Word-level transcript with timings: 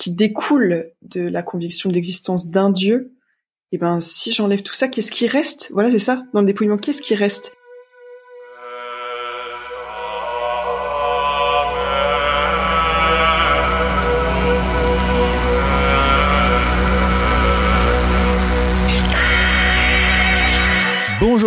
qui 0.00 0.12
découle 0.12 0.92
de 1.02 1.20
la 1.20 1.42
conviction 1.42 1.90
de 1.90 1.94
l'existence 1.94 2.48
d'un 2.48 2.70
Dieu, 2.70 3.12
et 3.70 3.76
eh 3.76 3.78
ben 3.78 4.00
si 4.00 4.32
j'enlève 4.32 4.62
tout 4.62 4.72
ça, 4.72 4.88
qu'est-ce 4.88 5.12
qui 5.12 5.26
reste? 5.26 5.68
Voilà, 5.72 5.90
c'est 5.90 5.98
ça. 5.98 6.24
Dans 6.32 6.40
le 6.40 6.46
dépouillement, 6.46 6.78
qu'est-ce 6.78 7.02
qui 7.02 7.14
reste? 7.14 7.52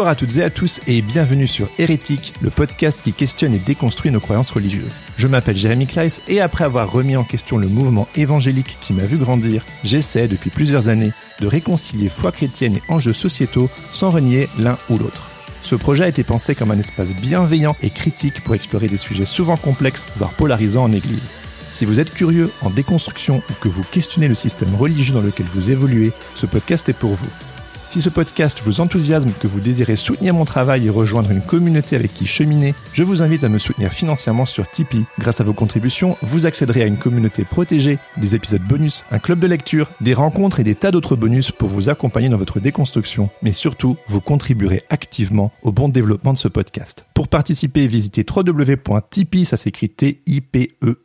Bonjour 0.03 0.11
à 0.11 0.15
toutes 0.15 0.35
et 0.35 0.43
à 0.43 0.49
tous 0.49 0.81
et 0.85 1.01
bienvenue 1.01 1.47
sur 1.47 1.69
Hérétique, 1.79 2.33
le 2.41 2.49
podcast 2.49 2.99
qui 3.01 3.13
questionne 3.13 3.55
et 3.55 3.57
déconstruit 3.57 4.11
nos 4.11 4.19
croyances 4.19 4.51
religieuses. 4.51 4.99
Je 5.15 5.27
m'appelle 5.27 5.55
Jérémy 5.55 5.87
Kleiss 5.87 6.21
et 6.27 6.41
après 6.41 6.65
avoir 6.65 6.91
remis 6.91 7.15
en 7.15 7.23
question 7.23 7.55
le 7.55 7.69
mouvement 7.69 8.09
évangélique 8.17 8.77
qui 8.81 8.91
m'a 8.91 9.05
vu 9.05 9.15
grandir, 9.15 9.63
j'essaie 9.85 10.27
depuis 10.27 10.49
plusieurs 10.49 10.89
années 10.89 11.13
de 11.39 11.47
réconcilier 11.47 12.09
foi 12.09 12.33
chrétienne 12.33 12.75
et 12.75 12.81
enjeux 12.89 13.13
sociétaux 13.13 13.69
sans 13.93 14.09
renier 14.09 14.49
l'un 14.59 14.77
ou 14.89 14.97
l'autre. 14.97 15.29
Ce 15.61 15.75
projet 15.75 16.03
a 16.03 16.09
été 16.09 16.25
pensé 16.25 16.53
comme 16.53 16.71
un 16.71 16.79
espace 16.79 17.15
bienveillant 17.21 17.77
et 17.81 17.89
critique 17.89 18.43
pour 18.43 18.55
explorer 18.55 18.89
des 18.89 18.97
sujets 18.97 19.25
souvent 19.25 19.55
complexes, 19.55 20.05
voire 20.17 20.33
polarisants 20.33 20.83
en 20.83 20.91
Église. 20.91 21.23
Si 21.69 21.85
vous 21.85 22.01
êtes 22.01 22.13
curieux 22.13 22.51
en 22.61 22.69
déconstruction 22.69 23.41
ou 23.49 23.53
que 23.61 23.69
vous 23.69 23.83
questionnez 23.89 24.27
le 24.27 24.35
système 24.35 24.75
religieux 24.75 25.13
dans 25.13 25.21
lequel 25.21 25.45
vous 25.53 25.69
évoluez, 25.69 26.11
ce 26.35 26.45
podcast 26.45 26.89
est 26.89 26.97
pour 26.97 27.13
vous. 27.15 27.52
Si 27.93 28.01
ce 28.01 28.09
podcast 28.09 28.59
vous 28.65 28.81
enthousiasme, 28.81 29.29
que 29.39 29.45
vous 29.45 29.59
désirez 29.59 29.95
soutenir 29.97 30.33
mon 30.33 30.45
travail 30.45 30.87
et 30.87 30.89
rejoindre 30.89 31.29
une 31.29 31.43
communauté 31.43 31.95
avec 31.95 32.11
qui 32.11 32.25
cheminer, 32.25 32.73
je 32.91 33.03
vous 33.03 33.21
invite 33.21 33.43
à 33.43 33.49
me 33.49 33.59
soutenir 33.59 33.93
financièrement 33.93 34.47
sur 34.47 34.67
Tipeee. 34.67 35.05
Grâce 35.19 35.41
à 35.41 35.43
vos 35.43 35.53
contributions, 35.53 36.17
vous 36.23 36.47
accéderez 36.47 36.81
à 36.81 36.87
une 36.87 36.97
communauté 36.97 37.43
protégée, 37.43 37.99
des 38.17 38.33
épisodes 38.33 38.63
bonus, 38.63 39.05
un 39.11 39.19
club 39.19 39.37
de 39.37 39.45
lecture, 39.45 39.91
des 40.01 40.15
rencontres 40.15 40.59
et 40.59 40.63
des 40.63 40.73
tas 40.73 40.89
d'autres 40.89 41.15
bonus 41.15 41.51
pour 41.51 41.69
vous 41.69 41.87
accompagner 41.87 42.29
dans 42.29 42.37
votre 42.37 42.59
déconstruction. 42.59 43.29
Mais 43.43 43.51
surtout, 43.51 43.95
vous 44.07 44.21
contribuerez 44.21 44.81
activement 44.89 45.51
au 45.61 45.71
bon 45.71 45.87
développement 45.87 46.33
de 46.33 46.39
ce 46.39 46.47
podcast. 46.47 47.05
Pour 47.13 47.27
participer, 47.27 47.85
visitez 47.85 48.25
www.tipeee, 48.27 49.45
ça 49.45 49.55
s'écrit 49.55 49.89
T-I-P-E-E-E.com 49.89 50.95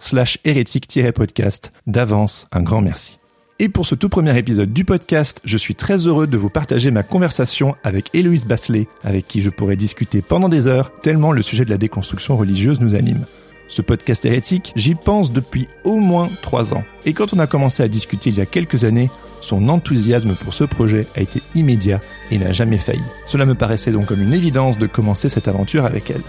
slash 0.00 0.38
hérétique-podcast. 0.44 1.70
D'avance, 1.86 2.48
un 2.50 2.62
grand 2.62 2.80
merci. 2.80 3.19
Et 3.62 3.68
pour 3.68 3.84
ce 3.84 3.94
tout 3.94 4.08
premier 4.08 4.38
épisode 4.38 4.72
du 4.72 4.86
podcast, 4.86 5.42
je 5.44 5.58
suis 5.58 5.74
très 5.74 6.06
heureux 6.06 6.26
de 6.26 6.38
vous 6.38 6.48
partager 6.48 6.90
ma 6.90 7.02
conversation 7.02 7.76
avec 7.84 8.08
Héloïse 8.14 8.46
Basselet, 8.46 8.88
avec 9.04 9.28
qui 9.28 9.42
je 9.42 9.50
pourrais 9.50 9.76
discuter 9.76 10.22
pendant 10.22 10.48
des 10.48 10.66
heures, 10.66 10.90
tellement 11.02 11.30
le 11.30 11.42
sujet 11.42 11.66
de 11.66 11.70
la 11.70 11.76
déconstruction 11.76 12.38
religieuse 12.38 12.80
nous 12.80 12.94
anime. 12.94 13.26
Ce 13.68 13.82
podcast 13.82 14.24
hérétique, 14.24 14.72
j'y 14.76 14.94
pense 14.94 15.30
depuis 15.30 15.68
au 15.84 15.96
moins 15.96 16.30
trois 16.40 16.72
ans. 16.72 16.84
Et 17.04 17.12
quand 17.12 17.34
on 17.34 17.38
a 17.38 17.46
commencé 17.46 17.82
à 17.82 17.88
discuter 17.88 18.30
il 18.30 18.38
y 18.38 18.40
a 18.40 18.46
quelques 18.46 18.84
années, 18.84 19.10
son 19.42 19.68
enthousiasme 19.68 20.36
pour 20.36 20.54
ce 20.54 20.64
projet 20.64 21.06
a 21.14 21.20
été 21.20 21.42
immédiat 21.54 22.00
et 22.30 22.38
n'a 22.38 22.52
jamais 22.52 22.78
failli. 22.78 23.04
Cela 23.26 23.44
me 23.44 23.54
paraissait 23.54 23.92
donc 23.92 24.06
comme 24.06 24.22
une 24.22 24.32
évidence 24.32 24.78
de 24.78 24.86
commencer 24.86 25.28
cette 25.28 25.48
aventure 25.48 25.84
avec 25.84 26.10
elle. 26.10 26.22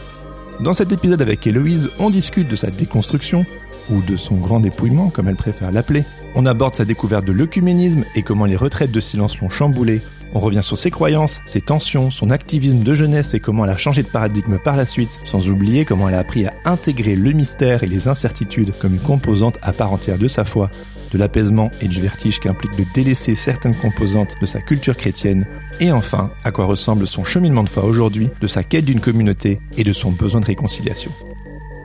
Dans 0.59 0.73
cet 0.73 0.91
épisode 0.91 1.21
avec 1.21 1.47
Héloïse, 1.47 1.91
on 1.97 2.09
discute 2.09 2.49
de 2.49 2.57
sa 2.57 2.71
déconstruction, 2.71 3.45
ou 3.89 4.01
de 4.01 4.15
son 4.15 4.35
grand 4.35 4.59
dépouillement 4.59 5.09
comme 5.09 5.27
elle 5.27 5.35
préfère 5.35 5.71
l'appeler. 5.71 6.03
On 6.35 6.45
aborde 6.45 6.75
sa 6.75 6.85
découverte 6.85 7.25
de 7.25 7.31
l'œcuménisme 7.31 8.05
et 8.15 8.23
comment 8.23 8.45
les 8.45 8.55
retraites 8.55 8.91
de 8.91 8.99
silence 8.99 9.39
l'ont 9.39 9.49
chamboulé. 9.49 10.01
On 10.33 10.39
revient 10.39 10.63
sur 10.63 10.77
ses 10.77 10.91
croyances, 10.91 11.41
ses 11.45 11.59
tensions, 11.59 12.09
son 12.09 12.29
activisme 12.29 12.79
de 12.79 12.95
jeunesse 12.95 13.33
et 13.33 13.41
comment 13.41 13.65
elle 13.65 13.71
a 13.71 13.77
changé 13.77 14.01
de 14.01 14.07
paradigme 14.07 14.57
par 14.57 14.77
la 14.77 14.85
suite, 14.85 15.19
sans 15.25 15.49
oublier 15.49 15.83
comment 15.83 16.07
elle 16.07 16.15
a 16.15 16.19
appris 16.19 16.45
à 16.45 16.53
intégrer 16.63 17.15
le 17.15 17.31
mystère 17.33 17.83
et 17.83 17.87
les 17.87 18.07
incertitudes 18.07 18.73
comme 18.79 18.93
une 18.93 19.01
composante 19.01 19.57
à 19.61 19.73
part 19.73 19.91
entière 19.91 20.17
de 20.17 20.29
sa 20.29 20.45
foi, 20.45 20.71
de 21.11 21.17
l'apaisement 21.17 21.69
et 21.81 21.89
du 21.89 22.01
vertige 22.01 22.39
qui 22.39 22.47
implique 22.47 22.77
de 22.77 22.85
délaisser 22.93 23.35
certaines 23.35 23.75
composantes 23.75 24.35
de 24.39 24.45
sa 24.45 24.61
culture 24.61 24.95
chrétienne, 24.95 25.45
et 25.81 25.91
enfin, 25.91 26.31
à 26.45 26.51
quoi 26.51 26.65
ressemble 26.65 27.07
son 27.07 27.25
cheminement 27.25 27.63
de 27.63 27.69
foi 27.69 27.83
aujourd'hui, 27.83 28.29
de 28.39 28.47
sa 28.47 28.63
quête 28.63 28.85
d'une 28.85 29.01
communauté 29.01 29.59
et 29.77 29.83
de 29.83 29.93
son 29.93 30.11
besoin 30.11 30.39
de 30.39 30.45
réconciliation. 30.45 31.11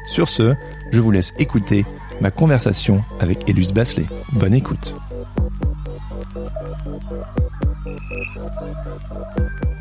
Sur 0.07 0.29
ce, 0.29 0.55
je 0.93 1.01
vous 1.01 1.11
laisse 1.11 1.33
écouter 1.39 1.85
ma 2.21 2.31
conversation 2.31 3.03
avec 3.21 3.49
Élus 3.49 3.73
Basselet. 3.73 4.07
Bonne 4.33 4.55
écoute. 4.55 4.95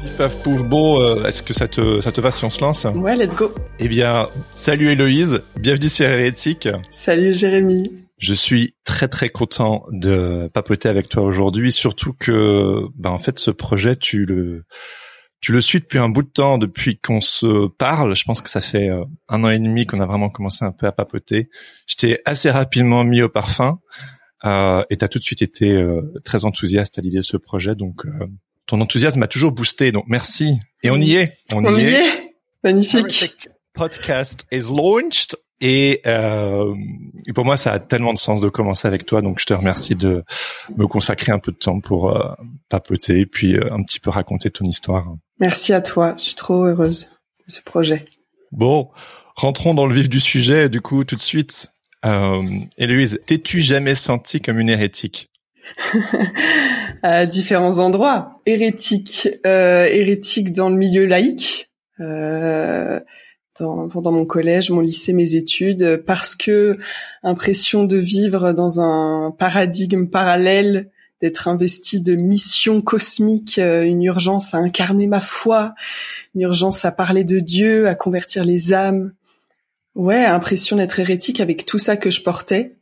Pif 0.02 0.12
paf 0.18 0.36
pouf 0.44 0.64
beau, 0.64 1.02
euh, 1.02 1.26
est-ce 1.26 1.42
que 1.42 1.54
ça 1.54 1.68
te, 1.68 2.02
ça 2.02 2.12
te 2.12 2.22
va 2.22 2.32
si 2.32 2.46
on 2.46 2.50
se 2.50 2.62
lance 2.62 2.86
Ouais, 2.96 3.16
let's 3.16 3.36
go. 3.36 3.54
Eh 3.80 3.88
bien, 3.88 4.30
salut 4.52 4.90
Héloïse, 4.90 5.42
bienvenue 5.58 5.90
sur 5.90 6.06
Hérétique. 6.06 6.68
Salut 6.90 7.34
Jérémy. 7.34 7.92
Je 8.18 8.34
suis 8.34 8.76
très 8.86 9.08
très 9.08 9.30
content 9.30 9.86
de 9.92 10.50
papoter 10.54 10.88
avec 10.88 11.10
toi 11.10 11.24
aujourd'hui, 11.24 11.72
surtout 11.72 12.14
que, 12.18 12.86
ben 12.96 13.10
en 13.10 13.18
fait, 13.18 13.40
ce 13.40 13.52
projet, 13.52 13.98
tu 13.98 14.26
le, 14.26 14.64
tu 15.46 15.52
le 15.52 15.62
suis 15.62 15.80
depuis 15.80 16.00
un 16.00 16.10
bout 16.10 16.24
de 16.24 16.28
temps, 16.28 16.58
depuis 16.58 16.98
qu'on 16.98 17.22
se 17.22 17.68
parle. 17.68 18.16
Je 18.16 18.24
pense 18.24 18.42
que 18.42 18.50
ça 18.50 18.62
fait 18.62 18.90
euh, 18.90 19.06
un 19.30 19.44
an 19.44 19.52
et 19.52 19.60
demi 19.60 19.86
qu'on 19.86 20.02
a 20.02 20.08
vraiment 20.08 20.28
commencé 20.28 20.66
un 20.66 20.72
peu 20.72 20.88
à 20.88 20.92
papoter. 20.92 21.52
Je 21.86 21.98
t'ai 21.98 22.20
assez 22.26 22.50
rapidement 22.50 23.04
mis 23.04 23.22
au 23.22 23.30
parfum 23.30 23.80
euh, 24.44 24.84
et 24.90 24.96
t'as 24.96 25.08
tout 25.08 25.20
de 25.20 25.24
suite 25.24 25.44
été 25.44 25.72
euh, 25.72 26.02
très 26.24 26.46
enthousiaste 26.46 26.98
à 26.98 27.04
l'idée 27.04 27.18
de 27.18 27.22
ce 27.22 27.38
projet. 27.38 27.76
Donc, 27.76 28.08
euh, 28.08 28.26
ton 28.66 28.82
enthousiasme 28.82 29.20
m'a 29.20 29.28
toujours 29.28 29.52
boosté. 29.52 29.92
Donc, 29.92 30.06
merci. 30.08 30.58
Et 30.82 30.90
on 30.90 30.98
y 30.98 31.14
est. 31.14 31.38
On, 31.54 31.78
y, 31.78 31.84
est. 31.84 32.34
Magnifique. 32.64 33.48
Podcast 33.74 34.48
is 34.52 34.72
launched. 34.72 35.36
Et, 35.62 36.02
euh, 36.06 36.76
et, 37.28 37.34
pour 37.34 37.46
moi, 37.46 37.56
ça 37.56 37.72
a 37.72 37.80
tellement 37.80 38.14
de 38.14 38.18
sens 38.18 38.42
de 38.42 38.50
commencer 38.50 38.88
avec 38.88 39.06
toi. 39.06 39.22
Donc, 39.22 39.40
je 39.40 39.46
te 39.46 39.54
remercie 39.54 39.96
de 39.96 40.24
me 40.76 40.86
consacrer 40.86 41.32
un 41.32 41.40
peu 41.40 41.52
de 41.52 41.58
temps 41.58 41.80
pour 41.80 42.10
euh, 42.10 42.34
papoter 42.70 43.20
et 43.20 43.26
puis 43.26 43.56
euh, 43.56 43.74
un 43.74 43.82
petit 43.84 44.00
peu 44.00 44.10
raconter 44.10 44.52
ton 44.52 44.66
histoire. 44.66 45.16
Merci 45.40 45.74
à 45.74 45.82
toi. 45.82 46.14
Je 46.18 46.24
suis 46.24 46.36
trop 46.36 46.66
heureuse 46.66 47.08
de 47.48 47.52
ce 47.52 47.62
projet. 47.62 48.06
Bon, 48.52 48.90
rentrons 49.36 49.74
dans 49.74 49.86
le 49.86 49.94
vif 49.94 50.10
du 50.10 50.20
sujet. 50.20 50.68
Du 50.68 50.82
coup, 50.82 51.04
tout 51.06 51.16
de 51.16 51.22
suite, 51.22 51.72
euh, 52.06 52.44
Héloïse, 52.78 53.20
t'es-tu 53.26 53.62
jamais 53.62 53.96
sentie 53.96 54.42
comme 54.42 54.60
une 54.60 54.70
hérétique? 54.70 55.30
À 57.04 57.26
différents 57.26 57.80
endroits. 57.80 58.40
Hérétique, 58.46 59.30
euh, 59.46 59.86
hérétique 59.86 60.52
dans 60.52 60.70
le 60.70 60.76
milieu 60.76 61.06
laïque. 61.06 61.70
Euh, 62.00 63.00
pendant 63.58 64.12
mon 64.12 64.26
collège, 64.26 64.70
mon 64.70 64.82
lycée, 64.82 65.14
mes 65.14 65.36
études, 65.36 66.04
parce 66.06 66.36
que 66.36 66.76
impression 67.24 67.84
de 67.84 67.98
vivre 67.98 68.54
dans 68.54 68.82
un 68.82 69.32
paradigme 69.38 70.08
parallèle, 70.08 70.90
d'être 71.22 71.48
investi 71.48 72.02
de 72.02 72.16
mission 72.16 72.82
cosmique, 72.82 73.58
euh, 73.58 73.84
une 73.84 74.04
urgence 74.04 74.54
à 74.54 74.58
incarner 74.58 75.08
ma 75.08 75.22
foi, 75.22 75.74
une 76.36 76.42
urgence 76.42 76.84
à 76.86 76.92
parler 76.92 77.24
de 77.24 77.40
Dieu, 77.40 77.88
à 77.88 77.96
convertir 77.96 78.44
les 78.44 78.74
âmes, 78.74 79.12
ouais, 79.96 80.26
impression 80.26 80.76
d'être 80.76 81.00
hérétique 81.00 81.40
avec 81.40 81.66
tout 81.66 81.78
ça 81.78 81.98
que 81.98 82.12
je 82.12 82.22
portais 82.22 82.74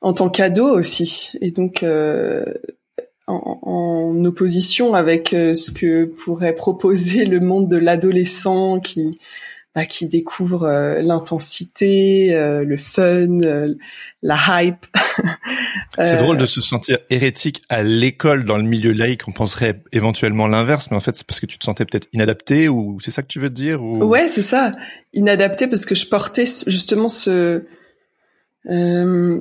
en 0.00 0.12
tant 0.12 0.28
qu'ado 0.28 0.66
aussi. 0.66 1.32
Et 1.40 1.50
donc, 1.50 1.82
euh, 1.82 2.44
en, 3.26 3.58
en, 3.62 4.24
opposition 4.24 4.94
avec 4.94 5.32
euh, 5.32 5.54
ce 5.54 5.70
que 5.70 6.04
pourrait 6.04 6.54
proposer 6.54 7.26
le 7.26 7.40
monde 7.40 7.68
de 7.68 7.76
l'adolescent 7.76 8.80
qui 8.80 9.18
bah, 9.76 9.84
qui 9.84 10.08
découvre 10.08 10.62
euh, 10.64 11.02
l'intensité, 11.02 12.34
euh, 12.34 12.64
le 12.64 12.78
fun, 12.78 13.38
la 14.22 14.38
hype. 14.48 14.86
c'est 16.02 16.16
drôle 16.16 16.38
de 16.38 16.46
se 16.46 16.62
sentir 16.62 16.96
hérétique 17.10 17.60
à 17.68 17.82
l'école 17.82 18.44
dans 18.44 18.56
le 18.56 18.62
milieu 18.62 18.92
laïque. 18.92 19.28
On 19.28 19.32
penserait 19.32 19.82
éventuellement 19.92 20.46
l'inverse, 20.46 20.90
mais 20.90 20.96
en 20.96 21.00
fait 21.00 21.14
c'est 21.14 21.26
parce 21.26 21.40
que 21.40 21.46
tu 21.46 21.58
te 21.58 21.64
sentais 21.64 21.84
peut-être 21.84 22.08
inadapté 22.14 22.70
ou 22.70 22.98
c'est 23.00 23.10
ça 23.10 23.20
que 23.20 23.28
tu 23.28 23.38
veux 23.38 23.50
dire 23.50 23.82
ou... 23.82 24.02
Ouais, 24.02 24.28
c'est 24.28 24.40
ça, 24.40 24.72
inadapté 25.12 25.66
parce 25.66 25.84
que 25.84 25.94
je 25.94 26.06
portais 26.06 26.46
justement 26.66 27.10
ce 27.10 27.66
euh, 28.70 29.40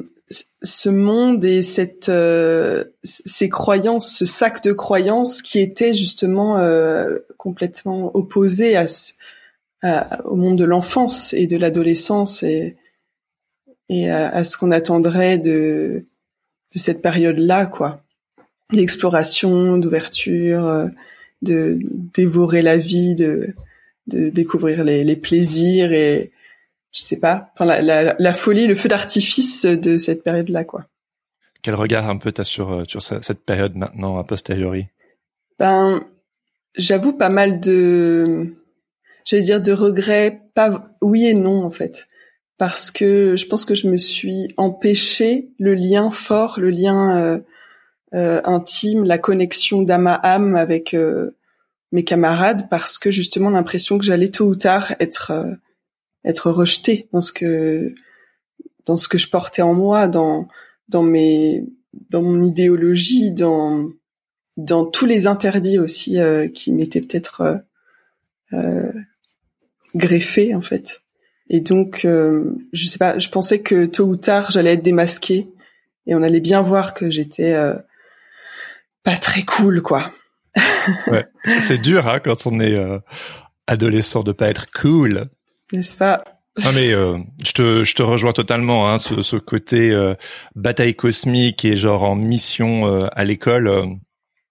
ce 0.62 0.90
monde 0.90 1.46
et 1.46 1.62
cette 1.62 2.10
euh, 2.10 2.84
ces 3.04 3.48
croyances, 3.48 4.18
ce 4.18 4.26
sac 4.26 4.64
de 4.64 4.74
croyances 4.74 5.42
qui 5.42 5.60
était 5.60 5.94
justement 5.94 6.58
euh, 6.58 7.20
complètement 7.38 8.12
opposé 8.16 8.76
à, 8.76 8.86
au 9.83 10.36
monde 10.36 10.57
de 10.57 10.63
l'enfance 10.63 11.33
et 11.33 11.48
de 11.48 11.57
l'adolescence 11.57 12.44
et 12.44 12.75
et 13.88 14.10
à, 14.10 14.44
ce 14.44 14.57
qu'on 14.57 14.72
attendrait 14.72 15.38
de 15.38 16.06
de 16.74 16.80
cette 16.80 17.01
période-là, 17.01 17.68
quoi, 17.68 18.01
d'exploration, 18.74 19.77
d'ouverture, 19.77 20.66
euh, 20.66 20.88
de 21.42 21.80
dévorer 22.16 22.62
la 22.62 22.77
vie, 22.77 23.16
de 23.16 23.54
de 24.07 24.30
découvrir 24.30 24.83
les, 24.83 25.04
les 25.04 25.16
plaisirs 25.16 25.92
et 25.92 26.31
je 26.92 27.01
sais 27.01 27.19
pas, 27.19 27.51
enfin 27.54 27.66
la, 27.66 27.81
la, 27.81 28.16
la 28.18 28.33
folie, 28.33 28.68
le 28.68 28.75
feu 28.75 28.88
d'artifice 28.88 29.66
de 29.66 29.98
cette 29.98 30.24
période-là, 30.24 30.63
quoi. 30.63 30.86
Quel 31.62 31.75
regard 31.75 32.10
un 32.10 32.18
peu 32.18 32.31
t'as 32.31 32.44
sur 32.44 32.71
euh, 32.71 32.83
sur 32.88 33.01
cette 33.01 33.44
période 33.44 33.75
maintenant 33.75 34.18
a 34.18 34.24
posteriori? 34.24 34.88
Ben, 35.57 36.04
j'avoue 36.75 37.13
pas 37.13 37.30
mal 37.30 37.60
de, 37.60 38.56
j'allais 39.25 39.44
dire 39.44 39.62
de 39.62 39.74
regrets, 39.74 40.42
pas 40.54 40.86
oui 41.01 41.25
et 41.25 41.33
non 41.33 41.63
en 41.63 41.72
fait, 41.72 42.07
parce 42.57 42.92
que 42.92 43.36
je 43.36 43.45
pense 43.48 43.66
que 43.66 43.75
je 43.75 43.89
me 43.89 43.98
suis 43.98 44.48
empêché 44.56 45.50
le 45.60 45.74
lien 45.74 46.12
fort, 46.12 46.60
le 46.60 46.69
lien 46.69 47.18
euh, 47.18 47.39
euh, 48.13 48.42
intime, 48.45 49.04
la 49.04 49.18
connexion 49.18 49.81
d'âme 49.81 50.07
à 50.07 50.13
âme 50.16 50.56
avec 50.56 50.94
euh, 50.94 51.31
mes 51.92 52.04
camarades, 52.04 52.69
parce 52.69 52.98
que 52.98 53.12
justement 53.12 53.50
l'impression 53.50 53.98
que 53.98 54.06
j'allais 54.06 54.30
tôt 54.30 54.45
ou 54.45 54.56
tard 54.56 54.94
être 55.00 55.31
euh, 55.31 55.56
être 56.24 56.50
rejeté 56.51 57.07
dans 57.12 57.21
ce 57.21 57.31
que 57.31 57.94
dans 58.86 58.98
ce 58.98 59.07
que 59.07 59.18
je 59.18 59.30
portais 59.30 59.62
en 59.62 59.74
moi, 59.74 60.07
dans 60.07 60.48
dans 60.88 61.04
mes 61.04 61.66
dans 62.10 62.21
mon 62.21 62.44
idéologie, 62.44 63.31
dans 63.31 63.89
dans 64.57 64.86
tous 64.86 65.06
les 65.06 65.28
interdits 65.28 65.80
aussi 65.80 66.19
euh, 66.19 66.48
qui 66.48 66.71
m'étaient 66.71 67.01
peut-être 67.01 67.63
euh, 68.54 68.92
euh, 69.95 70.00
greffés 70.00 70.56
en 70.56 70.62
fait. 70.62 71.01
Et 71.50 71.62
donc 71.62 72.06
euh, 72.06 72.56
je 72.74 72.86
sais 72.86 72.97
pas, 72.97 73.18
je 73.19 73.30
pensais 73.30 73.62
que 73.62 73.86
tôt 73.86 74.06
ou 74.06 74.15
tard 74.15 74.51
j'allais 74.51 74.74
être 74.74 74.83
démasquée 74.83 75.47
et 76.07 76.15
on 76.15 76.24
allait 76.24 76.39
bien 76.39 76.62
voir 76.62 76.94
que 76.94 77.09
j'étais 77.09 77.53
euh, 77.53 77.75
pas 79.03 79.18
très 79.18 79.44
cool 79.44 79.81
quoi. 79.81 80.13
ouais, 81.07 81.25
c'est 81.59 81.80
dur 81.80 82.07
hein, 82.07 82.19
quand 82.19 82.45
on 82.47 82.59
est 82.59 82.77
adolescent 83.68 84.24
de 84.24 84.31
pas 84.31 84.50
être 84.50 84.71
cool 84.71 85.27
n'est-ce 85.74 85.95
pas? 85.95 86.24
Non 86.63 86.71
mais 86.74 86.94
euh, 86.94 87.18
je 87.45 87.51
te 87.51 87.83
je 87.83 87.95
te 87.95 88.01
rejoins 88.01 88.31
totalement 88.31 88.89
hein, 88.89 88.97
ce, 88.97 89.21
ce 89.21 89.36
côté 89.36 89.92
euh, 89.92 90.15
bataille 90.56 90.95
cosmique 90.95 91.65
et 91.65 91.75
genre 91.75 92.03
en 92.03 92.15
mission 92.15 92.88
euh, 92.88 93.07
à 93.12 93.25
l'école 93.25 93.68
euh, 93.68 93.86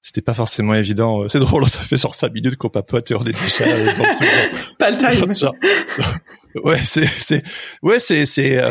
c'était 0.04 0.22
pas 0.22 0.34
forcément 0.34 0.74
évident 0.74 1.26
c'est 1.26 1.40
drôle 1.40 1.68
ça 1.68 1.80
fait 1.80 1.96
genre 1.96 2.14
5 2.14 2.32
minutes 2.32 2.56
qu'on 2.56 2.68
papote 2.68 3.10
et 3.10 3.16
on 3.16 3.22
est 3.22 3.32
déjà 3.32 3.64
pas 4.78 4.92
le 4.92 4.98
time 4.98 5.50
ouais 6.62 6.80
c'est 6.84 7.06
c'est 7.06 7.42
ouais 7.82 7.98
c'est 7.98 8.24
c'est 8.26 8.62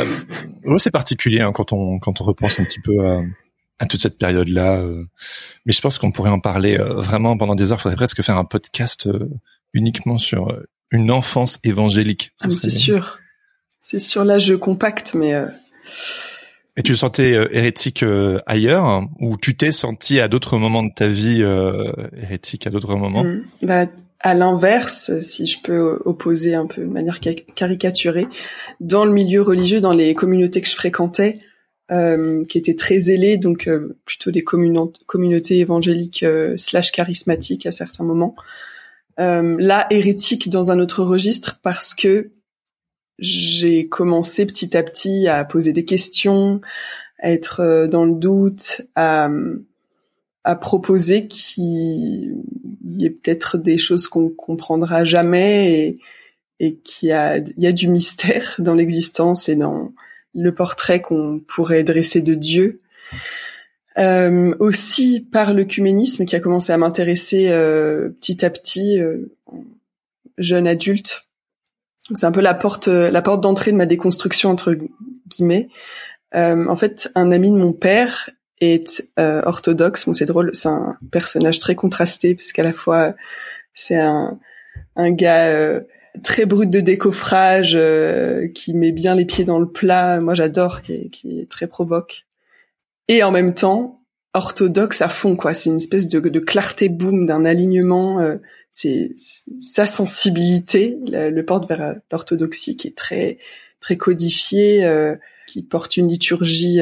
ouais 0.63 0.79
c'est 0.79 0.91
particulier 0.91 1.41
hein, 1.41 1.51
quand 1.51 1.73
on 1.73 1.99
quand 1.99 2.21
on 2.21 2.23
repense 2.23 2.59
un 2.61 2.63
petit 2.63 2.79
peu 2.79 3.05
à, 3.05 3.21
à 3.79 3.85
toute 3.85 4.01
cette 4.01 4.17
période 4.17 4.47
là 4.47 4.81
mais 5.65 5.73
je 5.73 5.81
pense 5.81 5.97
qu'on 5.97 6.13
pourrait 6.13 6.29
en 6.29 6.39
parler 6.39 6.77
vraiment 6.77 7.35
pendant 7.35 7.55
des 7.55 7.73
heures 7.73 7.81
faudrait 7.81 7.97
presque 7.97 8.21
faire 8.21 8.37
un 8.37 8.45
podcast 8.45 9.09
uniquement 9.73 10.17
sur 10.17 10.47
une 10.93 11.11
enfance 11.11 11.59
évangélique. 11.63 12.31
Ah, 12.39 12.49
c'est 12.49 12.69
sûr. 12.69 13.19
C'est 13.81 13.99
sûr. 13.99 14.23
Là, 14.23 14.39
je 14.39 14.53
compacte, 14.53 15.13
mais. 15.15 15.33
Et 16.75 16.81
tu 16.81 16.93
te 16.93 16.97
sentais 16.97 17.35
euh, 17.35 17.47
hérétique 17.51 18.01
euh, 18.01 18.39
ailleurs 18.47 19.07
ou 19.19 19.37
tu 19.37 19.55
t'es 19.55 19.71
senti 19.71 20.19
à 20.19 20.27
d'autres 20.27 20.57
moments 20.57 20.81
de 20.83 20.91
ta 20.93 21.07
vie 21.07 21.43
euh, 21.43 21.91
hérétique 22.17 22.65
à 22.65 22.71
d'autres 22.71 22.95
moments? 22.95 23.23
Mmh. 23.23 23.43
bah, 23.61 23.85
À 24.21 24.33
l'inverse, 24.33 25.11
si 25.21 25.45
je 25.45 25.61
peux 25.61 26.01
opposer 26.05 26.55
un 26.55 26.65
peu 26.65 26.81
de 26.81 26.87
manière 26.87 27.19
caricaturée, 27.19 28.25
dans 28.79 29.05
le 29.05 29.11
milieu 29.11 29.43
religieux, 29.43 29.81
dans 29.81 29.93
les 29.93 30.15
communautés 30.15 30.61
que 30.61 30.67
je 30.67 30.75
fréquentais, 30.75 31.39
qui 32.49 32.57
étaient 32.57 32.73
très 32.73 33.11
ailées, 33.11 33.37
donc 33.37 33.69
plutôt 34.05 34.31
des 34.31 34.43
communautés 34.43 35.59
évangéliques 35.59 36.25
slash 36.57 36.91
charismatiques 36.91 37.67
à 37.67 37.71
certains 37.71 38.03
moments, 38.03 38.33
là, 39.19 39.85
hérétique 39.91 40.49
dans 40.49 40.71
un 40.71 40.79
autre 40.79 41.03
registre 41.03 41.59
parce 41.61 41.93
que 41.93 42.31
j'ai 43.23 43.87
commencé 43.87 44.45
petit 44.45 44.75
à 44.75 44.83
petit 44.83 45.27
à 45.27 45.43
poser 45.45 45.73
des 45.73 45.85
questions, 45.85 46.61
à 47.19 47.31
être 47.31 47.61
euh, 47.61 47.87
dans 47.87 48.05
le 48.05 48.13
doute, 48.13 48.81
à, 48.95 49.29
à 50.43 50.55
proposer 50.55 51.27
qu'il 51.27 52.43
y 52.85 53.05
ait 53.05 53.09
peut-être 53.09 53.57
des 53.57 53.77
choses 53.77 54.07
qu'on 54.07 54.29
comprendra 54.29 55.03
jamais 55.03 55.73
et, 55.79 55.95
et 56.59 56.75
qu'il 56.77 57.09
y 57.09 57.11
a, 57.13 57.37
il 57.37 57.63
y 57.63 57.67
a 57.67 57.71
du 57.71 57.87
mystère 57.87 58.55
dans 58.59 58.73
l'existence 58.73 59.49
et 59.49 59.55
dans 59.55 59.91
le 60.35 60.53
portrait 60.53 61.01
qu'on 61.01 61.39
pourrait 61.47 61.83
dresser 61.83 62.21
de 62.21 62.33
Dieu. 62.33 62.81
Euh, 63.99 64.55
aussi 64.59 65.21
par 65.21 65.53
l'œcuménisme 65.53 66.25
qui 66.25 66.35
a 66.35 66.39
commencé 66.39 66.73
à 66.73 66.77
m'intéresser 66.77 67.49
euh, 67.49 68.09
petit 68.09 68.43
à 68.43 68.49
petit, 68.49 68.99
euh, 68.99 69.31
jeune 70.39 70.67
adulte. 70.67 71.27
C'est 72.13 72.25
un 72.25 72.31
peu 72.31 72.41
la 72.41 72.53
porte, 72.53 72.87
la 72.87 73.21
porte 73.21 73.41
d'entrée 73.41 73.71
de 73.71 73.77
ma 73.77 73.85
déconstruction 73.85 74.49
entre 74.49 74.75
guillemets. 75.29 75.69
en 76.33 76.75
fait, 76.75 77.11
un 77.15 77.31
ami 77.31 77.49
de 77.49 77.55
mon 77.55 77.71
père 77.71 78.29
est 78.59 79.09
orthodoxe. 79.17 80.05
Bon, 80.05 80.13
c'est 80.13 80.25
drôle, 80.25 80.51
c'est 80.53 80.69
un 80.69 80.97
personnage 81.11 81.59
très 81.59 81.75
contrasté 81.75 82.35
parce 82.35 82.51
qu'à 82.51 82.63
la 82.63 82.73
fois 82.73 83.13
c'est 83.73 83.97
un, 83.97 84.37
un 84.95 85.11
gars 85.11 85.81
très 86.23 86.45
brut 86.45 86.69
de 86.69 86.81
décoffrage 86.81 87.79
qui 88.53 88.73
met 88.73 88.91
bien 88.91 89.15
les 89.15 89.25
pieds 89.25 89.45
dans 89.45 89.59
le 89.59 89.69
plat. 89.69 90.19
Moi, 90.19 90.33
j'adore, 90.33 90.81
qui 90.81 91.09
qui 91.09 91.39
est 91.39 91.49
très 91.49 91.67
provoque 91.67 92.25
et 93.07 93.23
en 93.23 93.31
même 93.31 93.53
temps 93.53 94.01
orthodoxe 94.33 95.01
à 95.01 95.09
fond 95.09 95.35
quoi 95.35 95.53
c'est 95.53 95.69
une 95.69 95.77
espèce 95.77 96.07
de, 96.07 96.19
de 96.19 96.39
clarté 96.39 96.89
boom 96.89 97.25
d'un 97.25 97.45
alignement 97.45 98.19
euh, 98.19 98.37
c'est 98.73 99.11
sa 99.61 99.85
sensibilité 99.85 100.97
le, 101.05 101.41
porte 101.41 101.69
vers 101.69 101.81
euh, 101.81 101.93
l'orthodoxie 102.11 102.75
qui 102.75 102.87
est 102.87 102.97
très 102.97 103.37
très 103.79 103.95
codifiée 103.95 104.83
euh, 104.83 105.15
qui 105.47 105.63
porte 105.63 105.95
une 105.95 106.07
liturgie 106.07 106.81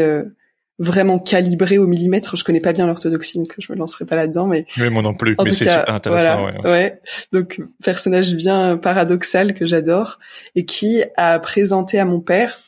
vraiment 0.79 1.19
calibrée 1.19 1.77
au 1.77 1.85
millimètre. 1.85 2.35
Je 2.35 2.43
connais 2.43 2.59
pas 2.59 2.73
bien 2.73 2.87
l'orthodoxie 2.87 3.37
donc 3.37 3.53
je 3.57 3.71
me 3.71 3.77
lancerai 3.77 4.05
pas 4.05 4.15
là-dedans 4.15 4.47
mais 4.47 4.65
oui 4.77 4.89
moi 4.89 5.03
non 5.03 5.13
plus 5.13 5.35
mais 5.43 5.53
c'est 5.53 5.69
intéressant 5.69 6.45
ouais, 6.45 6.61
ouais. 6.63 7.01
donc 7.31 7.61
personnage 7.83 8.33
bien 8.35 8.77
paradoxal 8.77 9.53
que 9.53 9.65
j'adore 9.65 10.19
et 10.55 10.65
qui 10.65 11.03
a 11.17 11.37
présenté 11.39 11.99
à 11.99 12.05
mon 12.05 12.19
père 12.19 12.61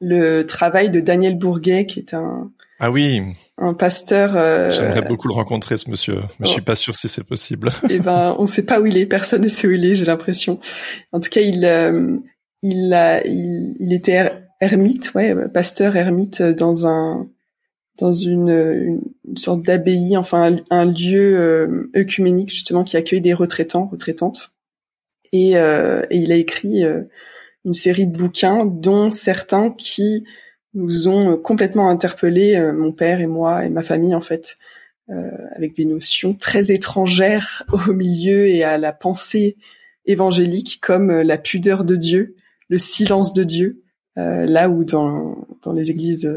le 0.00 0.42
travail 0.42 0.90
de 0.90 1.00
Daniel 1.00 1.38
Bourguet 1.38 1.86
qui 1.86 2.00
est 2.00 2.14
un 2.14 2.50
ah 2.84 2.90
oui. 2.90 3.22
Un 3.58 3.74
pasteur. 3.74 4.32
Euh... 4.36 4.68
J'aimerais 4.68 5.02
beaucoup 5.02 5.28
le 5.28 5.34
rencontrer, 5.34 5.78
ce 5.78 5.88
monsieur. 5.88 6.16
Mais 6.40 6.46
je 6.46 6.50
suis 6.50 6.62
pas 6.62 6.74
sûr 6.74 6.96
si 6.96 7.08
c'est 7.08 7.24
possible. 7.24 7.70
Eh 7.88 8.00
ben, 8.00 8.34
on 8.38 8.46
sait 8.46 8.66
pas 8.66 8.80
où 8.80 8.86
il 8.86 8.98
est. 8.98 9.06
Personne 9.06 9.42
ne 9.42 9.48
sait 9.48 9.68
où 9.68 9.70
il 9.70 9.88
est. 9.88 9.94
J'ai 9.94 10.04
l'impression. 10.04 10.58
En 11.12 11.20
tout 11.20 11.30
cas, 11.30 11.42
il, 11.42 11.64
euh, 11.64 12.18
il 12.62 12.92
a, 12.92 13.24
il, 13.24 13.76
il 13.78 13.92
était 13.92 14.12
er, 14.12 14.30
ermite, 14.60 15.14
ouais, 15.14 15.48
pasteur 15.48 15.94
ermite 15.94 16.42
dans 16.42 16.88
un, 16.88 17.28
dans 17.98 18.12
une, 18.12 18.48
une, 18.48 19.36
sorte 19.36 19.62
d'abbaye, 19.62 20.16
enfin 20.16 20.56
un, 20.70 20.84
lieu 20.84 21.38
euh, 21.38 21.90
œcuménique 21.96 22.50
justement 22.50 22.82
qui 22.82 22.96
accueille 22.96 23.20
des 23.20 23.32
retraitants, 23.32 23.86
retraitantes. 23.86 24.52
Et, 25.32 25.56
euh, 25.56 26.02
et 26.10 26.18
il 26.18 26.32
a 26.32 26.36
écrit 26.36 26.84
euh, 26.84 27.04
une 27.64 27.74
série 27.74 28.08
de 28.08 28.16
bouquins, 28.16 28.64
dont 28.64 29.12
certains 29.12 29.70
qui 29.70 30.24
nous 30.74 31.08
ont 31.08 31.36
complètement 31.36 31.88
interpellés, 31.88 32.56
euh, 32.56 32.72
mon 32.72 32.92
père 32.92 33.20
et 33.20 33.26
moi 33.26 33.64
et 33.64 33.68
ma 33.68 33.82
famille 33.82 34.14
en 34.14 34.20
fait, 34.20 34.56
euh, 35.10 35.30
avec 35.54 35.74
des 35.74 35.84
notions 35.84 36.34
très 36.34 36.72
étrangères 36.72 37.64
au 37.88 37.92
milieu 37.92 38.46
et 38.46 38.64
à 38.64 38.78
la 38.78 38.92
pensée 38.92 39.56
évangélique 40.06 40.80
comme 40.80 41.10
euh, 41.10 41.24
la 41.24 41.38
pudeur 41.38 41.84
de 41.84 41.96
Dieu, 41.96 42.36
le 42.68 42.78
silence 42.78 43.32
de 43.32 43.44
Dieu, 43.44 43.82
là 44.16 44.68
où 44.68 44.84
dans 44.84 45.46
dans 45.62 45.72
les 45.72 45.90
églises 45.90 46.30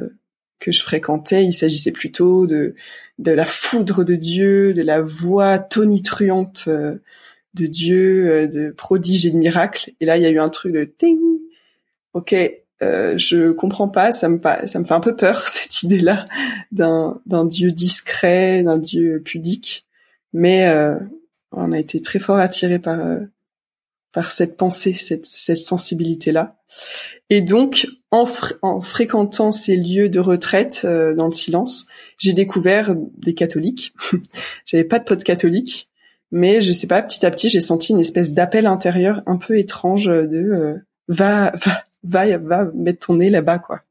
que 0.60 0.72
je 0.72 0.82
fréquentais, 0.82 1.44
il 1.44 1.52
s'agissait 1.52 1.92
plutôt 1.92 2.48
de 2.48 2.74
de 3.20 3.32
la 3.32 3.46
foudre 3.46 4.06
de 4.06 4.16
Dieu, 4.16 4.74
de 4.74 4.82
la 4.82 5.02
voix 5.02 5.60
tonitruante 5.60 6.70
de 6.70 7.66
Dieu, 7.68 8.48
de 8.48 8.72
prodiges 8.72 9.26
et 9.26 9.32
de 9.32 9.38
miracles. 9.38 9.92
Et 10.00 10.06
là, 10.06 10.18
il 10.18 10.24
y 10.24 10.26
a 10.26 10.30
eu 10.30 10.40
un 10.40 10.50
truc 10.50 10.74
de 10.74 10.86
ting. 10.86 11.20
Ok, 12.14 12.34
euh, 12.86 13.18
je 13.18 13.52
comprends 13.52 13.90
pas, 13.90 14.12
ça 14.12 14.30
me 14.30 14.40
ça 14.66 14.80
me 14.80 14.86
fait 14.86 14.94
un 14.94 15.00
peu 15.00 15.16
peur 15.16 15.48
cette 15.48 15.84
idée-là 15.84 16.26
d'un 16.72 17.46
Dieu 17.46 17.72
discret, 17.72 18.64
d'un 18.64 18.78
Dieu 18.78 19.22
pudique. 19.24 19.86
Mais 20.36 20.68
euh, 20.68 20.98
on 21.54 21.72
a 21.72 21.80
été 21.80 22.02
très 22.02 22.20
fort 22.20 22.38
attiré 22.38 22.78
par 22.78 23.00
euh, 23.00 23.22
par 24.12 24.34
cette 24.34 24.58
pensée, 24.58 24.94
cette 24.94 25.26
cette 25.26 25.60
sensibilité-là. 25.60 26.58
Et 27.30 27.42
donc, 27.42 27.88
en, 28.12 28.26
en, 28.62 28.82
fréquentant 28.82 29.54
ces 29.54 29.78
lieux 29.78 30.10
de 30.10 30.20
retraite 30.20 30.82
euh, 30.84 31.16
dans 31.16 31.26
le 31.26 31.32
silence, 31.32 31.88
j'ai 32.18 32.34
découvert 32.34 32.96
des 33.18 33.34
catholiques. 33.34 33.94
J'avais 34.66 34.84
pas 34.84 35.00
de 35.00 35.06
potes 35.06 35.24
catholiques, 35.24 35.90
mais 36.32 36.60
je 36.60 36.74
sais 36.74 36.88
pas, 36.88 37.02
petit 37.02 37.26
à 37.26 37.32
petit, 37.32 37.48
j'ai 37.48 37.62
senti 37.62 37.94
une 37.94 38.02
espèce 38.02 38.34
d'appel 38.34 38.68
intérieur 38.68 39.24
un 39.26 39.38
peu 39.38 39.58
étrange 39.58 40.06
de 40.08 40.82
va 41.08 41.52
va 41.56 41.85
va, 42.06 42.38
va 42.38 42.66
mettre 42.74 43.08
ton 43.08 43.16
nez 43.16 43.30
là-bas, 43.30 43.60
quoi. 43.60 43.82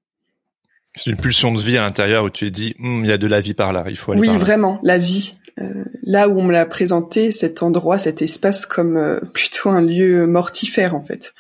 C'est 0.94 1.11
une 1.11 1.16
pulsion 1.16 1.52
de 1.52 1.61
vie 1.61 1.76
à 1.76 1.83
l'intérieur 1.83 2.25
où 2.25 2.30
tu 2.30 2.47
es 2.47 2.50
dit, 2.50 2.75
hum, 2.78 3.04
il 3.04 3.09
y 3.09 3.12
a 3.12 3.18
de 3.18 3.26
la 3.26 3.40
vie 3.40 3.54
par 3.54 3.73
là, 3.73 3.85
il 3.88 3.97
faut 3.97 4.12
aller 4.12 4.21
Oui, 4.21 4.28
par 4.28 4.38
là. 4.38 4.44
vraiment, 4.44 4.80
la 4.83 4.99
vie. 4.99 5.37
Euh, 5.61 5.85
là 6.02 6.28
où 6.28 6.38
on 6.38 6.42
me 6.42 6.52
l'a 6.52 6.66
présenté, 6.66 7.33
cet 7.33 7.62
endroit, 7.62 7.99
cet 7.99 8.23
espace 8.23 8.66
comme 8.66 8.97
euh, 8.97 9.21
plutôt 9.33 9.71
un 9.71 9.83
lieu 9.83 10.26
mortifère 10.26 10.94
en 10.94 11.00
fait. 11.00 11.35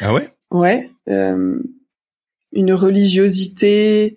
Ah 0.00 0.12
ouais? 0.12 0.28
Ouais. 0.50 0.90
Euh, 1.08 1.60
une 2.52 2.72
religiosité, 2.72 4.16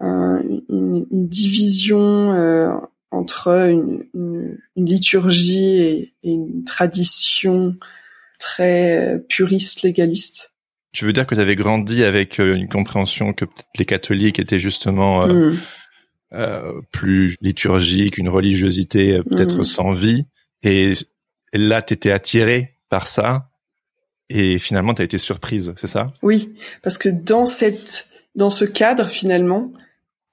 une, 0.00 0.62
une, 0.68 1.28
division 1.28 2.78
entre 3.10 3.48
une, 3.48 4.04
une, 4.14 4.58
liturgie 4.76 5.82
et, 5.82 6.14
et, 6.22 6.32
une 6.32 6.64
tradition 6.64 7.74
très 8.38 9.22
puriste, 9.28 9.82
légaliste. 9.82 10.52
Tu 10.96 11.04
veux 11.04 11.12
dire 11.12 11.26
que 11.26 11.34
tu 11.34 11.40
avais 11.42 11.56
grandi 11.56 12.04
avec 12.04 12.40
euh, 12.40 12.54
une 12.54 12.70
compréhension 12.70 13.34
que 13.34 13.44
les 13.78 13.84
catholiques 13.84 14.38
étaient 14.38 14.58
justement 14.58 15.24
euh, 15.24 15.50
mm. 15.50 15.58
euh, 16.32 16.72
plus 16.90 17.36
liturgiques, 17.42 18.16
une 18.16 18.30
religiosité 18.30 19.20
peut-être 19.28 19.58
mm. 19.58 19.64
sans 19.64 19.92
vie, 19.92 20.24
et, 20.62 20.94
là 21.52 21.82
tu 21.82 21.92
étais 21.92 22.12
attiré 22.12 22.78
par 22.88 23.06
ça, 23.06 23.50
et 24.30 24.58
finalement 24.58 24.94
tu 24.94 25.02
as 25.02 25.04
été 25.04 25.18
surprise, 25.18 25.74
c'est 25.76 25.86
ça? 25.86 26.12
Oui, 26.22 26.54
parce 26.82 26.96
que 26.96 27.10
dans 27.10 27.44
cette, 27.44 28.08
dans 28.34 28.48
ce 28.48 28.64
cadre 28.64 29.06
finalement, 29.06 29.74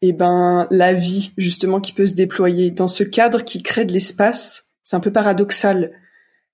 eh 0.01 0.13
ben 0.13 0.65
la 0.71 0.93
vie 0.93 1.33
justement 1.37 1.81
qui 1.81 1.91
peut 1.91 2.05
se 2.05 2.13
déployer 2.13 2.71
dans 2.71 2.87
ce 2.87 3.03
cadre 3.03 3.43
qui 3.43 3.63
crée 3.63 3.83
de 3.83 3.91
l'espace, 3.91 4.67
c'est 4.85 4.95
un 4.95 5.01
peu 5.01 5.11
paradoxal. 5.11 5.91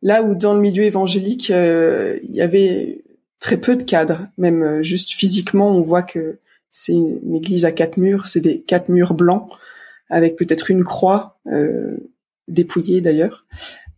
Là 0.01 0.23
où 0.23 0.33
dans 0.33 0.55
le 0.55 0.61
milieu 0.61 0.81
évangélique, 0.81 1.49
il 1.49 2.35
y 2.35 2.41
avait 2.41 3.03
très 3.39 3.57
peu 3.57 3.75
de 3.75 3.83
cadres, 3.83 4.27
même 4.37 4.63
euh, 4.63 4.83
juste 4.83 5.11
physiquement, 5.11 5.69
on 5.69 5.81
voit 5.81 6.03
que 6.03 6.39
c'est 6.71 6.93
une, 6.93 7.33
église 7.33 7.65
à 7.65 7.71
quatre 7.71 7.97
murs, 7.97 8.27
c'est 8.27 8.41
des 8.41 8.61
quatre 8.61 8.89
murs 8.89 9.13
blancs 9.13 9.49
avec 10.09 10.35
peut-être 10.35 10.71
une 10.71 10.83
croix 10.83 11.39
euh, 11.47 11.97
dépouillée 12.47 13.01
d'ailleurs, 13.01 13.45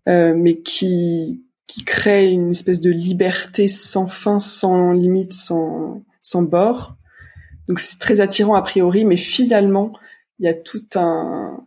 euh, 0.08 0.34
mais 0.36 0.60
qui 0.62 1.44
qui 1.68 1.86
crée 1.86 2.28
une 2.28 2.52
espèce 2.52 2.82
de 2.82 2.90
liberté 2.90 3.70
sans 3.70 4.08
fin, 4.08 4.42
sans 4.42 4.92
limite, 4.92 5.34
sans 5.34 6.04
sans 6.22 6.44
bord. 6.44 6.98
Donc 7.68 7.80
c'est 7.80 7.98
très 7.98 8.20
attirant 8.20 8.56
a 8.56 8.62
priori, 8.62 9.06
mais 9.06 9.18
finalement 9.18 9.94
il 10.40 10.46
y 10.46 10.50
a 10.50 10.54
tout 10.54 10.86
un 10.96 11.66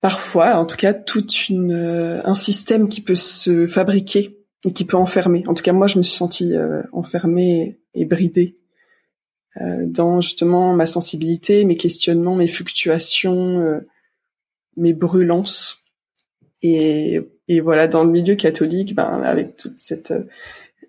parfois, 0.00 0.56
en 0.56 0.64
tout 0.64 0.76
cas, 0.76 0.94
tout 0.94 1.26
une 1.48 2.20
un 2.24 2.34
système 2.34 2.88
qui 2.88 3.00
peut 3.00 3.14
se 3.14 3.66
fabriquer 3.66 4.37
et 4.64 4.72
qui 4.72 4.84
peut 4.84 4.96
enfermer. 4.96 5.44
En 5.46 5.54
tout 5.54 5.62
cas, 5.62 5.72
moi, 5.72 5.86
je 5.86 5.98
me 5.98 6.02
suis 6.02 6.16
sentie 6.16 6.56
euh, 6.56 6.82
enfermée 6.92 7.78
et 7.94 8.04
bridée 8.04 8.56
euh, 9.60 9.86
dans 9.86 10.20
justement 10.20 10.74
ma 10.74 10.86
sensibilité, 10.86 11.64
mes 11.64 11.76
questionnements, 11.76 12.34
mes 12.34 12.48
fluctuations, 12.48 13.60
euh, 13.60 13.80
mes 14.76 14.92
brûlances. 14.92 15.84
Et, 16.62 17.20
voilà, 17.62 17.86
dans 17.86 18.04
le 18.04 18.10
milieu 18.10 18.34
catholique, 18.34 18.94
ben 18.94 19.22
avec 19.22 19.56
toute 19.56 19.78
cette 19.78 20.12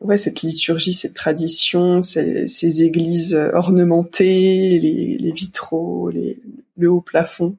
ouais 0.02 0.18
cette 0.18 0.42
liturgie, 0.42 0.94
cette 0.94 1.14
tradition, 1.14 2.02
ces, 2.02 2.84
églises 2.84 3.34
ornementées, 3.54 4.80
les, 4.80 5.32
vitraux, 5.32 6.12
le 6.12 6.92
haut 6.92 7.02
plafond. 7.02 7.56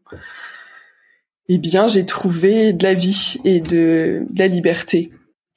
Eh 1.49 1.59
bien, 1.59 1.87
j'ai 1.87 2.05
trouvé 2.05 2.73
de 2.73 2.83
la 2.83 2.95
vie 2.95 3.37
et 3.45 3.61
de, 3.61 4.25
de 4.29 4.39
la 4.39 4.49
liberté. 4.49 5.13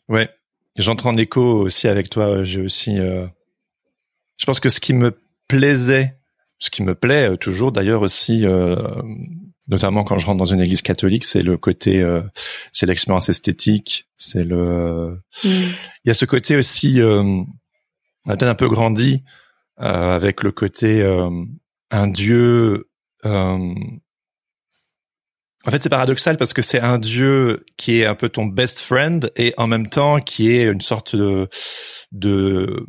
Ouais, 0.07 0.29
J'entre 0.77 1.07
en 1.07 1.15
écho 1.15 1.41
aussi 1.41 1.87
avec 1.87 2.09
toi. 2.09 2.43
J'ai 2.43 2.61
aussi, 2.61 2.99
euh, 2.99 3.27
je 4.37 4.45
pense 4.45 4.59
que 4.59 4.69
ce 4.69 4.79
qui 4.79 4.93
me 4.93 5.17
plaisait, 5.47 6.17
ce 6.63 6.69
qui 6.69 6.81
me 6.83 6.95
plaît 6.95 7.31
euh, 7.31 7.37
toujours 7.37 7.71
d'ailleurs 7.71 8.01
aussi, 8.01 8.45
euh, 8.45 8.75
notamment 9.67 10.03
quand 10.03 10.17
je 10.17 10.25
rentre 10.25 10.37
dans 10.37 10.45
une 10.45 10.61
église 10.61 10.81
catholique, 10.81 11.25
c'est 11.25 11.43
le 11.43 11.57
côté, 11.57 12.01
euh, 12.01 12.21
c'est 12.71 12.85
l'expérience 12.85 13.29
esthétique, 13.29 14.07
c'est 14.17 14.43
le, 14.43 15.19
mm. 15.43 15.49
il 15.49 16.05
y 16.05 16.09
a 16.09 16.13
ce 16.13 16.25
côté 16.25 16.55
aussi, 16.55 16.99
on 17.01 17.45
a 18.27 18.37
peut-être 18.37 18.49
un 18.49 18.55
peu 18.55 18.69
grandi 18.69 19.23
avec 19.77 20.43
le 20.43 20.51
côté 20.51 21.03
un 21.91 22.07
dieu 22.07 22.89
en 25.65 25.71
fait, 25.71 25.81
c'est 25.81 25.89
paradoxal 25.89 26.37
parce 26.37 26.51
que 26.53 26.61
c'est 26.61 26.81
un 26.81 26.97
dieu 26.97 27.65
qui 27.77 28.01
est 28.01 28.05
un 28.05 28.15
peu 28.15 28.29
ton 28.29 28.45
best 28.45 28.79
friend 28.79 29.31
et 29.37 29.53
en 29.57 29.67
même 29.67 29.87
temps 29.87 30.19
qui 30.19 30.51
est 30.51 30.69
une 30.69 30.81
sorte 30.81 31.15
de, 31.15 31.47
de 32.11 32.85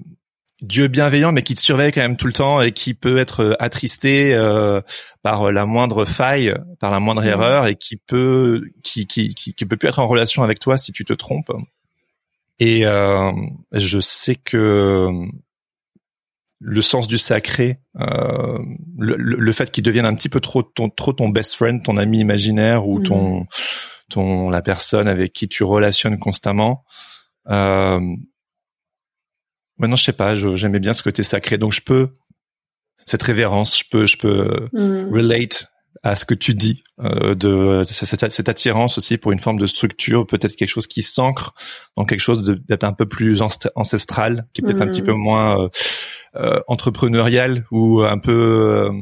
dieu 0.61 0.89
bienveillant 0.89 1.31
mais 1.31 1.43
qui 1.43 1.55
te 1.55 1.61
surveille 1.61 1.93
quand 1.93 2.01
même 2.01 2.17
tout 2.17 2.27
le 2.27 2.33
temps 2.33 2.61
et 2.61 2.73
qui 2.73 2.95
peut 2.95 3.19
être 3.19 3.57
attristé 3.61 4.35
euh, 4.35 4.81
par 5.23 5.53
la 5.53 5.67
moindre 5.67 6.05
faille, 6.05 6.53
par 6.81 6.91
la 6.91 6.99
moindre 6.99 7.25
erreur 7.25 7.67
et 7.67 7.77
qui 7.77 7.97
peut 7.97 8.63
qui, 8.83 9.07
qui 9.07 9.35
qui 9.35 9.55
qui 9.55 9.67
peut 9.67 9.77
plus 9.77 9.89
être 9.89 10.01
en 10.01 10.09
relation 10.09 10.43
avec 10.43 10.59
toi 10.59 10.77
si 10.77 10.91
tu 10.91 11.05
te 11.05 11.13
trompes. 11.13 11.53
Et 12.59 12.87
euh, 12.87 13.31
je 13.73 14.01
sais 14.01 14.37
que 14.37 15.09
le 16.67 16.81
sens 16.81 17.07
du 17.09 17.19
sacré, 17.19 17.79
euh, 18.01 18.59
le, 18.99 19.17
le, 19.17 19.53
fait 19.53 19.71
qu'il 19.71 19.85
devienne 19.85 20.07
un 20.07 20.15
petit 20.15 20.31
peu 20.31 20.41
trop 20.41 20.63
ton, 20.63 20.89
trop 20.89 21.13
ton 21.13 21.29
best 21.29 21.55
friend, 21.55 21.83
ton 21.83 21.99
ami 21.99 22.21
imaginaire 22.21 22.89
ou 22.89 23.01
ton, 23.01 23.41
mm. 23.41 23.47
ton 24.09 24.49
la 24.49 24.63
personne 24.63 25.07
avec 25.07 25.35
qui 25.35 25.47
tu 25.47 25.63
relationnes 25.63 26.19
constamment. 26.19 26.85
Euh, 27.51 28.01
maintenant, 29.77 29.97
je 29.97 30.05
sais 30.05 30.15
pas, 30.15 30.35
j'aimais 30.35 30.81
bien 30.81 30.95
ce 30.95 31.03
côté 31.03 31.23
sacré, 31.23 31.59
donc 31.59 31.73
je 31.73 31.83
peux 31.83 32.09
cette 33.05 33.23
révérence, 33.23 33.79
je 33.79 33.85
peux, 33.91 34.07
je 34.07 34.17
peux 34.17 34.69
mm. 34.73 35.13
relate 35.13 35.67
à 36.03 36.17
ce 36.17 36.25
que 36.25 36.35
tu 36.35 36.55
dis 36.55 36.83
euh, 37.01 37.35
de 37.35 37.83
cette, 37.85 38.33
cette, 38.33 38.49
attirance 38.49 38.99
aussi 38.99 39.17
pour 39.17 39.33
une 39.33 39.41
forme 39.41 39.59
de 39.59 39.67
structure, 39.67 40.27
peut-être 40.27 40.57
quelque 40.57 40.69
chose 40.69 40.87
qui 40.87 41.03
s'ancre 41.03 41.55
dans 41.97 42.05
quelque 42.05 42.21
chose 42.21 42.43
d'être 42.43 42.85
un 42.85 42.93
peu 42.93 43.07
plus 43.07 43.43
ancestral, 43.75 44.47
qui 44.53 44.61
est 44.61 44.65
peut-être 44.65 44.83
un 44.83 44.89
petit 44.89 45.03
mm. 45.03 45.07
peu 45.07 45.15
moins 45.15 45.61
euh, 45.61 45.69
euh, 46.37 46.61
entrepreneurial 46.67 47.65
ou 47.71 48.03
un 48.03 48.19
peu 48.19 48.33
euh, 48.33 48.93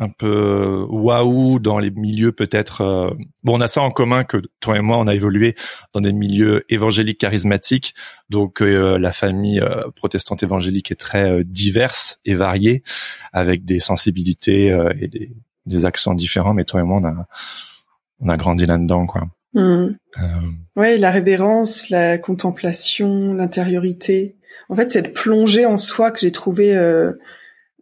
un 0.00 0.08
peu 0.08 0.84
waouh 0.88 1.60
dans 1.60 1.78
les 1.78 1.92
milieux 1.92 2.32
peut-être 2.32 2.80
euh, 2.80 3.10
bon 3.44 3.58
on 3.58 3.60
a 3.60 3.68
ça 3.68 3.80
en 3.80 3.92
commun 3.92 4.24
que 4.24 4.38
toi 4.58 4.76
et 4.76 4.80
moi 4.80 4.98
on 4.98 5.06
a 5.06 5.14
évolué 5.14 5.54
dans 5.92 6.00
des 6.00 6.12
milieux 6.12 6.64
évangéliques 6.68 7.20
charismatiques 7.20 7.94
donc 8.28 8.58
la 8.58 9.12
famille 9.12 9.62
protestante 9.94 10.42
évangélique 10.42 10.90
est 10.90 10.96
très 10.96 11.44
diverse 11.44 12.18
et 12.24 12.34
variée 12.34 12.82
avec 13.32 13.64
des 13.64 13.78
sensibilités 13.78 14.76
et 15.00 15.06
des, 15.06 15.30
des 15.66 15.84
accents 15.84 16.14
différents 16.14 16.54
mais 16.54 16.64
toi 16.64 16.80
et 16.80 16.84
moi 16.84 17.00
on 17.02 17.04
a 17.04 17.26
on 18.20 18.28
a 18.28 18.36
grandi 18.36 18.66
là-dedans 18.66 19.06
quoi 19.06 19.28
mmh. 19.54 19.96
ouais 20.76 20.98
la 20.98 21.10
révérence 21.10 21.90
la 21.90 22.18
contemplation 22.18 23.34
l'intériorité 23.34 24.36
en 24.68 24.76
fait, 24.76 24.92
cette 24.92 25.14
plongée 25.14 25.66
en 25.66 25.76
soi 25.76 26.10
que 26.10 26.20
j'ai 26.20 26.32
trouvée 26.32 26.76
euh, 26.76 27.12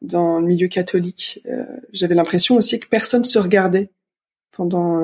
dans 0.00 0.40
le 0.40 0.46
milieu 0.46 0.68
catholique. 0.68 1.40
Euh, 1.46 1.64
j'avais 1.92 2.14
l'impression 2.14 2.56
aussi 2.56 2.80
que 2.80 2.88
personne 2.88 3.24
se 3.24 3.38
regardait 3.38 3.90
pendant 4.52 5.00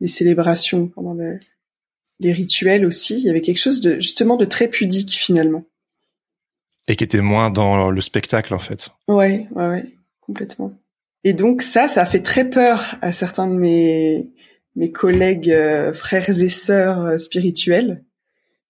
les 0.00 0.08
célébrations, 0.08 0.88
pendant 0.88 1.16
les 2.18 2.32
rituels 2.32 2.84
aussi. 2.84 3.18
Il 3.18 3.24
y 3.24 3.30
avait 3.30 3.42
quelque 3.42 3.60
chose 3.60 3.80
de 3.80 3.94
justement 3.96 4.36
de 4.36 4.44
très 4.44 4.66
pudique 4.66 5.12
finalement. 5.12 5.64
Et 6.88 6.96
qui 6.96 7.04
était 7.04 7.20
moins 7.20 7.50
dans 7.50 7.90
le 7.90 8.00
spectacle 8.00 8.52
en 8.54 8.58
fait. 8.58 8.90
Ouais, 9.06 9.46
ouais, 9.52 9.68
ouais, 9.68 9.94
complètement. 10.20 10.72
Et 11.24 11.32
donc 11.32 11.62
ça, 11.62 11.88
ça 11.88 12.02
a 12.02 12.06
fait 12.06 12.22
très 12.22 12.48
peur 12.48 12.96
à 13.02 13.12
certains 13.12 13.46
de 13.46 13.54
mes 13.54 14.30
mes 14.76 14.92
collègues 14.92 15.54
frères 15.92 16.30
et 16.30 16.48
sœurs 16.48 17.18
spirituels 17.18 18.04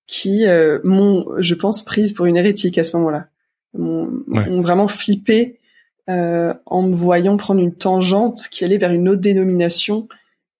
qui 0.07 0.47
m'ont, 0.83 1.26
je 1.40 1.54
pense, 1.54 1.85
prise 1.85 2.12
pour 2.12 2.26
une 2.26 2.37
hérétique 2.37 2.78
à 2.78 2.85
ce 2.85 2.97
moment-là. 2.97 3.28
M'ont 3.75 4.62
vraiment 4.62 4.88
flippé 4.88 5.61
en 6.09 6.83
me 6.83 6.95
voyant 6.95 7.37
prendre 7.37 7.61
une 7.61 7.75
tangente 7.75 8.49
qui 8.50 8.64
allait 8.64 8.78
vers 8.78 8.92
une 8.92 9.09
autre 9.09 9.21
dénomination 9.21 10.09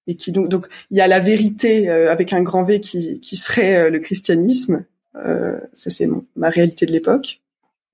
et 0.07 0.15
qui 0.15 0.31
donc 0.31 0.49
donc 0.49 0.69
il 0.91 0.99
y 0.99 1.01
a 1.01 1.09
la 1.09 1.21
vérité 1.21 1.89
avec 1.89 2.33
un 2.33 2.43
grand 2.43 2.63
V 2.63 2.81
qui 2.81 3.19
qui 3.21 3.37
serait 3.37 3.91
le 3.91 3.99
christianisme 3.99 4.85
euh, 5.17 5.61
ça 5.75 5.91
c'est 5.91 6.09
ma 6.37 6.49
réalité 6.49 6.87
de 6.87 6.93
l'époque. 6.93 7.40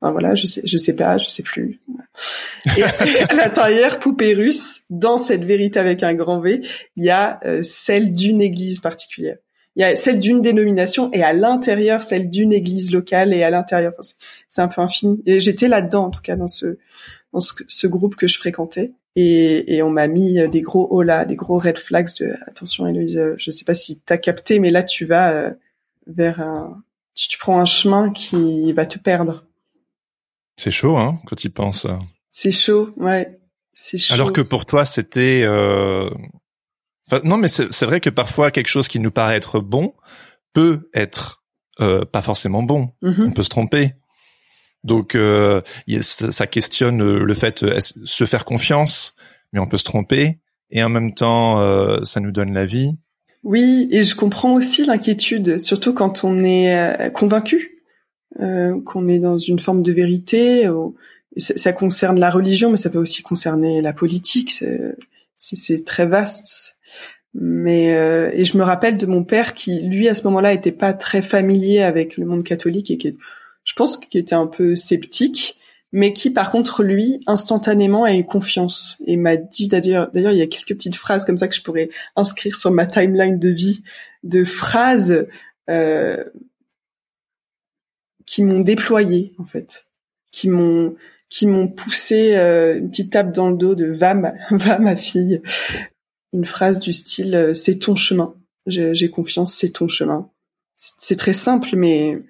Voilà, 0.03 0.35
je 0.35 0.47
sais, 0.47 0.63
je 0.65 0.77
sais 0.77 0.95
pas, 0.95 1.19
je 1.19 1.29
sais 1.29 1.43
plus. 1.43 1.81
Et, 2.77 2.83
à 3.29 3.35
l'intérieur, 3.35 3.99
poupée 3.99 4.35
russe, 4.35 4.83
dans 4.91 5.19
cette 5.19 5.45
vérité 5.45 5.79
avec 5.79 6.03
un 6.03 6.15
grand 6.15 6.41
V, 6.41 6.63
il 6.97 7.05
y 7.05 7.11
a 7.11 7.41
euh, 7.45 7.63
celle 7.65 8.13
d'une 8.13 8.43
église 8.43 8.81
particulière. 8.81 9.37
Il 9.75 9.83
y 9.83 9.85
a 9.85 9.95
celle 9.95 10.19
d'une 10.19 10.41
dénomination 10.41 11.11
et 11.13 11.23
à 11.23 11.35
l'intérieur 11.35 12.03
celle 12.03 12.31
d'une 12.31 12.53
église 12.53 12.93
locale 12.93 13.35
et 13.35 13.43
à 13.43 13.51
l'intérieur, 13.51 13.93
c'est 14.49 14.63
un 14.63 14.69
peu 14.69 14.81
infini. 14.81 15.23
Et 15.27 15.39
j'étais 15.39 15.69
là-dedans 15.69 16.07
en 16.07 16.11
tout 16.11 16.23
cas 16.23 16.37
dans 16.37 16.49
ce 16.49 16.79
dans 17.35 17.41
ce, 17.41 17.87
groupe 17.87 18.17
que 18.17 18.27
je 18.27 18.39
fréquentais. 18.39 18.95
Et, 19.17 19.83
on 19.83 19.91
m'a 19.91 20.09
mis 20.09 20.49
des 20.49 20.63
gros 20.63 21.03
là, 21.03 21.27
des 21.27 21.37
gros 21.37 21.59
red 21.59 21.77
flags 21.77 22.09
de 22.21 22.33
attention 22.47 22.87
Héloïse, 22.87 23.21
je 23.37 23.51
sais 23.51 23.65
pas 23.67 23.75
si 23.75 24.01
t'as 24.01 24.17
capté, 24.17 24.61
mais 24.61 24.71
là 24.71 24.83
tu 24.83 25.05
vas 25.05 25.33
euh, 25.33 25.51
vers 26.07 26.41
un, 26.41 26.83
tu, 27.15 27.37
prends 27.39 27.59
un 27.59 27.67
chemin 27.67 28.11
qui 28.11 28.73
va 28.73 28.87
te 28.87 28.99
perdre. 28.99 29.46
C'est 30.57 30.71
chaud, 30.71 30.97
hein, 30.97 31.21
quand 31.27 31.37
tu 31.37 31.51
penses. 31.51 31.87
C'est 32.31 32.53
chaud, 32.53 32.91
ouais. 32.97 33.39
C'est 33.75 33.99
chaud. 33.99 34.15
Alors 34.15 34.33
que 34.33 34.41
pour 34.41 34.67
toi, 34.67 34.85
c'était. 34.85 35.43
Euh... 35.45 36.11
Enfin, 37.09 37.21
non, 37.25 37.37
mais 37.37 37.49
c'est 37.49 37.85
vrai 37.85 38.01
que 38.01 38.11
parfois 38.11 38.51
quelque 38.51 38.67
chose 38.67 38.89
qui 38.89 38.99
nous 38.99 39.11
paraît 39.11 39.37
être 39.37 39.61
bon 39.61 39.95
peut 40.53 40.91
être 40.93 41.45
euh, 41.81 42.05
pas 42.05 42.23
forcément 42.23 42.63
bon. 42.63 42.91
Mm-hmm. 43.03 43.27
On 43.27 43.33
peut 43.33 43.43
se 43.43 43.49
tromper. 43.49 43.93
Donc, 44.83 45.15
euh, 45.15 45.61
ça 46.01 46.47
questionne 46.47 47.03
le 47.03 47.35
fait 47.35 47.65
de 47.65 47.79
se 47.81 48.25
faire 48.25 48.45
confiance, 48.45 49.15
mais 49.53 49.61
on 49.61 49.67
peut 49.67 49.79
se 49.79 49.85
tromper. 49.85 50.39
Et 50.71 50.83
en 50.83 50.89
même 50.89 51.15
temps, 51.15 51.61
euh, 51.61 52.03
ça 52.05 52.21
nous 52.21 52.33
donne 52.33 52.53
la 52.53 52.65
vie. 52.65 52.93
Oui, 53.43 53.89
et 53.93 54.03
je 54.03 54.15
comprends 54.15 54.55
aussi 54.55 54.85
l'inquiétude, 54.85 55.61
surtout 55.61 55.93
quand 55.93 56.25
on 56.25 56.43
est 56.43 56.77
euh, 56.77 57.11
convaincu 57.11 57.76
euh, 58.41 58.81
qu'on 58.85 59.09
est 59.09 59.19
dans 59.19 59.39
une 59.39 59.59
forme 59.59 59.83
de 59.83 59.93
vérité. 59.93 60.69
Ça, 61.37 61.73
concerne 61.73 62.19
la 62.19 62.31
religion, 62.31 62.71
mais 62.71 62.77
ça 62.77 62.91
peut 62.91 62.99
aussi 62.99 63.23
concerner 63.23 63.83
la 63.83 63.93
politique. 63.93 64.63
C'est 65.37 65.85
très 65.85 66.07
vaste. 66.07 66.77
Mais 67.39 67.95
euh, 67.95 68.31
et 68.33 68.45
je 68.47 68.57
me 68.57 68.63
rappelle 68.63 68.97
de 68.97 69.05
mon 69.05 69.23
père 69.23 69.53
qui, 69.53 69.83
lui, 69.83 70.09
à 70.09 70.15
ce 70.15 70.25
moment-là, 70.25 70.55
était 70.55 70.73
pas 70.73 70.95
très 70.95 71.21
familier 71.21 71.83
avec 71.83 72.17
le 72.17 72.25
monde 72.25 72.43
catholique 72.43 72.91
et 72.91 72.97
qui, 72.97 73.19
je 73.65 73.75
pense, 73.75 73.99
qu'il 73.99 74.19
était 74.19 74.35
un 74.35 74.47
peu 74.47 74.75
sceptique 74.75 75.59
mais 75.93 76.13
qui 76.13 76.31
par 76.31 76.51
contre 76.51 76.83
lui 76.83 77.21
instantanément 77.27 78.05
a 78.05 78.15
eu 78.15 78.25
confiance 78.25 79.01
et 79.07 79.17
m'a 79.17 79.37
dit 79.37 79.69
d'ailleurs 79.69 80.11
d'ailleurs 80.13 80.33
il 80.33 80.39
y 80.39 80.43
a 80.43 80.47
quelques 80.47 80.75
petites 80.75 80.97
phrases 80.97 81.25
comme 81.25 81.39
ça 81.39 81.49
que 81.49 81.55
je 81.55 81.63
pourrais 81.63 81.91
inscrire 82.17 82.57
sur 82.57 82.71
ma 82.71 82.87
timeline 82.87 83.39
de 83.39 83.49
vie 83.49 83.83
de 84.25 84.45
phrases 84.45 85.27
euh, 85.71 86.25
qui 88.27 88.43
m'ont 88.43 88.61
déployé 88.61 89.35
en 89.39 89.45
fait. 89.45 89.87
Qui 90.33 90.49
m'ont 90.49 90.95
qui 91.29 91.47
m'ont 91.47 91.69
poussé 91.69 92.37
euh, 92.37 92.79
une 92.79 92.91
petite 92.91 93.13
tape 93.13 93.33
dans 93.33 93.51
le 93.51 93.57
dos 93.57 93.75
de 93.75 93.87
va 93.87 94.15
ma 94.15 94.35
va 94.51 94.79
ma 94.79 94.97
fille 94.97 95.41
une 96.33 96.45
phrase 96.45 96.79
du 96.79 96.93
style 96.93 97.35
euh, 97.35 97.55
c'est 97.55 97.79
ton 97.79 97.97
chemin. 97.97 98.35
J'ai 98.67 99.11
confiance 99.11 99.55
c'est 99.55 99.71
ton 99.71 99.89
chemin 99.89 100.31
c'est 100.77 101.17
très 101.17 101.33
simple 101.33 101.71
mais 101.75 102.23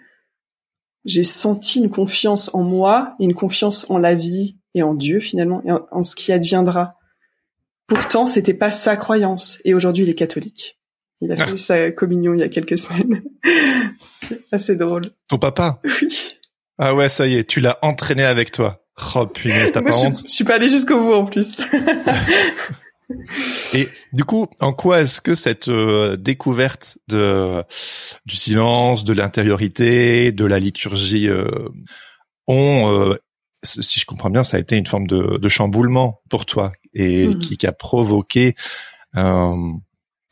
j'ai 1.04 1.24
senti 1.24 1.78
une 1.78 1.90
confiance 1.90 2.54
en 2.54 2.62
moi 2.62 3.14
et 3.20 3.24
une 3.24 3.34
confiance 3.34 3.90
en 3.90 3.98
la 3.98 4.14
vie 4.14 4.58
et 4.74 4.82
en 4.82 4.94
Dieu 4.94 5.20
finalement 5.20 5.62
et 5.64 5.70
en, 5.72 6.02
ce 6.02 6.14
qui 6.14 6.32
adviendra. 6.32 6.96
Pourtant, 7.86 8.26
c'était 8.26 8.54
pas 8.54 8.72
sa 8.72 8.96
croyance. 8.96 9.58
Et 9.64 9.74
aujourd'hui 9.74 10.04
il 10.04 10.10
est 10.10 10.14
catholique. 10.14 10.75
Il 11.20 11.32
a 11.32 11.36
ah. 11.38 11.46
fait 11.46 11.58
sa 11.58 11.90
communion 11.92 12.34
il 12.34 12.40
y 12.40 12.42
a 12.42 12.48
quelques 12.48 12.78
semaines. 12.78 13.22
C'est 14.10 14.42
assez 14.52 14.76
drôle. 14.76 15.02
Ton 15.28 15.38
papa? 15.38 15.80
Oui. 15.84 16.08
Ah 16.78 16.94
ouais, 16.94 17.08
ça 17.08 17.26
y 17.26 17.34
est, 17.34 17.44
tu 17.44 17.60
l'as 17.60 17.78
entraîné 17.82 18.24
avec 18.24 18.52
toi. 18.52 18.86
Oh 19.14 19.26
punaise, 19.26 19.72
t'as 19.72 19.82
pas 19.82 19.96
honte? 19.96 20.22
Je 20.26 20.32
suis 20.32 20.44
pas 20.44 20.54
allé 20.54 20.70
jusqu'au 20.70 21.00
bout 21.00 21.12
en 21.12 21.24
plus. 21.24 21.60
Et 23.74 23.88
du 24.12 24.24
coup, 24.24 24.46
en 24.60 24.72
quoi 24.72 25.00
est-ce 25.00 25.20
que 25.20 25.34
cette 25.34 25.68
euh, 25.68 26.16
découverte 26.16 26.98
de 27.08 27.62
du 28.24 28.36
silence, 28.36 29.04
de 29.04 29.12
l'intériorité, 29.12 30.32
de 30.32 30.44
la 30.44 30.58
liturgie 30.58 31.28
euh, 31.28 31.68
ont, 32.48 32.90
euh, 32.90 33.16
si 33.62 34.00
je 34.00 34.06
comprends 34.06 34.30
bien, 34.30 34.42
ça 34.42 34.56
a 34.56 34.60
été 34.60 34.76
une 34.76 34.86
forme 34.86 35.06
de, 35.06 35.38
de 35.38 35.48
chamboulement 35.48 36.20
pour 36.28 36.46
toi 36.46 36.72
et 36.94 37.28
mmh. 37.28 37.38
qui, 37.38 37.58
qui, 37.58 37.66
a 37.66 37.72
provoqué 37.72 38.54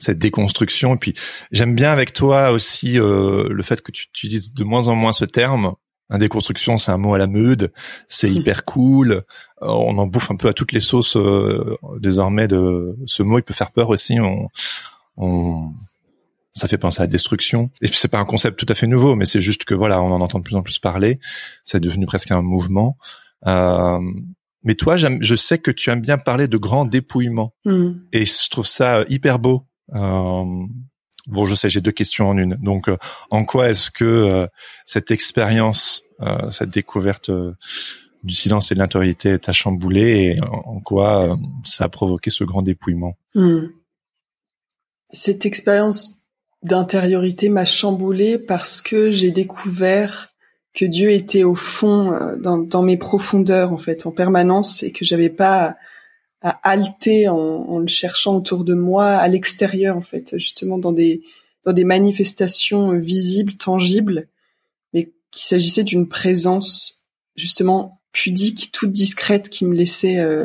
cette 0.05 0.19
déconstruction. 0.19 0.95
Et 0.95 0.99
puis, 0.99 1.15
j'aime 1.51 1.75
bien 1.75 1.91
avec 1.91 2.13
toi 2.13 2.51
aussi 2.51 2.93
le 2.95 3.63
fait 3.63 3.83
que 3.83 3.91
tu 3.93 4.05
utilises 4.05 4.55
de 4.55 4.65
moins 4.65 4.89
en 4.89 4.95
moins 4.95 5.13
ce 5.13 5.25
terme 5.25 5.75
la 6.11 6.19
déconstruction, 6.19 6.77
c'est 6.77 6.93
un 6.93 6.99
mot 6.99 7.15
à 7.15 7.19
la 7.19 7.27
mode, 7.27 7.73
c'est 8.09 8.31
hyper 8.33 8.65
cool. 8.65 9.13
Euh, 9.13 9.21
on 9.61 9.97
en 9.99 10.07
bouffe 10.07 10.31
un 10.31 10.37
peu 10.37 10.49
à 10.49 10.53
toutes 10.53 10.73
les 10.73 10.81
sauces 10.81 11.17
euh, 11.17 11.77
désormais. 11.99 12.49
De 12.49 12.97
ce 13.07 13.23
mot, 13.23 13.39
il 13.39 13.43
peut 13.43 13.55
faire 13.55 13.73
peur 13.73 13.91
aussi. 13.91 14.21
On, 14.21 14.49
on, 15.17 15.73
ça 16.53 16.69
fait 16.69 16.79
penser 16.79 17.01
à 17.01 17.05
la 17.05 17.09
destruction. 17.09 17.71
Et 17.81 17.89
puis 17.89 17.97
c'est 17.97 18.09
pas 18.09 18.19
un 18.19 18.25
concept 18.25 18.59
tout 18.59 18.67
à 18.69 18.75
fait 18.75 18.87
nouveau, 18.87 19.17
mais 19.17 19.25
c'est 19.25 19.41
juste 19.41 19.65
que 19.65 19.75
voilà, 19.75 20.03
on 20.03 20.13
en 20.13 20.21
entend 20.21 20.39
de 20.39 20.45
plus 20.45 20.57
en 20.57 20.63
plus 20.63 20.79
parler. 20.79 21.19
C'est 21.65 21.81
devenu 21.81 22.07
presque 22.07 22.31
un 22.31 22.43
mouvement. 22.43 22.99
Euh, 23.47 23.99
mais 24.63 24.75
toi, 24.75 24.97
je 24.97 25.35
sais 25.35 25.59
que 25.59 25.71
tu 25.71 25.91
aimes 25.91 26.01
bien 26.01 26.17
parler 26.17 26.49
de 26.49 26.57
grand 26.57 26.87
dépouillement, 26.87 27.53
hmm. 27.67 27.91
et 28.13 28.25
je 28.25 28.49
trouve 28.49 28.67
ça 28.67 29.05
hyper 29.09 29.39
beau. 29.39 29.67
Euh, 29.95 30.45
Bon, 31.27 31.47
je 31.47 31.55
sais, 31.55 31.71
j'ai 31.71 31.81
deux 31.81 31.91
questions 31.91 32.29
en 32.29 32.37
une. 32.37 32.57
Donc, 32.57 32.89
euh, 32.89 32.99
en 33.31 33.47
quoi 33.47 33.71
est-ce 33.71 33.91
que 33.91 34.05
euh, 34.05 34.47
cette 34.85 35.11
expérience, 35.11 36.05
cette 36.51 36.71
découverte 36.71 37.31
du 38.23 38.35
silence 38.35 38.71
et 38.71 38.75
de 38.75 38.79
l'intériorité 38.79 39.39
t'a 39.39 39.53
chamboulé 39.53 40.37
et 40.37 40.41
en, 40.43 40.81
quoi 40.81 41.37
ça 41.65 41.85
a 41.85 41.89
provoqué 41.89 42.31
ce 42.31 42.45
grand 42.45 42.63
dépouillement? 42.63 43.17
Hmm. 43.35 43.69
Cette 45.11 45.45
expérience 45.47 46.19
d'intériorité 46.63 47.49
m'a 47.49 47.65
chamboulé 47.65 48.39
parce 48.39 48.81
que 48.81 49.11
j'ai 49.11 49.31
découvert 49.31 50.35
que 50.75 50.85
Dieu 50.85 51.11
était 51.11 51.45
au 51.45 51.55
fond, 51.55 52.19
dans, 52.39 52.59
dans, 52.59 52.83
mes 52.83 52.97
profondeurs 52.97 53.73
en 53.73 53.79
fait, 53.79 54.07
en 54.07 54.13
permanence, 54.13 54.83
et 54.83 54.93
que 54.93 55.05
j'avais 55.05 55.31
pas 55.31 55.75
à 56.45 56.61
halter 56.63 57.27
en, 57.27 57.37
en, 57.37 57.79
le 57.79 57.87
cherchant 57.89 58.37
autour 58.37 58.65
de 58.65 58.75
moi, 58.75 59.07
à 59.07 59.27
l'extérieur 59.29 59.97
en 59.97 60.03
fait, 60.03 60.39
justement 60.39 60.79
dans 60.79 60.93
des 60.93 61.23
dans 61.65 61.73
des 61.73 61.85
manifestations 61.85 62.93
visibles, 62.99 63.55
tangibles, 63.55 64.29
mais 64.93 65.11
qu'il 65.31 65.45
s'agissait 65.45 65.83
d'une 65.83 66.07
présence 66.07 67.07
justement 67.37 67.99
pudique, 68.13 68.71
toute 68.71 68.93
discrète, 68.93 69.49
qui 69.49 69.65
me 69.65 69.75
laissait 69.75 70.19
euh, 70.19 70.45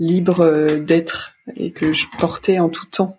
libre 0.00 0.40
euh, 0.40 0.80
d'être 0.80 1.34
et 1.54 1.70
que 1.70 1.92
je 1.92 2.06
portais 2.18 2.58
en 2.58 2.68
tout 2.68 2.86
temps. 2.86 3.16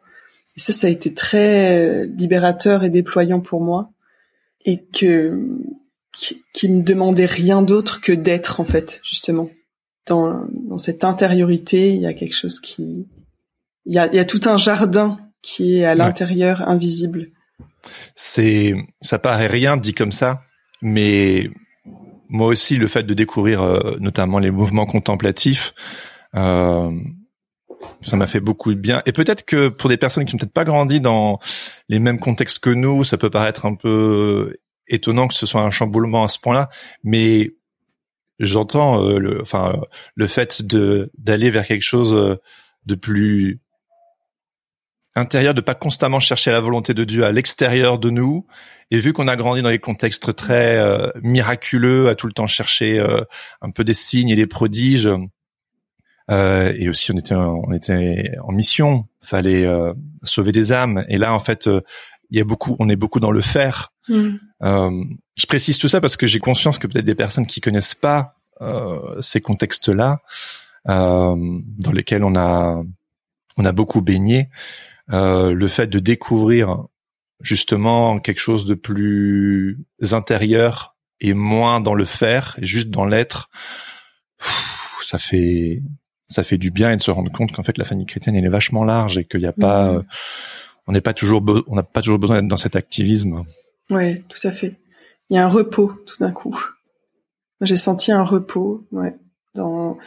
Et 0.57 0.59
ça, 0.59 0.73
ça 0.73 0.87
a 0.87 0.89
été 0.89 1.13
très 1.13 2.05
libérateur 2.05 2.83
et 2.83 2.89
déployant 2.89 3.39
pour 3.39 3.61
moi, 3.61 3.89
et 4.65 4.83
que 4.83 5.39
qui, 6.11 6.43
qui 6.53 6.67
me 6.67 6.83
demandait 6.83 7.25
rien 7.25 7.61
d'autre 7.61 8.01
que 8.01 8.11
d'être 8.11 8.59
en 8.59 8.65
fait, 8.65 8.99
justement 9.01 9.49
dans, 10.07 10.47
dans 10.67 10.77
cette 10.77 11.03
intériorité, 11.03 11.93
il 11.93 12.01
y 12.01 12.07
a 12.07 12.13
quelque 12.13 12.35
chose 12.35 12.59
qui, 12.59 13.07
il 13.85 13.93
y 13.93 13.99
a, 13.99 14.07
il 14.07 14.15
y 14.15 14.19
a 14.19 14.25
tout 14.25 14.41
un 14.45 14.57
jardin 14.57 15.19
qui 15.41 15.79
est 15.79 15.85
à 15.85 15.95
l'intérieur 15.95 16.67
invisible. 16.67 17.27
C'est, 18.15 18.75
ça 19.01 19.19
paraît 19.19 19.47
rien 19.47 19.77
dit 19.77 19.93
comme 19.93 20.11
ça, 20.11 20.41
mais 20.81 21.49
moi 22.29 22.47
aussi 22.47 22.77
le 22.77 22.87
fait 22.87 23.03
de 23.03 23.13
découvrir 23.13 23.61
euh, 23.61 23.97
notamment 23.99 24.39
les 24.39 24.51
mouvements 24.51 24.85
contemplatifs, 24.85 25.73
euh, 26.35 26.91
ça 28.01 28.15
m'a 28.17 28.27
fait 28.27 28.39
beaucoup 28.39 28.73
de 28.73 28.79
bien. 28.79 29.01
Et 29.05 29.11
peut-être 29.11 29.43
que 29.43 29.67
pour 29.67 29.89
des 29.89 29.97
personnes 29.97 30.25
qui 30.25 30.35
n'ont 30.35 30.39
peut-être 30.39 30.53
pas 30.53 30.63
grandi 30.63 31.01
dans 31.01 31.39
les 31.89 31.99
mêmes 31.99 32.19
contextes 32.19 32.59
que 32.59 32.69
nous, 32.69 33.03
ça 33.03 33.17
peut 33.17 33.31
paraître 33.31 33.65
un 33.65 33.75
peu 33.75 34.55
étonnant 34.87 35.27
que 35.27 35.33
ce 35.33 35.45
soit 35.45 35.61
un 35.61 35.71
chamboulement 35.71 36.23
à 36.23 36.27
ce 36.27 36.37
point-là, 36.39 36.69
mais 37.03 37.51
j'entends 38.41 39.03
euh, 39.03 39.19
le, 39.19 39.41
enfin, 39.41 39.81
le 40.15 40.27
fait 40.27 40.61
de 40.63 41.11
d'aller 41.17 41.49
vers 41.49 41.65
quelque 41.65 41.83
chose 41.83 42.13
euh, 42.13 42.35
de 42.85 42.95
plus 42.95 43.59
intérieur, 45.15 45.53
de 45.53 45.61
pas 45.61 45.75
constamment 45.75 46.19
chercher 46.19 46.51
la 46.51 46.59
volonté 46.59 46.93
de 46.93 47.03
Dieu 47.03 47.23
à 47.23 47.31
l'extérieur 47.31 47.99
de 47.99 48.09
nous. 48.09 48.45
Et 48.89 48.97
vu 48.97 49.13
qu'on 49.13 49.27
a 49.27 49.35
grandi 49.35 49.61
dans 49.61 49.69
des 49.69 49.79
contextes 49.79 50.35
très 50.35 50.77
euh, 50.77 51.09
miraculeux, 51.21 52.09
à 52.09 52.15
tout 52.15 52.27
le 52.27 52.33
temps 52.33 52.47
chercher 52.47 52.99
un 53.61 53.71
peu 53.71 53.83
des 53.83 53.93
signes 53.93 54.29
et 54.29 54.35
des 54.35 54.47
prodiges, 54.47 55.09
et 56.29 56.89
aussi 56.89 57.11
on 57.11 57.17
était 57.17 57.35
on 57.35 57.71
était 57.73 58.31
en 58.41 58.51
mission, 58.51 59.05
fallait 59.21 59.65
sauver 60.23 60.51
des 60.51 60.73
âmes. 60.73 61.05
Et 61.07 61.17
là, 61.17 61.33
en 61.33 61.39
fait, 61.39 61.69
il 62.31 62.37
y 62.37 62.41
a 62.41 62.45
beaucoup, 62.45 62.75
on 62.79 62.89
est 62.89 62.95
beaucoup 62.95 63.19
dans 63.19 63.31
le 63.31 63.41
faire. 63.41 63.93
Mm. 64.07 64.29
Euh, 64.63 65.03
je 65.35 65.45
précise 65.45 65.77
tout 65.77 65.89
ça 65.89 66.01
parce 66.01 66.15
que 66.15 66.25
j'ai 66.27 66.39
conscience 66.39 66.79
que 66.79 66.87
peut-être 66.87 67.05
des 67.05 67.15
personnes 67.15 67.45
qui 67.45 67.61
connaissent 67.61 67.95
pas 67.95 68.35
euh, 68.61 69.21
ces 69.21 69.41
contextes-là, 69.41 70.21
euh, 70.89 71.35
dans 71.35 71.91
lesquels 71.91 72.23
on 72.23 72.35
a 72.35 72.81
on 73.57 73.65
a 73.65 73.71
beaucoup 73.73 74.01
baigné, 74.01 74.49
euh, 75.11 75.53
le 75.53 75.67
fait 75.67 75.87
de 75.87 75.99
découvrir 75.99 76.85
justement 77.41 78.19
quelque 78.19 78.39
chose 78.39 78.65
de 78.65 78.75
plus 78.75 79.83
intérieur 80.11 80.95
et 81.19 81.33
moins 81.33 81.81
dans 81.81 81.93
le 81.93 82.05
faire, 82.05 82.55
juste 82.61 82.89
dans 82.89 83.05
l'être, 83.05 83.49
ça 85.01 85.17
fait 85.17 85.81
ça 86.29 86.43
fait 86.43 86.57
du 86.57 86.71
bien 86.71 86.91
et 86.93 86.97
de 86.97 87.01
se 87.01 87.11
rendre 87.11 87.31
compte 87.31 87.51
qu'en 87.51 87.63
fait 87.63 87.77
la 87.77 87.83
famille 87.83 88.05
chrétienne 88.05 88.37
elle 88.37 88.45
est 88.45 88.49
vachement 88.49 88.85
large 88.85 89.17
et 89.17 89.25
qu'il 89.25 89.41
n'y 89.41 89.47
a 89.47 89.53
pas 89.53 89.93
Mhm. 89.93 90.03
On 90.87 90.91
n'est 90.91 91.01
pas 91.01 91.13
toujours 91.13 91.43
on 91.67 91.75
n'a 91.75 91.83
pas 91.83 92.01
toujours 92.01 92.19
besoin 92.19 92.37
d'être 92.37 92.47
dans 92.47 92.57
cet 92.57 92.75
activisme. 92.75 93.43
Ouais, 93.89 94.15
tout 94.29 94.47
à 94.47 94.51
fait. 94.51 94.77
Il 95.29 95.35
y 95.35 95.37
a 95.37 95.45
un 95.45 95.49
repos 95.49 95.93
tout 96.05 96.17
d'un 96.19 96.31
coup. 96.31 96.57
J'ai 97.61 97.77
senti 97.77 98.11
un 98.11 98.23
repos, 98.23 98.85
ouais, 98.91 99.15
dans 99.53 99.97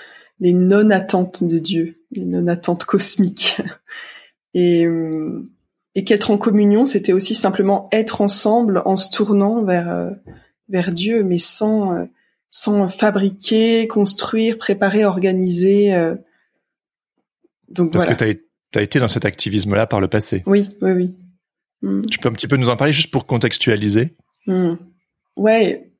les 0.40 0.52
non-attentes 0.52 1.44
de 1.44 1.58
Dieu, 1.58 1.94
les 2.10 2.24
non-attentes 2.24 2.84
cosmiques. 2.84 3.60
Et, 4.56 4.86
euh, 4.86 5.42
et 5.96 6.04
qu'être 6.04 6.30
en 6.30 6.38
communion, 6.38 6.84
c'était 6.84 7.12
aussi 7.12 7.34
simplement 7.34 7.88
être 7.90 8.20
ensemble 8.20 8.82
en 8.84 8.94
se 8.94 9.10
tournant 9.10 9.64
vers 9.64 9.90
euh, 9.90 10.10
vers 10.68 10.92
Dieu, 10.92 11.24
mais 11.24 11.40
sans 11.40 11.92
euh, 11.92 12.04
sans 12.50 12.88
fabriquer, 12.88 13.88
construire, 13.88 14.56
préparer, 14.56 15.04
organiser. 15.04 15.92
Donc 17.68 17.90
Parce 17.90 18.04
voilà. 18.04 18.14
que 18.14 18.43
tu 18.74 18.80
as 18.80 18.82
été 18.82 18.98
dans 18.98 19.06
cet 19.06 19.24
activisme 19.24 19.76
là 19.76 19.86
par 19.86 20.00
le 20.00 20.08
passé. 20.08 20.42
Oui, 20.46 20.68
oui, 20.82 20.90
oui. 20.90 21.14
Mm. 21.82 22.02
Tu 22.10 22.18
peux 22.18 22.28
un 22.28 22.32
petit 22.32 22.48
peu 22.48 22.56
nous 22.56 22.68
en 22.68 22.76
parler 22.76 22.92
juste 22.92 23.12
pour 23.12 23.24
contextualiser? 23.24 24.16
Hmm. 24.48 24.74
Ouais, 25.36 25.92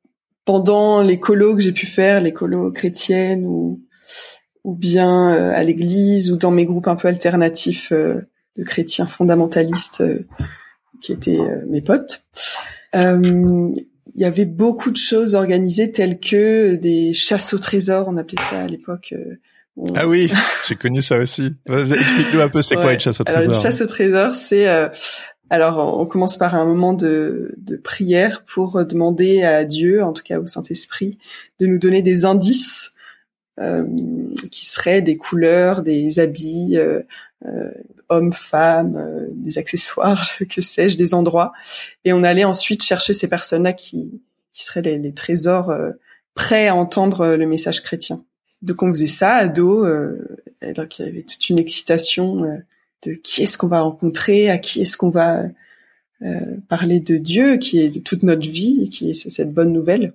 pendant 0.43 1.01
les 1.01 1.17
colos 1.17 1.55
que 1.55 1.61
j'ai 1.61 1.71
pu 1.71 1.85
faire, 1.85 2.19
les 2.19 2.33
colos 2.33 2.71
chrétiennes 2.73 3.45
ou 3.45 3.81
ou 4.65 4.75
bien 4.75 5.33
euh, 5.33 5.53
à 5.53 5.63
l'église 5.63 6.31
ou 6.31 6.37
dans 6.37 6.51
mes 6.51 6.65
groupes 6.65 6.89
un 6.89 6.97
peu 6.97 7.07
alternatifs 7.07 7.93
euh, 7.93 8.27
de 8.57 8.63
chrétiens 8.63 9.05
fondamentalistes 9.05 10.01
euh, 10.01 10.27
qui 11.01 11.13
étaient 11.13 11.39
mes 11.69 11.81
potes. 11.81 12.23
Il 12.93 14.21
y 14.21 14.25
avait 14.25 14.45
beaucoup 14.45 14.91
de 14.91 14.97
choses 14.97 15.33
organisées 15.33 15.91
telles 15.91 16.19
que 16.19 16.75
des 16.75 17.13
chasses 17.13 17.53
au 17.53 17.57
trésor, 17.57 18.07
on 18.09 18.17
appelait 18.17 18.41
ça 18.49 18.63
à 18.63 18.67
l'époque. 18.67 19.13
Euh, 19.77 19.83
Ah 19.95 20.07
oui, 20.07 20.31
j'ai 20.67 20.75
connu 20.75 21.01
ça 21.01 21.17
aussi. 21.17 21.53
Explique-nous 21.67 22.41
un 22.41 22.49
peu 22.49 22.61
c'est 22.61 22.75
quoi 22.75 22.93
une 22.93 22.99
chasse 22.99 23.19
au 23.19 23.23
Alors, 23.27 23.41
trésor. 23.41 23.55
une 23.55 23.61
chasse 23.61 23.81
au 23.81 23.87
trésor, 23.87 24.35
c'est 24.35 24.67
euh, 24.67 24.89
alors 25.49 25.99
on 25.99 26.05
commence 26.05 26.37
par 26.37 26.55
un 26.55 26.65
moment 26.65 26.93
de, 26.93 27.53
de 27.57 27.75
prière 27.75 28.43
pour 28.45 28.85
demander 28.85 29.43
à 29.43 29.63
Dieu, 29.65 30.03
en 30.03 30.13
tout 30.13 30.23
cas 30.23 30.39
au 30.39 30.47
Saint 30.47 30.63
Esprit, 30.69 31.17
de 31.59 31.67
nous 31.67 31.77
donner 31.77 32.01
des 32.01 32.25
indices 32.25 32.93
euh, 33.59 33.85
qui 34.51 34.65
seraient 34.65 35.01
des 35.01 35.17
couleurs, 35.17 35.81
des 35.83 36.19
habits, 36.19 36.77
euh, 36.77 37.01
euh, 37.45 37.71
hommes, 38.09 38.33
femmes, 38.33 38.97
euh, 38.97 39.27
des 39.31 39.57
accessoires, 39.57 40.25
que 40.49 40.61
sais-je, 40.61 40.97
des 40.97 41.13
endroits, 41.13 41.53
et 42.03 42.13
on 42.13 42.23
allait 42.23 42.43
ensuite 42.43 42.83
chercher 42.83 43.13
ces 43.13 43.27
personnes-là 43.27 43.73
qui 43.73 44.21
qui 44.51 44.63
seraient 44.63 44.81
les, 44.81 44.97
les 44.97 45.13
trésors 45.13 45.69
euh, 45.69 45.91
prêts 46.33 46.67
à 46.67 46.75
entendre 46.75 47.21
euh, 47.21 47.37
le 47.37 47.45
message 47.45 47.81
chrétien. 47.83 48.23
Donc 48.61 48.83
on 48.83 48.89
faisait 48.89 49.07
ça 49.07 49.33
à 49.35 49.47
dos, 49.47 49.85
euh, 49.85 50.37
donc 50.75 50.99
il 50.99 51.05
y 51.05 51.09
avait 51.09 51.23
toute 51.23 51.49
une 51.49 51.59
excitation. 51.59 52.43
euh, 52.43 52.57
de 53.05 53.13
qui 53.13 53.43
est-ce 53.43 53.57
qu'on 53.57 53.67
va 53.67 53.81
rencontrer, 53.81 54.49
à 54.49 54.57
qui 54.57 54.81
est-ce 54.81 54.97
qu'on 54.97 55.09
va 55.09 55.43
euh, 56.21 56.57
parler 56.67 56.99
de 56.99 57.17
Dieu, 57.17 57.57
qui 57.57 57.79
est 57.79 57.89
de 57.89 57.99
toute 57.99 58.23
notre 58.23 58.47
vie, 58.47 58.89
qui 58.89 59.09
est 59.09 59.13
cette 59.13 59.53
bonne 59.53 59.71
nouvelle. 59.71 60.13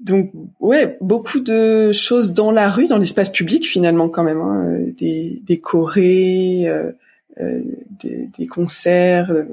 Donc 0.00 0.32
ouais, 0.60 0.96
beaucoup 1.00 1.40
de 1.40 1.92
choses 1.92 2.32
dans 2.32 2.50
la 2.50 2.70
rue, 2.70 2.86
dans 2.86 2.98
l'espace 2.98 3.30
public 3.30 3.66
finalement 3.66 4.08
quand 4.08 4.22
même, 4.24 4.40
hein, 4.40 4.78
des, 4.96 5.42
des 5.44 5.60
chorés, 5.60 6.68
euh, 6.68 6.92
euh, 7.38 7.62
des, 8.02 8.30
des 8.38 8.46
concerts, 8.46 9.30
euh, 9.30 9.44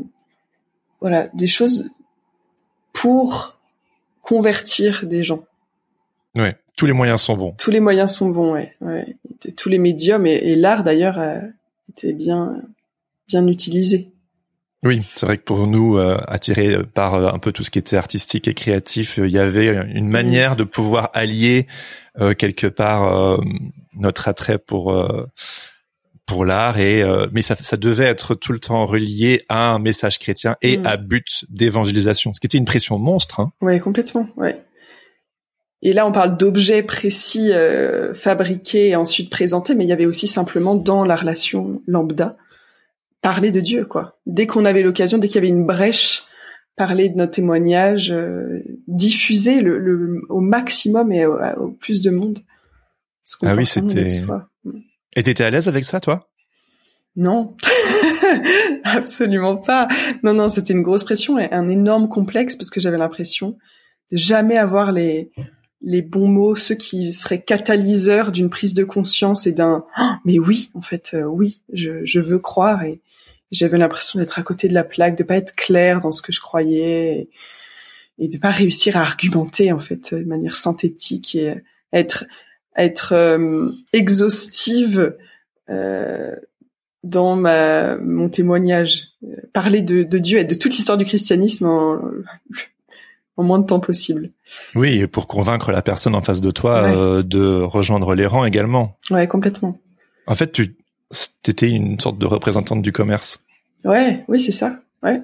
voilà, 1.02 1.30
des 1.34 1.48
choses 1.48 1.90
pour 2.94 3.60
convertir 4.22 5.06
des 5.06 5.24
gens. 5.24 5.44
Ouais, 6.38 6.56
tous 6.78 6.86
les 6.86 6.94
moyens 6.94 7.22
sont 7.22 7.36
bons. 7.36 7.54
Tous 7.58 7.72
les 7.72 7.80
moyens 7.80 8.14
sont 8.14 8.30
bons, 8.30 8.54
ouais. 8.54 8.76
Tous 9.58 9.70
les 9.70 9.80
médiums 9.80 10.26
et, 10.26 10.36
et 10.36 10.56
l'art 10.56 10.84
d'ailleurs 10.84 11.20
a 11.20 11.40
été 11.90 12.14
bien 12.14 12.62
bien 13.28 13.46
utilisé. 13.48 14.12
Oui, 14.84 15.02
c'est 15.04 15.26
vrai 15.26 15.38
que 15.38 15.44
pour 15.44 15.66
nous, 15.68 15.98
euh, 15.98 16.18
attirés 16.28 16.78
par 16.94 17.16
euh, 17.16 17.32
un 17.34 17.40
peu 17.40 17.52
tout 17.52 17.64
ce 17.64 17.72
qui 17.72 17.80
était 17.80 17.98
artistique 17.98 18.48
et 18.48 18.54
créatif, 18.54 19.18
euh, 19.18 19.28
il 19.28 19.34
y 19.34 19.40
avait 19.40 19.68
une 19.94 20.08
manière 20.08 20.56
de 20.56 20.64
pouvoir 20.64 21.10
allier 21.14 21.66
euh, 22.22 22.34
quelque 22.34 22.68
part 22.68 23.18
euh, 23.34 23.38
notre 23.96 24.28
attrait 24.28 24.60
pour 24.60 24.94
euh, 24.94 25.26
pour 26.28 26.46
l'art 26.46 26.78
et 26.78 27.02
euh, 27.02 27.28
mais 27.32 27.42
ça, 27.42 27.56
ça 27.56 27.76
devait 27.78 28.06
être 28.06 28.36
tout 28.36 28.52
le 28.52 28.60
temps 28.60 28.86
relié 28.86 29.44
à 29.50 29.72
un 29.72 29.80
message 29.80 30.20
chrétien 30.20 30.56
et 30.62 30.78
Mm. 30.78 30.86
à 30.86 30.98
but 30.98 31.46
d'évangélisation, 31.50 32.34
ce 32.34 32.40
qui 32.40 32.46
était 32.48 32.58
une 32.60 32.66
pression 32.66 33.00
monstre. 33.00 33.40
Hein. 33.40 33.52
Ouais, 33.62 33.80
complètement, 33.80 34.28
ouais. 34.38 34.62
Et 35.84 35.94
là, 35.94 36.08
on 36.08 36.12
parle 36.12 36.38
d'objets 36.38 36.82
précis 36.84 37.52
euh, 37.54 38.14
fabriqués 38.14 38.90
et 38.90 38.96
ensuite 38.96 39.30
présentés, 39.30 39.76
mais 39.76 39.84
il 39.86 39.88
y 39.90 39.94
avait 39.94 40.06
aussi 40.08 40.28
simplement 40.28 40.76
dans 40.76 41.04
la 41.06 41.16
relation 41.16 41.82
lambda 41.88 42.36
parler 43.22 43.52
de 43.52 43.60
Dieu, 43.60 43.86
quoi. 43.86 44.20
Dès 44.26 44.48
qu'on 44.48 44.66
avait 44.66 44.84
l'occasion, 44.84 45.18
dès 45.18 45.28
qu'il 45.28 45.36
y 45.36 45.40
avait 45.40 45.48
une 45.50 45.66
brèche, 45.66 46.24
parler 46.76 47.10
de 47.10 47.16
notre 47.18 47.34
témoignage, 47.34 48.12
euh, 48.12 48.60
diffuser 48.88 49.62
le, 49.62 49.80
le- 49.80 50.22
au 50.30 50.40
maximum 50.40 51.12
et 51.12 51.26
au, 51.26 51.38
au 51.58 51.68
plus 51.72 52.02
de 52.02 52.10
monde. 52.12 52.40
Ah 53.44 53.54
oui, 53.58 53.66
c'était-. 53.66 54.08
Et 55.16 55.24
t'étais 55.24 55.44
à 55.44 55.50
l'aise 55.50 55.68
avec 55.68 55.84
ça, 55.84 56.00
toi? 56.00 56.28
Non, 57.16 57.56
absolument 58.84 59.58
pas. 59.58 59.88
Non, 60.24 60.34
non, 60.34 60.50
c'était 60.50 60.74
une 60.74 60.84
grosse 60.84 61.04
pression 61.04 61.38
et 61.40 61.52
un 61.52 61.70
énorme 61.70 62.08
complexe 62.10 62.56
parce 62.56 62.70
que 62.70 62.80
j'avais 62.80 62.98
l'impression 62.98 63.58
de 64.12 64.18
jamais 64.18 64.58
avoir 64.58 64.92
les 64.92 65.32
les 65.82 66.02
bons 66.02 66.28
mots, 66.28 66.56
ceux 66.56 66.76
qui 66.76 67.12
seraient 67.12 67.42
catalyseurs 67.42 68.32
d'une 68.32 68.50
prise 68.50 68.74
de 68.74 68.84
conscience 68.84 69.48
et 69.48 69.52
d'un 69.52 69.86
Ah, 69.96 70.20
mais 70.26 70.40
oui, 70.40 70.72
en 70.74 70.82
fait, 70.82 71.12
euh, 71.14 71.24
oui, 71.24 71.62
je, 71.72 72.04
je 72.04 72.20
veux 72.20 72.40
croire 72.40 72.84
et 72.84 73.02
j'avais 73.52 73.78
l'impression 73.78 74.20
d'être 74.20 74.40
à 74.40 74.44
côté 74.44 74.68
de 74.68 74.74
la 74.74 74.84
plaque, 74.84 75.18
de 75.18 75.24
pas 75.24 75.38
être 75.38 75.56
clair 75.56 76.02
dans 76.02 76.12
ce 76.12 76.22
que 76.22 76.34
je 76.34 76.42
croyais 76.42 77.30
et, 78.18 78.26
et 78.26 78.28
de 78.28 78.38
pas 78.38 78.52
réussir 78.52 78.98
à 78.98 79.02
argumenter 79.02 79.72
en 79.72 79.80
fait 79.80 80.14
de 80.14 80.26
manière 80.26 80.58
synthétique 80.58 81.36
et 81.36 81.54
être 81.94 82.26
être 82.76 83.14
euh, 83.14 83.72
exhaustive 83.94 85.16
euh, 85.70 86.36
dans 87.04 87.36
ma 87.36 87.98
mon 87.98 88.30
témoignage, 88.30 89.08
Euh, 89.24 89.42
parler 89.52 89.82
de, 89.82 90.04
de 90.04 90.18
Dieu 90.20 90.38
et 90.38 90.44
de 90.44 90.54
toute 90.54 90.74
l'histoire 90.74 90.98
du 90.98 91.06
christianisme 91.06 91.66
en, 91.66 92.00
en 93.38 93.44
moins 93.44 93.60
de 93.60 93.66
temps 93.66 93.80
possible. 93.80 94.32
Oui, 94.76 95.00
et 95.00 95.08
pour 95.08 95.28
convaincre 95.28 95.72
la 95.72 95.82
personne 95.82 96.16
en 96.16 96.22
face 96.22 96.42
de 96.42 96.52
toi 96.52 96.84
Ouais. 96.84 96.96
euh, 96.96 97.22
de 97.22 97.62
rejoindre 97.62 98.16
les 98.16 98.26
rangs 98.26 98.46
également. 98.46 98.98
Ouais, 99.12 99.28
complètement. 99.28 99.80
En 100.28 100.36
fait, 100.36 100.52
tu 100.52 100.76
étais 101.48 101.70
une 101.70 102.00
sorte 102.00 102.18
de 102.18 102.26
représentante 102.26 102.82
du 102.82 102.92
commerce. 102.92 103.40
Ouais, 103.86 104.24
oui, 104.28 104.40
c'est 104.40 104.52
ça. 104.52 104.80
Ouais. 105.04 105.22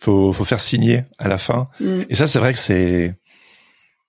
Faut, 0.00 0.32
faut 0.32 0.44
faire 0.44 0.60
signer 0.60 1.04
à 1.18 1.28
la 1.28 1.38
fin. 1.38 1.68
Mm. 1.80 2.00
Et 2.08 2.14
ça, 2.14 2.26
c'est 2.26 2.38
vrai 2.38 2.52
que 2.52 2.58
c'est, 2.58 3.14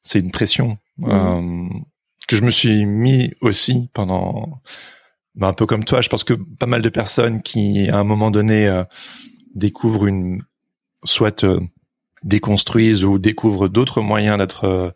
c'est 0.03 0.19
une 0.19 0.31
pression 0.31 0.77
Mm. 0.97 1.09
euh, 1.09 1.79
que 2.27 2.35
je 2.35 2.43
me 2.43 2.51
suis 2.51 2.85
mis 2.85 3.33
aussi 3.41 3.89
pendant, 3.93 4.61
ben, 5.35 5.47
un 5.47 5.53
peu 5.53 5.65
comme 5.65 5.83
toi. 5.83 6.01
Je 6.01 6.09
pense 6.09 6.23
que 6.23 6.33
pas 6.33 6.65
mal 6.67 6.81
de 6.81 6.89
personnes 6.89 7.41
qui, 7.41 7.89
à 7.89 7.97
un 7.97 8.03
moment 8.03 8.29
donné, 8.29 8.67
euh, 8.67 8.83
découvrent 9.55 10.05
une, 10.07 10.43
soit 11.03 11.43
euh, 11.43 11.59
déconstruisent 12.23 13.03
ou 13.05 13.17
découvrent 13.19 13.67
d'autres 13.67 14.01
moyens 14.01 14.37
d'être 14.37 14.65
euh, 14.65 14.89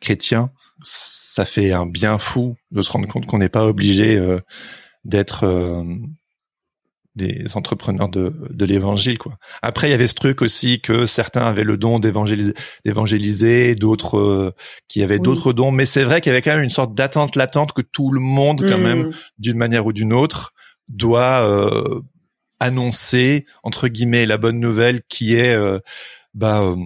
chrétien, 0.00 0.50
ça 0.82 1.44
fait 1.44 1.72
un 1.72 1.86
bien 1.86 2.18
fou 2.18 2.56
de 2.70 2.82
se 2.82 2.90
rendre 2.90 3.08
compte 3.08 3.26
qu'on 3.26 3.38
n'est 3.38 3.48
pas 3.48 3.64
obligé 3.66 4.16
euh, 4.16 4.40
d'être 5.04 5.44
euh, 5.44 5.82
des 7.14 7.44
entrepreneurs 7.56 8.10
de, 8.10 8.34
de 8.50 8.64
l'évangile 8.66 9.16
quoi. 9.16 9.38
Après 9.62 9.88
il 9.88 9.90
y 9.90 9.94
avait 9.94 10.06
ce 10.06 10.14
truc 10.14 10.42
aussi 10.42 10.80
que 10.82 11.06
certains 11.06 11.46
avaient 11.46 11.64
le 11.64 11.78
don 11.78 11.98
d'évangéliser, 11.98 13.74
d'autres 13.74 14.18
euh, 14.18 14.52
qui 14.86 15.02
avaient 15.02 15.14
Oui. 15.16 15.22
d'autres 15.22 15.54
dons, 15.54 15.70
mais 15.70 15.86
c'est 15.86 16.04
vrai 16.04 16.20
qu'il 16.20 16.28
y 16.30 16.34
avait 16.34 16.42
quand 16.42 16.54
même 16.54 16.62
une 16.62 16.68
sorte 16.68 16.94
d'attente 16.94 17.34
latente 17.36 17.72
que 17.72 17.80
tout 17.80 18.10
le 18.12 18.20
monde 18.20 18.60
quand 18.60 18.76
Mm. 18.78 18.82
même 18.82 19.12
d'une 19.38 19.56
manière 19.56 19.86
ou 19.86 19.94
d'une 19.94 20.12
autre 20.12 20.52
doit 20.88 21.42
annoncer 22.60 23.44
entre 23.62 23.88
guillemets 23.88 24.26
la 24.26 24.36
bonne 24.38 24.60
nouvelle 24.60 25.00
qui 25.08 25.34
est 25.34 25.56
bah 26.36 26.62
euh, 26.62 26.76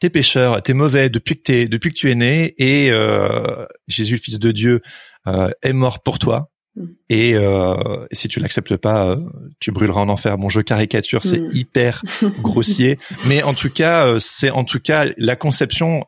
t'es 0.00 0.10
pécheur, 0.10 0.62
t'es 0.62 0.74
mauvais 0.74 1.08
depuis 1.08 1.36
que 1.36 1.42
t'es 1.42 1.68
depuis 1.68 1.90
que 1.90 1.96
tu 1.96 2.10
es 2.10 2.14
né 2.14 2.54
et 2.58 2.90
euh, 2.90 3.64
Jésus 3.86 4.16
le 4.16 4.20
Fils 4.20 4.38
de 4.38 4.52
Dieu 4.52 4.82
euh, 5.26 5.50
est 5.62 5.72
mort 5.72 6.02
pour 6.02 6.18
toi 6.18 6.50
Mm. 6.78 6.86
Et, 7.10 7.34
euh, 7.34 8.06
si 8.12 8.28
tu 8.28 8.40
l'acceptes 8.40 8.76
pas, 8.76 9.10
euh, 9.10 9.16
tu 9.60 9.72
brûleras 9.72 10.00
en 10.00 10.08
enfer. 10.08 10.38
Bon, 10.38 10.48
je 10.48 10.60
caricature, 10.60 11.22
c'est 11.24 11.40
mm. 11.40 11.50
hyper 11.52 12.02
grossier, 12.40 12.98
mais 13.26 13.42
en 13.42 13.54
tout 13.54 13.70
cas, 13.70 14.06
euh, 14.06 14.18
c'est 14.20 14.50
en 14.50 14.64
tout 14.64 14.80
cas 14.80 15.06
la 15.16 15.36
conception 15.36 16.04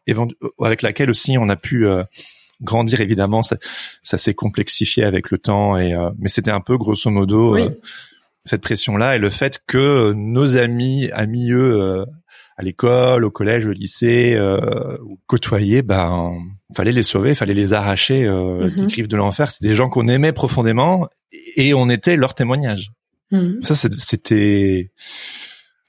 avec 0.63 0.83
laquelle 0.83 1.11
aussi 1.11 1.37
on 1.39 1.49
a 1.49 1.57
pu 1.57 1.87
grandir. 2.63 3.01
Évidemment, 3.01 3.43
ça, 3.43 3.57
ça 4.03 4.19
s'est 4.19 4.35
complexifié 4.35 5.05
avec 5.05 5.31
le 5.31 5.39
temps, 5.39 5.77
et 5.77 5.95
mais 6.19 6.29
c'était 6.29 6.51
un 6.51 6.61
peu 6.61 6.77
grosso 6.77 7.11
modo 7.11 7.57
cette 8.47 8.63
pression-là 8.63 9.17
et 9.17 9.19
le 9.19 9.29
fait 9.29 9.61
que 9.67 10.13
nos 10.13 10.57
amis, 10.57 11.11
amis 11.13 11.53
eux, 11.53 12.07
à 12.61 12.63
l'école, 12.63 13.25
au 13.25 13.31
collège, 13.31 13.67
au 13.67 13.73
lycée, 13.73 14.35
euh, 14.37 14.99
côtoyer, 15.27 15.81
ben 15.83 16.33
fallait 16.77 16.93
les 16.93 17.03
sauver, 17.03 17.35
fallait 17.35 17.55
les 17.55 17.73
arracher 17.73 18.27
euh, 18.27 18.71
mm 18.71 18.87
griffes 18.87 19.09
de 19.09 19.17
l'enfer. 19.17 19.51
C'est 19.51 19.67
des 19.67 19.75
gens 19.75 19.89
qu'on 19.89 20.09
aimait 20.09 20.33
profondément 20.33 21.09
et 21.57 21.73
on 21.75 21.89
était 21.89 22.17
leur 22.17 22.35
témoignage. 22.35 22.93
Mhm. 23.31 23.63
Ça, 23.63 23.75
c'était, 23.75 24.93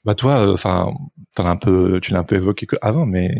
bah 0.04 0.14
toi, 0.14 0.46
euh, 0.46 0.54
enfin, 0.54 0.94
un 1.36 1.56
peu, 1.56 2.00
tu 2.00 2.12
l'as 2.12 2.20
un 2.20 2.24
peu 2.24 2.36
évoqué 2.36 2.66
avant, 2.80 3.04
mais 3.04 3.34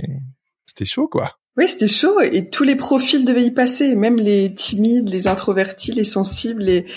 c'était 0.66 0.84
chaud, 0.84 1.08
quoi. 1.08 1.38
Oui, 1.56 1.68
c'était 1.68 1.88
chaud 1.88 2.20
et 2.20 2.50
tous 2.50 2.64
les 2.64 2.76
profils 2.76 3.24
devaient 3.24 3.44
y 3.44 3.50
passer, 3.50 3.94
même 3.94 4.16
les 4.16 4.54
timides, 4.54 5.08
les 5.08 5.26
introvertis, 5.26 5.92
les 5.92 6.04
sensibles, 6.04 6.62
les 6.62 6.80
euh, 6.80 6.88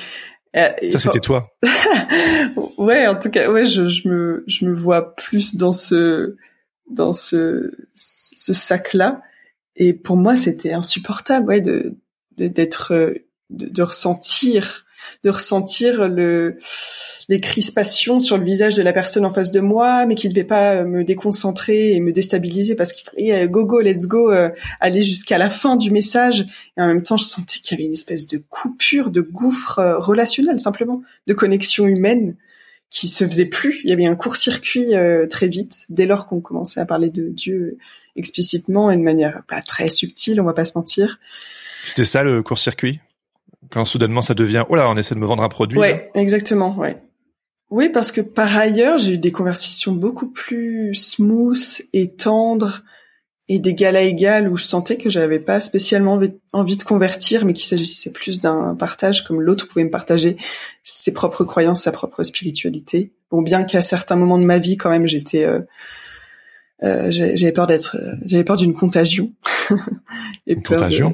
ça, 0.55 0.99
c'était 0.99 1.19
toi. 1.19 1.55
ouais, 2.77 3.07
en 3.07 3.15
tout 3.15 3.29
cas, 3.29 3.49
ouais, 3.49 3.65
je, 3.65 3.87
je, 3.87 4.07
me, 4.07 4.43
je 4.47 4.65
me 4.65 4.73
vois 4.73 5.15
plus 5.15 5.55
dans 5.55 5.73
ce, 5.73 6.35
dans 6.89 7.13
ce, 7.13 7.71
ce 7.95 8.53
sac-là. 8.53 9.21
Et 9.75 9.93
pour 9.93 10.15
moi, 10.15 10.37
c'était 10.37 10.73
insupportable, 10.73 11.47
ouais, 11.47 11.61
de, 11.61 11.95
d'être, 12.37 12.93
de, 13.49 13.67
de, 13.67 13.81
ressentir 13.83 14.84
de 15.25 15.29
ressentir 15.31 16.07
le, 16.07 16.55
les 17.29 17.41
crispations 17.41 18.19
sur 18.19 18.37
le 18.37 18.45
visage 18.45 18.75
de 18.75 18.83
la 18.83 18.93
personne 18.93 19.25
en 19.25 19.33
face 19.33 19.49
de 19.49 19.59
moi, 19.59 20.05
mais 20.05 20.13
qui 20.13 20.27
ne 20.27 20.33
devait 20.33 20.45
pas 20.45 20.83
me 20.83 21.03
déconcentrer 21.03 21.93
et 21.93 21.99
me 21.99 22.11
déstabiliser 22.11 22.75
parce 22.75 22.93
qu'il 22.93 23.09
fallait 23.09 23.43
euh, 23.43 23.47
go 23.47 23.65
go, 23.65 23.81
let's 23.81 24.05
go, 24.05 24.31
euh, 24.31 24.49
aller 24.79 25.01
jusqu'à 25.01 25.39
la 25.39 25.49
fin 25.49 25.77
du 25.77 25.89
message. 25.89 26.45
Et 26.77 26.81
en 26.81 26.85
même 26.85 27.01
temps, 27.01 27.17
je 27.17 27.23
sentais 27.23 27.57
qu'il 27.57 27.75
y 27.75 27.81
avait 27.81 27.87
une 27.87 27.93
espèce 27.93 28.27
de 28.27 28.37
coupure, 28.37 29.09
de 29.09 29.21
gouffre 29.21 29.79
euh, 29.79 29.97
relationnel 29.97 30.59
simplement, 30.59 31.01
de 31.25 31.33
connexion 31.33 31.87
humaine 31.87 32.35
qui 32.91 33.07
se 33.07 33.25
faisait 33.25 33.47
plus. 33.47 33.81
Il 33.83 33.89
y 33.89 33.93
avait 33.93 34.05
un 34.05 34.15
court-circuit 34.15 34.93
très 35.29 35.47
vite 35.47 35.85
dès 35.89 36.05
lors 36.05 36.27
qu'on 36.27 36.39
commençait 36.39 36.79
à 36.79 36.85
parler 36.85 37.09
de 37.09 37.27
Dieu 37.29 37.77
explicitement 38.15 38.91
et 38.91 38.95
de 38.95 39.01
manière 39.01 39.41
pas 39.47 39.59
très 39.59 39.89
subtile, 39.89 40.39
on 40.39 40.45
va 40.45 40.53
pas 40.53 40.65
se 40.65 40.73
mentir. 40.75 41.19
C'était 41.83 42.05
ça 42.05 42.23
le 42.23 42.41
court-circuit? 42.43 43.01
Quand 43.71 43.85
soudainement 43.85 44.21
ça 44.21 44.33
devient 44.33 44.65
oh 44.69 44.75
là 44.75 44.89
on 44.89 44.97
essaie 44.97 45.15
de 45.15 45.19
me 45.19 45.25
vendre 45.25 45.43
un 45.43 45.49
produit. 45.49 45.77
Ouais, 45.77 46.09
exactement, 46.15 46.75
ouais. 46.77 46.97
Oui, 47.71 47.89
parce 47.89 48.11
que 48.11 48.21
par 48.21 48.55
ailleurs, 48.55 48.99
j'ai 48.99 49.13
eu 49.13 49.17
des 49.17 49.31
conversations 49.31 49.91
beaucoup 49.91 50.29
plus 50.29 50.93
smooth 50.93 51.81
et 51.93 52.15
tendres 52.15 52.83
et 53.47 53.59
d'égal 53.59 53.95
à 53.95 54.01
égal 54.01 54.51
où 54.51 54.57
je 54.57 54.63
sentais 54.63 54.97
que 54.97 55.09
j'avais 55.09 55.39
pas 55.39 55.61
spécialement 55.61 56.19
envie 56.53 56.77
de 56.77 56.83
convertir, 56.83 57.45
mais 57.45 57.53
qu'il 57.53 57.65
s'agissait 57.65 58.11
plus 58.11 58.41
d'un 58.41 58.75
partage 58.75 59.23
comme 59.23 59.41
l'autre 59.41 59.67
pouvait 59.67 59.83
me 59.83 59.91
partager 59.91 60.37
ses 60.83 61.13
propres 61.13 61.43
croyances, 61.43 61.83
sa 61.83 61.91
propre 61.91 62.23
spiritualité. 62.23 63.13
Bon, 63.29 63.41
bien 63.41 63.63
qu'à 63.63 63.81
certains 63.81 64.15
moments 64.15 64.39
de 64.39 64.45
ma 64.45 64.57
vie, 64.57 64.77
quand 64.77 64.89
même, 64.89 65.07
j'étais, 65.07 65.43
euh, 65.43 65.59
euh, 66.81 67.11
j'avais 67.11 67.51
peur 67.51 67.67
d'être, 67.67 67.97
j'avais 68.25 68.43
peur 68.43 68.57
d'une 68.57 68.73
contagion. 68.73 69.33
Une 70.47 70.63
contagion? 70.63 71.13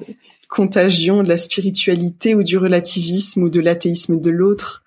Contagion 0.51 1.23
de 1.23 1.29
la 1.29 1.37
spiritualité 1.37 2.35
ou 2.35 2.43
du 2.43 2.57
relativisme 2.57 3.43
ou 3.43 3.49
de 3.49 3.61
l'athéisme 3.61 4.19
de 4.19 4.29
l'autre. 4.29 4.83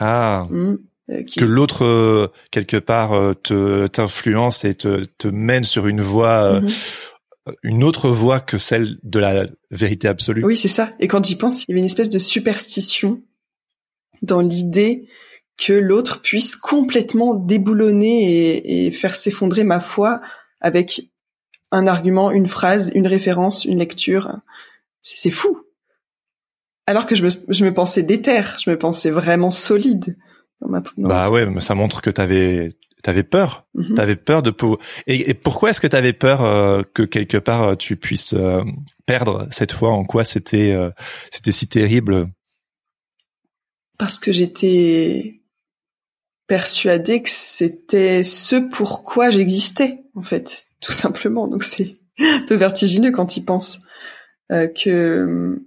Ah. 0.00 0.48
Hmm. 0.50 0.78
Euh, 1.10 1.22
que 1.36 1.44
l'autre 1.44 1.84
euh, 1.84 2.26
quelque 2.50 2.78
part 2.78 3.12
euh, 3.12 3.34
te 3.34 3.86
t'influence 3.86 4.64
et 4.64 4.74
te, 4.74 5.04
te 5.04 5.28
mène 5.28 5.62
sur 5.62 5.86
une 5.86 6.00
voie 6.00 6.60
mhm. 6.60 6.68
une 7.62 7.84
autre 7.84 8.08
voie 8.08 8.40
que 8.40 8.58
celle 8.58 8.96
de 9.04 9.20
la 9.20 9.46
vérité 9.70 10.08
absolue. 10.08 10.44
Oui, 10.44 10.56
c'est 10.56 10.66
ça. 10.66 10.90
Et 10.98 11.06
quand 11.06 11.24
j'y 11.24 11.36
pense, 11.36 11.62
il 11.62 11.66
y 11.68 11.72
avait 11.74 11.80
une 11.80 11.86
espèce 11.86 12.10
de 12.10 12.18
superstition 12.18 13.22
dans 14.22 14.40
l'idée 14.40 15.06
que 15.56 15.74
l'autre 15.74 16.22
puisse 16.22 16.56
complètement 16.56 17.34
déboulonner 17.34 18.24
et, 18.24 18.86
et 18.86 18.90
faire 18.90 19.14
s'effondrer 19.14 19.62
ma 19.62 19.78
foi 19.78 20.20
avec 20.60 21.12
un 21.70 21.86
argument, 21.86 22.32
une 22.32 22.46
phrase, 22.46 22.90
une 22.94 23.06
référence, 23.06 23.64
une 23.64 23.78
lecture 23.78 24.40
c'est 25.16 25.30
fou. 25.30 25.60
Alors 26.86 27.06
que 27.06 27.14
je 27.14 27.24
me, 27.24 27.30
je 27.48 27.64
me 27.64 27.74
pensais 27.74 28.02
déterre, 28.02 28.56
je 28.62 28.70
me 28.70 28.78
pensais 28.78 29.10
vraiment 29.10 29.50
solide. 29.50 30.16
Dans 30.60 30.68
ma, 30.68 30.82
bah 30.96 31.30
ouais, 31.30 31.46
mais 31.46 31.60
ça 31.60 31.74
montre 31.74 32.00
que 32.00 32.10
t'avais 32.10 32.76
t'avais 33.02 33.22
peur. 33.22 33.66
Mm-hmm. 33.74 33.94
T'avais 33.94 34.16
peur 34.16 34.42
de 34.42 34.50
pouvoir. 34.50 34.78
Et, 35.06 35.34
pourquoi 35.34 35.70
est-ce 35.70 35.80
que 35.80 35.86
t'avais 35.86 36.12
peur 36.12 36.44
euh, 36.44 36.82
que 36.94 37.02
quelque 37.02 37.36
part 37.36 37.62
euh, 37.62 37.74
tu 37.76 37.96
puisses 37.96 38.32
euh, 38.32 38.62
perdre 39.04 39.46
cette 39.50 39.72
fois 39.72 39.90
En 39.90 40.04
quoi 40.04 40.24
c'était 40.24 40.76
c'était 41.30 41.52
si 41.52 41.68
terrible? 41.68 42.28
Parce 43.98 44.18
que 44.18 44.32
j'étais 44.32 45.42
persuadée 46.46 47.22
que 47.22 47.30
c'était 47.30 48.24
ce 48.24 48.56
pourquoi 48.56 49.30
j'existais, 49.30 50.04
en 50.14 50.22
fait, 50.22 50.66
tout 50.80 50.92
simplement. 50.92 51.48
Donc 51.48 51.64
c'est 51.64 51.92
un 52.18 52.44
peu 52.46 52.54
vertigineux 52.54 53.12
quand 53.12 53.36
y 53.36 53.44
penses. 53.44 53.80
Euh, 54.52 54.68
que 54.68 55.60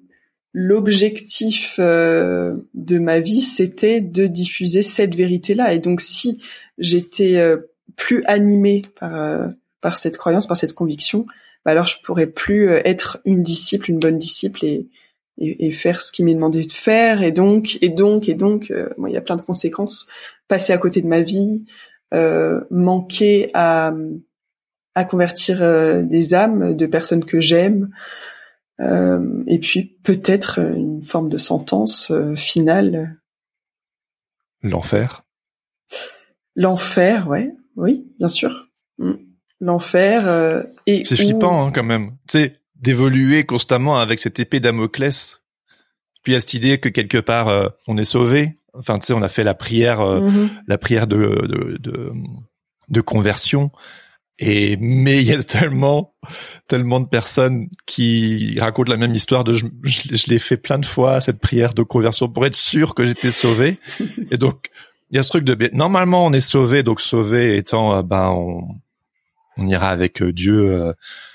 l'objectif 0.53 1.75
euh, 1.79 2.55
de 2.73 2.97
ma 2.97 3.19
vie, 3.19 3.41
c'était 3.41 3.99
de 3.99 4.25
diffuser 4.25 4.83
cette 4.83 5.15
vérité-là. 5.15 5.73
Et 5.73 5.79
donc, 5.79 5.99
si 5.99 6.41
j'étais 6.77 7.37
euh, 7.37 7.57
plus 7.97 8.23
animée 8.25 8.83
par 8.97 9.49
par 9.81 9.97
cette 9.97 10.17
croyance, 10.17 10.47
par 10.47 10.57
cette 10.57 10.73
conviction, 10.73 11.25
bah 11.65 11.71
alors 11.71 11.87
je 11.87 11.97
pourrais 12.03 12.27
plus 12.27 12.69
être 12.85 13.19
une 13.25 13.43
disciple, 13.43 13.91
une 13.91 13.99
bonne 13.99 14.17
disciple 14.17 14.63
et 14.65 14.87
et, 15.37 15.67
et 15.67 15.71
faire 15.71 16.01
ce 16.01 16.11
qui 16.11 16.23
m'est 16.23 16.33
demandé 16.33 16.63
de 16.63 16.71
faire. 16.71 17.21
Et 17.21 17.33
donc, 17.33 17.77
et 17.81 17.89
donc, 17.89 18.29
et 18.29 18.33
donc, 18.33 18.69
il 18.69 19.13
y 19.13 19.17
a 19.17 19.21
plein 19.21 19.35
de 19.35 19.41
conséquences. 19.41 20.07
Passer 20.47 20.73
à 20.73 20.77
côté 20.77 21.01
de 21.01 21.07
ma 21.07 21.21
vie, 21.21 21.65
manquer 22.71 23.51
à 23.53 23.93
à 24.95 25.03
convertir 25.03 25.59
des 26.05 26.33
âmes 26.33 26.73
de 26.75 26.85
personnes 26.85 27.25
que 27.25 27.39
j'aime. 27.41 27.89
Euh, 28.79 29.43
et 29.47 29.59
puis 29.59 29.97
peut-être 30.03 30.59
une 30.59 31.03
forme 31.03 31.29
de 31.29 31.37
sentence 31.37 32.11
euh, 32.11 32.35
finale. 32.35 33.17
L'enfer. 34.61 35.23
L'enfer, 36.55 37.27
ouais, 37.27 37.51
oui, 37.75 38.07
bien 38.19 38.29
sûr. 38.29 38.67
Mm. 38.97 39.13
L'enfer 39.61 40.27
euh, 40.27 40.63
et 40.85 41.03
c'est 41.03 41.17
flippant 41.17 41.65
hein, 41.67 41.71
quand 41.73 41.83
même. 41.83 42.11
Tu 42.29 42.39
sais, 42.39 42.59
d'évoluer 42.75 43.45
constamment 43.45 43.97
avec 43.97 44.19
cette 44.19 44.39
épée 44.39 44.61
Damoclès. 44.61 45.41
Puis 46.23 46.35
à 46.35 46.39
cette 46.39 46.53
idée 46.53 46.79
que 46.79 46.89
quelque 46.89 47.17
part 47.17 47.73
on 47.87 47.97
est 47.97 48.05
sauvé. 48.05 48.55
Enfin, 48.73 48.97
tu 48.97 49.07
sais, 49.07 49.13
on 49.13 49.21
a 49.21 49.29
fait 49.29 49.43
la 49.43 49.53
prière, 49.53 49.99
mm-hmm. 49.99 50.49
la 50.67 50.77
prière 50.77 51.07
de, 51.07 51.17
de, 51.17 51.77
de, 51.77 52.11
de 52.87 53.01
conversion. 53.01 53.71
Et 54.39 54.77
mais 54.79 55.21
il 55.21 55.27
y 55.27 55.33
a 55.33 55.43
tellement 55.43 56.13
tellement 56.67 57.01
de 57.01 57.07
personnes 57.07 57.67
qui 57.85 58.57
racontent 58.59 58.89
la 58.89 58.97
même 58.97 59.13
histoire 59.13 59.43
de 59.43 59.53
je, 59.53 59.65
je, 59.83 60.27
l'ai 60.27 60.39
fait 60.39 60.55
plein 60.55 60.79
de 60.79 60.85
fois 60.85 61.19
cette 61.19 61.39
prière 61.39 61.73
de 61.73 61.83
conversion 61.83 62.29
pour 62.29 62.45
être 62.45 62.55
sûr 62.55 62.95
que 62.95 63.05
j'étais 63.05 63.33
sauvé. 63.33 63.79
Et 64.31 64.37
donc 64.37 64.69
il 65.11 65.17
y 65.17 65.19
a 65.19 65.23
ce 65.23 65.29
truc 65.29 65.43
de 65.43 65.69
normalement 65.73 66.25
on 66.25 66.31
est 66.31 66.41
sauvé 66.41 66.83
donc 66.83 67.01
sauvé 67.01 67.57
étant 67.57 67.95
euh, 67.95 68.01
ben 68.01 68.29
on, 68.29 68.63
on 69.57 69.67
ira 69.67 69.89
avec 69.89 70.21
euh, 70.21 70.31
Dieu 70.31 70.71
euh, 70.71 70.93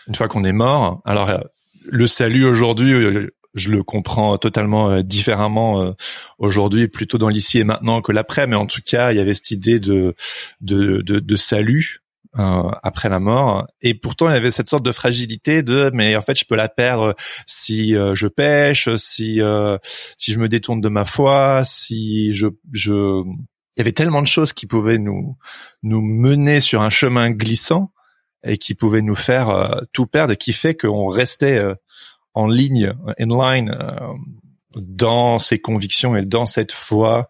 une 0.09 0.15
fois 0.15 0.29
qu'on 0.29 0.45
est 0.45 0.53
mort. 0.53 1.03
Alors 1.05 1.31
le 1.87 2.07
salut 2.07 2.47
aujourd'hui 2.47 3.29
je 3.53 3.71
le 3.71 3.85
comprends 3.85 4.37
totalement 4.39 5.01
différemment 5.03 5.95
aujourd'hui, 6.39 6.89
plutôt 6.89 7.19
dans 7.19 7.29
l'ici 7.29 7.61
et 7.61 7.65
maintenant 7.65 8.01
que 8.01 8.11
l'après. 8.11 8.49
Mais 8.49 8.57
en 8.57 8.67
tout 8.67 8.81
cas, 8.85 9.13
il 9.13 9.17
y 9.17 9.21
avait 9.21 9.33
cette 9.33 9.53
idée 9.53 9.79
de 9.79 10.17
de, 10.61 11.03
de, 11.03 11.21
de 11.21 11.37
salut 11.37 12.04
euh, 12.37 12.69
après 12.83 13.09
la 13.09 13.21
mort. 13.21 13.69
Et 13.81 13.95
pourtant, 13.95 14.29
il 14.29 14.33
y 14.33 14.37
avait 14.37 14.51
cette 14.51 14.67
sorte 14.67 14.85
de 14.85 14.91
fragilité 14.91 15.63
de, 15.63 15.93
mais 15.95 16.17
en 16.17 16.21
fait, 16.21 16.37
je 16.37 16.45
peux 16.45 16.57
la 16.57 16.69
perdre 16.69 17.15
si 17.47 17.95
euh, 17.95 18.17
je 18.17 18.27
pêche, 18.27 18.89
si 18.97 19.41
euh, 19.41 19.79
si 20.19 20.33
je 20.33 20.41
me 20.41 20.49
détourne 20.49 20.81
de 20.81 20.89
ma 20.89 21.05
foi, 21.05 21.63
si 21.65 22.33
je 22.33 22.49
je. 22.73 23.23
Il 23.77 23.79
y 23.79 23.83
avait 23.83 23.93
tellement 23.93 24.21
de 24.21 24.27
choses 24.27 24.53
qui 24.53 24.67
pouvaient 24.67 24.99
nous 24.99 25.37
nous 25.85 26.01
mener 26.01 26.59
sur 26.59 26.83
un 26.83 26.91
chemin 26.91 27.31
glissant 27.31 27.93
et 28.43 28.59
qui 28.59 28.75
pouvaient 28.75 29.03
nous 29.03 29.15
faire 29.15 29.83
tout 29.93 30.07
perdre 30.07 30.33
et 30.33 30.37
qui 30.37 30.53
fait 30.53 30.75
qu'on 30.75 31.07
restait 31.07 31.63
en 32.35 32.49
ligne, 32.49 32.95
in 33.19 33.29
line, 33.29 33.77
dans 34.77 35.39
ses 35.39 35.61
convictions 35.61 36.17
et 36.17 36.25
dans 36.25 36.47
cette 36.47 36.73
foi 36.73 37.29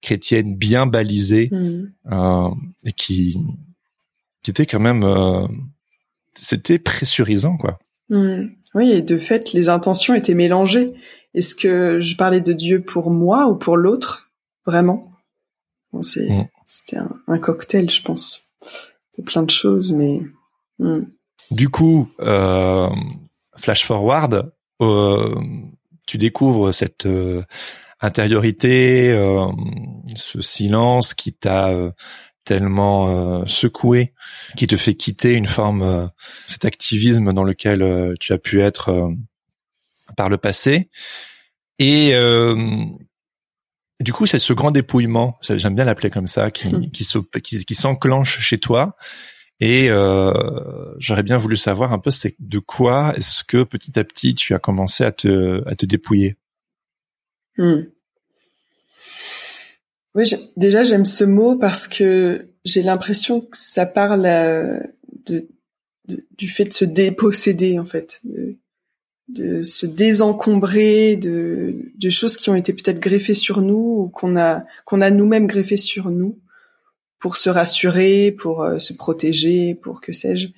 chrétienne 0.00 0.56
bien 0.56 0.86
balisée 0.86 1.48
mmh. 1.50 2.56
et 2.84 2.92
qui 2.92 3.36
qui 4.44 4.52
était 4.52 4.66
quand 4.66 4.78
même, 4.78 5.02
euh, 5.02 5.48
c'était 6.34 6.78
pressurisant, 6.78 7.56
quoi. 7.56 7.80
Mmh. 8.10 8.44
Oui, 8.74 8.92
et 8.92 9.02
de 9.02 9.16
fait, 9.16 9.52
les 9.52 9.68
intentions 9.68 10.14
étaient 10.14 10.34
mélangées. 10.34 10.92
est-ce 11.34 11.56
que 11.56 12.00
je 12.00 12.16
parlais 12.16 12.40
de 12.40 12.52
Dieu 12.52 12.82
pour 12.82 13.10
moi 13.10 13.48
ou 13.48 13.56
pour 13.56 13.76
l'autre? 13.76 14.30
Vraiment? 14.66 15.14
Bon, 15.94 16.02
c'est 16.02 16.28
mm. 16.28 16.48
c'était 16.66 16.96
un, 17.28 17.38
cocktail 17.38 17.88
je 17.88 18.02
pense 18.02 18.52
de 19.16 19.22
plein 19.22 19.44
de 19.44 19.50
choses 19.50 19.92
mais 19.92 20.20
mm. 20.80 21.02
du 21.52 21.68
coup 21.68 22.10
euh, 22.20 22.90
flash 23.56 23.86
forward 23.86 24.52
euh, 24.82 25.34
tu 26.06 26.18
découvres 26.18 26.74
cette 26.74 27.06
euh, 27.06 27.44
intériorité 28.00 29.14
ce 30.16 30.42
silence 30.42 31.14
qui 31.14 31.32
t'a 31.32 31.72
tellement 32.44 33.40
euh, 33.40 33.44
secoué, 33.46 34.12
qui 34.56 34.66
te 34.66 34.76
fait 34.76 34.94
quitter 34.94 35.34
une 35.34 35.46
forme, 35.46 35.82
euh, 35.82 36.06
cet 36.46 36.64
activisme 36.64 37.32
dans 37.32 37.44
lequel 37.44 37.82
euh, 37.82 38.14
tu 38.20 38.32
as 38.32 38.38
pu 38.38 38.60
être 38.60 39.10
par 40.16 40.28
le 40.28 40.36
passé. 40.36 40.90
Et 41.78 42.12
du 44.00 44.12
coup, 44.12 44.26
c'est 44.26 44.38
ce 44.38 44.52
grand 44.52 44.70
dépouillement, 44.70 45.38
j'aime 45.40 45.74
bien 45.74 45.84
l'appeler 45.84 46.10
comme 46.10 46.26
ça, 46.26 46.50
qui, 46.50 46.68
hmm. 46.68 46.90
qui, 46.90 47.64
qui, 47.64 47.74
s'enclenche 47.74 48.38
chez 48.40 48.58
toi. 48.58 48.96
Et 49.60 49.88
j'aurais 50.98 51.22
bien 51.22 51.38
voulu 51.38 51.56
savoir 51.56 51.92
un 51.92 51.98
peu 51.98 52.10
c'est 52.10 52.36
de 52.38 52.58
quoi 52.58 53.14
est-ce 53.16 53.44
que 53.44 53.62
petit 53.62 53.98
à 53.98 54.04
petit 54.04 54.34
tu 54.34 54.54
as 54.54 54.58
commencé 54.58 55.04
à 55.04 55.12
te, 55.12 55.66
à 55.66 55.74
te 55.74 55.86
dépouiller? 55.86 56.36
Hmm. 57.56 57.82
Oui, 60.14 60.24
déjà 60.56 60.84
j'aime 60.84 61.04
ce 61.04 61.24
mot 61.24 61.56
parce 61.56 61.88
que 61.88 62.46
j'ai 62.64 62.82
l'impression 62.82 63.40
que 63.40 63.56
ça 63.56 63.84
parle 63.84 64.26
euh, 64.26 64.78
de, 65.26 65.48
du 66.36 66.48
fait 66.48 66.66
de 66.66 66.72
se 66.72 66.84
déposséder 66.84 67.78
en 67.80 67.84
fait, 67.84 68.22
de, 69.28 69.62
se 69.62 69.86
désencombrer 69.86 71.16
de, 71.16 71.92
de, 71.96 72.10
choses 72.10 72.36
qui 72.36 72.48
ont 72.48 72.54
été 72.54 72.72
peut-être 72.72 73.00
greffées 73.00 73.34
sur 73.34 73.60
nous 73.60 74.02
ou 74.02 74.08
qu'on 74.08 74.36
a 74.36 74.62
qu'on 74.84 75.00
a 75.00 75.10
nous-mêmes 75.10 75.48
greffées 75.48 75.76
sur 75.76 76.10
nous 76.10 76.38
pour 77.18 77.36
se 77.36 77.50
rassurer, 77.50 78.30
pour 78.32 78.62
euh, 78.62 78.78
se 78.78 78.92
protéger, 78.92 79.74
pour 79.74 80.00
que 80.00 80.12
sais-je. 80.12 80.48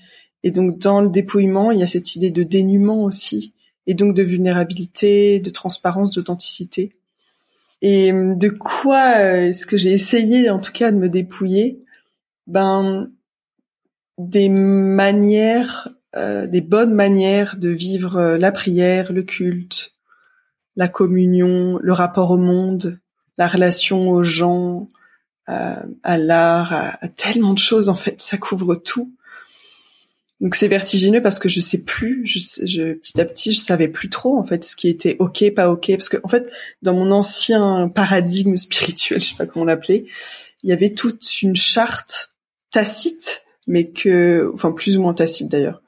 Et 0.42 0.50
donc 0.50 0.78
dans 0.78 1.00
le 1.00 1.08
dépouillement, 1.08 1.70
il 1.70 1.80
y 1.80 1.82
a 1.82 1.88
cette 1.88 2.14
idée 2.14 2.30
de 2.30 2.42
dénuement 2.42 3.04
aussi, 3.04 3.54
et 3.86 3.94
donc 3.94 4.14
de 4.14 4.22
vulnérabilité, 4.22 5.40
de 5.40 5.50
transparence, 5.50 6.10
d'authenticité. 6.10 6.92
Et 7.82 8.12
euh, 8.12 8.34
de 8.34 8.48
quoi 8.48 9.18
euh, 9.18 9.48
est-ce 9.48 9.66
que 9.66 9.76
j'ai 9.76 9.92
essayé 9.92 10.50
en 10.50 10.58
tout 10.58 10.72
cas 10.72 10.90
de 10.90 10.96
me 10.96 11.08
dépouiller? 11.08 11.82
Ben 12.46 13.10
des 14.18 14.48
manières, 14.48 15.88
euh, 16.16 16.46
des 16.46 16.62
bonnes 16.62 16.94
manières 16.94 17.58
de 17.58 17.68
vivre 17.68 18.36
la 18.36 18.50
prière, 18.50 19.12
le 19.12 19.22
culte, 19.22 19.94
la 20.74 20.88
communion, 20.88 21.78
le 21.82 21.92
rapport 21.92 22.30
au 22.30 22.38
monde, 22.38 22.98
la 23.36 23.46
relation 23.46 24.08
aux 24.08 24.22
gens, 24.22 24.88
à 25.46 26.18
l'art, 26.18 26.72
à, 26.72 27.08
tellement 27.08 27.52
de 27.52 27.58
choses 27.58 27.88
en 27.88 27.94
fait, 27.94 28.20
ça 28.20 28.38
couvre 28.38 28.74
tout. 28.74 29.15
Donc 30.40 30.54
c'est 30.54 30.68
vertigineux 30.68 31.22
parce 31.22 31.38
que 31.38 31.48
je 31.48 31.60
sais 31.60 31.82
plus, 31.84 32.26
je, 32.26 32.38
je, 32.66 32.92
petit 32.92 33.20
à 33.20 33.24
petit, 33.24 33.52
je 33.54 33.58
savais 33.58 33.88
plus 33.88 34.10
trop 34.10 34.36
en 34.38 34.42
fait 34.42 34.64
ce 34.64 34.76
qui 34.76 34.88
était 34.88 35.16
ok, 35.18 35.54
pas 35.54 35.70
ok, 35.70 35.88
parce 35.92 36.10
que 36.10 36.18
en 36.24 36.28
fait 36.28 36.46
dans 36.82 36.92
mon 36.92 37.10
ancien 37.10 37.88
paradigme 37.88 38.54
spirituel, 38.56 39.22
je 39.22 39.28
sais 39.28 39.36
pas 39.36 39.46
comment 39.46 39.64
l'appeler, 39.64 40.06
il 40.62 40.70
y 40.70 40.72
avait 40.72 40.92
toute 40.92 41.42
une 41.42 41.56
charte 41.56 42.30
tacite, 42.70 43.44
mais 43.66 43.90
que, 43.90 44.50
enfin 44.52 44.72
plus 44.72 44.98
ou 44.98 45.02
moins 45.02 45.14
tacite 45.14 45.50
d'ailleurs, 45.50 45.82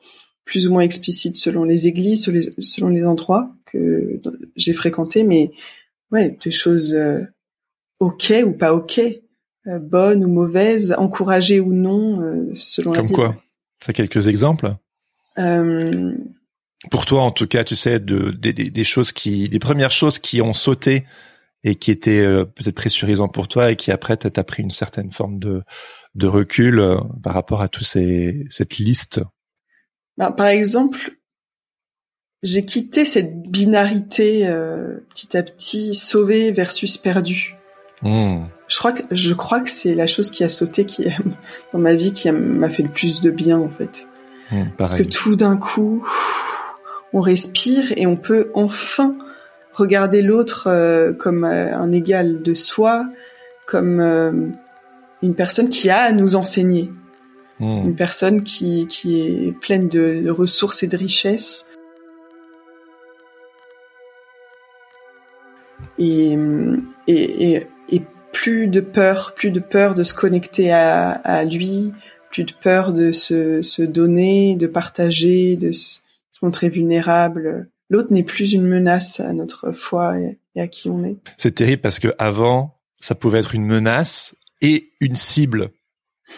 plus 0.47 0.67
ou 0.67 0.73
moins 0.73 0.83
explicite 0.83 1.37
selon 1.37 1.65
les 1.65 1.87
églises, 1.87 2.25
selon 2.25 2.39
les, 2.39 2.63
selon 2.63 2.89
les 2.89 3.05
endroits 3.05 3.51
que 3.67 4.21
j'ai 4.57 4.73
fréquentés, 4.73 5.25
mais 5.25 5.51
ouais, 6.11 6.39
des 6.43 6.51
choses 6.51 6.95
euh, 6.95 7.21
ok 8.01 8.33
ou 8.47 8.53
pas 8.53 8.73
ok, 8.73 8.99
euh, 9.67 9.79
bonnes 9.79 10.25
ou 10.25 10.29
mauvaises, 10.29 10.95
encouragées 10.97 11.61
ou 11.61 11.75
non, 11.75 12.23
euh, 12.23 12.51
selon 12.55 12.93
Comme 12.93 13.11
quoi? 13.11 13.37
As 13.87 13.93
quelques 13.93 14.29
exemples 14.29 14.77
euh... 15.39 16.13
Pour 16.93 17.07
toi, 17.07 17.23
en 17.23 17.33
tout 17.33 17.49
cas, 17.49 17.65
tu 17.65 17.75
sais, 17.75 17.99
de, 17.99 18.31
des 18.31 18.85
choses 18.85 19.11
qui, 19.11 19.49
des 19.49 19.59
premières 19.59 19.91
choses 19.91 20.21
qui 20.21 20.41
ont 20.41 20.53
sauté 20.53 21.05
et 21.65 21.75
qui 21.75 21.91
étaient 21.91 22.21
euh, 22.21 22.45
peut-être 22.45 22.77
pressurisantes 22.77 23.35
pour 23.35 23.49
toi 23.49 23.73
et 23.73 23.77
qui 23.77 23.91
après 23.91 24.17
t'as 24.17 24.45
pris 24.45 24.63
une 24.63 24.71
certaine 24.71 25.11
forme 25.11 25.41
de, 25.41 25.65
de 26.15 26.27
recul 26.29 26.79
euh, 26.79 26.99
par 27.21 27.35
rapport 27.35 27.63
à 27.63 27.69
tous 27.69 27.83
ces, 27.83 28.47
cette 28.49 28.79
liste. 28.79 29.21
Bah, 30.17 30.31
par 30.31 30.47
exemple, 30.47 31.19
j'ai 32.45 32.65
quitté 32.65 33.05
cette 33.05 33.43
binarité 33.43 34.47
petit 35.09 35.37
à 35.37 35.43
petit, 35.43 35.97
sauvé 35.97 36.53
versus 36.53 36.97
perdu. 36.97 37.57
Mmh. 38.03 38.45
Je 38.69 38.77
crois 38.77 38.93
que 38.93 39.03
je 39.11 39.35
crois 39.35 39.61
que 39.61 39.71
c'est 39.71 39.95
la 39.95 40.07
chose 40.07 40.31
qui 40.31 40.45
a 40.45 40.49
sauté 40.49 40.85
qui 40.85 41.07
dans 41.73 41.79
ma 41.79 41.95
vie 41.95 42.13
qui 42.13 42.31
m'a 42.31 42.71
fait 42.71 42.83
le 42.83 42.91
plus 42.91 43.21
de 43.21 43.31
bien 43.31 43.59
en 43.59 43.71
fait. 43.71 44.07
Mmh, 44.51 44.63
Parce 44.77 44.95
que 44.95 45.03
tout 45.03 45.37
d'un 45.37 45.57
coup, 45.57 46.07
on 47.13 47.21
respire 47.21 47.93
et 47.97 48.07
on 48.07 48.17
peut 48.17 48.51
enfin 48.55 49.17
regarder 49.73 50.23
l'autre 50.23 50.67
euh, 50.67 51.13
comme 51.13 51.45
euh, 51.45 51.75
un 51.77 51.93
égal 51.93 52.43
de 52.43 52.55
soi, 52.55 53.07
comme 53.67 54.01
euh, 54.01 54.33
une 55.23 55.35
personne 55.35 55.71
qui 55.71 55.91
a 55.91 56.01
à 56.01 56.13
nous 56.13 56.37
enseigner, 56.37 56.91
mmh. 57.61 57.87
une 57.87 57.97
personne 57.97 58.43
qui, 58.43 58.87
qui 58.87 59.21
est 59.21 59.53
pleine 59.53 59.89
de, 59.89 60.21
de 60.23 60.31
ressources 60.31 60.83
et 60.83 60.89
de 60.89 60.97
richesses. 60.97 61.71
Et, 65.99 66.37
et, 67.07 67.55
et, 67.55 67.57
et 67.57 67.67
plus 68.39 68.69
de 68.69 68.81
peur, 68.81 69.35
plus 69.35 69.51
de 69.51 69.59
peur 69.59 69.97
de 69.97 70.05
se 70.05 70.15
connecter 70.15 70.71
à, 70.71 71.45
lui, 71.45 71.93
plus 72.31 72.45
de 72.45 72.53
peur 72.53 72.93
de 72.93 73.11
se, 73.11 73.83
donner, 73.83 74.55
de 74.55 74.69
partager, 74.69 75.57
de 75.57 75.73
se, 75.73 75.99
montrer 76.41 76.69
vulnérable. 76.69 77.69
L'autre 77.91 78.13
n'est 78.13 78.23
plus 78.23 78.53
une 78.53 78.63
menace 78.63 79.19
à 79.19 79.33
notre 79.33 79.73
foi 79.73 80.19
et, 80.21 80.39
à 80.57 80.69
qui 80.69 80.89
on 80.89 81.03
est. 81.03 81.17
C'est 81.37 81.57
terrible 81.57 81.83
parce 81.83 81.99
que 81.99 82.15
avant, 82.19 82.79
ça 83.01 83.17
pouvait 83.17 83.41
être 83.41 83.57
une 83.57 83.67
menace 83.67 84.37
et 84.61 84.93
une 85.01 85.17
cible. 85.17 85.73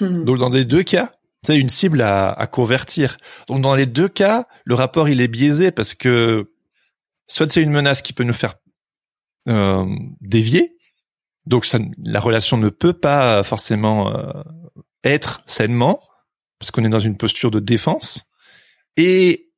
Hmm. 0.01 0.25
Donc 0.25 0.39
dans 0.39 0.49
les 0.49 0.65
deux 0.65 0.83
cas, 0.83 1.13
c'est 1.43 1.59
une 1.59 1.69
cible 1.69 2.01
à, 2.01 2.49
convertir. 2.51 3.19
Donc 3.47 3.61
dans 3.61 3.75
les 3.75 3.87
deux 3.87 4.09
cas, 4.09 4.47
le 4.65 4.75
rapport 4.75 5.11
il 5.11 5.21
est 5.21 5.29
biaisé 5.29 5.71
parce 5.71 5.95
que 5.95 6.51
soit 7.27 7.49
c'est 7.51 7.63
une 7.63 7.73
menace 7.73 8.01
qui 8.01 8.15
peut 8.15 8.25
nous 8.25 8.33
faire 8.33 8.55
euh, 9.49 9.85
dévier, 10.23 10.79
donc 11.51 11.65
ça, 11.65 11.81
la 12.05 12.21
relation 12.21 12.57
ne 12.57 12.69
peut 12.69 12.93
pas 12.93 13.43
forcément 13.43 14.17
euh, 14.17 14.33
être 15.03 15.43
sainement 15.47 16.01
parce 16.61 16.71
qu'on 16.71 16.85
est 16.85 16.89
dans 16.89 17.01
une 17.01 17.17
posture 17.17 17.51
de 17.51 17.59
défense. 17.59 18.27
Et 18.97 19.51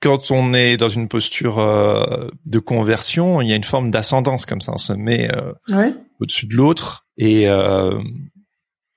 quand 0.00 0.30
on 0.30 0.54
est 0.54 0.76
dans 0.76 0.88
une 0.88 1.08
posture 1.08 1.58
euh, 1.58 2.28
de 2.46 2.58
conversion, 2.60 3.40
il 3.40 3.48
y 3.48 3.52
a 3.52 3.56
une 3.56 3.64
forme 3.64 3.90
d'ascendance 3.90 4.46
comme 4.46 4.60
ça. 4.60 4.72
On 4.72 4.78
se 4.78 4.92
met 4.92 5.34
euh, 5.34 5.90
au-dessus 6.20 6.46
de 6.46 6.54
l'autre 6.54 7.06
et 7.18 7.46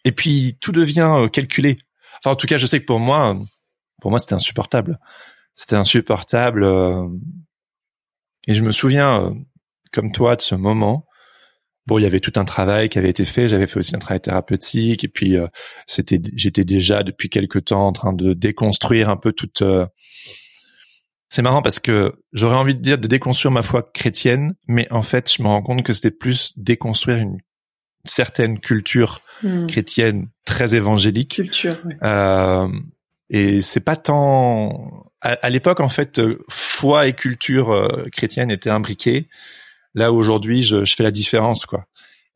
et 0.07 0.11
puis 0.11 0.55
tout 0.61 0.71
devient 0.71 1.27
calculé. 1.33 1.79
Enfin, 2.19 2.31
en 2.31 2.35
tout 2.35 2.45
cas, 2.45 2.59
je 2.59 2.67
sais 2.67 2.79
que 2.79 2.85
pour 2.85 2.99
moi, 2.99 3.35
pour 4.01 4.11
moi, 4.11 4.19
c'était 4.19 4.35
insupportable. 4.35 4.99
C'était 5.55 5.77
insupportable. 5.77 6.63
et 8.47 8.53
je 8.53 8.61
me 8.61 8.71
souviens, 8.71 9.33
comme 9.91 10.11
toi, 10.11 10.35
de 10.35 10.41
ce 10.41 10.53
moment 10.53 11.07
bon, 11.87 11.99
il 11.99 12.03
y 12.03 12.05
avait 12.05 12.19
tout 12.19 12.33
un 12.35 12.45
travail 12.45 12.89
qui 12.89 12.97
avait 12.97 13.09
été 13.09 13.25
fait. 13.25 13.47
J'avais 13.47 13.67
fait 13.67 13.79
aussi 13.79 13.95
un 13.95 13.99
travail 13.99 14.21
thérapeutique, 14.21 15.03
et 15.03 15.07
puis 15.07 15.37
euh, 15.37 15.47
c'était, 15.85 16.19
j'étais 16.35 16.63
déjà 16.63 17.03
depuis 17.03 17.29
quelque 17.29 17.59
temps 17.59 17.87
en 17.87 17.91
train 17.91 18.13
de 18.13 18.33
déconstruire 18.33 19.09
un 19.09 19.17
peu 19.17 19.31
toute. 19.31 19.61
Euh, 19.61 19.85
c'est 21.29 21.41
marrant 21.41 21.61
parce 21.61 21.79
que 21.79 22.13
j'aurais 22.33 22.55
envie 22.55 22.75
de 22.75 22.81
dire 22.81 22.97
de 22.97 23.07
déconstruire 23.07 23.51
ma 23.51 23.61
foi 23.61 23.83
chrétienne, 23.93 24.55
mais 24.67 24.87
en 24.91 25.01
fait, 25.01 25.31
je 25.31 25.41
me 25.41 25.47
rends 25.47 25.61
compte 25.61 25.83
que 25.83 25.93
c'était 25.93 26.11
plus 26.11 26.53
déconstruire 26.57 27.17
une 27.17 27.37
certaine 28.03 28.59
culture 28.59 29.21
hmm. 29.43 29.67
chrétienne 29.67 30.29
très 30.45 30.75
évangélique. 30.75 31.35
Culture. 31.35 31.77
Euh, 32.03 32.67
et 33.29 33.61
c'est 33.61 33.79
pas 33.79 33.95
tant 33.95 35.11
à, 35.19 35.49
l'époque 35.49 35.79
en 35.79 35.89
fait, 35.89 36.21
foi 36.47 37.07
et 37.07 37.13
culture 37.13 37.89
chrétienne 38.11 38.51
étaient 38.51 38.69
imbriquées. 38.69 39.27
Là 39.95 40.11
aujourd'hui, 40.13 40.61
je, 40.61 40.85
je, 40.85 40.95
fais 40.95 41.03
la 41.03 41.11
différence, 41.11 41.65
quoi. 41.65 41.85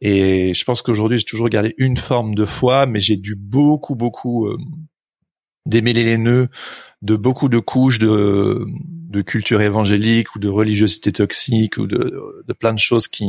Et 0.01 0.53
je 0.53 0.63
pense 0.63 0.81
qu'aujourd'hui, 0.81 1.17
j'ai 1.17 1.25
toujours 1.25 1.49
gardé 1.49 1.75
une 1.77 1.97
forme 1.97 2.33
de 2.33 2.45
foi, 2.45 2.85
mais 2.85 2.99
j'ai 2.99 3.17
dû 3.17 3.35
beaucoup, 3.35 3.95
beaucoup 3.95 4.47
euh, 4.47 4.57
démêler 5.65 6.03
les 6.05 6.17
nœuds 6.17 6.47
de 7.01 7.15
beaucoup 7.15 7.49
de 7.49 7.59
couches 7.59 7.99
de, 7.99 8.65
de 9.09 9.21
culture 9.21 9.61
évangélique 9.61 10.35
ou 10.35 10.39
de 10.39 10.47
religiosité 10.47 11.11
toxique 11.11 11.77
ou 11.77 11.85
de, 11.85 12.43
de 12.47 12.53
plein 12.53 12.73
de 12.73 12.79
choses 12.79 13.07
qui, 13.07 13.27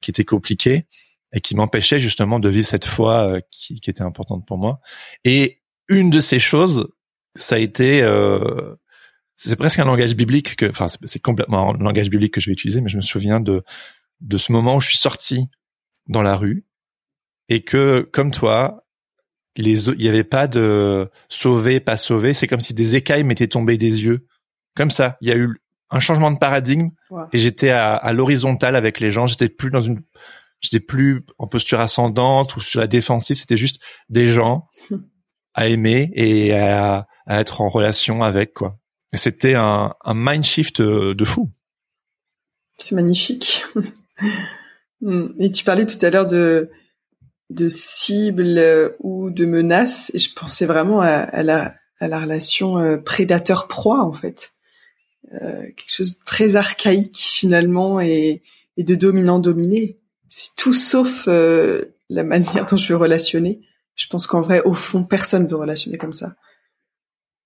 qui 0.00 0.10
étaient 0.10 0.24
compliquées 0.24 0.86
et 1.32 1.40
qui 1.40 1.56
m'empêchaient 1.56 1.98
justement 1.98 2.38
de 2.38 2.48
vivre 2.48 2.66
cette 2.66 2.84
foi 2.84 3.26
euh, 3.26 3.40
qui, 3.50 3.80
qui, 3.80 3.90
était 3.90 4.02
importante 4.02 4.46
pour 4.46 4.58
moi. 4.58 4.80
Et 5.24 5.60
une 5.88 6.10
de 6.10 6.20
ces 6.20 6.38
choses, 6.38 6.88
ça 7.34 7.56
a 7.56 7.58
été 7.58 8.02
euh, 8.02 8.74
c'est 9.36 9.56
presque 9.56 9.78
un 9.78 9.84
langage 9.84 10.16
biblique 10.16 10.56
que, 10.56 10.66
enfin, 10.66 10.86
c'est 10.88 11.20
complètement 11.20 11.74
un 11.74 11.78
langage 11.78 12.10
biblique 12.10 12.34
que 12.34 12.40
je 12.40 12.46
vais 12.50 12.54
utiliser, 12.54 12.80
mais 12.80 12.88
je 12.88 12.96
me 12.96 13.02
souviens 13.02 13.40
de 13.40 13.62
de 14.20 14.38
ce 14.38 14.50
moment 14.50 14.76
où 14.76 14.80
je 14.80 14.88
suis 14.88 14.98
sorti 14.98 15.48
dans 16.08 16.22
la 16.22 16.36
rue 16.36 16.64
et 17.48 17.62
que, 17.62 18.00
comme 18.00 18.30
toi, 18.30 18.86
les, 19.56 19.88
il 19.88 20.02
y 20.02 20.08
avait 20.08 20.24
pas 20.24 20.46
de 20.46 21.10
sauver, 21.28 21.80
pas 21.80 21.96
sauver. 21.96 22.34
C'est 22.34 22.46
comme 22.46 22.60
si 22.60 22.74
des 22.74 22.96
écailles 22.96 23.24
m'étaient 23.24 23.48
tombées 23.48 23.78
des 23.78 24.02
yeux. 24.02 24.26
Comme 24.74 24.90
ça. 24.90 25.16
Il 25.20 25.28
y 25.28 25.32
a 25.32 25.36
eu 25.36 25.56
un 25.90 26.00
changement 26.00 26.30
de 26.30 26.38
paradigme 26.38 26.90
et 27.32 27.38
j'étais 27.38 27.70
à, 27.70 27.94
à 27.94 28.12
l'horizontale 28.12 28.76
avec 28.76 29.00
les 29.00 29.10
gens. 29.10 29.26
J'étais 29.26 29.48
plus 29.48 29.70
dans 29.70 29.80
une, 29.80 30.00
j'étais 30.60 30.80
plus 30.80 31.24
en 31.38 31.46
posture 31.46 31.80
ascendante 31.80 32.56
ou 32.56 32.60
sur 32.60 32.80
la 32.80 32.86
défensive. 32.86 33.36
C'était 33.36 33.56
juste 33.56 33.80
des 34.08 34.26
gens 34.26 34.68
à 35.54 35.68
aimer 35.68 36.10
et 36.14 36.52
à, 36.54 37.06
à 37.26 37.40
être 37.40 37.60
en 37.60 37.68
relation 37.68 38.22
avec, 38.22 38.52
quoi. 38.52 38.78
C'était 39.16 39.54
un, 39.54 39.94
mind 40.06 40.44
shift 40.44 40.80
euh, 40.80 41.14
de 41.14 41.24
fou. 41.24 41.50
C'est 42.78 42.94
magnifique. 42.94 43.64
Hmm. 45.00 45.28
et 45.38 45.50
tu 45.50 45.64
parlais 45.64 45.86
tout 45.86 46.04
à 46.04 46.10
l'heure 46.10 46.26
de, 46.26 46.70
de 47.50 47.68
cibles 47.68 48.94
ou 49.00 49.30
de 49.30 49.46
menaces, 49.46 50.10
et 50.14 50.18
je 50.18 50.32
pensais 50.34 50.66
vraiment 50.66 51.00
à, 51.00 51.42
la, 51.42 51.74
relation 52.00 52.78
euh, 52.78 52.96
prédateur-proie, 52.96 54.02
en 54.02 54.12
fait. 54.12 54.52
Euh, 55.34 55.62
quelque 55.62 55.92
chose 55.92 56.18
de 56.18 56.24
très 56.24 56.56
archaïque, 56.56 57.18
finalement, 57.18 58.00
et, 58.00 58.42
de 58.76 58.94
dominant-dominé. 58.94 59.96
C'est 60.28 60.54
tout 60.56 60.74
sauf 60.74 61.26
euh, 61.28 61.96
la 62.08 62.24
manière 62.24 62.66
dont 62.66 62.76
je 62.76 62.92
veux 62.92 62.98
relationner. 62.98 63.60
Je 63.94 64.06
pense 64.08 64.26
qu'en 64.26 64.40
vrai, 64.40 64.62
au 64.64 64.74
fond, 64.74 65.04
personne 65.04 65.46
veut 65.46 65.56
relationner 65.56 65.96
comme 65.96 66.12
ça. 66.12 66.36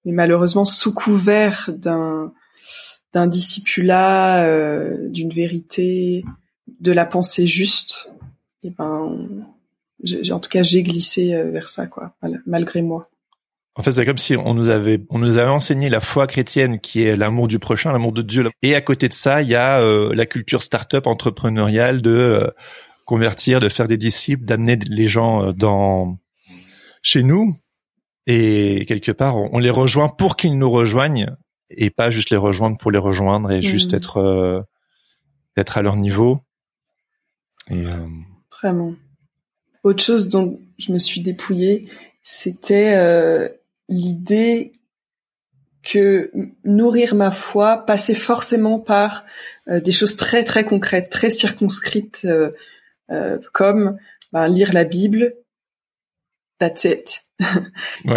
Mais 0.05 0.13
malheureusement, 0.13 0.65
sous 0.65 0.95
couvert 0.95 1.71
d'un 1.77 2.33
d'un 3.13 3.27
discipulat, 3.27 4.45
euh, 4.45 5.09
d'une 5.09 5.31
vérité, 5.31 6.25
de 6.81 6.93
la 6.93 7.07
pensée 7.07 7.47
juste, 7.47 8.11
et 8.63 8.69
eh 8.69 8.71
ben, 8.71 9.27
j'ai, 10.05 10.33
en 10.33 10.39
tout 10.39 10.51
cas, 10.51 10.63
j'ai 10.63 10.83
glissé 10.83 11.35
euh, 11.35 11.51
vers 11.51 11.69
ça, 11.69 11.87
quoi, 11.87 12.15
malgré 12.47 12.83
moi. 12.83 13.09
En 13.77 13.83
fait, 13.83 13.93
c'est 13.93 14.05
comme 14.05 14.19
si 14.19 14.37
on 14.37 14.53
nous 14.55 14.69
avait 14.69 15.01
on 15.11 15.19
nous 15.19 15.39
avait 15.39 15.49
enseigné 15.49 15.89
la 15.89 16.01
foi 16.01 16.27
chrétienne 16.27 16.81
qui 16.81 17.03
est 17.03 17.17
l'amour 17.17 17.49
du 17.49 17.59
prochain, 17.59 17.93
l'amour 17.93 18.13
de 18.13 18.23
Dieu. 18.23 18.49
Et 18.63 18.75
à 18.75 18.81
côté 18.81 19.09
de 19.09 19.15
ça, 19.15 19.43
il 19.43 19.49
y 19.49 19.55
a 19.55 19.81
euh, 19.81 20.13
la 20.15 20.27
culture 20.27 20.63
start-up 20.63 21.07
entrepreneuriale 21.07 22.03
de 22.03 22.53
convertir, 23.07 23.61
de 23.61 23.69
faire 23.69 23.89
des 23.89 23.97
disciples, 23.97 24.45
d'amener 24.45 24.77
les 24.89 25.07
gens 25.07 25.53
dans 25.53 26.19
chez 27.03 27.23
nous 27.23 27.57
et 28.31 28.85
quelque 28.87 29.11
part 29.11 29.37
on, 29.37 29.59
les 29.59 29.71
rejoint 29.71 30.09
pour 30.09 30.37
qu'ils 30.37 30.57
nous 30.57 30.71
rejoignent 30.71 31.35
et 31.69 31.91
pas 31.91 32.11
juste 32.11 32.31
les 32.31 32.37
rejoindre 32.37 32.79
pour 32.79 32.91
les 32.91 32.99
rejoindre 32.99 33.51
et 33.51 33.61
juste 33.61 33.93
être 33.93 34.19
euh, 34.19 34.61
être 35.57 35.79
à 35.79 35.83
leur 35.83 35.97
niveau. 35.97 36.39
Et, 37.71 37.87
euh... 37.87 38.07
Vraiment. 38.53 38.95
Autre 39.83 40.03
chose 40.03 40.29
dont 40.29 40.61
je 40.79 40.93
me 40.93 40.99
suis 40.99 41.23
dépouillée, 41.23 41.89
c'était 42.23 42.95
euh, 42.95 43.49
l'idée 43.89 44.73
que 45.83 46.31
nourrir 46.65 47.15
ma 47.15 47.31
foi 47.31 47.79
passait 47.79 48.15
forcément 48.15 48.79
par 48.79 49.25
des 49.67 49.93
choses 49.93 50.17
très 50.17 50.45
très 50.45 50.65
concrètes, 50.65 51.09
très 51.09 51.31
circonscrites, 51.31 52.27
comme 53.55 53.97
ben, 54.33 54.49
lire 54.49 54.75
la 54.75 54.85
Bible, 54.85 55.37
that's 56.59 56.85
it. 56.85 57.25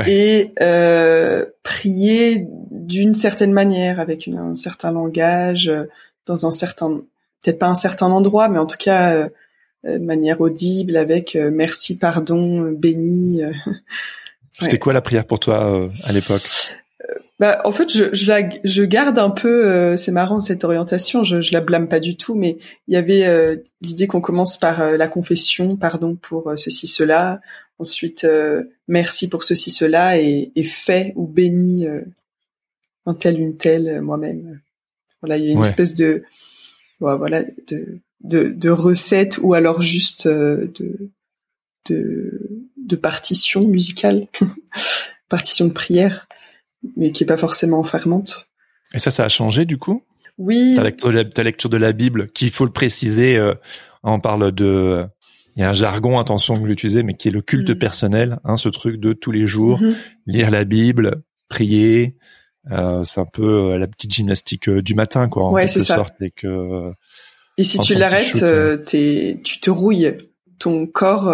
Et 0.07 0.53
euh, 0.61 1.45
prier 1.63 2.47
d'une 2.71 3.13
certaine 3.13 3.53
manière, 3.53 3.99
avec 3.99 4.28
un 4.28 4.55
certain 4.55 4.91
langage, 4.91 5.69
euh, 5.69 5.86
dans 6.26 6.45
un 6.45 6.51
certain, 6.51 7.01
peut-être 7.41 7.59
pas 7.59 7.67
un 7.67 7.76
certain 7.76 8.07
endroit, 8.07 8.49
mais 8.49 8.59
en 8.59 8.65
tout 8.65 8.78
cas 8.78 9.13
euh, 9.13 9.30
de 9.86 10.03
manière 10.03 10.41
audible, 10.41 10.95
avec 10.95 11.36
merci, 11.36 11.97
pardon, 11.97 12.71
béni. 12.71 13.41
C'était 14.59 14.80
quoi 14.80 14.93
la 14.93 15.01
prière 15.01 15.26
pour 15.26 15.39
toi 15.39 15.89
à 16.05 16.11
l'époque? 16.13 16.43
Bah, 17.38 17.59
en 17.65 17.74
fait, 17.74 17.91
je, 17.91 18.05
je, 18.13 18.28
la, 18.28 18.47
je 18.63 18.84
garde 18.84 19.19
un 19.19 19.30
peu, 19.30 19.97
c'est 19.97 20.13
marrant 20.13 20.39
cette 20.39 20.63
orientation, 20.63 21.26
je, 21.26 21.41
je 21.41 21.51
la 21.51 21.59
blâme 21.59 21.89
pas 21.89 21.99
du 21.99 22.15
tout, 22.15 22.36
mais 22.36 22.57
il 22.88 22.93
y 22.93 22.97
avait 22.97 23.61
l'idée 23.82 24.07
qu'on 24.07 24.21
commence 24.21 24.55
par 24.57 24.95
la 24.95 25.07
confession, 25.09 25.76
pardon 25.76 26.15
pour 26.15 26.53
ceci, 26.55 26.88
cela, 26.88 27.41
Ensuite, 27.84 28.23
euh, 28.23 28.63
merci 28.88 29.27
pour 29.27 29.43
ceci, 29.43 29.69
cela, 29.69 30.17
et, 30.17 30.53
et 30.55 30.63
fait 30.63 31.11
ou 31.17 31.27
béni 31.27 31.86
euh, 31.86 31.99
un 33.05 33.13
tel, 33.13 33.38
une 33.38 33.57
telle, 33.57 33.89
euh, 33.89 34.01
moi-même. 34.01 34.61
Voilà, 35.21 35.36
il 35.36 35.43
y 35.43 35.49
a 35.49 35.51
une 35.51 35.59
espèce 35.59 35.93
de, 35.93 36.23
voilà, 37.01 37.43
de, 37.67 37.99
de, 38.21 38.47
de 38.47 38.69
recette 38.69 39.38
ou 39.41 39.53
alors 39.53 39.81
juste 39.81 40.29
de, 40.29 41.11
de, 41.89 42.71
de 42.77 42.95
partition 42.95 43.67
musicale, 43.67 44.27
partition 45.27 45.67
de 45.67 45.73
prière, 45.73 46.29
mais 46.95 47.11
qui 47.11 47.25
est 47.25 47.27
pas 47.27 47.36
forcément 47.36 47.79
enfermante. 47.79 48.49
Et 48.93 48.99
ça, 48.99 49.11
ça 49.11 49.25
a 49.25 49.29
changé 49.29 49.65
du 49.65 49.77
coup? 49.77 50.03
Oui. 50.38 50.75
Ta 50.77 50.84
lecture, 50.84 51.29
ta 51.34 51.43
lecture 51.43 51.69
de 51.69 51.77
la 51.77 51.91
Bible, 51.91 52.27
qu'il 52.31 52.49
faut 52.49 52.65
le 52.65 52.71
préciser, 52.71 53.38
on 54.03 54.21
parle 54.21 54.53
de 54.53 55.05
il 55.56 55.62
y 55.62 55.64
a 55.64 55.70
un 55.70 55.74
jargon, 55.74 56.20
attention 56.20 56.56
que 56.56 56.60
vous 56.60 56.66
l'utilisez, 56.66 57.04
mais 57.04 57.16
qui 57.16 57.28
est 57.28 57.32
le 57.32 57.41
culte 57.41 57.72
mm. 57.72 57.80
personnel, 57.80 58.39
hein, 58.43 58.58
ce 58.58 58.70
truc 58.70 58.99
de 58.99 59.14
tous 59.14 59.32
les 59.32 59.47
jours, 59.47 59.82
mm-hmm. 59.82 59.95
lire 60.26 60.51
la 60.51 60.64
Bible, 60.64 61.24
prier, 61.47 62.18
euh, 62.72 63.04
c'est 63.04 63.20
un 63.20 63.26
peu 63.26 63.72
euh, 63.72 63.78
la 63.78 63.88
petite 63.88 64.14
gymnastique 64.14 64.70
euh, 64.70 64.82
du 64.82 64.95
matin, 64.95 65.28
quoi. 65.28 65.51
ouais, 65.51 65.68
c'est 65.68 65.82
ça. 65.82 66.06
et, 66.22 66.32
que, 66.32 66.91
et 67.58 67.64
si 67.64 67.80
tu 67.80 67.95
l'arrêtes, 67.95 68.41
euh, 68.41 68.78
tu 68.78 69.60
te 69.60 69.70
rouilles. 69.70 70.18
Ton 70.60 70.88
corps, 70.88 71.34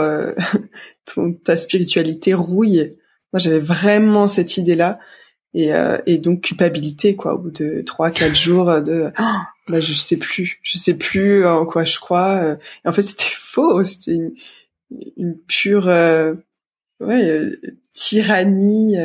ton, 1.14 1.34
ta 1.34 1.56
spiritualité 1.56 2.34
rouille. 2.34 2.96
Moi, 3.32 3.40
j'avais 3.40 3.60
vraiment 3.60 4.26
cette 4.28 4.58
idée-là. 4.58 4.98
Et, 5.54 5.72
et 6.06 6.18
donc 6.18 6.42
culpabilité, 6.42 7.16
quoi, 7.16 7.36
au 7.36 7.38
bout 7.40 7.52
de 7.52 7.82
trois, 7.86 8.10
quatre 8.10 8.36
jours 8.40 8.82
de 8.82 9.12
bah, 9.70 9.80
je 9.80 9.94
sais 9.94 10.18
plus, 10.18 10.60
je 10.64 10.78
sais 10.78 10.98
plus 10.98 11.46
en 11.46 11.66
quoi 11.66 11.86
je 11.86 12.00
crois. 12.00 12.42
Euh. 12.44 12.56
Et 12.84 12.90
en 12.90 12.92
fait, 12.92 13.04
c'était 13.04 13.24
faux, 13.32 13.84
c'était 13.84 14.16
une, 14.16 14.32
une, 15.16 15.38
pure 15.38 15.88
euh, 15.88 16.34
ouais, 17.00 17.24
euh, 17.24 17.62
tyrannie 17.94 18.96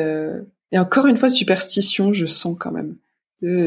et 0.73 0.79
encore 0.79 1.07
une 1.07 1.19
fois 1.19 1.29
superstition, 1.29 2.13
je 2.13 2.27
sens 2.27 2.57
quand 2.59 2.73
même. 2.73 2.97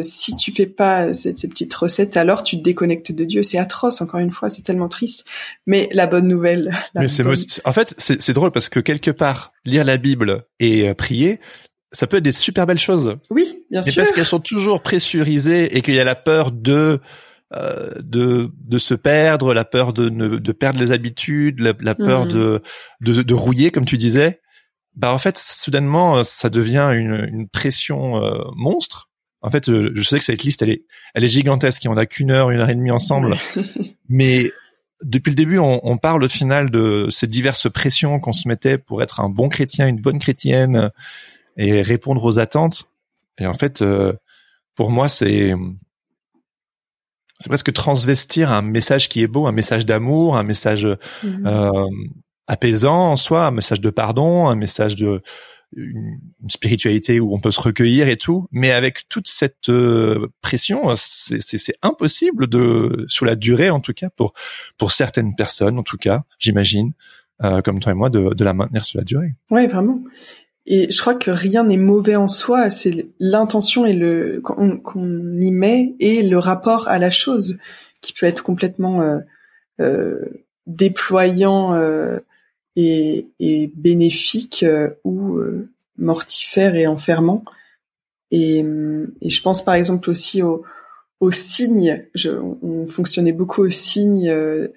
si 0.01 0.35
tu 0.35 0.51
fais 0.51 0.65
pas 0.65 1.13
ces, 1.13 1.37
ces, 1.37 1.47
petites 1.47 1.73
recettes, 1.73 2.17
alors 2.17 2.43
tu 2.43 2.57
te 2.57 2.63
déconnectes 2.63 3.13
de 3.13 3.23
Dieu. 3.23 3.43
C'est 3.43 3.57
atroce, 3.59 4.01
encore 4.01 4.19
une 4.19 4.31
fois, 4.31 4.49
c'est 4.49 4.63
tellement 4.63 4.89
triste. 4.89 5.23
Mais 5.65 5.87
la 5.93 6.07
bonne 6.07 6.27
nouvelle. 6.27 6.75
Mais 6.95 7.05
en 7.63 7.71
fait, 7.71 7.93
c'est 7.97 8.33
drôle 8.33 8.51
parce 8.51 8.67
que 8.67 8.81
quelque 8.81 9.11
part, 9.11 9.53
lire 9.63 9.85
la 9.85 9.95
Bible 9.95 10.45
et 10.59 10.93
prier, 10.95 11.39
ça 11.91 12.07
peut 12.07 12.17
être 12.17 12.23
des 12.23 12.31
super 12.31 12.65
belles 12.65 12.79
choses. 12.79 13.15
Oui, 13.29 13.63
bien 13.71 13.81
sûr. 13.81 13.93
Mais 13.95 14.03
parce 14.03 14.13
qu'elles 14.13 14.25
sont 14.25 14.39
toujours 14.39 14.81
pressurisées 14.81 15.77
et 15.77 15.81
qu'il 15.81 15.93
y 15.93 15.99
a 15.99 16.03
la 16.03 16.15
peur 16.15 16.51
de 16.51 16.99
euh, 17.53 17.93
de 18.01 18.51
de 18.59 18.77
se 18.77 18.93
perdre, 18.93 19.53
la 19.53 19.63
peur 19.63 19.93
de 19.93 20.09
ne, 20.09 20.27
de 20.37 20.51
perdre 20.51 20.79
les 20.79 20.91
habitudes, 20.91 21.59
la, 21.59 21.95
peur 21.95 22.25
mhm. 22.25 22.31
de, 22.31 22.61
de, 23.01 23.21
de 23.21 23.33
rouiller 23.33 23.71
comme 23.71 23.85
tu 23.85 23.97
disais. 23.97 24.41
Bah 24.95 25.13
en 25.13 25.17
fait, 25.17 25.37
soudainement, 25.37 26.23
ça 26.23 26.49
devient 26.49 26.89
une, 26.93 27.27
une 27.31 27.47
pression 27.47 28.21
euh, 28.21 28.43
monstre. 28.55 29.09
En 29.41 29.49
fait, 29.49 29.71
je, 29.71 30.01
sais 30.01 30.17
que 30.17 30.25
cette 30.25 30.43
liste, 30.43 30.63
elle 30.63 30.71
est 30.71 30.85
elle 31.13 31.23
est 31.23 31.29
gigantesque 31.29 31.85
et 31.85 31.87
on 31.87 31.95
a 31.95 32.05
qu'une 32.05 32.31
heure, 32.31 32.49
une 32.49 32.59
heure 32.59 32.69
et 32.69 32.75
demie 32.75 32.91
ensemble. 32.91 33.35
Mais 34.09 34.51
depuis 35.03 35.29
le 35.29 35.35
début, 35.35 35.59
on, 35.59 35.79
on, 35.83 35.97
parle 35.97 36.23
au 36.23 36.27
final 36.27 36.71
de 36.71 37.07
ces 37.11 37.27
diverses 37.27 37.71
pressions 37.71 38.19
qu'on 38.19 38.31
se 38.31 38.47
mettait 38.47 38.79
pour 38.79 39.03
être 39.03 39.19
un 39.19 39.29
bon 39.29 39.47
chrétien, 39.47 39.87
une 39.87 40.01
bonne 40.01 40.17
chrétienne, 40.17 40.91
et 41.57 41.81
répondre 41.81 42.23
aux 42.23 42.39
attentes. 42.39 42.89
Et 43.39 43.45
en 43.45 43.53
fait, 43.53 43.81
euh, 43.81 44.13
pour 44.75 44.91
moi, 44.91 45.09
c'est 45.09 45.53
c'est 47.39 47.49
presque 47.49 47.71
transvestir 47.71 48.51
un 48.51 48.61
message 48.61 49.09
qui 49.09 49.21
est 49.21 49.27
beau, 49.27 49.45
un 49.45 49.51
message 49.51 49.85
d'amour, 49.85 50.37
un 50.37 50.43
message 50.43 50.87
mhm. 51.23 51.45
euh, 51.45 51.69
apaisant 52.47 53.11
en 53.11 53.15
soi, 53.15 53.45
un 53.45 53.51
message 53.51 53.81
de 53.81 53.89
pardon, 53.89 54.47
un 54.47 54.55
message 54.55 54.95
de 54.95 55.21
une, 55.75 56.19
spiritualité 56.49 57.19
où 57.19 57.33
on 57.33 57.39
peut 57.39 57.51
se 57.51 57.59
recueillir 57.59 58.07
et 58.07 58.15
tout, 58.15 58.47
mais 58.51 58.71
avec 58.71 59.09
toute 59.09 59.27
cette 59.27 59.69
euh, 59.69 60.27
pression, 60.41 60.93
c'est 60.95 61.75
impossible 61.81 62.47
de, 62.47 63.05
sur 63.07 63.25
la 63.25 63.35
durée 63.35 63.69
en 63.69 63.81
tout 63.81 63.93
cas, 63.93 64.09
pour 64.09 64.33
pour 64.77 64.91
certaines 64.91 65.35
personnes 65.35 65.77
en 65.77 65.83
tout 65.83 65.97
cas, 65.97 66.23
j'imagine, 66.39 66.93
euh, 67.43 67.61
comme 67.61 67.79
toi 67.79 67.91
et 67.91 67.95
moi, 67.95 68.09
de, 68.09 68.33
de 68.33 68.43
la 68.43 68.53
maintenir 68.53 68.85
sur 68.85 68.97
la 68.97 69.03
durée. 69.03 69.35
Oui, 69.51 69.67
vraiment. 69.67 69.99
Et 70.69 70.91
je 70.91 70.99
crois 70.99 71.15
que 71.15 71.31
rien 71.31 71.63
n'est 71.63 71.77
mauvais 71.77 72.17
en 72.17 72.27
soi, 72.27 72.69
c'est 72.69 73.07
l'intention 73.19 73.85
et 73.85 73.93
le 73.93 74.41
qu'on 74.43 75.39
y 75.39 75.51
met 75.51 75.95
et 76.01 76.23
le 76.23 76.37
rapport 76.37 76.89
à 76.89 76.99
la 76.99 77.09
chose 77.09 77.57
qui 78.01 78.11
peut 78.11 78.25
être 78.25 78.43
complètement 78.43 79.01
euh, 79.01 79.19
euh, 79.79 80.19
déployant 80.65 81.73
euh, 81.73 82.19
et, 82.75 83.27
et, 83.39 83.71
bénéfique 83.75 84.63
euh, 84.63 84.89
ou 85.05 85.37
euh, 85.37 85.69
mortifère 85.97 86.75
et 86.75 86.85
enfermant. 86.85 87.45
Et, 88.31 88.59
et 89.21 89.29
je 89.29 89.41
pense 89.41 89.63
par 89.63 89.75
exemple 89.75 90.09
aussi 90.09 90.43
aux, 90.43 90.63
aux 91.21 91.31
signes. 91.31 92.05
Je, 92.13 92.29
on 92.61 92.87
fonctionnait 92.87 93.31
beaucoup 93.31 93.61
aux 93.61 93.69
signes 93.69 94.29
euh, 94.29 94.67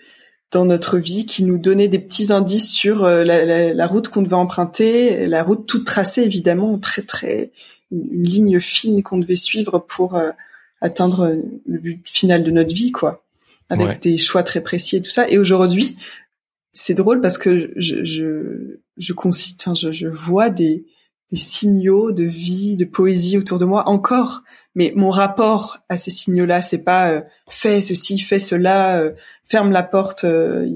dans 0.50 0.64
notre 0.64 0.98
vie 0.98 1.26
qui 1.26 1.44
nous 1.44 1.58
donnaient 1.58 1.88
des 1.88 1.98
petits 1.98 2.32
indices 2.32 2.70
sur 2.70 3.04
euh, 3.04 3.24
la, 3.24 3.44
la, 3.44 3.72
la, 3.72 3.86
route 3.86 4.08
qu'on 4.08 4.22
devait 4.22 4.34
emprunter, 4.34 5.26
la 5.26 5.42
route 5.42 5.66
toute 5.66 5.86
tracée 5.86 6.22
évidemment, 6.22 6.78
très 6.78 7.02
très 7.02 7.52
une, 7.90 8.22
ligne 8.22 8.60
fine 8.60 9.02
qu'on 9.02 9.18
devait 9.18 9.36
suivre 9.36 9.78
pour 9.78 10.16
euh, 10.16 10.30
atteindre 10.80 11.32
le 11.66 11.78
but 11.78 12.08
final 12.08 12.42
de 12.42 12.50
notre 12.50 12.74
vie, 12.74 12.90
quoi, 12.90 13.24
avec 13.68 14.00
des 14.00 14.18
choix 14.18 14.42
très 14.42 14.60
précis 14.60 14.96
et 14.96 15.02
tout 15.02 15.10
ça. 15.10 15.28
Et 15.28 15.38
aujourd'hui, 15.38 15.96
c'est 16.72 16.94
drôle 16.94 17.20
parce 17.20 17.38
que 17.38 17.72
je 17.76 18.04
je 18.04 18.78
je, 18.96 19.12
enfin, 19.14 19.74
je, 19.74 19.92
je 19.92 20.08
vois 20.08 20.50
des 20.50 20.84
des 21.30 21.36
signaux 21.36 22.10
de 22.10 22.24
vie, 22.24 22.76
de 22.76 22.84
poésie 22.84 23.38
autour 23.38 23.58
de 23.58 23.64
moi 23.64 23.88
encore. 23.88 24.42
Mais 24.74 24.92
mon 24.94 25.10
rapport 25.10 25.78
à 25.88 25.98
ces 25.98 26.10
signaux-là, 26.10 26.62
c'est 26.62 26.84
pas 26.84 27.10
euh, 27.10 27.22
fais 27.48 27.80
ceci, 27.80 28.18
fais 28.18 28.38
cela, 28.38 28.98
euh, 28.98 29.12
ferme 29.44 29.72
la 29.72 29.82
porte. 29.82 30.24
Euh, 30.24 30.68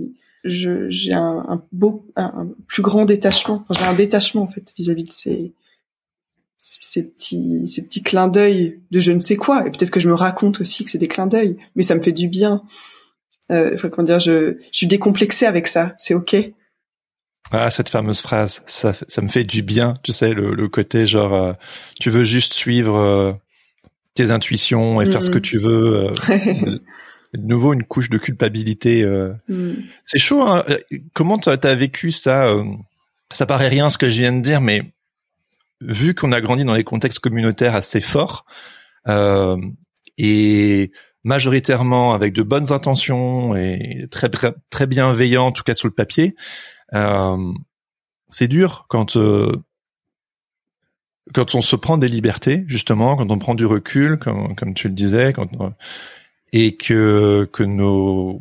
j'ai 0.45 1.13
un, 1.15 1.65
beau, 1.73 2.07
un, 2.17 2.49
plus 2.67 2.83
grand 2.83 3.05
détachement. 3.07 3.65
Enfin, 3.69 3.81
j'ai 3.81 3.87
un 3.89 3.95
détachement 3.95 4.43
en 4.43 4.47
fait 4.47 4.75
vis-à-vis 4.77 5.05
de 5.05 5.13
ces, 5.13 5.55
ces 6.59 7.09
petits, 7.09 7.67
ces 7.69 7.87
petits 7.87 8.03
clins 8.03 8.29
d'œil 8.29 8.81
de 8.91 9.01
je 9.01 9.13
ne 9.13 9.21
sais 9.21 9.37
quoi. 9.37 9.67
Et 9.67 9.71
peut-être 9.71 9.91
que 9.91 10.01
je 10.01 10.09
me 10.09 10.15
raconte 10.15 10.61
aussi 10.61 10.85
que 10.85 10.91
c'est 10.91 10.99
des 10.99 11.09
clins 11.09 11.27
d'œil, 11.27 11.57
mais 11.77 11.83
ça 11.83 11.95
me 11.95 12.03
fait 12.03 12.13
du 12.13 12.29
bien. 12.29 12.63
Euh, 13.51 13.77
comment 13.91 14.05
dire, 14.05 14.21
je, 14.21 14.59
je 14.71 14.77
suis 14.77 14.87
décomplexée 14.87 15.47
avec 15.47 15.67
ça. 15.67 15.95
C'est 15.99 16.15
ok. 16.15 16.37
Ah, 17.51 17.71
cette 17.71 17.91
fameuse 17.91 18.21
phrase, 18.21 18.63
ça, 18.67 18.93
ça 18.93 19.23
me 19.23 19.29
fait 19.29 19.45
du 19.45 19.63
bien, 19.63 19.95
tu 20.03 20.13
sais, 20.13 20.33
le, 20.33 20.55
le 20.55 20.69
côté 20.69 21.07
genre, 21.07 21.35
euh, 21.35 21.53
tu 22.01 22.09
veux 22.09 22.23
juste 22.23 22.55
suivre 22.55 22.97
euh, 22.97 23.33
tes 24.15 24.31
intuitions 24.31 25.01
et 25.01 25.07
faire 25.07 25.23
ce 25.23 25.31
que 25.31 25.39
mm. 25.39 25.43
tu 25.43 25.59
veux. 25.59 26.09
Euh, 26.09 26.13
de 27.35 27.47
nouveau, 27.47 27.73
une 27.73 27.85
couche 27.85 28.11
de 28.11 28.19
culpabilité. 28.19 29.05
Mm. 29.49 29.75
C'est 30.05 30.19
chaud. 30.19 30.43
Hein 30.43 30.65
Comment 31.13 31.39
t'as 31.39 31.57
as 31.63 31.75
vécu 31.75 32.11
ça 32.11 32.55
Ça 33.33 33.47
paraît 33.47 33.69
rien 33.69 33.91
ce 33.91 33.99
que 33.99 34.09
je 34.09 34.21
viens 34.21 34.33
de 34.33 34.41
dire, 34.41 34.61
mais 34.61 34.83
vu 35.81 36.15
qu'on 36.15 36.33
a 36.33 36.41
grandi 36.41 36.65
dans 36.65 36.75
des 36.75 36.85
contextes 36.85 37.19
communautaires 37.19 37.75
assez 37.75 38.01
forts 38.01 38.47
et 40.17 40.93
majoritairement 41.25 42.13
avec 42.13 42.33
de 42.33 42.43
bonnes 42.43 42.73
intentions 42.73 43.57
et 43.57 44.07
très 44.11 44.31
très 44.71 44.87
bienveillants, 44.87 45.47
en 45.47 45.53
tout 45.53 45.65
cas 45.65 45.75
sur 45.75 45.89
le 45.89 45.95
papier. 45.95 46.37
Euh, 46.95 47.53
c'est 48.31 48.49
dur 48.49 48.87
quand 48.89 49.17
euh, 49.17 49.53
quand 51.33 51.55
on 51.55 51.61
se 51.61 51.77
prend 51.77 51.97
des 51.97 52.09
libertés, 52.09 52.65
justement, 52.67 53.17
quand 53.17 53.31
on 53.31 53.39
prend 53.39 53.55
du 53.55 53.67
recul, 53.67 54.19
comme, 54.19 54.55
comme 54.57 54.75
tu 54.75 54.89
le 54.89 54.95
disais, 54.95 55.33
quand 55.33 55.49
et 56.53 56.77
que 56.77 57.49
que 57.53 57.63
nos 57.63 58.41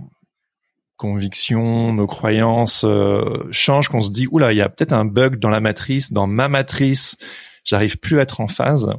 convictions, 0.97 1.93
nos 1.93 2.07
croyances 2.07 2.84
euh, 2.86 3.45
changent, 3.51 3.89
qu'on 3.89 4.01
se 4.01 4.11
dit 4.11 4.27
oula, 4.29 4.53
il 4.53 4.57
y 4.57 4.61
a 4.61 4.69
peut-être 4.69 4.93
un 4.93 5.05
bug 5.05 5.39
dans 5.39 5.49
la 5.49 5.61
matrice, 5.61 6.13
dans 6.13 6.27
ma 6.27 6.47
matrice, 6.47 7.17
j'arrive 7.63 7.97
plus 7.97 8.19
à 8.19 8.23
être 8.23 8.41
en 8.41 8.47
phase. 8.47 8.91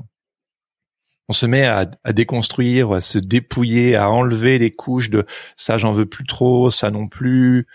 On 1.29 1.33
se 1.33 1.47
met 1.47 1.65
à, 1.65 1.91
à 2.03 2.13
déconstruire, 2.13 2.93
à 2.93 3.01
se 3.01 3.19
dépouiller, 3.19 3.97
à 3.97 4.11
enlever 4.11 4.59
les 4.59 4.71
couches 4.71 5.11
de 5.11 5.25
ça, 5.57 5.79
j'en 5.79 5.93
veux 5.93 6.07
plus 6.07 6.27
trop, 6.27 6.71
ça 6.71 6.91
non 6.91 7.09
plus 7.09 7.67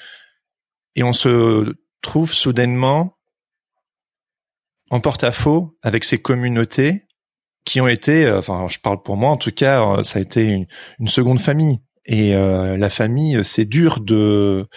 et 1.00 1.04
on 1.04 1.14
se 1.14 1.76
trouve 2.02 2.34
soudainement 2.34 3.18
en 4.90 5.00
porte-à-faux 5.00 5.78
avec 5.82 6.04
ces 6.04 6.20
communautés 6.22 7.06
qui 7.66 7.82
ont 7.82 7.88
été, 7.88 8.26
euh, 8.26 8.40
enfin, 8.40 8.66
je 8.68 8.80
parle 8.80 9.02
pour 9.02 9.18
moi 9.18 9.30
en 9.30 9.38
tout 9.38 9.52
cas, 9.52 9.86
euh, 9.86 10.04
ça 10.04 10.20
a 10.20 10.22
été 10.22 10.66
une, 11.00 11.08
seconde 11.08 11.40
famille. 11.40 11.82
Et 12.06 12.36
euh, 12.36 12.78
la 12.78 12.90
famille, 12.90 13.44
c'est 13.44 13.66
dur 13.66 14.00
de 14.00 14.68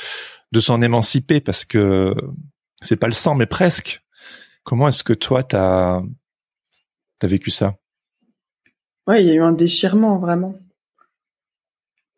de 0.51 0.61
s'en 0.61 0.83
émanciper 0.83 1.41
parce 1.41 1.65
que 1.65 2.15
c'est 2.83 2.97
pas 2.97 3.07
le 3.07 3.15
sang, 3.15 3.35
mais 3.35 3.47
presque. 3.47 4.03
Comment 4.65 4.89
est-ce 4.89 5.03
que 5.03 5.15
toi 5.15 5.43
t'as 5.43 6.03
as 7.23 7.27
vécu 7.27 7.51
ça? 7.51 7.77
Ouais, 9.07 9.23
il 9.23 9.29
y 9.29 9.31
a 9.31 9.35
eu 9.35 9.43
un 9.43 9.53
déchirement 9.53 10.19
vraiment 10.19 10.55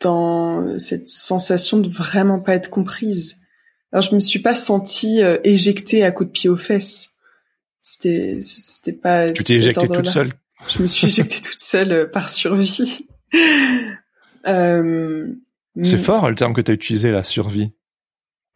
dans 0.00 0.78
cette 0.78 1.08
sensation 1.08 1.78
de 1.78 1.88
vraiment 1.88 2.40
pas 2.40 2.54
être 2.54 2.70
comprise. 2.70 3.40
Alors 3.92 4.02
je 4.02 4.14
me 4.14 4.20
suis 4.20 4.40
pas 4.40 4.54
sentie 4.54 5.22
euh, 5.22 5.38
éjectée 5.44 6.04
à 6.04 6.12
coups 6.12 6.28
de 6.28 6.32
pied 6.32 6.50
aux 6.50 6.56
fesses. 6.56 7.13
C'était 7.84 8.38
c'était 8.40 8.94
pas. 8.94 9.30
Tu 9.30 9.44
t'es 9.44 9.54
éjectée 9.54 9.86
toute 9.86 10.08
seule. 10.08 10.32
Je 10.68 10.80
me 10.80 10.86
suis 10.86 11.06
éjectée 11.06 11.40
toute 11.40 11.60
seule 11.60 11.92
euh, 11.92 12.06
par 12.06 12.30
survie. 12.30 13.06
euh, 14.46 15.28
C'est 15.82 15.98
fort 15.98 16.30
le 16.30 16.34
terme 16.34 16.54
que 16.54 16.62
tu 16.62 16.70
as 16.70 16.74
utilisé, 16.74 17.10
la 17.10 17.22
survie. 17.22 17.72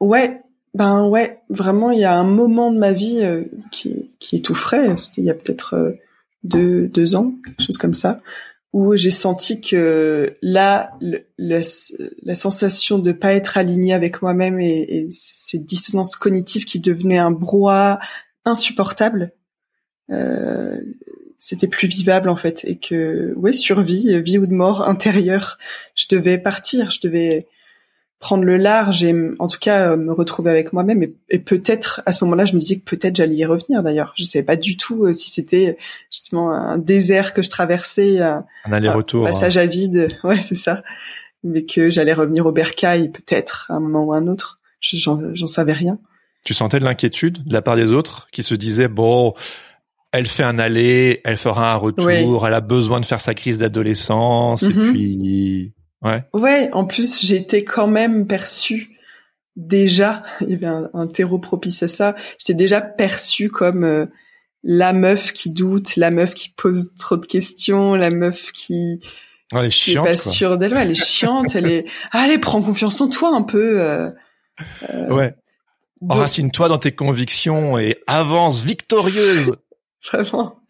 Ouais, 0.01 0.41
ben 0.73 1.07
ouais, 1.07 1.43
vraiment 1.51 1.91
il 1.91 2.01
y 2.01 2.05
a 2.05 2.19
un 2.19 2.25
moment 2.25 2.73
de 2.73 2.79
ma 2.79 2.93
vie 2.93 3.21
euh, 3.23 3.45
qui, 3.71 4.17
qui 4.19 4.37
est 4.37 4.45
tout 4.45 4.55
frais. 4.55 4.97
C'était 4.97 5.21
il 5.21 5.27
y 5.27 5.31
a 5.31 5.35
peut-être 5.35 5.99
deux 6.43 6.89
deux 6.89 7.15
ans, 7.15 7.35
quelque 7.45 7.63
chose 7.63 7.77
comme 7.77 7.95
ça, 7.95 8.23
où 8.73 8.97
j'ai 8.97 9.11
senti 9.11 9.61
que 9.61 10.33
là, 10.41 10.93
le, 11.03 11.27
la 11.37 12.35
sensation 12.35 12.99
de 12.99 13.13
pas 13.13 13.35
être 13.35 13.59
aligné 13.59 13.93
avec 13.93 14.23
moi-même 14.23 14.59
et, 14.59 14.87
et 14.89 15.07
ces 15.11 15.59
dissonances 15.59 16.17
cognitives 16.17 16.65
qui 16.65 16.81
devenaient 16.81 17.19
un 17.19 17.33
brouhaha 17.33 17.99
insupportable, 18.49 19.33
euh, 20.11 20.81
c'était 21.39 21.69
plus 21.69 21.87
vivable 21.87 22.29
en 22.29 22.37
fait 22.37 22.65
et 22.65 22.77
que 22.79 23.33
ouais 23.37 23.53
survie, 23.53 24.21
vie 24.23 24.39
ou 24.39 24.47
de 24.47 24.53
mort 24.53 24.89
intérieure, 24.89 25.59
je 25.95 26.07
devais 26.11 26.39
partir, 26.39 26.91
je 26.91 27.01
devais 27.01 27.47
prendre 28.19 28.43
le 28.43 28.57
large 28.57 29.05
et 29.05 29.15
en 29.39 29.47
tout 29.47 29.61
cas 29.61 29.93
euh, 29.93 29.97
me 29.97 30.13
retrouver 30.13 30.51
avec 30.51 30.73
moi-même. 30.73 31.07
Et, 31.29 31.39
peut-être 31.39 32.03
à 32.07 32.13
ce 32.13 32.25
moment-là 32.25 32.45
je 32.45 32.55
me 32.55 32.59
disais 32.59 32.81
que 32.81 32.85
peut-être 32.85 33.17
j'allais 33.17 33.37
y 33.37 33.45
revenir 33.45 33.83
d'ailleurs. 33.83 34.13
Je 34.17 34.25
savais 34.25 34.45
pas 34.45 34.57
du 34.57 34.77
tout 34.77 35.05
euh, 35.05 35.13
si 35.13 35.31
c'était 35.31 35.79
justement 36.11 36.53
un 36.53 36.79
désert 36.79 37.35
que 37.35 37.43
je 37.43 37.51
traversais 37.51 38.21
un, 38.21 38.45
aller-retour 38.65 39.25
un 39.25 39.31
passage 39.31 39.57
à 39.57 39.67
vide. 39.67 40.09
Ouais 40.25 40.41
c'est 40.41 40.57
ça. 40.57 40.83
Mais 41.45 41.65
que 41.65 41.89
j'allais 41.89 42.15
revenir 42.15 42.47
au 42.47 42.53
bercail 42.53 43.11
peut-être 43.11 43.67
à 43.71 43.75
un 43.75 43.81
moment 43.81 44.05
ou 44.05 44.13
un 44.13 44.27
autre. 44.27 44.59
J'en 44.81 45.47
savais 45.47 45.73
rien 45.73 45.99
tu 46.45 46.55
sentais 46.55 46.79
de 46.79 46.85
l'inquiétude 46.85 47.45
de 47.45 47.53
la 47.53 47.63
part 47.63 47.77
des 47.77 47.93
autres 47.93 48.29
qui 48.33 48.43
se 48.43 48.55
disaient 48.55 48.89
bon 48.89 49.35
elle 50.11 50.27
fait 50.27 50.43
un 50.43 50.59
aller, 50.59 51.21
elle 51.25 51.37
fera 51.37 51.75
un 51.75 51.77
retour, 51.77 52.47
elle 52.47 52.55
a 52.55 52.63
besoin 52.63 52.99
de 52.99 53.05
faire 53.05 53.21
sa 53.21 53.35
crise 53.35 53.59
d'adolescence 53.59 54.63
et 54.63 54.69
mm-hmm. 54.69 54.91
puis 54.93 55.75
Ouais. 56.03 56.25
Ouais. 56.33 56.71
En 56.73 56.85
plus, 56.85 57.25
j'étais 57.25 57.65
quand 57.65 57.87
même 57.87 58.27
perçue 58.27 58.91
déjà. 59.57 60.23
Il 60.41 60.51
y 60.51 60.55
avait 60.55 60.67
un, 60.67 61.07
terreau 61.07 61.39
propice 61.39 61.83
à 61.83 61.89
ça. 61.89 62.15
J'étais 62.39 62.55
déjà 62.55 62.81
perçue 62.81 63.49
comme 63.49 63.85
euh, 63.85 64.07
la 64.63 64.93
meuf 64.93 65.33
qui 65.33 65.51
doute, 65.51 65.97
la 65.97 66.11
meuf 66.11 66.35
qui 66.35 66.51
pose 66.51 66.95
trop 66.95 67.17
de 67.17 67.27
questions, 67.27 67.95
la 67.95 68.11
meuf 68.11 68.53
qui 68.53 69.01
elle 69.53 69.65
est 69.65 69.71
chiante, 69.71 70.05
pas 70.05 70.17
sûre 70.17 70.59
d'elle. 70.59 70.77
Elle 70.77 70.91
est 70.91 70.95
chiante. 70.95 71.55
elle 71.55 71.67
est. 71.67 71.87
Allez, 72.11 72.39
prends 72.39 72.63
confiance 72.63 73.01
en 73.01 73.09
toi 73.09 73.35
un 73.35 73.43
peu. 73.43 73.81
Euh, 73.81 74.11
euh, 74.93 75.15
ouais. 75.15 75.35
Enracine-toi 76.09 76.69
dans 76.69 76.79
tes 76.79 76.93
convictions 76.93 77.79
et 77.79 77.97
avance 78.07 78.63
victorieuse. 78.63 79.57
vraiment. 80.13 80.61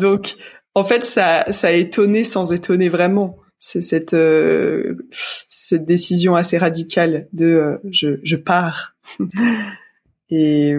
Donc, 0.00 0.34
en 0.74 0.84
fait, 0.84 1.04
ça, 1.04 1.52
ça 1.52 1.68
a 1.68 1.72
étonné 1.72 2.24
sans 2.24 2.52
étonner 2.52 2.88
vraiment 2.88 3.38
c'est 3.62 3.80
cette 3.80 4.12
euh, 4.12 4.96
cette 5.48 5.86
décision 5.86 6.34
assez 6.34 6.58
radicale 6.58 7.28
de 7.32 7.46
euh, 7.46 7.78
je, 7.90 8.18
je 8.24 8.34
pars 8.34 8.96
et 10.30 10.74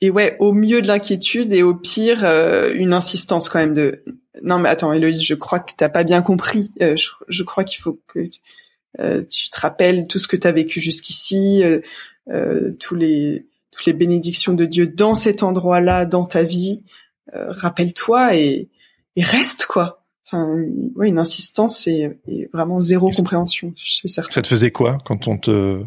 et 0.00 0.10
ouais 0.10 0.36
au 0.38 0.52
mieux 0.52 0.80
de 0.82 0.86
l'inquiétude 0.86 1.52
et 1.52 1.64
au 1.64 1.74
pire 1.74 2.20
euh, 2.22 2.72
une 2.74 2.92
insistance 2.92 3.48
quand 3.48 3.58
même 3.58 3.74
de 3.74 4.04
non 4.44 4.58
mais 4.58 4.68
attends 4.68 4.92
Héloïse 4.92 5.24
je 5.24 5.34
crois 5.34 5.58
que 5.58 5.72
t'as 5.76 5.88
pas 5.88 6.04
bien 6.04 6.22
compris 6.22 6.70
je, 6.80 7.08
je, 7.26 7.42
crois 7.42 7.64
qu'il 7.64 7.82
faut 7.82 8.00
que 8.06 8.20
tu 9.28 9.50
te 9.50 9.60
rappelles 9.60 10.06
tout 10.06 10.20
ce 10.20 10.28
que 10.28 10.36
tu 10.36 10.46
as 10.46 10.52
vécu 10.52 10.80
jusqu'ici 10.80 11.64
tous 12.80 12.94
les 12.94 13.46
toutes 13.70 13.86
les 13.86 13.92
bénédictions 13.92 14.54
de 14.54 14.64
Dieu 14.64 14.86
dans 14.86 15.14
cet 15.14 15.42
endroit-là 15.42 16.04
dans 16.06 16.24
ta 16.24 16.42
vie 16.42 16.82
rappelle-toi 17.32 18.36
et 18.36 18.70
et 19.16 19.22
reste 19.22 19.66
quoi. 19.66 20.04
Enfin, 20.26 20.56
ouais, 20.96 21.08
une 21.08 21.18
insistance 21.18 21.86
et, 21.86 22.18
vraiment 22.52 22.80
zéro 22.80 23.10
compréhension 23.10 23.72
chez 23.76 24.08
certains. 24.08 24.32
Ça 24.32 24.42
te 24.42 24.46
faisait 24.46 24.70
quoi 24.70 24.98
quand 25.04 25.28
on 25.28 25.38
te 25.38 25.84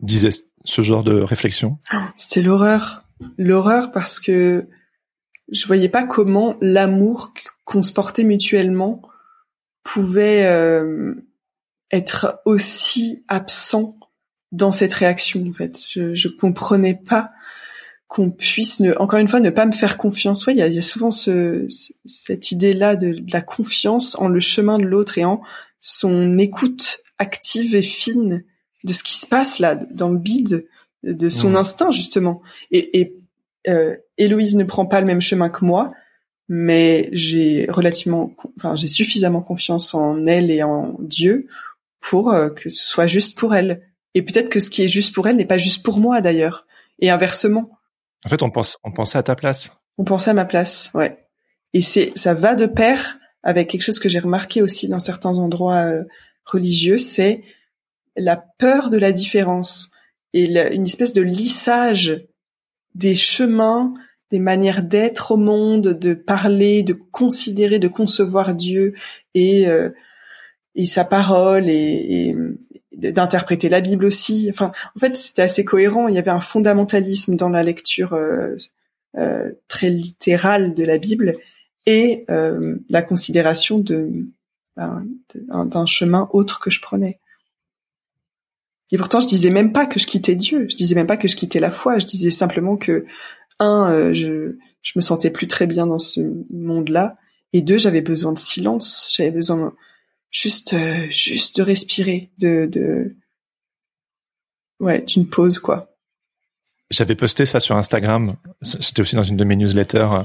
disait 0.00 0.30
ce 0.64 0.82
genre 0.82 1.04
de 1.04 1.20
réflexion? 1.20 1.78
C'était 2.16 2.42
l'horreur, 2.42 3.04
l'horreur 3.36 3.92
parce 3.92 4.20
que 4.20 4.68
je 5.50 5.66
voyais 5.66 5.88
pas 5.88 6.04
comment 6.04 6.56
l'amour 6.60 7.34
qu'on 7.64 7.82
se 7.82 7.92
portait 7.92 8.24
mutuellement 8.24 9.02
pouvait 9.82 10.46
euh, 10.46 11.14
être 11.90 12.40
aussi 12.46 13.22
absent 13.28 13.96
dans 14.52 14.72
cette 14.72 14.94
réaction. 14.94 15.44
En 15.48 15.52
fait, 15.52 15.82
je, 15.88 16.14
je 16.14 16.28
comprenais 16.28 16.94
pas 16.94 17.32
qu'on 18.06 18.30
puisse 18.30 18.80
ne, 18.80 18.92
encore 18.98 19.18
une 19.18 19.28
fois 19.28 19.40
ne 19.40 19.50
pas 19.50 19.64
me 19.64 19.72
faire 19.72 19.96
confiance. 19.96 20.46
Ouais, 20.46 20.52
il 20.52 20.58
y 20.58 20.62
a, 20.62 20.68
y 20.68 20.78
a, 20.78 20.82
souvent 20.82 21.10
ce, 21.10 21.66
cette 22.04 22.52
idée-là 22.52 22.94
de, 22.94 23.12
de, 23.12 23.32
la 23.32 23.40
confiance 23.40 24.16
en 24.18 24.28
le 24.28 24.40
chemin 24.40 24.78
de 24.78 24.84
l'autre 24.84 25.16
et 25.16 25.24
en 25.24 25.40
son 25.80 26.38
écoute 26.38 26.98
active 27.18 27.74
et 27.74 27.82
fine 27.82 28.44
de 28.84 28.92
ce 28.92 29.02
qui 29.02 29.18
se 29.18 29.26
passe 29.26 29.58
là 29.58 29.76
dans 29.76 30.10
le 30.10 30.18
bide 30.18 30.66
de 31.02 31.28
son 31.28 31.50
mmh. 31.50 31.56
instinct 31.56 31.90
justement. 31.90 32.42
Et, 32.70 33.00
et 33.00 33.16
euh, 33.68 33.96
Héloïse 34.18 34.56
ne 34.56 34.64
prend 34.64 34.86
pas 34.86 35.00
le 35.00 35.06
même 35.06 35.20
chemin 35.20 35.48
que 35.48 35.64
moi, 35.64 35.88
mais 36.48 37.08
j'ai 37.12 37.66
relativement, 37.70 38.34
enfin 38.56 38.76
j'ai 38.76 38.88
suffisamment 38.88 39.40
confiance 39.40 39.94
en 39.94 40.26
elle 40.26 40.50
et 40.50 40.62
en 40.62 40.96
Dieu 41.00 41.46
pour 42.00 42.32
euh, 42.32 42.50
que 42.50 42.68
ce 42.68 42.84
soit 42.84 43.06
juste 43.06 43.38
pour 43.38 43.54
elle. 43.54 43.88
Et 44.14 44.22
peut-être 44.22 44.48
que 44.48 44.60
ce 44.60 44.70
qui 44.70 44.82
est 44.82 44.88
juste 44.88 45.14
pour 45.14 45.26
elle 45.26 45.36
n'est 45.36 45.46
pas 45.46 45.58
juste 45.58 45.84
pour 45.84 45.98
moi 45.98 46.20
d'ailleurs, 46.20 46.66
et 46.98 47.10
inversement. 47.10 47.70
En 48.24 48.28
fait, 48.28 48.42
on 48.42 48.50
pense, 48.50 48.78
on 48.84 48.92
pensait 48.92 49.18
à 49.18 49.22
ta 49.22 49.34
place. 49.34 49.72
On 49.98 50.04
pensait 50.04 50.30
à 50.30 50.34
ma 50.34 50.44
place, 50.44 50.90
ouais. 50.94 51.18
Et 51.74 51.82
c'est, 51.82 52.12
ça 52.16 52.34
va 52.34 52.54
de 52.54 52.66
pair 52.66 53.18
avec 53.42 53.68
quelque 53.70 53.82
chose 53.82 53.98
que 53.98 54.08
j'ai 54.08 54.20
remarqué 54.20 54.62
aussi 54.62 54.88
dans 54.88 55.00
certains 55.00 55.38
endroits 55.38 55.84
euh, 55.84 56.04
religieux, 56.44 56.98
c'est 56.98 57.42
la 58.16 58.36
peur 58.36 58.90
de 58.90 58.98
la 58.98 59.10
différence 59.12 59.90
et 60.34 60.44
une 60.44 60.84
espèce 60.84 61.12
de 61.12 61.22
lissage 61.22 62.26
des 62.94 63.14
chemins, 63.14 63.94
des 64.30 64.38
manières 64.38 64.82
d'être 64.82 65.32
au 65.32 65.36
monde, 65.36 65.88
de 65.88 66.14
parler, 66.14 66.82
de 66.82 66.92
considérer, 66.92 67.78
de 67.78 67.88
concevoir 67.88 68.54
Dieu 68.54 68.94
et 69.34 69.66
euh, 69.66 69.90
et 70.74 70.86
sa 70.86 71.04
parole 71.04 71.68
et, 71.68 72.34
d'interpréter 73.10 73.68
la 73.68 73.80
Bible 73.80 74.04
aussi. 74.04 74.50
En 74.60 74.72
fait, 74.98 75.16
c'était 75.16 75.42
assez 75.42 75.64
cohérent. 75.64 76.08
Il 76.08 76.14
y 76.14 76.18
avait 76.18 76.30
un 76.30 76.40
fondamentalisme 76.40 77.36
dans 77.36 77.48
la 77.48 77.62
lecture 77.62 78.12
euh, 78.14 78.56
euh, 79.18 79.52
très 79.68 79.90
littérale 79.90 80.74
de 80.74 80.84
la 80.84 80.98
Bible 80.98 81.36
et 81.86 82.24
euh, 82.30 82.78
la 82.88 83.02
considération 83.02 83.84
ben, 84.76 85.04
d'un 85.48 85.86
chemin 85.86 86.28
autre 86.32 86.60
que 86.60 86.70
je 86.70 86.80
prenais. 86.80 87.18
Et 88.90 88.98
pourtant, 88.98 89.20
je 89.20 89.26
disais 89.26 89.50
même 89.50 89.72
pas 89.72 89.86
que 89.86 89.98
je 89.98 90.06
quittais 90.06 90.36
Dieu. 90.36 90.66
Je 90.70 90.76
disais 90.76 90.94
même 90.94 91.06
pas 91.06 91.16
que 91.16 91.28
je 91.28 91.36
quittais 91.36 91.60
la 91.60 91.70
foi. 91.70 91.98
Je 91.98 92.06
disais 92.06 92.30
simplement 92.30 92.76
que 92.76 93.04
un, 93.58 94.12
je 94.12 94.56
je 94.82 94.92
me 94.96 95.00
sentais 95.00 95.30
plus 95.30 95.46
très 95.46 95.66
bien 95.66 95.86
dans 95.86 96.00
ce 96.00 96.20
monde-là, 96.50 97.16
et 97.52 97.62
deux, 97.62 97.78
j'avais 97.78 98.00
besoin 98.00 98.32
de 98.32 98.38
silence. 98.38 99.08
J'avais 99.10 99.30
besoin 99.30 99.74
juste 100.32 100.72
euh, 100.72 101.08
juste 101.10 101.58
de 101.58 101.62
respirer, 101.62 102.30
de 102.38 102.66
de 102.66 103.16
ouais, 104.80 105.02
d'une 105.02 105.28
pause 105.28 105.60
quoi. 105.60 105.88
J'avais 106.90 107.14
posté 107.14 107.46
ça 107.46 107.58
sur 107.58 107.76
Instagram. 107.76 108.36
C'était 108.60 109.00
aussi 109.00 109.16
dans 109.16 109.22
une 109.22 109.36
de 109.38 109.44
mes 109.44 109.56
newsletters. 109.56 110.08
Euh, 110.12 110.22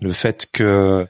le 0.00 0.12
fait 0.12 0.48
que, 0.50 1.06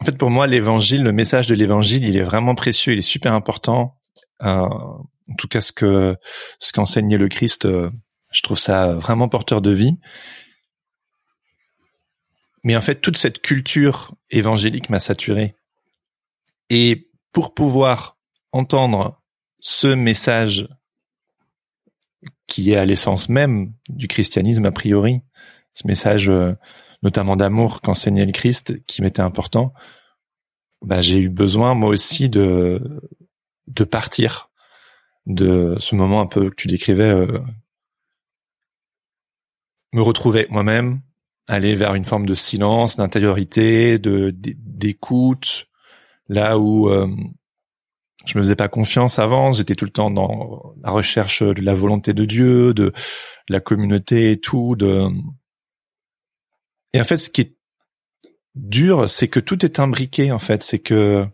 en 0.00 0.04
fait, 0.06 0.16
pour 0.16 0.30
moi, 0.30 0.46
l'évangile, 0.46 1.02
le 1.02 1.12
message 1.12 1.48
de 1.48 1.54
l'évangile, 1.54 2.04
il 2.06 2.16
est 2.16 2.22
vraiment 2.22 2.54
précieux, 2.54 2.94
il 2.94 2.98
est 3.00 3.02
super 3.02 3.34
important. 3.34 3.94
Euh, 4.42 4.62
en 4.62 5.34
tout 5.36 5.48
cas, 5.48 5.60
ce 5.60 5.70
que 5.70 6.16
ce 6.58 6.72
qu'enseignait 6.72 7.18
le 7.18 7.28
Christ, 7.28 7.66
euh, 7.66 7.90
je 8.32 8.40
trouve 8.40 8.58
ça 8.58 8.94
vraiment 8.94 9.28
porteur 9.28 9.60
de 9.60 9.70
vie. 9.70 9.98
Mais 12.64 12.74
en 12.74 12.80
fait, 12.80 13.02
toute 13.02 13.18
cette 13.18 13.42
culture 13.42 14.14
évangélique 14.30 14.88
m'a 14.88 15.00
saturé. 15.00 15.57
Et 16.70 17.10
pour 17.32 17.54
pouvoir 17.54 18.18
entendre 18.52 19.22
ce 19.60 19.88
message 19.88 20.68
qui 22.46 22.72
est 22.72 22.76
à 22.76 22.84
l'essence 22.84 23.28
même 23.28 23.72
du 23.88 24.08
christianisme 24.08 24.64
a 24.64 24.72
priori, 24.72 25.22
ce 25.74 25.86
message 25.86 26.28
euh, 26.28 26.54
notamment 27.02 27.36
d'amour 27.36 27.80
qu'enseignait 27.80 28.26
le 28.26 28.32
Christ 28.32 28.84
qui 28.86 29.02
m'était 29.02 29.22
important, 29.22 29.72
bah, 30.82 31.00
j'ai 31.00 31.18
eu 31.18 31.28
besoin 31.28 31.74
moi 31.74 31.90
aussi 31.90 32.28
de 32.28 33.00
de 33.66 33.84
partir 33.84 34.50
de 35.26 35.76
ce 35.78 35.94
moment 35.94 36.22
un 36.22 36.26
peu 36.26 36.50
que 36.50 36.54
tu 36.54 36.68
décrivais, 36.68 37.10
euh, 37.10 37.38
me 39.92 40.02
retrouver 40.02 40.46
moi-même, 40.50 41.00
aller 41.46 41.74
vers 41.74 41.94
une 41.94 42.04
forme 42.04 42.26
de 42.26 42.34
silence, 42.34 42.96
d'intériorité, 42.96 43.98
de 43.98 44.30
d'écoute, 44.34 45.67
là 46.28 46.58
où 46.58 46.88
euh, 46.88 47.08
je 48.26 48.36
me 48.36 48.42
faisais 48.42 48.56
pas 48.56 48.68
confiance 48.68 49.18
avant, 49.18 49.52
j'étais 49.52 49.74
tout 49.74 49.84
le 49.84 49.90
temps 49.90 50.10
dans 50.10 50.74
la 50.82 50.90
recherche 50.90 51.42
de 51.42 51.62
la 51.62 51.74
volonté 51.74 52.12
de 52.12 52.24
Dieu, 52.24 52.74
de 52.74 52.92
la 53.48 53.60
communauté 53.60 54.32
et 54.32 54.40
tout, 54.40 54.76
de 54.76 55.08
et 56.92 57.00
en 57.00 57.04
fait 57.04 57.16
ce 57.16 57.30
qui 57.30 57.42
est 57.42 57.56
dur, 58.54 59.08
c'est 59.08 59.28
que 59.28 59.40
tout 59.40 59.64
est 59.64 59.78
imbriqué 59.78 60.32
en 60.32 60.38
fait, 60.38 60.62
c'est 60.62 60.78
que 60.78 61.26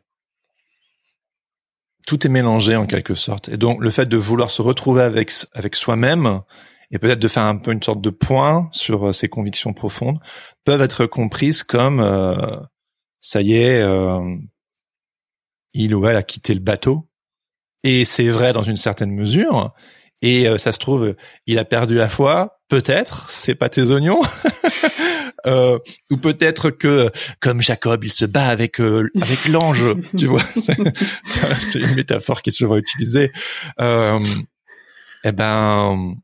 tout 2.06 2.26
est 2.26 2.30
mélangé 2.30 2.76
en 2.76 2.86
quelque 2.86 3.14
sorte. 3.14 3.48
Et 3.48 3.56
donc 3.56 3.80
le 3.80 3.90
fait 3.90 4.06
de 4.06 4.16
vouloir 4.16 4.50
se 4.50 4.62
retrouver 4.62 5.02
avec 5.02 5.32
avec 5.54 5.74
soi-même 5.76 6.42
et 6.90 6.98
peut-être 6.98 7.18
de 7.18 7.28
faire 7.28 7.44
un 7.44 7.56
peu 7.56 7.72
une 7.72 7.82
sorte 7.82 8.00
de 8.00 8.10
point 8.10 8.68
sur 8.72 9.08
euh, 9.08 9.12
ses 9.12 9.28
convictions 9.28 9.72
profondes 9.72 10.20
peuvent 10.64 10.82
être 10.82 11.06
comprises 11.06 11.62
comme 11.62 12.00
euh, 12.00 12.36
ça 13.20 13.42
y 13.42 13.54
est, 13.54 13.80
euh, 13.80 14.36
il 15.74 15.94
ou 15.94 16.06
elle 16.06 16.16
a 16.16 16.22
quitté 16.22 16.54
le 16.54 16.60
bateau. 16.60 17.08
Et 17.82 18.04
c'est 18.04 18.28
vrai 18.28 18.52
dans 18.52 18.62
une 18.62 18.76
certaine 18.76 19.10
mesure. 19.10 19.74
Et 20.22 20.46
ça 20.56 20.72
se 20.72 20.78
trouve, 20.78 21.14
il 21.46 21.58
a 21.58 21.66
perdu 21.66 21.96
la 21.96 22.08
foi, 22.08 22.60
peut-être. 22.68 23.28
C'est 23.30 23.54
pas 23.54 23.68
tes 23.68 23.90
oignons. 23.90 24.22
Euh, 25.46 25.78
ou 26.10 26.16
peut-être 26.16 26.70
que 26.70 27.10
comme 27.40 27.60
Jacob, 27.60 28.02
il 28.04 28.12
se 28.12 28.24
bat 28.24 28.48
avec 28.48 28.80
euh, 28.80 29.10
avec 29.20 29.46
l'ange, 29.48 29.84
tu 30.16 30.26
vois. 30.26 30.42
C'est 30.54 31.80
une 31.80 31.94
métaphore 31.94 32.40
qui 32.42 32.50
est 32.50 32.54
souvent 32.54 32.76
utilisée. 32.76 33.30
Euh, 33.80 34.24
eh 35.22 35.32
ben, 35.32 36.14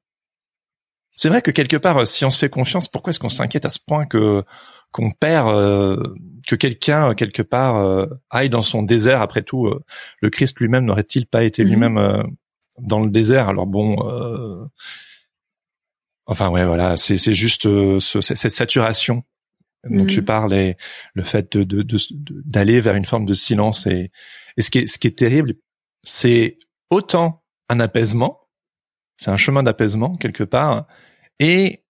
c'est 1.16 1.28
vrai 1.28 1.42
que 1.42 1.50
quelque 1.50 1.76
part, 1.76 2.06
si 2.06 2.24
on 2.24 2.30
se 2.30 2.38
fait 2.38 2.48
confiance, 2.48 2.88
pourquoi 2.88 3.10
est-ce 3.10 3.18
qu'on 3.18 3.28
s'inquiète 3.28 3.66
à 3.66 3.70
ce 3.70 3.78
point 3.78 4.06
que 4.06 4.42
qu'on 4.92 5.10
perd, 5.10 5.48
euh, 5.48 6.14
que 6.48 6.56
quelqu'un 6.56 7.14
quelque 7.14 7.42
part 7.42 8.06
aille 8.30 8.50
dans 8.50 8.62
son 8.62 8.82
désert 8.82 9.20
Après 9.20 9.42
tout, 9.42 9.70
le 10.20 10.30
Christ 10.30 10.58
lui-même 10.58 10.84
n'aurait-il 10.84 11.26
pas 11.26 11.44
été 11.44 11.62
mm-hmm. 11.62 11.66
lui-même 11.68 12.24
dans 12.78 13.00
le 13.00 13.10
désert? 13.10 13.48
Alors 13.48 13.66
bon 13.66 13.96
Enfin 16.30 16.48
ouais, 16.48 16.64
voilà, 16.64 16.96
c'est 16.96 17.16
c'est 17.16 17.32
juste 17.32 17.66
euh, 17.66 17.98
cette 17.98 18.52
saturation 18.52 19.24
dont 19.82 20.06
tu 20.06 20.20
mm. 20.20 20.24
parles 20.24 20.54
et 20.54 20.76
le 21.12 21.24
fait 21.24 21.56
de 21.56 21.82
d'aller 22.44 22.76
de, 22.76 22.80
vers 22.80 22.94
une 22.94 23.04
forme 23.04 23.24
de 23.24 23.32
silence 23.32 23.88
et, 23.88 24.12
et 24.56 24.62
ce 24.62 24.70
qui 24.70 24.78
est 24.78 24.86
ce 24.86 25.00
qui 25.00 25.08
est 25.08 25.18
terrible, 25.18 25.54
c'est 26.04 26.56
autant 26.88 27.42
un 27.68 27.80
apaisement, 27.80 28.42
c'est 29.16 29.32
un 29.32 29.36
chemin 29.36 29.64
d'apaisement 29.64 30.14
quelque 30.14 30.44
part 30.44 30.86
et 31.40 31.82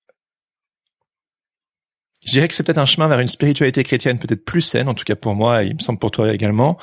je 2.24 2.32
dirais 2.32 2.48
que 2.48 2.54
c'est 2.54 2.62
peut-être 2.62 2.78
un 2.78 2.86
chemin 2.86 3.08
vers 3.08 3.20
une 3.20 3.28
spiritualité 3.28 3.82
chrétienne 3.82 4.18
peut-être 4.18 4.44
plus 4.44 4.60
saine, 4.60 4.88
en 4.88 4.94
tout 4.94 5.04
cas 5.04 5.16
pour 5.16 5.34
moi, 5.34 5.64
et 5.64 5.68
il 5.68 5.74
me 5.74 5.80
semble 5.80 5.98
pour 5.98 6.10
toi 6.10 6.32
également. 6.32 6.78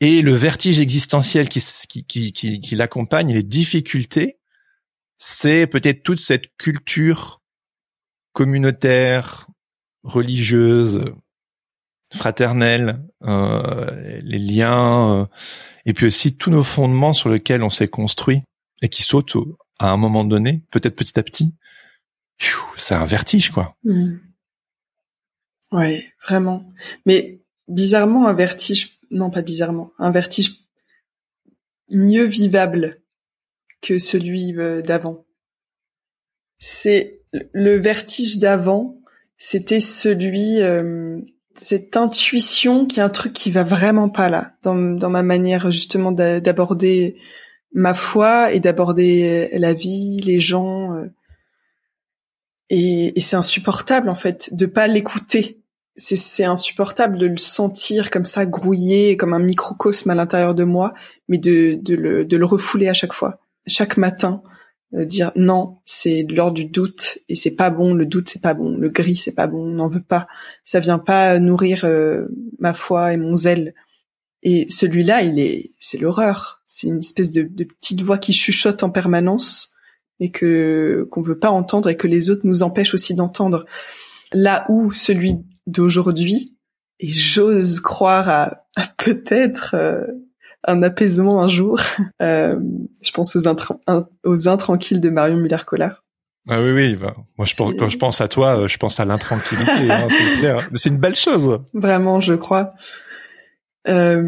Et 0.00 0.22
le 0.22 0.34
vertige 0.34 0.80
existentiel 0.80 1.48
qui, 1.48 1.62
qui, 1.88 2.32
qui, 2.32 2.60
qui, 2.60 2.74
l'accompagne, 2.74 3.32
les 3.32 3.44
difficultés, 3.44 4.38
c'est 5.16 5.68
peut-être 5.68 6.02
toute 6.02 6.18
cette 6.18 6.56
culture 6.56 7.40
communautaire, 8.32 9.46
religieuse, 10.02 11.04
fraternelle, 12.12 13.04
euh, 13.22 14.20
les 14.22 14.40
liens, 14.40 15.20
euh, 15.20 15.26
et 15.86 15.92
puis 15.92 16.06
aussi 16.06 16.36
tous 16.36 16.50
nos 16.50 16.64
fondements 16.64 17.12
sur 17.12 17.30
lesquels 17.30 17.62
on 17.62 17.70
s'est 17.70 17.88
construit 17.88 18.42
et 18.82 18.88
qui 18.88 19.02
sautent 19.02 19.36
à 19.78 19.90
un 19.90 19.96
moment 19.96 20.24
donné, 20.24 20.62
peut-être 20.72 20.96
petit 20.96 21.18
à 21.18 21.22
petit. 21.22 21.54
C'est 22.76 22.94
un 22.94 23.04
vertige, 23.04 23.50
quoi. 23.50 23.76
Mmh. 23.84 24.16
Ouais, 25.72 26.06
vraiment. 26.26 26.72
Mais 27.06 27.42
bizarrement, 27.68 28.28
un 28.28 28.34
vertige, 28.34 28.98
non 29.10 29.30
pas 29.30 29.42
bizarrement, 29.42 29.92
un 29.98 30.10
vertige 30.10 30.66
mieux 31.90 32.24
vivable 32.24 33.02
que 33.80 33.98
celui 33.98 34.56
euh, 34.58 34.82
d'avant. 34.82 35.26
C'est 36.58 37.20
le 37.32 37.76
vertige 37.76 38.38
d'avant, 38.38 39.00
c'était 39.36 39.80
celui 39.80 40.60
euh, 40.60 41.20
cette 41.54 41.96
intuition 41.96 42.86
qui 42.86 43.00
est 43.00 43.02
un 43.02 43.08
truc 43.08 43.32
qui 43.32 43.50
va 43.50 43.64
vraiment 43.64 44.08
pas 44.08 44.28
là 44.28 44.54
dans, 44.62 44.74
dans 44.74 45.10
ma 45.10 45.22
manière 45.22 45.70
justement 45.70 46.12
d'aborder 46.12 47.16
ma 47.72 47.94
foi 47.94 48.52
et 48.52 48.60
d'aborder 48.60 49.48
la 49.52 49.72
vie, 49.72 50.20
les 50.20 50.38
gens. 50.38 50.94
Euh. 50.94 51.06
et, 52.70 53.16
et 53.16 53.20
c'est 53.20 53.36
insupportable 53.36 54.08
en 54.08 54.14
fait 54.14 54.54
de 54.54 54.66
pas 54.66 54.86
l'écouter. 54.86 55.61
C'est 55.94 56.44
insupportable 56.44 57.18
de 57.18 57.26
le 57.26 57.36
sentir 57.36 58.10
comme 58.10 58.24
ça 58.24 58.46
grouiller 58.46 59.18
comme 59.18 59.34
un 59.34 59.38
microcosme 59.38 60.08
à 60.08 60.14
l'intérieur 60.14 60.54
de 60.54 60.64
moi, 60.64 60.94
mais 61.28 61.38
de, 61.38 61.78
de, 61.82 61.94
le, 61.94 62.24
de 62.24 62.36
le 62.36 62.46
refouler 62.46 62.88
à 62.88 62.94
chaque 62.94 63.12
fois 63.12 63.42
chaque 63.66 63.96
matin 63.96 64.42
euh, 64.94 65.04
dire 65.04 65.32
non, 65.36 65.78
c'est 65.84 66.26
l'ordre 66.28 66.54
du 66.54 66.66
doute 66.66 67.18
et 67.28 67.34
c'est 67.34 67.56
pas 67.56 67.70
bon, 67.70 67.94
le 67.94 68.06
doute 68.06 68.28
c'est 68.28 68.42
pas 68.42 68.54
bon, 68.54 68.76
le 68.76 68.88
gris 68.90 69.16
c'est 69.16 69.34
pas 69.34 69.46
bon, 69.46 69.64
on 69.68 69.74
n'en 69.74 69.88
veut 69.88 70.02
pas, 70.02 70.26
ça 70.64 70.80
vient 70.80 70.98
pas 70.98 71.38
nourrir 71.38 71.84
euh, 71.84 72.26
ma 72.58 72.74
foi 72.74 73.12
et 73.12 73.16
mon 73.16 73.36
zèle. 73.36 73.74
Et 74.44 74.66
celui-là, 74.68 75.22
il 75.22 75.38
est, 75.38 75.70
c'est 75.78 75.98
l'horreur. 75.98 76.64
C'est 76.66 76.88
une 76.88 76.98
espèce 76.98 77.30
de, 77.30 77.42
de, 77.42 77.62
petite 77.62 78.02
voix 78.02 78.18
qui 78.18 78.32
chuchote 78.32 78.82
en 78.82 78.90
permanence 78.90 79.72
et 80.18 80.32
que 80.32 81.06
qu'on 81.12 81.20
veut 81.20 81.38
pas 81.38 81.50
entendre 81.50 81.88
et 81.88 81.96
que 81.96 82.08
les 82.08 82.28
autres 82.28 82.40
nous 82.44 82.64
empêchent 82.64 82.94
aussi 82.94 83.14
d'entendre. 83.14 83.66
Là 84.32 84.66
où 84.68 84.90
celui 84.90 85.36
d'aujourd'hui, 85.66 86.56
et 87.00 87.08
j'ose 87.08 87.80
croire 87.80 88.28
à, 88.28 88.64
peut-être 88.98 89.74
euh, 89.74 90.06
un 90.64 90.82
apaisement 90.82 91.42
un 91.42 91.48
jour. 91.48 91.80
Euh, 92.20 92.54
je 93.02 93.10
pense 93.10 93.34
aux, 93.34 94.04
aux 94.24 94.48
intranquilles 94.48 95.00
de 95.00 95.10
Marion 95.10 95.36
Muller-Collard. 95.38 96.04
Ah 96.48 96.62
oui, 96.62 96.70
oui. 96.72 96.96
Bah, 96.96 97.14
moi, 97.36 97.46
je 97.46 97.54
pense, 97.54 97.72
quand 97.78 97.88
je 97.88 97.98
pense 97.98 98.20
à 98.20 98.28
toi, 98.28 98.60
euh, 98.60 98.68
je 98.68 98.76
pense 98.78 99.00
à 99.00 99.04
l'intranquillité. 99.04 99.90
hein, 99.90 100.08
c'est 100.08 100.36
clair. 100.38 100.68
Mais 100.70 100.78
c'est 100.78 100.88
une 100.88 100.98
belle 100.98 101.16
chose. 101.16 101.60
Vraiment, 101.72 102.20
je 102.20 102.34
crois. 102.34 102.74
Euh, 103.88 104.22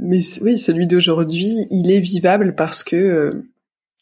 mais 0.00 0.20
oui, 0.40 0.58
celui 0.58 0.86
d'aujourd'hui, 0.86 1.66
il 1.70 1.90
est 1.90 2.00
vivable 2.00 2.54
parce 2.54 2.82
que 2.82 2.96
euh, 2.96 3.50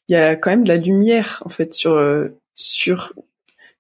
il 0.09 0.13
y 0.13 0.17
a 0.17 0.37
quand 0.37 0.51
même 0.51 0.65
de 0.65 0.69
la 0.69 0.77
lumière 0.77 1.43
en 1.45 1.49
fait 1.49 1.75
sur 1.75 2.01
sur 2.55 3.13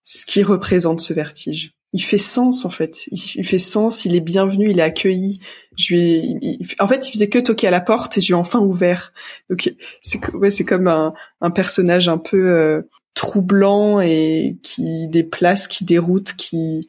ce 0.02 0.26
qui 0.26 0.42
représente 0.42 1.00
ce 1.00 1.12
vertige 1.14 1.72
il 1.96 2.02
fait 2.02 2.18
sens 2.18 2.66
en 2.66 2.70
fait. 2.70 3.06
Il, 3.10 3.42
fait 3.46 3.58
sens, 3.58 4.04
il 4.04 4.14
est 4.14 4.20
bienvenu, 4.20 4.70
il 4.70 4.80
est 4.80 4.82
accueilli. 4.82 5.40
Je 5.78 5.94
lui 5.94 6.68
en 6.78 6.86
fait, 6.86 7.08
il 7.08 7.12
faisait 7.12 7.30
que 7.30 7.38
toquer 7.38 7.68
à 7.68 7.70
la 7.70 7.80
porte 7.80 8.18
et 8.18 8.20
je 8.20 8.26
lui 8.26 8.32
ai 8.32 8.36
enfin 8.36 8.60
ouvert. 8.60 9.14
Donc 9.48 9.72
c'est 10.02 10.34
ouais, 10.34 10.50
c'est 10.50 10.66
comme 10.66 10.88
un, 10.88 11.14
personnage 11.52 12.10
un 12.10 12.18
peu 12.18 12.50
euh, 12.50 12.82
troublant 13.14 14.02
et 14.02 14.58
qui 14.62 15.08
déplace, 15.08 15.68
qui 15.68 15.86
déroute, 15.86 16.34
qui 16.34 16.86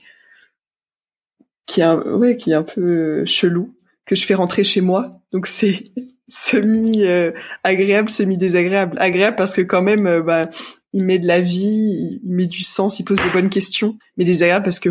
qui 1.68 1.80
est 1.80 1.86
un, 1.86 2.02
ouais, 2.02 2.36
qui 2.36 2.52
est 2.52 2.56
un 2.56 2.64
peu 2.64 3.26
chelou 3.26 3.74
que 4.06 4.14
je 4.14 4.26
fais 4.26 4.36
rentrer 4.36 4.66
chez 4.66 4.82
moi. 4.82 5.22
Donc 5.32 5.48
c'est 5.48 5.86
semi 6.28 7.06
euh, 7.06 7.32
agréable, 7.64 8.10
semi 8.10 8.38
désagréable. 8.38 8.98
Agréable 9.00 9.38
parce 9.38 9.54
que 9.54 9.62
quand 9.62 9.82
même 9.82 10.06
euh, 10.06 10.22
bah 10.22 10.50
il 10.94 11.04
met 11.04 11.20
de 11.20 11.28
la 11.28 11.42
vie, 11.42 12.20
il 12.24 12.34
met 12.36 12.48
du 12.48 12.64
sens, 12.64 13.00
il 13.00 13.04
pose 13.04 13.18
des 13.18 13.30
bonnes 13.30 13.50
questions, 13.50 13.98
mais 14.18 14.26
désagréable 14.26 14.64
parce 14.64 14.80
que 14.80 14.90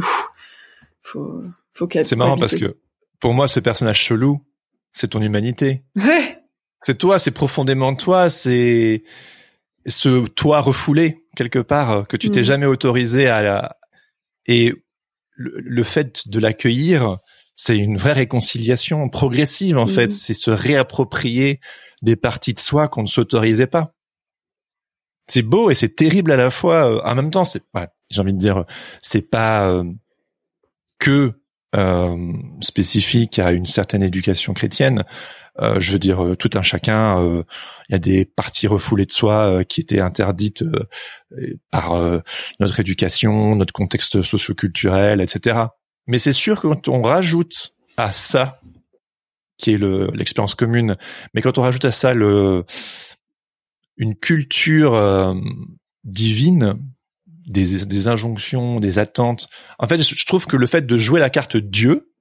faut 1.03 1.43
faut 1.73 1.87
qu'elle. 1.87 2.07
C'est 2.07 2.17
marrant 2.17 2.39
parce 2.39 2.55
que 2.55 2.79
pour 3.21 3.35
moi, 3.35 3.49
ce 3.49 3.61
personnage 3.61 4.01
chelou, 4.01 4.41
c'est 4.93 5.09
ton 5.09 5.23
humanité. 5.23 5.85
Ouais. 5.97 6.39
C'est 6.83 6.99
toi, 6.99 7.19
c'est 7.19 7.31
profondément 7.31 7.95
toi, 7.95 8.31
c'est 8.31 9.03
ce 9.87 10.27
toi 10.27 10.61
refoulé 10.61 11.25
quelque 11.37 11.59
part 11.59 12.07
que 12.07 12.17
tu 12.17 12.31
t'es 12.31 12.41
mm. 12.41 12.45
jamais 12.45 12.67
autorisé 12.67 13.27
à 13.27 13.43
la... 13.43 13.77
et 14.47 14.75
le, 15.35 15.83
fait 15.83 16.29
de 16.29 16.41
l'accueillir, 16.41 17.19
c'est 17.55 17.77
une 17.77 17.97
vraie 17.97 18.15
réconciliation 18.15 19.09
progressive 19.09 19.79
en 19.79 19.87
fait, 19.87 20.07
mm. 20.07 20.11
c'est 20.11 20.35
se 20.35 20.51
réapproprier 20.51 21.61
des 22.03 22.17
parties 22.17 22.55
de 22.55 22.59
soi 22.59 22.89
qu'on 22.89 23.03
ne 23.03 23.09
s'autorisait 23.09 23.67
pas 23.67 23.96
c'est 25.29 25.43
beau 25.43 25.71
et 25.71 25.75
c'est 25.75 25.95
terrible 25.97 26.33
à 26.33 26.37
la 26.37 26.51
fois. 26.51 26.91
Euh, 26.91 27.01
en 27.05 27.15
même 27.15 27.31
temps, 27.31 27.45
c'est, 27.45 27.63
ouais, 27.75 27.89
j'ai 28.11 28.21
envie 28.21 28.33
de 28.33 28.39
dire, 28.39 28.65
c'est 29.01 29.23
pas 29.23 29.69
euh, 29.69 29.85
que 30.99 31.33
euh, 31.75 32.33
spécifique 32.61 33.39
à 33.39 33.53
une 33.53 33.67
certaine 33.67 34.03
éducation 34.03 34.55
chrétienne. 34.55 35.05
Euh, 35.59 35.81
je 35.81 35.93
veux 35.93 35.99
dire, 35.99 36.37
tout 36.39 36.51
un 36.55 36.63
chacun. 36.63 37.45
Il 37.89 37.93
y 37.93 37.95
a 37.95 37.99
des 37.99 38.25
parties 38.25 38.67
refoulées 38.67 39.07
de 39.07 39.13
soi 39.13 39.65
qui 39.65 39.81
étaient 39.81 40.01
interdites 40.01 40.65
par 41.71 41.99
notre 42.61 42.81
éducation, 42.81 43.57
notre 43.57 43.73
contexte 43.73 44.23
socioculturel, 44.23 45.21
etc. 45.21 45.59
Mais 46.07 46.19
c'est 46.19 46.33
sûr 46.33 46.61
que 46.61 46.69
quand 46.69 46.89
on 46.89 47.03
rajoute 47.03 47.75
à 47.97 48.13
ça, 48.13 48.61
qui 49.57 49.73
est 49.73 49.79
le, 49.79 50.11
l'expérience 50.13 50.55
commune, 50.55 50.97
mais 51.33 51.41
quand 51.41 51.57
on 51.57 51.63
rajoute 51.63 51.87
à 51.87 51.91
ça 51.91 52.13
le 52.13 52.65
une 53.97 54.15
culture 54.15 54.95
euh, 54.95 55.35
divine, 56.05 56.79
des, 57.47 57.85
des, 57.85 58.09
injonctions, 58.09 58.81
des 58.81 58.99
attentes. 58.99 59.49
En 59.79 59.87
fait, 59.87 60.03
je 60.03 60.27
trouve 60.27 60.47
que 60.47 60.57
le 60.57 60.67
fait 60.67 60.87
de 60.87 60.99
jouer 60.99 61.21
la 61.21 61.31
carte 61.31 61.57
Dieu, 61.57 62.13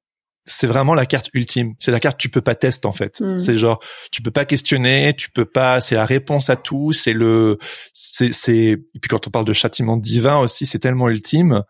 c'est 0.46 0.68
vraiment 0.68 0.94
la 0.94 1.06
carte 1.06 1.30
ultime. 1.34 1.74
C'est 1.80 1.92
la 1.92 2.00
carte 2.00 2.20
tu 2.20 2.30
peux 2.30 2.42
pas 2.42 2.56
tester 2.56 2.88
en 2.88 2.92
fait. 2.92 3.20
Mm. 3.20 3.38
C'est 3.38 3.58
genre 3.58 3.84
tu 4.12 4.22
peux 4.22 4.32
pas 4.32 4.46
questionner, 4.46 5.14
tu 5.14 5.32
peux 5.32 5.46
pas. 5.46 5.82
C'est 5.82 5.96
la 5.96 6.06
réponse 6.06 6.50
à 6.50 6.56
tout. 6.56 6.92
C'est 6.92 7.14
le. 7.14 7.58
C'est 7.94 8.32
c'est. 8.32 8.78
Et 8.94 9.00
puis 9.02 9.10
quand 9.10 9.28
on 9.28 9.32
parle 9.32 9.46
de 9.46 9.54
châtiment 9.54 9.98
divin 9.98 10.38
aussi, 10.38 10.66
c'est 10.66 10.80
tellement 10.80 11.10
ultime 11.10 11.64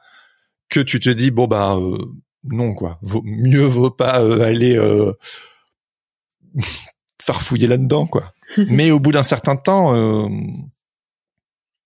que 0.70 0.80
tu 0.80 1.00
te 1.00 1.10
dis 1.10 1.32
bon 1.32 1.48
bah 1.48 1.76
euh, 1.76 1.98
non 2.44 2.74
quoi. 2.74 3.00
Vaut, 3.02 3.22
mieux 3.24 3.66
vaut 3.66 3.92
pas 3.92 4.22
euh, 4.22 4.42
aller 4.42 4.78
euh, 4.78 5.14
farfouiller 7.22 7.68
là-dedans 7.68 8.08
quoi. 8.08 8.34
Mais 8.68 8.92
au 8.92 9.00
bout 9.00 9.12
d'un 9.12 9.24
certain 9.24 9.56
temps, 9.56 9.96
euh, 9.96 10.28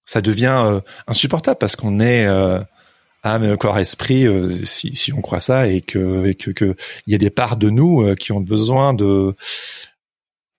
ça 0.06 0.22
devient 0.22 0.62
euh, 0.66 0.82
insupportable 1.08 1.58
parce 1.58 1.76
qu'on 1.76 2.00
est 2.00 2.26
euh, 2.26 2.60
âme, 3.24 3.58
corps, 3.58 3.80
esprit, 3.80 4.26
si, 4.66 4.96
si, 4.96 5.14
on 5.14 5.22
croit 5.22 5.40
ça, 5.40 5.68
et 5.68 5.82
que 5.82 6.26
et 6.26 6.36
que 6.36 6.52
qu'il 6.52 6.76
y 7.08 7.16
a 7.16 7.18
des 7.18 7.30
parts 7.30 7.58
de 7.58 7.70
nous 7.70 8.16
qui 8.16 8.32
ont 8.32 8.42
besoin 8.42 8.94
de 8.94 9.36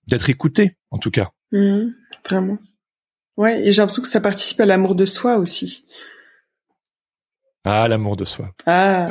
d'être 0.06 0.28
écoutées, 0.30 0.76
en 0.90 0.98
tout 0.98 1.10
cas. 1.10 1.30
Mmh, 1.52 1.88
vraiment. 2.28 2.58
Ouais, 3.36 3.66
et 3.66 3.72
j'ai 3.72 3.80
l'impression 3.80 4.02
que 4.02 4.08
ça 4.08 4.20
participe 4.20 4.60
à 4.60 4.66
l'amour 4.66 4.94
de 4.94 5.06
soi 5.06 5.38
aussi. 5.38 5.84
Ah, 7.64 7.88
l'amour 7.88 8.16
de 8.16 8.24
soi. 8.24 8.50
Ah. 8.66 9.08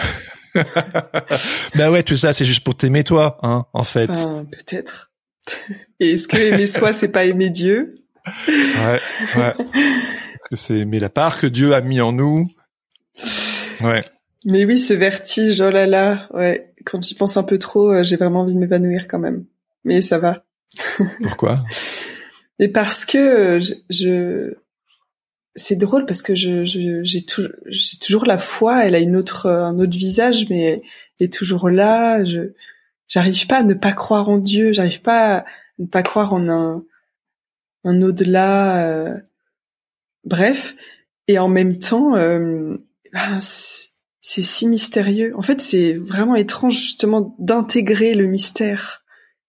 bah 1.76 1.92
ouais, 1.92 2.04
tout 2.04 2.16
ça, 2.16 2.34
c'est 2.34 2.46
juste 2.46 2.64
pour 2.64 2.76
t'aimer 2.76 3.04
toi, 3.04 3.38
hein, 3.42 3.66
en 3.74 3.84
fait. 3.84 4.08
peut-être. 4.08 5.09
Et 6.00 6.14
est-ce 6.14 6.28
que 6.28 6.38
aimer 6.38 6.66
soi, 6.66 6.94
c'est 6.94 7.12
pas 7.12 7.26
aimer 7.26 7.50
Dieu? 7.50 7.94
Ouais, 8.28 9.00
ouais. 9.38 9.54
Est-ce 9.76 10.50
que 10.50 10.56
c'est 10.56 10.80
aimer 10.80 11.00
la 11.00 11.10
part 11.10 11.40
que 11.40 11.48
Dieu 11.48 11.74
a 11.74 11.82
mis 11.82 12.02
en 12.02 12.12
nous? 12.12 12.50
Ouais. 13.82 14.04
Mais 14.46 14.66
oui, 14.66 14.78
ce 14.78 14.94
vertige, 14.94 15.60
oh 15.62 15.70
là 15.70 15.86
là, 15.86 16.30
ouais. 16.34 16.74
Quand 16.86 17.04
j'y 17.04 17.16
pense 17.16 17.38
un 17.38 17.44
peu 17.44 17.60
trop, 17.60 17.92
euh, 17.92 18.04
j'ai 18.04 18.16
vraiment 18.16 18.42
envie 18.42 18.54
de 18.54 18.60
m'évanouir 18.60 19.08
quand 19.08 19.20
même. 19.20 19.46
Mais 19.84 20.02
ça 20.02 20.18
va. 20.18 20.46
Pourquoi? 21.24 21.64
Et 22.60 22.68
parce 22.68 23.06
que 23.06 23.60
je, 23.90 24.54
c'est 25.56 25.76
drôle 25.76 26.06
parce 26.06 26.22
que 26.22 26.36
je, 26.36 26.64
j'ai 26.64 27.26
toujours, 27.26 27.52
j'ai 27.68 27.98
toujours 27.98 28.26
la 28.26 28.38
foi. 28.38 28.86
Elle 28.86 28.96
a 28.96 29.00
une 29.00 29.16
autre, 29.16 29.48
un 29.48 29.78
autre 29.80 29.98
visage, 29.98 30.50
mais 30.50 30.82
elle 31.20 31.26
est 31.26 31.34
toujours 31.34 31.70
là. 31.70 32.24
Je, 32.24 32.54
j'arrive 33.10 33.48
pas 33.48 33.58
à 33.58 33.64
ne 33.64 33.74
pas 33.74 33.92
croire 33.92 34.30
en 34.30 34.38
Dieu, 34.38 34.72
j'arrive 34.72 35.02
pas 35.02 35.40
à 35.40 35.46
ne 35.80 35.86
pas 35.86 36.04
croire 36.04 36.34
en 36.34 36.48
un, 36.48 36.84
un 37.84 38.02
au-delà. 38.02 38.88
Euh, 38.88 39.18
bref, 40.24 40.76
et 41.28 41.38
en 41.40 41.50
même 41.50 41.80
temps, 41.80 42.16
euh, 42.16 42.78
ben, 43.12 43.40
c'est 43.42 44.42
si 44.42 44.68
mystérieux. 44.68 45.34
En 45.36 45.42
fait, 45.42 45.60
c'est 45.60 45.94
vraiment 45.94 46.36
étrange 46.36 46.76
justement 46.76 47.36
d'intégrer 47.40 48.14
le 48.14 48.28
mystère 48.28 49.04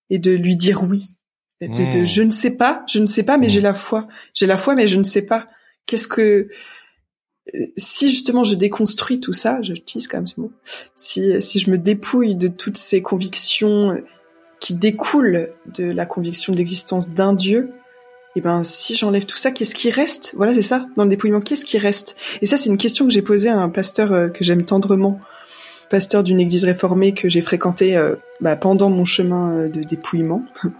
et 0.08 0.18
de 0.18 0.32
lui 0.32 0.56
dire 0.56 0.82
oui. 0.82 1.16
De, 1.60 1.66
de, 1.66 2.00
hmm. 2.00 2.06
je 2.06 2.22
ne 2.22 2.30
sais 2.30 2.56
pas, 2.56 2.82
je 2.88 3.00
ne 3.00 3.06
sais 3.06 3.22
pas, 3.22 3.36
mais 3.36 3.50
j'ai 3.50 3.60
hmm. 3.60 3.64
la 3.64 3.74
foi. 3.74 4.08
J'ai 4.32 4.46
la 4.46 4.56
foi, 4.56 4.74
mais 4.74 4.88
je 4.88 4.98
ne 4.98 5.04
sais 5.04 5.26
pas. 5.26 5.46
Qu'est-ce 5.84 6.08
que 6.08 6.48
si 7.76 8.10
justement 8.10 8.44
je 8.44 8.54
déconstruis 8.54 9.20
tout 9.20 9.32
ça, 9.32 9.60
je 9.62 9.72
utilise 9.72 10.06
quand 10.06 10.18
même 10.18 10.26
ce 10.26 10.40
mot, 10.40 10.52
si, 10.96 11.40
si 11.42 11.58
je 11.58 11.70
me 11.70 11.78
dépouille 11.78 12.34
de 12.34 12.48
toutes 12.48 12.76
ces 12.76 13.02
convictions 13.02 14.00
qui 14.60 14.74
découlent 14.74 15.50
de 15.74 15.84
la 15.84 16.06
conviction 16.06 16.52
de 16.52 16.58
l'existence 16.58 17.12
d'un 17.12 17.32
Dieu, 17.32 17.72
et 18.36 18.38
eh 18.38 18.42
ben 18.42 18.62
si 18.62 18.94
j'enlève 18.94 19.26
tout 19.26 19.36
ça, 19.36 19.50
qu'est-ce 19.50 19.74
qui 19.74 19.90
reste? 19.90 20.34
Voilà, 20.36 20.54
c'est 20.54 20.62
ça, 20.62 20.86
dans 20.96 21.02
le 21.02 21.10
dépouillement, 21.10 21.40
qu'est-ce 21.40 21.64
qui 21.64 21.78
reste? 21.78 22.14
Et 22.40 22.46
ça, 22.46 22.56
c'est 22.56 22.68
une 22.68 22.76
question 22.76 23.04
que 23.04 23.10
j'ai 23.10 23.22
posée 23.22 23.48
à 23.48 23.58
un 23.58 23.68
pasteur 23.68 24.12
euh, 24.12 24.28
que 24.28 24.44
j'aime 24.44 24.64
tendrement, 24.64 25.18
pasteur 25.90 26.22
d'une 26.22 26.38
église 26.38 26.64
réformée 26.64 27.12
que 27.12 27.28
j'ai 27.28 27.40
fréquenté 27.40 27.96
euh, 27.96 28.14
bah, 28.40 28.54
pendant 28.54 28.88
mon 28.88 29.04
chemin 29.04 29.50
euh, 29.50 29.68
de 29.68 29.82
dépouillement. 29.82 30.44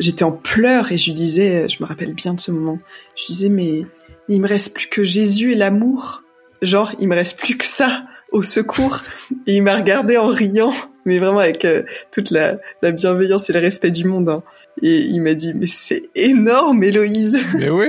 J'étais 0.00 0.24
en 0.24 0.32
pleurs 0.32 0.90
et 0.90 0.98
je 0.98 1.04
lui 1.04 1.12
disais, 1.12 1.68
je 1.68 1.80
me 1.80 1.86
rappelle 1.86 2.12
bien 2.12 2.34
de 2.34 2.40
ce 2.40 2.50
moment, 2.50 2.80
je 3.14 3.26
lui 3.26 3.34
disais 3.34 3.48
mais 3.48 3.86
il 4.28 4.40
me 4.40 4.48
reste 4.48 4.74
plus 4.74 4.88
que 4.88 5.04
Jésus 5.04 5.52
et 5.52 5.54
l'amour. 5.54 6.22
Genre, 6.62 6.92
il 6.98 7.08
me 7.08 7.14
reste 7.14 7.38
plus 7.38 7.56
que 7.56 7.64
ça 7.64 8.04
au 8.32 8.42
secours. 8.42 9.02
Et 9.46 9.56
il 9.56 9.62
m'a 9.62 9.74
regardé 9.74 10.16
en 10.16 10.28
riant, 10.28 10.74
mais 11.04 11.18
vraiment 11.18 11.38
avec 11.38 11.64
euh, 11.64 11.82
toute 12.12 12.30
la, 12.30 12.58
bienveillance 12.82 13.48
et 13.48 13.52
le 13.52 13.60
respect 13.60 13.90
du 13.90 14.04
monde. 14.04 14.28
Hein. 14.28 14.42
Et 14.82 14.98
il 14.98 15.20
m'a 15.22 15.34
dit, 15.34 15.54
mais 15.54 15.66
c'est 15.66 16.10
énorme, 16.14 16.82
Héloïse. 16.84 17.40
Mais 17.54 17.70
oui. 17.70 17.88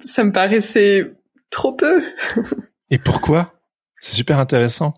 ça 0.00 0.24
me 0.24 0.32
paraissait 0.32 1.12
trop 1.50 1.72
peu. 1.72 2.02
et 2.90 2.98
pourquoi? 2.98 3.54
C'est 4.00 4.14
super 4.14 4.38
intéressant. 4.38 4.94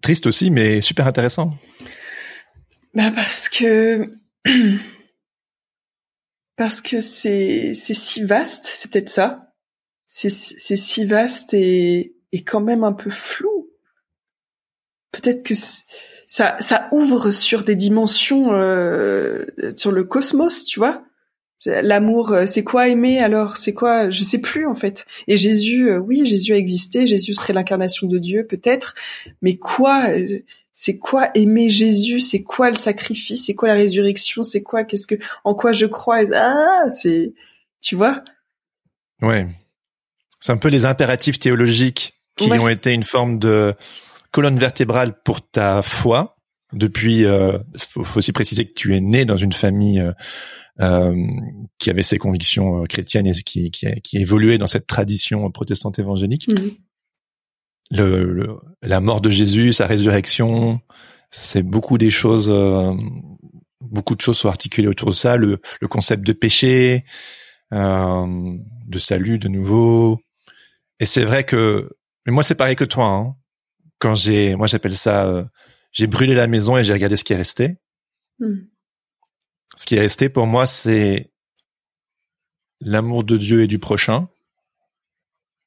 Triste 0.00 0.26
aussi, 0.26 0.50
mais 0.50 0.80
super 0.80 1.06
intéressant. 1.06 1.54
Bah 2.94 3.10
parce 3.12 3.48
que 3.48 4.06
parce 6.56 6.80
que 6.80 7.00
c'est 7.00 7.72
c'est 7.74 7.94
si 7.94 8.24
vaste, 8.24 8.70
c'est 8.74 8.90
peut-être 8.90 9.08
ça. 9.08 9.52
C'est 10.06 10.30
c'est 10.30 10.76
si 10.76 11.04
vaste 11.04 11.54
et 11.54 12.16
et 12.32 12.44
quand 12.44 12.60
même 12.60 12.84
un 12.84 12.92
peu 12.92 13.10
flou. 13.10 13.70
Peut-être 15.12 15.42
que 15.42 15.54
ça 15.54 16.56
ça 16.60 16.88
ouvre 16.92 17.30
sur 17.32 17.64
des 17.64 17.76
dimensions 17.76 18.52
euh, 18.52 19.44
sur 19.76 19.92
le 19.92 20.04
cosmos, 20.04 20.64
tu 20.64 20.78
vois. 20.80 21.04
L'amour, 21.66 22.32
euh, 22.32 22.46
c'est 22.46 22.62
quoi 22.62 22.88
aimer 22.88 23.20
alors? 23.20 23.56
C'est 23.56 23.72
quoi? 23.72 24.10
Je 24.10 24.22
sais 24.22 24.40
plus 24.40 24.66
en 24.66 24.74
fait. 24.74 25.06
Et 25.28 25.36
Jésus, 25.36 25.88
euh, 25.88 25.98
oui, 25.98 26.26
Jésus 26.26 26.52
a 26.52 26.56
existé. 26.56 27.06
Jésus 27.06 27.32
serait 27.34 27.54
l'incarnation 27.54 28.06
de 28.06 28.18
Dieu, 28.18 28.46
peut-être. 28.46 28.94
Mais 29.40 29.56
quoi? 29.56 30.08
C'est 30.76 30.98
quoi 30.98 31.28
aimer 31.36 31.70
Jésus? 31.70 32.18
C'est 32.18 32.42
quoi 32.42 32.68
le 32.68 32.74
sacrifice? 32.74 33.46
C'est 33.46 33.54
quoi 33.54 33.68
la 33.68 33.76
résurrection? 33.76 34.42
C'est 34.42 34.62
quoi? 34.62 34.82
Qu'est-ce 34.82 35.06
que 35.06 35.14
En 35.44 35.54
quoi 35.54 35.70
je 35.70 35.86
crois? 35.86 36.22
Ah, 36.34 36.90
c'est, 36.92 37.32
tu 37.80 37.94
vois? 37.94 38.22
Ouais. 39.22 39.46
C'est 40.40 40.50
un 40.50 40.56
peu 40.56 40.68
les 40.68 40.84
impératifs 40.84 41.38
théologiques 41.38 42.14
qui 42.36 42.50
ont 42.50 42.68
été 42.68 42.92
une 42.92 43.04
forme 43.04 43.38
de 43.38 43.72
colonne 44.32 44.58
vertébrale 44.58 45.22
pour 45.22 45.48
ta 45.48 45.80
foi. 45.80 46.36
Depuis, 46.72 47.24
euh, 47.24 47.56
faut, 47.78 48.18
aussi 48.18 48.32
préciser 48.32 48.66
que 48.66 48.74
tu 48.74 48.96
es 48.96 49.00
né 49.00 49.24
dans 49.24 49.36
une 49.36 49.52
famille 49.52 50.00
euh, 50.00 50.12
euh, 50.80 51.14
qui 51.78 51.88
avait 51.88 52.02
ses 52.02 52.18
convictions 52.18 52.82
euh, 52.82 52.86
chrétiennes 52.86 53.28
et 53.28 53.32
qui, 53.32 53.70
qui, 53.70 53.86
qui 54.02 54.18
évoluait 54.18 54.58
dans 54.58 54.66
cette 54.66 54.88
tradition 54.88 55.48
protestante 55.52 56.00
évangélique. 56.00 56.48
Mhm. 56.48 56.72
Le, 57.90 58.58
la 58.82 59.00
mort 59.00 59.20
de 59.20 59.30
Jésus, 59.30 59.72
sa 59.72 59.86
résurrection, 59.86 60.80
c'est 61.30 61.62
beaucoup 61.62 61.98
des 61.98 62.10
choses, 62.10 62.50
euh, 62.50 62.92
beaucoup 63.80 64.14
de 64.14 64.20
choses 64.20 64.38
sont 64.38 64.48
articulées 64.48 64.88
autour 64.88 65.08
de 65.08 65.14
ça. 65.14 65.36
Le, 65.36 65.60
le 65.80 65.88
concept 65.88 66.26
de 66.26 66.32
péché, 66.32 67.04
euh, 67.72 68.56
de 68.86 68.98
salut 68.98 69.38
de 69.38 69.48
nouveau. 69.48 70.20
Et 71.00 71.04
c'est 71.04 71.24
vrai 71.24 71.44
que, 71.44 71.90
mais 72.26 72.32
moi 72.32 72.42
c'est 72.42 72.54
pareil 72.54 72.76
que 72.76 72.84
toi. 72.84 73.06
Hein. 73.06 73.36
Quand 73.98 74.14
j'ai, 74.14 74.54
moi 74.56 74.66
j'appelle 74.66 74.96
ça, 74.96 75.26
euh, 75.26 75.44
j'ai 75.92 76.06
brûlé 76.06 76.34
la 76.34 76.46
maison 76.46 76.76
et 76.76 76.84
j'ai 76.84 76.92
regardé 76.92 77.16
ce 77.16 77.24
qui 77.24 77.32
est 77.32 77.36
resté. 77.36 77.76
Mhm 78.38 78.68
ce 79.76 79.86
qui 79.86 79.96
est 79.96 80.00
resté 80.00 80.28
pour 80.28 80.46
moi, 80.46 80.66
c'est 80.66 81.32
l'amour 82.80 83.24
de 83.24 83.36
Dieu 83.36 83.62
et 83.62 83.66
du 83.66 83.78
prochain. 83.78 84.28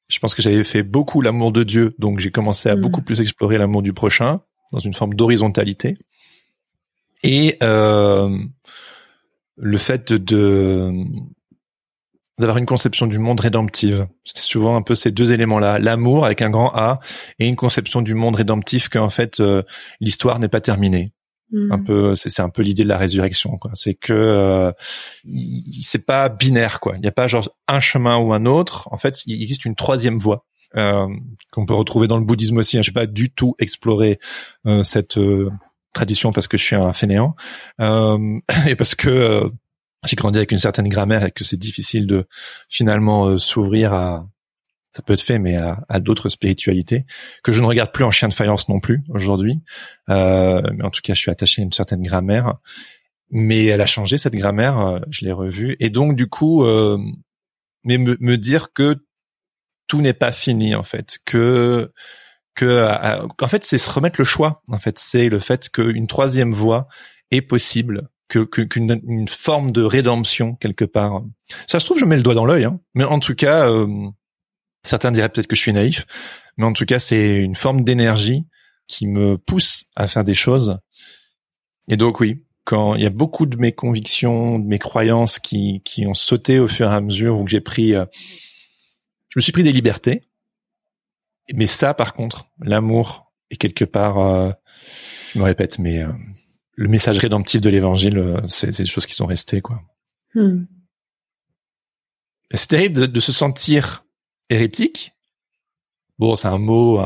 Je 0.08 0.18
pense 0.18 0.34
que 0.34 0.42
j'avais 0.42 0.64
fait 0.64 0.82
beaucoup 0.82 1.20
l'amour 1.20 1.52
de 1.52 1.62
Dieu, 1.62 1.94
donc 1.98 2.18
j'ai 2.18 2.30
commencé 2.30 2.68
à 2.68 2.76
mm. 2.76 2.80
beaucoup 2.80 3.02
plus 3.02 3.20
explorer 3.20 3.58
l'amour 3.58 3.82
du 3.82 3.92
prochain 3.92 4.40
dans 4.72 4.78
une 4.78 4.94
forme 4.94 5.14
d'horizontalité. 5.14 5.96
Et 7.22 7.56
euh, 7.62 8.38
le 9.56 9.78
fait 9.78 10.12
de 10.12 10.92
d'avoir 12.38 12.58
une 12.58 12.66
conception 12.66 13.08
du 13.08 13.18
monde 13.18 13.40
rédemptive. 13.40 14.06
C'était 14.22 14.42
souvent 14.42 14.76
un 14.76 14.82
peu 14.82 14.94
ces 14.94 15.10
deux 15.10 15.32
éléments-là, 15.32 15.80
l'amour 15.80 16.24
avec 16.24 16.40
un 16.40 16.50
grand 16.50 16.70
A 16.72 17.00
et 17.40 17.48
une 17.48 17.56
conception 17.56 18.00
du 18.00 18.14
monde 18.14 18.36
rédemptif 18.36 18.88
qu'en 18.88 19.08
fait 19.08 19.40
euh, 19.40 19.62
l'histoire 20.00 20.38
n'est 20.38 20.48
pas 20.48 20.60
terminée. 20.60 21.12
Un 21.54 21.78
hmm. 21.78 21.84
peu, 21.84 22.14
c'est 22.14 22.42
un 22.42 22.50
peu 22.50 22.60
l'idée 22.62 22.82
de 22.82 22.88
la 22.88 22.98
résurrection. 22.98 23.56
quoi. 23.56 23.70
C'est 23.74 23.94
que 23.94 24.12
euh, 24.12 24.72
c'est 25.80 26.04
pas 26.04 26.28
binaire. 26.28 26.78
quoi. 26.80 26.94
Il 26.96 27.00
n'y 27.00 27.08
a 27.08 27.12
pas 27.12 27.26
genre 27.26 27.48
un 27.68 27.80
chemin 27.80 28.18
ou 28.18 28.34
un 28.34 28.44
autre. 28.44 28.88
En 28.92 28.98
fait, 28.98 29.24
il 29.26 29.42
existe 29.42 29.64
une 29.64 29.74
troisième 29.74 30.18
voie. 30.18 30.44
Euh, 30.76 31.06
qu'on 31.50 31.64
peut 31.64 31.74
retrouver 31.74 32.08
dans 32.08 32.18
le 32.18 32.24
bouddhisme 32.24 32.58
aussi. 32.58 32.76
Hein. 32.76 32.82
Je 32.82 32.90
n'ai 32.90 32.94
pas 32.94 33.06
du 33.06 33.30
tout 33.30 33.54
exploré 33.58 34.18
euh, 34.66 34.82
cette 34.82 35.16
euh, 35.16 35.50
tradition 35.94 36.30
parce 36.30 36.46
que 36.46 36.58
je 36.58 36.64
suis 36.64 36.76
un 36.76 36.92
fainéant 36.92 37.34
euh, 37.80 38.38
et 38.66 38.76
parce 38.76 38.94
que 38.94 39.50
j'ai 40.04 40.16
grandi 40.16 40.38
avec 40.38 40.52
une 40.52 40.58
certaine 40.58 40.88
grammaire 40.88 41.24
et 41.24 41.30
que 41.30 41.42
c'est 41.42 41.56
difficile 41.56 42.06
de 42.06 42.26
finalement 42.68 43.38
s'ouvrir 43.38 43.94
à 43.94 44.28
ça 44.98 45.02
peut 45.02 45.12
être 45.12 45.22
fait, 45.22 45.38
mais 45.38 45.54
à, 45.54 46.00
d'autres 46.00 46.28
spiritualités 46.28 47.06
que 47.44 47.52
je 47.52 47.62
ne 47.62 47.66
regarde 47.68 47.92
plus 47.92 48.02
en 48.02 48.10
chien 48.10 48.26
de 48.26 48.34
faïence 48.34 48.68
non 48.68 48.80
plus 48.80 49.04
aujourd'hui. 49.10 49.60
Euh, 50.08 50.60
mais 50.74 50.84
en 50.84 50.90
tout 50.90 51.00
cas, 51.04 51.14
je 51.14 51.20
suis 51.20 51.30
attaché 51.30 51.62
à 51.62 51.64
une 51.64 51.72
certaine 51.72 52.02
grammaire. 52.02 52.54
Mais 53.30 53.66
elle 53.66 53.80
a 53.80 53.86
changé 53.86 54.18
cette 54.18 54.34
grammaire, 54.34 54.80
euh, 54.80 54.98
je 55.10 55.24
l'ai 55.24 55.30
revue, 55.30 55.76
et 55.78 55.90
donc 55.90 56.16
du 56.16 56.26
coup, 56.26 56.64
euh, 56.64 56.98
mais 57.84 57.96
me, 57.98 58.16
me, 58.18 58.38
dire 58.38 58.72
que 58.72 58.96
tout 59.86 60.00
n'est 60.00 60.14
pas 60.14 60.32
fini 60.32 60.74
en 60.74 60.82
fait, 60.82 61.18
que 61.26 61.92
que 62.54 62.88
en 63.40 63.48
fait 63.48 63.64
c'est 63.64 63.76
se 63.76 63.90
remettre 63.90 64.18
le 64.18 64.24
choix. 64.24 64.62
En 64.68 64.78
fait, 64.78 64.98
c'est 64.98 65.28
le 65.28 65.38
fait 65.38 65.68
qu'une 65.68 66.06
troisième 66.06 66.52
voie 66.54 66.88
est 67.30 67.42
possible 67.42 68.08
que 68.28 68.40
qu'une 68.40 69.00
une 69.06 69.28
forme 69.28 69.72
de 69.72 69.82
rédemption 69.82 70.54
quelque 70.54 70.86
part. 70.86 71.22
Ça 71.66 71.80
se 71.80 71.84
trouve, 71.84 71.98
je 71.98 72.06
mets 72.06 72.16
le 72.16 72.22
doigt 72.22 72.34
dans 72.34 72.46
l'œil, 72.46 72.64
hein, 72.64 72.80
mais 72.94 73.04
en 73.04 73.20
tout 73.20 73.34
cas, 73.34 73.70
euh, 73.70 74.08
Certains 74.84 75.10
diraient 75.10 75.28
peut-être 75.28 75.46
que 75.46 75.56
je 75.56 75.60
suis 75.60 75.72
naïf, 75.72 76.06
mais 76.56 76.64
en 76.64 76.72
tout 76.72 76.84
cas, 76.84 76.98
c'est 76.98 77.36
une 77.36 77.54
forme 77.54 77.82
d'énergie 77.82 78.46
qui 78.86 79.06
me 79.06 79.36
pousse 79.36 79.84
à 79.96 80.06
faire 80.06 80.24
des 80.24 80.34
choses. 80.34 80.78
Et 81.88 81.96
donc 81.96 82.20
oui, 82.20 82.44
quand 82.64 82.94
il 82.96 83.02
y 83.02 83.06
a 83.06 83.10
beaucoup 83.10 83.46
de 83.46 83.56
mes 83.56 83.72
convictions, 83.72 84.58
de 84.58 84.66
mes 84.66 84.78
croyances 84.78 85.38
qui, 85.38 85.80
qui 85.84 86.06
ont 86.06 86.14
sauté 86.14 86.58
au 86.58 86.68
fur 86.68 86.90
et 86.90 86.94
à 86.94 87.00
mesure 87.00 87.38
ou 87.38 87.44
que 87.44 87.50
j'ai 87.50 87.60
pris, 87.60 87.94
euh, 87.94 88.04
je 89.30 89.38
me 89.38 89.40
suis 89.40 89.52
pris 89.52 89.62
des 89.62 89.72
libertés. 89.72 90.22
Mais 91.54 91.66
ça, 91.66 91.94
par 91.94 92.12
contre, 92.12 92.46
l'amour 92.60 93.32
est 93.50 93.56
quelque 93.56 93.86
part, 93.86 94.18
euh, 94.18 94.50
je 95.32 95.38
me 95.38 95.44
répète, 95.44 95.78
mais 95.78 96.02
euh, 96.02 96.12
le 96.74 96.88
message 96.88 97.18
rédemptif 97.18 97.62
de 97.62 97.70
l'évangile, 97.70 98.42
c'est 98.48 98.76
des 98.76 98.84
choses 98.84 99.06
qui 99.06 99.14
sont 99.14 99.26
restées, 99.26 99.62
quoi. 99.62 99.82
Hmm. 100.34 100.64
C'est 102.52 102.68
terrible 102.68 103.00
de, 103.00 103.06
de, 103.06 103.20
se 103.20 103.32
sentir 103.32 104.04
hérétique. 104.50 105.12
Bon, 106.18 106.34
c'est 106.34 106.48
un 106.48 106.58
mot 106.58 107.00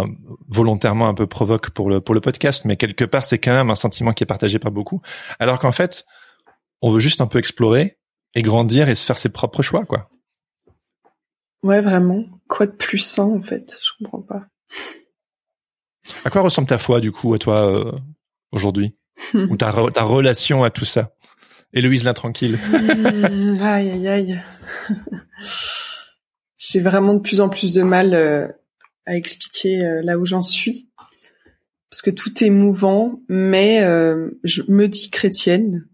volontairement 0.48 1.06
un 1.06 1.14
peu 1.14 1.26
provoque 1.26 1.70
pour 1.70 1.90
le 1.90 2.00
pour 2.00 2.14
le 2.14 2.22
podcast, 2.22 2.64
mais 2.64 2.76
quelque 2.76 3.04
part 3.04 3.24
c'est 3.24 3.38
quand 3.38 3.52
même 3.52 3.68
un 3.68 3.74
sentiment 3.74 4.12
qui 4.12 4.24
est 4.24 4.26
partagé 4.26 4.58
par 4.58 4.72
beaucoup. 4.72 5.02
Alors 5.38 5.58
qu'en 5.58 5.72
fait, 5.72 6.06
on 6.80 6.90
veut 6.90 7.00
juste 7.00 7.20
un 7.20 7.26
peu 7.26 7.38
explorer 7.38 7.98
et 8.34 8.42
grandir 8.42 8.88
et 8.88 8.94
se 8.94 9.04
faire 9.04 9.18
ses 9.18 9.28
propres 9.28 9.62
choix, 9.62 9.84
quoi. 9.84 10.08
Ouais, 11.62 11.80
vraiment. 11.80 12.24
Quoi 12.48 12.66
de 12.66 12.72
plus 12.72 12.98
sain 12.98 13.24
en 13.24 13.42
fait? 13.42 13.78
Je 13.80 13.90
comprends 13.98 14.22
pas. 14.22 14.40
À 16.24 16.30
quoi 16.30 16.42
ressemble 16.42 16.66
ta 16.66 16.78
foi 16.78 17.00
du 17.00 17.12
coup 17.12 17.34
à 17.34 17.38
toi 17.38 17.70
euh, 17.70 17.92
aujourd'hui? 18.50 18.96
Ou 19.34 19.56
ta 19.56 19.72
ta 19.92 20.02
relation 20.02 20.64
à 20.64 20.70
tout 20.70 20.84
ça? 20.84 21.12
Héloïse 21.72 22.04
l'intranquille. 22.04 22.58
aïe 23.60 23.90
aïe 23.90 24.08
aïe 24.08 24.42
j'ai 26.62 26.80
vraiment 26.80 27.14
de 27.14 27.18
plus 27.18 27.40
en 27.40 27.48
plus 27.48 27.72
de 27.72 27.82
mal 27.82 28.14
euh, 28.14 28.46
à 29.04 29.16
expliquer 29.16 29.84
euh, 29.84 30.00
là 30.02 30.16
où 30.16 30.24
j'en 30.24 30.42
suis. 30.42 30.88
Parce 31.90 32.02
que 32.02 32.10
tout 32.10 32.42
est 32.42 32.50
mouvant, 32.50 33.20
mais 33.28 33.82
euh, 33.82 34.30
je 34.44 34.62
me 34.68 34.86
dis 34.86 35.10
chrétienne 35.10 35.88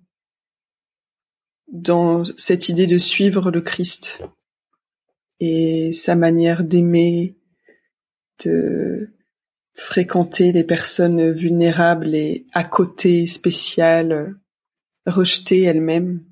dans 1.73 2.23
cette 2.37 2.69
idée 2.69 2.87
de 2.87 2.99
suivre 2.99 3.51
le 3.51 3.63
Christ 3.63 4.23
et 5.41 5.91
sa 5.93 6.15
manière 6.15 6.65
d'aimer, 6.65 7.37
de 8.45 9.09
fréquenter 9.75 10.53
des 10.53 10.65
personnes 10.65 11.31
vulnérables 11.31 12.15
et 12.15 12.47
à 12.53 12.63
côté, 12.63 13.27
spéciales, 13.27 14.37
rejetées 15.07 15.63
elles-mêmes 15.63 16.28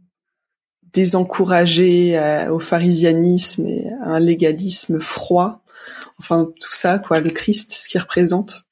désencourager 0.92 2.18
euh, 2.18 2.50
au 2.52 2.58
pharisianisme 2.58 3.66
et 3.66 3.88
à 4.02 4.10
un 4.10 4.20
légalisme 4.20 5.00
froid. 5.00 5.64
Enfin, 6.18 6.50
tout 6.60 6.72
ça, 6.72 6.98
quoi, 6.98 7.20
le 7.20 7.30
Christ, 7.30 7.72
ce 7.72 7.88
qu'il 7.88 8.00
représente. 8.00 8.64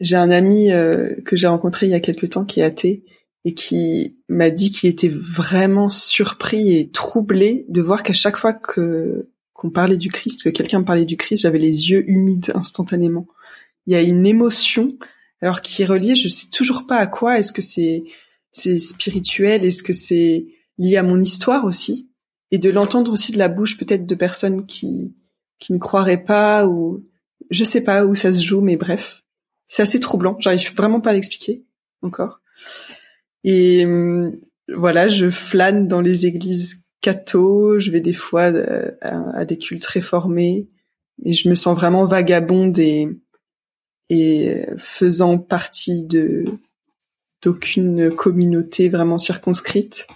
J'ai 0.00 0.16
un 0.16 0.30
ami 0.30 0.72
euh, 0.72 1.14
que 1.24 1.36
j'ai 1.36 1.46
rencontré 1.46 1.86
il 1.86 1.90
y 1.90 1.94
a 1.94 2.00
quelque 2.00 2.26
temps 2.26 2.44
qui 2.44 2.60
est 2.60 2.64
athée 2.64 3.04
et 3.44 3.54
qui 3.54 4.16
m'a 4.28 4.50
dit 4.50 4.70
qu'il 4.70 4.90
était 4.90 5.10
vraiment 5.10 5.90
surpris 5.90 6.76
et 6.76 6.90
troublé 6.90 7.66
de 7.68 7.80
voir 7.80 8.02
qu'à 8.02 8.12
chaque 8.12 8.36
fois 8.36 8.52
que 8.52 9.28
qu'on 9.52 9.70
parlait 9.70 9.96
du 9.96 10.10
Christ, 10.10 10.42
que 10.42 10.48
quelqu'un 10.48 10.80
me 10.80 10.84
parlait 10.84 11.04
du 11.04 11.16
Christ, 11.16 11.42
j'avais 11.42 11.58
les 11.58 11.90
yeux 11.90 12.08
humides 12.10 12.50
instantanément. 12.54 13.28
Il 13.86 13.92
y 13.92 13.96
a 13.96 14.02
une 14.02 14.26
émotion, 14.26 14.98
alors 15.40 15.60
qui 15.60 15.82
est 15.82 15.86
reliée, 15.86 16.16
je 16.16 16.28
sais 16.28 16.48
toujours 16.50 16.86
pas 16.86 16.96
à 16.96 17.06
quoi. 17.06 17.38
Est-ce 17.38 17.52
que 17.52 17.62
c'est 17.62 18.02
c'est 18.50 18.78
spirituel? 18.78 19.64
Est-ce 19.64 19.82
que 19.82 19.92
c'est 19.92 20.46
lié 20.78 20.96
à 20.96 21.02
mon 21.02 21.20
histoire 21.20 21.64
aussi, 21.64 22.10
et 22.50 22.58
de 22.58 22.70
l'entendre 22.70 23.12
aussi 23.12 23.32
de 23.32 23.38
la 23.38 23.48
bouche 23.48 23.78
peut-être 23.78 24.06
de 24.06 24.14
personnes 24.14 24.66
qui 24.66 25.14
qui 25.58 25.72
ne 25.72 25.78
croiraient 25.78 26.24
pas 26.24 26.66
ou 26.66 27.06
je 27.50 27.64
sais 27.64 27.82
pas 27.82 28.04
où 28.04 28.14
ça 28.14 28.32
se 28.32 28.42
joue, 28.42 28.60
mais 28.60 28.76
bref, 28.76 29.22
c'est 29.68 29.82
assez 29.82 30.00
troublant. 30.00 30.36
J'arrive 30.40 30.74
vraiment 30.74 31.00
pas 31.00 31.10
à 31.10 31.12
l'expliquer 31.12 31.64
encore. 32.02 32.40
Et 33.44 33.84
hum, 33.86 34.38
voilà, 34.74 35.08
je 35.08 35.30
flâne 35.30 35.88
dans 35.88 36.00
les 36.00 36.26
églises 36.26 36.84
catho, 37.00 37.78
je 37.78 37.90
vais 37.90 38.00
des 38.00 38.14
fois 38.14 38.52
euh, 38.52 38.90
à, 39.02 39.44
des 39.44 39.58
cultes 39.58 39.84
réformés, 39.84 40.68
et 41.24 41.32
je 41.32 41.48
me 41.48 41.54
sens 41.54 41.76
vraiment 41.76 42.04
vagabonde 42.04 42.78
et 42.78 43.08
et 44.10 44.66
faisant 44.76 45.38
partie 45.38 46.04
de 46.04 46.44
d'aucune 47.42 48.10
communauté 48.10 48.88
vraiment 48.88 49.18
circonscrite 49.18 50.06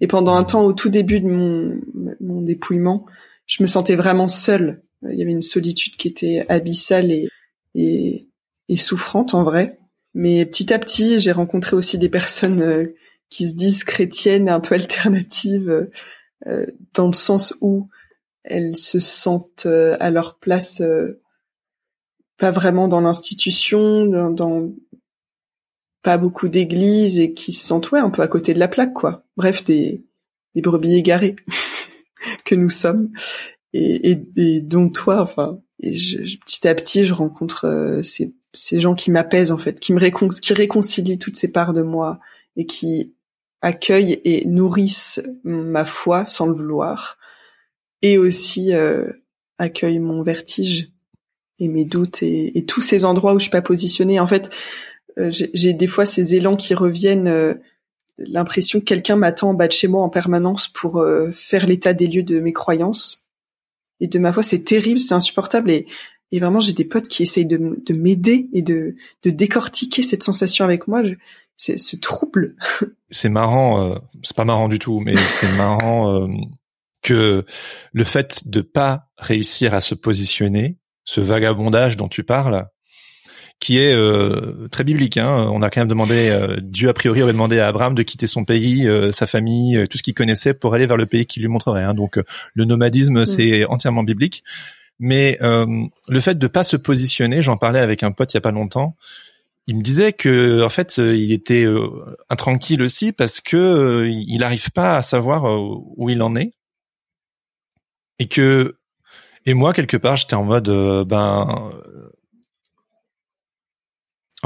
Et 0.00 0.06
pendant 0.06 0.34
un 0.34 0.44
temps, 0.44 0.64
au 0.64 0.72
tout 0.72 0.88
début 0.88 1.20
de 1.20 1.28
mon, 1.28 1.80
mon 2.20 2.42
dépouillement, 2.42 3.06
je 3.46 3.62
me 3.62 3.68
sentais 3.68 3.96
vraiment 3.96 4.28
seule. 4.28 4.80
Il 5.08 5.18
y 5.18 5.22
avait 5.22 5.32
une 5.32 5.42
solitude 5.42 5.96
qui 5.96 6.08
était 6.08 6.44
abyssale 6.48 7.12
et, 7.12 7.28
et, 7.74 8.28
et 8.68 8.76
souffrante 8.76 9.34
en 9.34 9.42
vrai. 9.42 9.78
Mais 10.14 10.46
petit 10.46 10.72
à 10.72 10.78
petit, 10.78 11.20
j'ai 11.20 11.32
rencontré 11.32 11.76
aussi 11.76 11.98
des 11.98 12.08
personnes 12.08 12.62
euh, 12.62 12.94
qui 13.28 13.46
se 13.46 13.54
disent 13.54 13.84
chrétiennes, 13.84 14.48
un 14.48 14.60
peu 14.60 14.74
alternatives, 14.74 15.88
euh, 16.46 16.66
dans 16.94 17.08
le 17.08 17.14
sens 17.14 17.54
où 17.60 17.88
elles 18.44 18.76
se 18.76 18.98
sentent 18.98 19.66
euh, 19.66 19.96
à 20.00 20.10
leur 20.10 20.38
place, 20.38 20.82
pas 22.38 22.50
vraiment 22.50 22.88
dans 22.88 23.00
l'institution, 23.00 24.06
dans, 24.06 24.30
dans, 24.30 24.70
pas 26.02 26.18
beaucoup 26.18 26.48
d'églises 26.48 27.18
et 27.18 27.34
qui 27.34 27.52
se 27.52 27.66
sentent 27.66 27.90
ouais 27.90 28.00
un 28.00 28.10
peu 28.10 28.22
à 28.22 28.28
côté 28.28 28.54
de 28.54 28.58
la 28.58 28.68
plaque 28.68 28.94
quoi. 28.94 29.24
Bref, 29.36 29.64
des, 29.64 30.04
des 30.54 30.60
brebis 30.60 30.94
égarées 30.94 31.36
que 32.44 32.54
nous 32.54 32.68
sommes 32.68 33.10
et, 33.72 34.12
et, 34.12 34.22
et 34.36 34.60
dont 34.60 34.88
toi, 34.88 35.20
enfin, 35.20 35.60
et 35.80 35.94
je, 35.94 36.38
petit 36.38 36.66
à 36.66 36.74
petit, 36.74 37.04
je 37.04 37.12
rencontre 37.12 37.66
euh, 37.66 38.02
ces, 38.02 38.34
ces 38.52 38.80
gens 38.80 38.94
qui 38.94 39.10
m'apaisent 39.10 39.50
en 39.50 39.58
fait, 39.58 39.80
qui 39.80 39.92
me 39.92 40.00
récon 40.00 40.28
qui 40.28 40.54
réconcilient 40.54 41.18
toutes 41.18 41.36
ces 41.36 41.52
parts 41.52 41.74
de 41.74 41.82
moi 41.82 42.18
et 42.56 42.66
qui 42.66 43.14
accueillent 43.60 44.20
et 44.24 44.46
nourrissent 44.46 45.20
ma 45.44 45.84
foi 45.84 46.26
sans 46.26 46.46
le 46.46 46.52
vouloir 46.52 47.18
et 48.02 48.18
aussi 48.18 48.72
euh, 48.72 49.10
accueillent 49.58 49.98
mon 49.98 50.22
vertige 50.22 50.92
et 51.58 51.68
mes 51.68 51.84
doutes 51.84 52.22
et, 52.22 52.58
et, 52.58 52.66
tous 52.66 52.82
ces 52.82 53.04
endroits 53.04 53.32
où 53.34 53.38
je 53.38 53.44
suis 53.44 53.50
pas 53.50 53.62
positionnée. 53.62 54.20
En 54.20 54.26
fait, 54.26 54.50
j'ai 55.16 55.72
des 55.72 55.86
fois 55.86 56.04
ces 56.04 56.34
élans 56.34 56.56
qui 56.56 56.74
reviennent, 56.74 57.28
euh, 57.28 57.54
l'impression 58.18 58.80
que 58.80 58.84
quelqu'un 58.84 59.16
m'attend 59.16 59.50
en 59.50 59.54
bas 59.54 59.68
de 59.68 59.72
chez 59.72 59.88
moi 59.88 60.02
en 60.02 60.08
permanence 60.08 60.68
pour 60.68 60.98
euh, 60.98 61.30
faire 61.32 61.66
l'état 61.66 61.94
des 61.94 62.06
lieux 62.06 62.22
de 62.22 62.40
mes 62.40 62.52
croyances 62.52 63.28
et 64.00 64.08
de 64.08 64.18
ma 64.18 64.32
foi. 64.32 64.42
C'est 64.42 64.64
terrible, 64.64 65.00
c'est 65.00 65.14
insupportable 65.14 65.70
et, 65.70 65.86
et 66.32 66.38
vraiment 66.38 66.60
j'ai 66.60 66.72
des 66.72 66.84
potes 66.84 67.08
qui 67.08 67.22
essayent 67.22 67.46
de, 67.46 67.82
de 67.84 67.94
m'aider 67.94 68.48
et 68.52 68.62
de, 68.62 68.94
de 69.22 69.30
décortiquer 69.30 70.02
cette 70.02 70.22
sensation 70.22 70.64
avec 70.64 70.88
moi. 70.88 71.02
C'est 71.56 71.78
ce 71.78 71.96
trouble. 71.96 72.56
C'est 73.10 73.30
marrant, 73.30 73.98
c'est 74.22 74.36
pas 74.36 74.44
marrant 74.44 74.68
du 74.68 74.78
tout, 74.78 75.00
mais 75.00 75.14
c'est 75.30 75.50
marrant 75.56 76.28
que 77.02 77.46
le 77.92 78.04
fait 78.04 78.48
de 78.48 78.60
pas 78.60 79.08
réussir 79.16 79.72
à 79.72 79.80
se 79.80 79.94
positionner, 79.94 80.76
ce 81.04 81.20
vagabondage 81.20 81.96
dont 81.96 82.08
tu 82.08 82.24
parles, 82.24 82.68
qui 83.60 83.78
est 83.78 83.94
euh, 83.94 84.68
très 84.68 84.84
biblique. 84.84 85.16
Hein. 85.16 85.48
On 85.52 85.62
a 85.62 85.70
quand 85.70 85.80
même 85.80 85.88
demandé, 85.88 86.28
euh, 86.28 86.56
Dieu 86.60 86.88
a 86.88 86.92
priori 86.92 87.22
aurait 87.22 87.32
demandé 87.32 87.58
à 87.58 87.68
Abraham 87.68 87.94
de 87.94 88.02
quitter 88.02 88.26
son 88.26 88.44
pays, 88.44 88.86
euh, 88.86 89.12
sa 89.12 89.26
famille, 89.26 89.86
tout 89.88 89.98
ce 89.98 90.02
qu'il 90.02 90.14
connaissait 90.14 90.54
pour 90.54 90.74
aller 90.74 90.86
vers 90.86 90.96
le 90.96 91.06
pays 91.06 91.26
qu'il 91.26 91.42
lui 91.42 91.48
montrerait. 91.48 91.84
Hein. 91.84 91.94
Donc 91.94 92.20
le 92.54 92.64
nomadisme, 92.64 93.22
mm. 93.22 93.26
c'est 93.26 93.64
entièrement 93.66 94.02
biblique. 94.02 94.44
Mais 94.98 95.38
le 95.42 96.20
fait 96.20 96.38
de 96.38 96.46
pas 96.46 96.64
se 96.64 96.76
positionner, 96.78 97.42
j'en 97.42 97.58
parlais 97.58 97.80
avec 97.80 98.02
un 98.02 98.12
pote 98.12 98.32
il 98.32 98.36
y 98.36 98.38
a 98.38 98.40
pas 98.40 98.50
longtemps. 98.50 98.96
Il 99.66 99.76
me 99.76 99.82
disait 99.82 100.14
que 100.14 100.62
en 100.62 100.70
fait 100.70 100.96
il 100.96 101.32
était 101.32 101.66
intranquille 102.30 102.80
aussi 102.80 103.12
parce 103.12 103.42
que 103.42 104.06
il 104.08 104.38
n'arrive 104.38 104.70
pas 104.70 104.96
à 104.96 105.02
savoir 105.02 105.44
où 105.44 106.08
il 106.08 106.22
en 106.22 106.34
est 106.34 106.52
et 108.18 108.26
que 108.26 108.78
et 109.44 109.52
moi 109.52 109.74
quelque 109.74 109.98
part 109.98 110.16
j'étais 110.16 110.32
en 110.32 110.44
mode 110.44 110.70
ben 111.06 111.72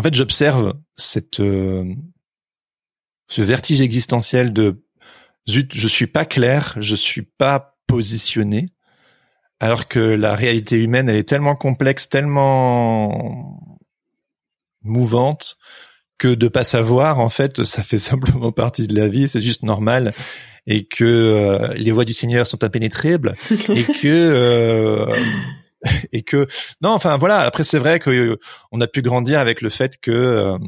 en 0.01 0.03
fait, 0.03 0.15
j'observe 0.15 0.73
cette 0.97 1.41
euh, 1.41 1.85
ce 3.29 3.43
vertige 3.43 3.83
existentiel 3.83 4.55
de 4.55 4.83
zut, 5.47 5.77
je 5.77 5.89
suis 5.89 6.07
pas 6.07 6.25
clair, 6.25 6.75
je 6.81 6.97
suis 6.97 7.21
pas 7.21 7.77
positionné, 7.87 8.71
alors 9.61 9.89
que 9.89 9.99
la 9.99 10.35
réalité 10.35 10.83
humaine, 10.83 11.11
elle 11.11 11.17
est 11.17 11.29
tellement 11.29 11.55
complexe, 11.55 12.09
tellement 12.09 13.61
mouvante 14.81 15.59
que 16.17 16.29
de 16.29 16.49
pas 16.49 16.65
savoir, 16.65 17.21
en 17.21 17.29
fait, 17.29 17.65
ça 17.65 17.83
fait 17.83 17.99
simplement 18.13 18.53
partie 18.53 18.87
de 18.87 18.97
la 18.97 19.07
vie, 19.07 19.29
c'est 19.29 19.43
juste 19.43 19.65
normal, 19.65 20.15
et 20.67 20.87
que 20.87 21.05
euh, 21.05 21.75
les 21.75 21.91
voies 21.91 22.07
du 22.07 22.15
Seigneur 22.15 22.47
sont 22.47 22.65
impénétrables, 22.65 23.35
et 23.51 23.85
que 23.85 24.07
euh, 24.07 25.15
et 26.13 26.23
que 26.23 26.47
non, 26.81 26.91
enfin 26.91 27.17
voilà. 27.17 27.41
Après, 27.41 27.65
c'est 27.65 27.79
vrai 27.79 27.99
que 27.99 28.11
euh, 28.11 28.37
on 28.73 28.81
a 28.81 28.87
pu 28.87 29.03
grandir 29.03 29.41
avec 29.41 29.61
le 29.63 29.69
fait 29.69 29.99
que 29.99 30.11
euh, 30.11 30.59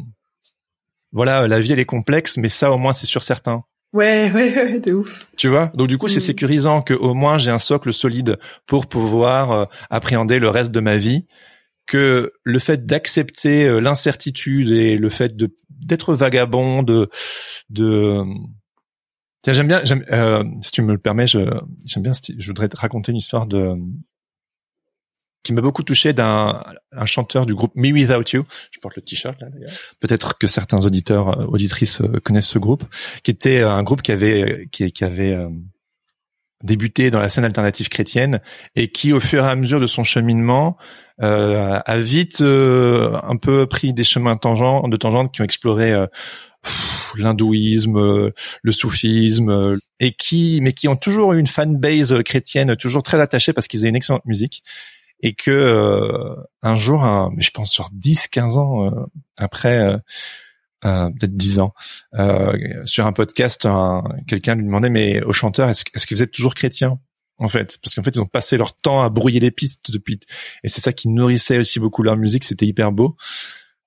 voilà, 1.12 1.46
la 1.46 1.60
vie 1.60 1.72
elle 1.72 1.78
est 1.78 1.84
complexe, 1.84 2.36
mais 2.36 2.48
ça 2.48 2.72
au 2.72 2.78
moins 2.78 2.92
c'est 2.92 3.06
sur 3.06 3.22
certains. 3.22 3.64
Ouais, 3.92 4.30
ouais, 4.34 4.54
ouais, 4.54 4.78
de 4.80 4.92
ouf. 4.92 5.28
Tu 5.36 5.48
vois, 5.48 5.70
donc 5.74 5.88
du 5.88 5.98
coup 5.98 6.08
c'est 6.08 6.18
mm. 6.18 6.20
sécurisant 6.20 6.82
que 6.82 6.94
au 6.94 7.14
moins 7.14 7.38
j'ai 7.38 7.50
un 7.50 7.58
socle 7.58 7.92
solide 7.92 8.38
pour 8.66 8.86
pouvoir 8.86 9.52
euh, 9.52 9.64
appréhender 9.90 10.38
le 10.38 10.48
reste 10.48 10.72
de 10.72 10.80
ma 10.80 10.96
vie. 10.96 11.26
Que 11.84 12.32
le 12.44 12.58
fait 12.60 12.86
d'accepter 12.86 13.80
l'incertitude 13.80 14.70
et 14.70 14.96
le 14.96 15.08
fait 15.08 15.36
de 15.36 15.52
d'être 15.68 16.14
vagabond, 16.14 16.84
de 16.84 17.10
de 17.70 18.22
Tiens, 19.42 19.52
j'aime 19.52 19.66
bien, 19.66 19.80
j'aime, 19.84 20.04
si 20.62 20.70
tu 20.70 20.80
me 20.82 20.92
le 20.92 20.98
permets, 20.98 21.26
je, 21.26 21.40
j'aime 21.84 22.04
bien, 22.04 22.12
je 22.12 22.46
voudrais 22.46 22.68
te 22.68 22.76
raconter 22.76 23.10
une 23.10 23.18
histoire 23.18 23.48
de, 23.48 23.76
qui 25.42 25.52
m'a 25.52 25.60
beaucoup 25.60 25.82
touché 25.82 26.12
d'un 26.12 26.62
un 26.92 27.06
chanteur 27.06 27.46
du 27.46 27.54
groupe 27.54 27.72
Me 27.74 27.90
Without 27.90 28.24
You. 28.32 28.44
Je 28.70 28.80
porte 28.80 28.96
le 28.96 29.02
t-shirt 29.02 29.40
là. 29.40 29.48
Peut-être 30.00 30.38
que 30.38 30.46
certains 30.46 30.84
auditeurs 30.84 31.40
euh, 31.40 31.44
auditrices 31.46 32.00
euh, 32.00 32.20
connaissent 32.22 32.48
ce 32.48 32.58
groupe, 32.58 32.84
qui 33.22 33.30
était 33.30 33.60
euh, 33.60 33.70
un 33.70 33.82
groupe 33.82 34.02
qui 34.02 34.12
avait 34.12 34.68
qui, 34.70 35.04
avait 35.04 35.36
débuté 36.62 37.10
dans 37.10 37.18
la 37.18 37.28
scène 37.28 37.44
alternative 37.44 37.88
chrétienne 37.88 38.40
et 38.76 38.88
qui, 38.88 39.12
au 39.12 39.18
fur 39.18 39.44
et 39.44 39.48
à 39.48 39.56
mesure 39.56 39.80
de 39.80 39.88
son 39.88 40.04
cheminement, 40.04 40.76
euh, 41.20 41.80
a 41.84 41.98
vite 41.98 42.40
un 42.40 43.36
peu 43.36 43.66
pris 43.66 43.92
des 43.92 44.04
chemins 44.04 44.36
tangents, 44.36 44.86
de 44.86 44.96
tangentes 44.96 45.32
qui 45.32 45.40
ont 45.40 45.44
exploré 45.44 45.92
l'hindouisme, 47.16 48.30
le 48.62 48.72
soufisme, 48.72 49.78
et 49.98 50.12
qui, 50.12 50.60
mais 50.62 50.72
qui 50.72 50.86
ont 50.86 50.96
toujours 50.96 51.32
eu 51.32 51.40
une 51.40 51.48
fanbase 51.48 52.22
chrétienne 52.22 52.76
toujours 52.76 53.02
très 53.02 53.20
attachée 53.20 53.52
parce 53.52 53.66
qu'ils 53.66 53.80
avaient 53.80 53.88
une 53.88 53.96
excellente 53.96 54.24
musique 54.24 54.62
et 55.22 55.34
que 55.34 55.50
euh, 55.50 56.34
un 56.62 56.74
jour, 56.74 57.30
je 57.38 57.50
pense 57.50 57.70
sur 57.70 57.88
10, 57.92 58.28
15 58.28 58.58
ans 58.58 58.86
euh, 58.86 58.90
après, 59.36 59.78
euh, 59.78 61.10
peut-être 61.10 61.36
10 61.36 61.60
ans, 61.60 61.74
sur 62.84 63.06
un 63.06 63.12
podcast, 63.12 63.68
quelqu'un 64.26 64.56
lui 64.56 64.64
demandait 64.64 64.90
mais 64.90 65.22
aux 65.22 65.32
chanteurs, 65.32 65.68
est-ce, 65.68 65.84
est-ce 65.94 66.06
que 66.06 66.14
vous 66.14 66.22
êtes 66.22 66.32
toujours 66.32 66.54
chrétien 66.54 66.98
en 67.38 67.48
fait, 67.48 67.78
parce 67.82 67.94
qu'en 67.94 68.02
fait 68.02 68.14
ils 68.14 68.20
ont 68.20 68.26
passé 68.26 68.56
leur 68.56 68.76
temps 68.76 69.02
à 69.02 69.08
brouiller 69.08 69.40
les 69.40 69.50
pistes 69.50 69.90
depuis, 69.90 70.20
et 70.62 70.68
c'est 70.68 70.80
ça 70.80 70.92
qui 70.92 71.08
nourrissait 71.08 71.58
aussi 71.58 71.80
beaucoup 71.80 72.02
leur 72.02 72.16
musique, 72.16 72.44
c'était 72.44 72.66
hyper 72.66 72.92
beau. 72.92 73.16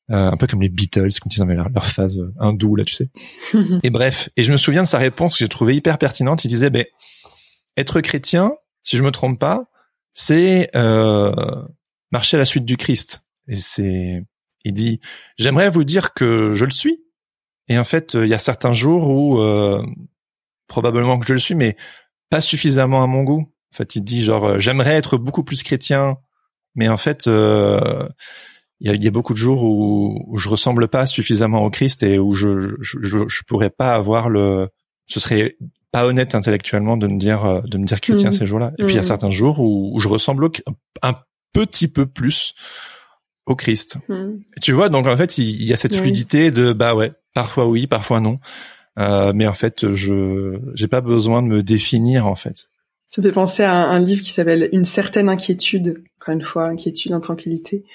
un 0.10 0.36
peu 0.36 0.48
comme 0.48 0.62
les 0.62 0.70
Beatles 0.70 1.08
quand 1.22 1.34
ils 1.34 1.42
avaient 1.42 1.56
leur, 1.56 1.70
leur 1.70 1.86
phase 1.86 2.20
hindoue 2.40 2.76
là, 2.76 2.84
tu 2.84 2.96
sais. 2.96 3.10
et 3.84 3.90
bref, 3.90 4.30
et 4.36 4.44
je 4.44 4.52
me 4.52 4.58
souviens 4.58 4.84
de 4.84 4.88
sa 4.88 4.98
réponse 4.98 5.38
que 5.38 5.40
j'ai 5.40 5.50
trouvé 5.50 5.76
hyper 5.76 5.98
pertinente. 5.98 6.44
Il 6.44 6.50
disait, 6.50 6.70
ben, 6.70 6.86
être 7.78 8.02
chrétien, 8.02 8.54
si 8.84 8.98
je 8.98 9.04
me 9.04 9.12
trompe 9.12 9.40
pas, 9.40 9.68
c'est 10.16 10.76
euh, 10.76 11.32
marcher 12.12 12.38
à 12.38 12.40
la 12.40 12.46
suite 12.46 12.66
du 12.66 12.78
Christ. 12.78 13.24
Et 13.48 13.58
c'est, 13.58 14.24
il 14.64 14.74
dit, 14.74 15.00
j'aimerais 15.38 15.70
vous 15.70 15.84
dire 15.84 16.14
que 16.14 16.54
je 16.54 16.66
le 16.66 16.72
suis. 16.72 17.04
Et 17.68 17.78
en 17.78 17.84
fait, 17.84 18.16
il 18.16 18.28
y 18.28 18.34
a 18.34 18.40
certains 18.40 18.72
jours 18.72 19.10
où 19.10 19.40
euh, 19.40 19.84
probablement 20.68 21.20
que 21.20 21.28
je 21.28 21.34
le 21.34 21.40
suis, 21.40 21.54
mais 21.54 21.76
pas 22.30 22.42
suffisamment 22.42 23.04
à 23.04 23.08
mon 23.08 23.24
goût. 23.24 23.52
En 23.74 23.76
fait, 23.76 23.96
il 23.96 24.02
dit 24.02 24.24
genre, 24.24 24.46
euh, 24.46 24.60
j'aimerais 24.60 24.96
être 24.96 25.18
beaucoup 25.18 25.44
plus 25.44 25.62
chrétien, 25.62 26.18
mais 26.76 26.88
en 26.88 26.98
fait, 26.98 27.28
euh, 27.28 28.08
il 28.80 29.04
y, 29.04 29.08
a, 29.08 29.12
beaucoup 29.12 29.34
de 29.34 29.38
jours 29.38 29.64
où, 29.64 30.24
où, 30.28 30.38
je 30.38 30.50
ressemble 30.50 30.88
pas 30.88 31.08
suffisamment 31.08 31.64
au 31.64 31.70
Christ 31.70 32.04
et 32.04 32.20
où 32.20 32.34
je 32.34 32.76
je, 32.82 32.98
je, 33.02 33.28
je 33.28 33.44
pourrais 33.48 33.70
pas 33.70 33.96
avoir 33.96 34.30
le, 34.30 34.70
ce 35.08 35.20
serait 35.20 35.58
pas 35.96 36.06
honnête 36.08 36.36
intellectuellement 36.36 36.98
de 36.98 37.08
me 37.08 37.18
dire 37.18 37.46
euh, 37.46 37.62
de 37.62 37.78
me 37.78 37.86
dire 37.86 38.02
chrétien 38.02 38.30
mmh. 38.30 38.34
ces 38.34 38.46
jours-là. 38.46 38.74
Et 38.78 38.84
puis 38.84 38.94
il 38.94 38.96
y 38.96 39.00
a 39.00 39.02
mmh. 39.02 39.06
certains 39.06 39.30
jours 39.30 39.62
où, 39.62 39.98
je 40.02 40.10
ressemble 40.10 40.50
un 41.02 41.16
petit 41.54 41.88
peu 41.88 42.06
plus 42.06 42.54
au 43.46 43.56
Christ. 43.56 43.98
Mmh. 44.10 44.32
Tu 44.62 44.74
vois, 44.74 44.90
donc 44.90 45.08
en 45.08 45.16
fait, 45.16 45.38
il, 45.38 45.64
y 45.64 45.72
a 45.72 45.78
cette 45.78 45.96
fluidité 45.96 46.52
de 46.52 46.74
bah 46.74 46.96
ouais, 46.96 47.14
parfois 47.34 47.68
oui, 47.68 47.88
parfois 47.88 48.20
non. 48.20 48.40
Euh, 49.00 49.32
mais 49.34 49.48
en 49.48 49.54
fait, 49.54 49.90
je 49.94 50.60
j'ai 50.74 50.90
pas 50.90 51.00
besoin 51.00 51.42
de 51.42 51.48
me 51.48 51.64
définir 51.64 52.28
en 52.28 52.36
fait. 52.36 52.66
Ça 53.08 53.22
me 53.22 53.28
fait 53.28 53.34
penser 53.34 53.64
à 53.64 53.72
un, 53.72 54.00
livre 54.00 54.22
qui 54.22 54.32
s'appelle 54.32 54.68
Une 54.74 54.84
certaine 54.84 55.30
inquiétude, 55.30 56.04
encore 56.20 56.34
une 56.34 56.44
fois, 56.44 56.66
inquiétude, 56.66 57.14
intranquillité, 57.14 57.86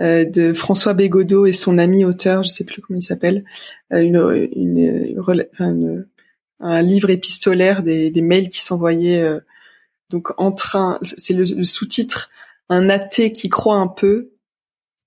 euh, 0.00 0.24
de 0.24 0.52
François 0.52 0.94
Bégodeau 0.94 1.46
et 1.46 1.52
son 1.52 1.78
ami 1.78 2.04
auteur, 2.04 2.42
je 2.42 2.48
sais 2.48 2.64
plus 2.64 2.82
comment 2.82 2.98
il 2.98 3.04
s'appelle, 3.04 3.44
euh, 3.92 4.00
une, 4.00 4.16
une, 4.56 4.78
une, 4.78 5.20
une, 5.60 6.06
un 6.60 6.82
livre 6.82 7.10
épistolaire 7.10 7.82
des, 7.82 8.10
des 8.10 8.22
mails 8.22 8.48
qui 8.48 8.60
s'envoyaient 8.60 9.22
euh, 9.22 9.40
donc 10.10 10.28
entre 10.38 10.76
un 10.76 10.98
c'est 11.02 11.34
le, 11.34 11.64
sous-titre 11.64 12.30
un 12.68 12.88
athée 12.88 13.32
qui 13.32 13.48
croit 13.48 13.76
un 13.76 13.88
peu 13.88 14.32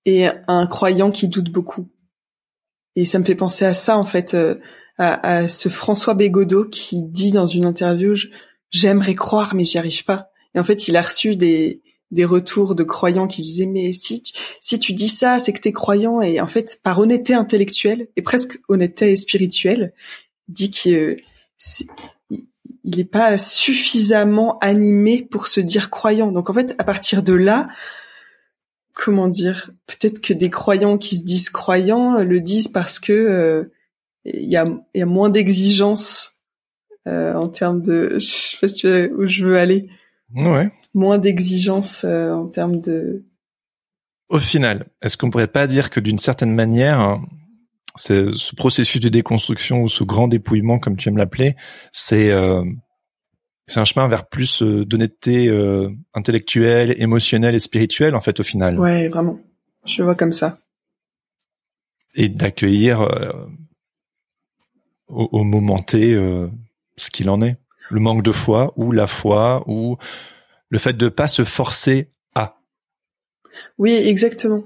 et 0.06 0.28
un 0.48 0.68
croyant 0.68 1.12
qui 1.12 1.28
doute 1.28 1.52
beaucoup 1.52 1.90
et 2.96 3.06
ça 3.06 3.20
me 3.20 3.24
fait 3.24 3.36
penser 3.36 3.66
à 3.66 3.74
ça 3.74 3.98
en 3.98 4.06
fait 4.06 4.34
euh, 4.34 4.56
à, 4.98 5.48
ce 5.48 5.70
François 5.70 6.14
Bégodeau 6.14 6.66
qui 6.66 7.02
dit 7.02 7.32
dans 7.32 7.46
une 7.46 7.66
interview 7.66 8.14
j'aimerais 8.70 9.16
croire 9.16 9.56
mais 9.56 9.66
j'y 9.66 9.78
arrive 9.78 10.04
pas. 10.04 10.32
Et 10.56 10.60
en 10.60 10.64
fait, 10.64 10.88
il 10.88 10.98
a 10.98 11.02
reçu 11.02 11.36
des 11.36 11.82
des 12.12 12.26
retours 12.26 12.74
de 12.74 12.84
croyants 12.84 13.28
qui 13.28 13.44
disaient 13.44 13.68
mais 13.68 13.94
si 13.94 14.24
tu, 14.24 14.34
si 14.62 14.80
tu 14.80 14.94
dis 14.94 15.10
ça, 15.10 15.38
c'est 15.38 15.54
que 15.54 15.60
t'es 15.60 15.72
croyant 15.72 16.22
et 16.22 16.42
en 16.42 16.48
fait 16.48 16.80
par 16.84 16.98
honnêteté 16.98 17.36
intellectuelle 17.36 18.08
et 18.16 18.24
presque 18.24 18.60
honnêteté 18.68 19.16
spirituelle, 19.16 19.94
dit 20.48 20.72
qu'il 20.72 21.18
il 22.30 22.98
n'est 22.98 23.04
pas 23.04 23.38
suffisamment 23.38 24.58
animé 24.60 25.24
pour 25.24 25.48
se 25.48 25.60
dire 25.60 25.90
croyant. 25.90 26.32
Donc 26.32 26.50
en 26.50 26.54
fait, 26.54 26.76
à 26.78 26.84
partir 26.84 27.24
de 27.24 27.34
là, 27.34 27.68
comment 28.94 29.28
dire, 29.28 29.72
peut-être 29.88 30.22
que 30.22 30.34
des 30.34 30.50
croyants 30.50 30.98
qui 30.98 31.18
se 31.18 31.24
disent 31.24 31.50
croyants 31.50 32.22
le 32.22 32.40
disent 32.42 32.68
parce 32.68 33.00
que 33.00 33.14
euh, 33.14 33.72
il 34.26 34.50
y, 34.50 34.58
a, 34.58 34.66
y 34.94 35.02
a 35.02 35.06
moins 35.06 35.30
d'exigences 35.30 36.42
euh, 37.08 37.34
en 37.34 37.48
termes 37.48 37.82
de, 37.82 38.18
je 38.20 38.26
sais 38.26 38.58
pas 38.60 38.68
si 38.68 38.74
tu 38.82 38.88
vois 38.90 39.18
où 39.18 39.26
je 39.26 39.46
veux 39.46 39.58
aller. 39.58 39.90
Ouais. 40.36 40.70
Moins 40.94 41.18
d'exigences 41.18 42.04
euh, 42.04 42.32
en 42.34 42.48
termes 42.48 42.82
de. 42.82 43.24
Au 44.28 44.40
final, 44.40 44.88
est-ce 45.02 45.18
qu'on 45.18 45.30
pourrait 45.30 45.48
pas 45.48 45.66
dire 45.66 45.90
que 45.90 46.00
d'une 46.00 46.20
certaine 46.20 46.54
manière, 46.54 47.20
ce 47.96 48.56
processus 48.56 49.02
de 49.02 49.10
déconstruction 49.10 49.82
ou 49.82 49.90
ce 49.90 50.04
grand 50.04 50.28
dépouillement, 50.28 50.80
comme 50.80 50.96
tu 50.96 51.10
aimes 51.10 51.18
l'appeler, 51.18 51.56
c'est 51.92 52.32
euh, 52.32 52.64
c'est 53.70 53.80
un 53.80 53.86
chemin 53.86 54.08
vers 54.08 54.28
plus 54.28 54.64
euh, 54.64 54.84
d'honnêteté 54.84 55.48
euh, 55.48 55.90
intellectuelle, 56.14 56.96
émotionnelle 56.98 57.56
et 57.56 57.60
spirituelle 57.60 58.16
en 58.16 58.22
fait 58.22 58.40
au 58.40 58.44
final. 58.44 58.80
Ouais, 58.80 59.08
vraiment. 59.08 59.40
Je 59.86 60.04
vois 60.04 60.16
comme 60.16 60.32
ça. 60.32 60.58
Et 62.16 62.30
d'accueillir 62.30 63.02
euh, 63.02 63.32
au, 65.08 65.30
au, 65.32 65.44
moment 65.44 65.78
T 65.78 66.16
ce 66.98 67.12
qu'il 67.12 67.30
en 67.30 67.42
est, 67.42 67.58
le 67.92 68.00
manque 68.00 68.24
de 68.24 68.32
foi 68.32 68.74
ou 68.76 68.92
la 68.92 69.08
foi 69.08 69.64
ou 69.68 69.98
le 70.70 70.80
fait 70.80 70.98
de 70.98 71.08
pas 71.08 71.28
se 71.28 71.44
forcer 71.44 72.10
à. 72.36 72.60
Oui, 73.78 73.92
exactement. 73.92 74.64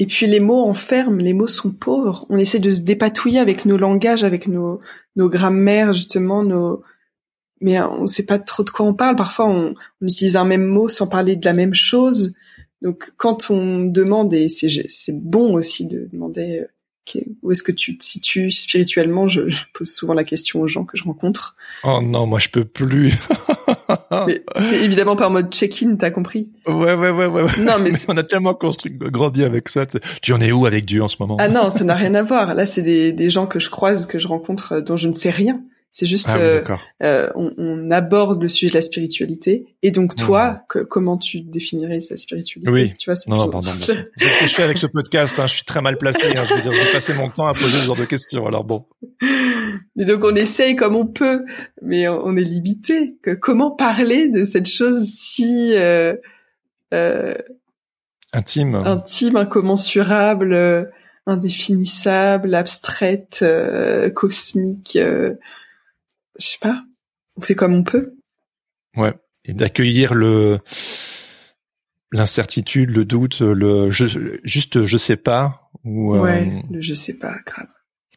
Et 0.00 0.06
puis 0.06 0.26
les 0.26 0.40
mots 0.40 0.64
enferment, 0.64 1.18
les 1.18 1.34
mots 1.34 1.46
sont 1.46 1.72
pauvres. 1.72 2.26
On 2.30 2.38
essaie 2.38 2.58
de 2.58 2.70
se 2.70 2.80
dépatouiller 2.80 3.38
avec 3.38 3.66
nos 3.66 3.76
langages, 3.76 4.24
avec 4.24 4.48
nos, 4.48 4.80
nos 5.14 5.28
grammaires 5.28 5.92
justement, 5.92 6.42
nos, 6.42 6.80
mais 7.60 7.78
on 7.82 8.02
ne 8.02 8.06
sait 8.06 8.24
pas 8.24 8.38
trop 8.38 8.64
de 8.64 8.70
quoi 8.70 8.86
on 8.86 8.94
parle. 8.94 9.14
Parfois, 9.14 9.46
on, 9.46 9.74
on, 10.00 10.06
utilise 10.06 10.36
un 10.36 10.46
même 10.46 10.64
mot 10.64 10.88
sans 10.88 11.06
parler 11.06 11.36
de 11.36 11.44
la 11.44 11.52
même 11.52 11.74
chose. 11.74 12.34
Donc, 12.80 13.12
quand 13.18 13.50
on 13.50 13.84
demande, 13.84 14.32
et 14.32 14.48
c'est 14.48 15.20
bon 15.20 15.54
aussi 15.54 15.86
de 15.86 16.08
demander 16.10 16.60
euh, 16.60 16.66
où 17.42 17.52
est-ce 17.52 17.62
que 17.62 17.72
tu 17.72 17.96
te 17.96 18.04
situes 18.04 18.50
spirituellement, 18.50 19.26
je, 19.28 19.48
je, 19.48 19.64
pose 19.74 19.90
souvent 19.92 20.14
la 20.14 20.24
question 20.24 20.60
aux 20.60 20.68
gens 20.68 20.84
que 20.84 20.96
je 20.96 21.04
rencontre. 21.04 21.54
Oh 21.82 22.00
non, 22.02 22.26
moi 22.26 22.38
je 22.38 22.48
peux 22.48 22.64
plus. 22.64 23.12
c'est 24.58 24.82
évidemment 24.82 25.16
par 25.16 25.30
mode 25.30 25.52
check-in, 25.52 25.96
t'as 25.96 26.10
compris? 26.10 26.50
Ouais, 26.66 26.94
ouais, 26.94 27.10
ouais, 27.10 27.26
ouais. 27.26 27.42
Non, 27.58 27.78
mais, 27.80 27.90
on 28.08 28.16
a 28.16 28.22
tellement 28.22 28.54
construit, 28.54 28.92
grandi 28.92 29.44
avec 29.44 29.68
ça. 29.68 29.86
Tu 30.22 30.32
en 30.32 30.40
es 30.40 30.52
où 30.52 30.66
avec 30.66 30.84
Dieu 30.84 31.02
en 31.02 31.08
ce 31.08 31.16
moment? 31.20 31.36
Ah 31.40 31.48
non, 31.48 31.70
ça 31.70 31.84
n'a 31.84 31.94
rien 31.94 32.14
à 32.14 32.22
voir. 32.22 32.54
Là, 32.54 32.66
c'est 32.66 32.82
des, 32.82 33.12
des 33.12 33.30
gens 33.30 33.46
que 33.46 33.58
je 33.58 33.70
croise, 33.70 34.06
que 34.06 34.18
je 34.18 34.28
rencontre, 34.28 34.72
euh, 34.72 34.80
dont 34.80 34.96
je 34.96 35.08
ne 35.08 35.12
sais 35.12 35.30
rien. 35.30 35.62
C'est 35.92 36.06
juste, 36.06 36.28
ah 36.30 36.38
euh, 36.38 36.64
euh, 37.02 37.30
on, 37.34 37.52
on, 37.58 37.90
aborde 37.90 38.40
le 38.40 38.48
sujet 38.48 38.70
de 38.70 38.74
la 38.76 38.82
spiritualité. 38.82 39.74
Et 39.82 39.90
donc 39.90 40.14
toi, 40.14 40.52
mmh. 40.52 40.60
que, 40.68 40.78
comment 40.78 41.18
tu 41.18 41.40
définirais 41.40 42.00
ta 42.00 42.16
spiritualité 42.16 42.70
Oui. 42.70 42.94
Tu 42.96 43.10
vois, 43.10 43.18
non, 43.26 43.36
non, 43.36 43.50
pardon. 43.50 43.58
ce 43.58 43.92
que 43.92 44.04
je 44.16 44.54
fais 44.54 44.62
avec 44.62 44.78
ce 44.78 44.86
podcast. 44.86 45.38
Hein, 45.40 45.48
je 45.48 45.54
suis 45.54 45.64
très 45.64 45.82
mal 45.82 45.98
placé. 45.98 46.26
Hein, 46.36 46.44
je 46.48 46.54
veux 46.54 46.60
dire, 46.62 46.72
je 46.72 46.78
vais 46.78 46.92
passer 46.92 47.12
mon 47.14 47.28
temps 47.28 47.46
à 47.46 47.54
poser 47.54 47.78
ce 47.78 47.86
genre 47.86 47.96
de 47.96 48.04
questions. 48.04 48.46
Alors 48.46 48.62
bon. 48.62 48.84
Et 49.98 50.04
donc 50.04 50.22
on 50.24 50.34
essaye 50.36 50.76
comme 50.76 50.94
on 50.94 51.06
peut, 51.06 51.44
mais 51.82 52.06
on 52.08 52.36
est 52.36 52.44
limité. 52.44 53.16
Que, 53.22 53.32
comment 53.32 53.72
parler 53.72 54.28
de 54.30 54.44
cette 54.44 54.68
chose 54.68 55.10
si 55.10 55.72
euh, 55.74 56.14
euh, 56.94 57.34
intime, 58.32 58.74
intime, 58.74 59.36
incommensurable, 59.36 60.52
euh, 60.52 60.84
indéfinissable, 61.26 62.54
abstraite, 62.54 63.40
euh, 63.42 64.10
cosmique 64.10 64.98
je 66.40 66.46
sais 66.46 66.58
pas, 66.60 66.82
on 67.36 67.42
fait 67.42 67.54
comme 67.54 67.74
on 67.74 67.84
peut. 67.84 68.16
Ouais, 68.96 69.14
et 69.44 69.54
d'accueillir 69.54 70.14
le 70.14 70.58
l'incertitude, 72.12 72.90
le 72.90 73.04
doute, 73.04 73.40
le 73.40 73.90
je, 73.90 74.38
juste 74.42 74.82
je 74.82 74.96
sais 74.96 75.16
pas 75.16 75.70
ou 75.84 76.16
ouais, 76.16 76.48
euh, 76.48 76.62
le 76.70 76.80
je 76.80 76.94
sais 76.94 77.18
pas, 77.18 77.36
grave. 77.46 77.68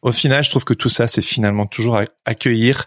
Au 0.02 0.12
final, 0.12 0.42
je 0.44 0.50
trouve 0.50 0.64
que 0.64 0.74
tout 0.74 0.88
ça, 0.88 1.06
c'est 1.06 1.22
finalement 1.22 1.66
toujours 1.66 1.98
accueillir 2.24 2.86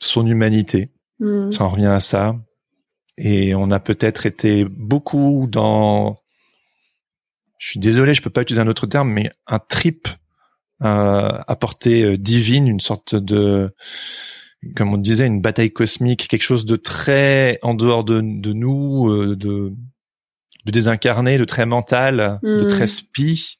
son 0.00 0.26
humanité. 0.26 0.90
Mmh. 1.20 1.52
Ça 1.52 1.64
en 1.64 1.68
revient 1.68 1.86
à 1.86 2.00
ça. 2.00 2.34
Et 3.16 3.54
on 3.54 3.70
a 3.70 3.78
peut-être 3.78 4.26
été 4.26 4.64
beaucoup 4.64 5.46
dans, 5.48 6.18
je 7.58 7.68
suis 7.68 7.80
désolé, 7.80 8.14
je 8.14 8.22
peux 8.22 8.30
pas 8.30 8.42
utiliser 8.42 8.62
un 8.62 8.66
autre 8.66 8.86
terme, 8.86 9.12
mais 9.12 9.30
un 9.46 9.60
trip 9.60 10.08
euh, 10.08 10.16
à 10.82 11.56
portée 11.56 12.02
euh, 12.02 12.18
divine, 12.18 12.66
une 12.66 12.80
sorte 12.80 13.14
de 13.14 13.72
comme 14.76 14.94
on 14.94 14.96
disait, 14.96 15.26
une 15.26 15.40
bataille 15.40 15.72
cosmique, 15.72 16.28
quelque 16.28 16.42
chose 16.42 16.64
de 16.64 16.76
très 16.76 17.58
en 17.62 17.74
dehors 17.74 18.04
de, 18.04 18.20
de 18.22 18.52
nous, 18.52 19.08
euh, 19.08 19.34
de, 19.34 19.72
de 20.64 20.70
désincarné, 20.70 21.36
de 21.36 21.44
très 21.44 21.66
mental, 21.66 22.38
de 22.44 22.64
très 22.64 22.84
hmm. 22.84 22.88
spi, 22.88 23.58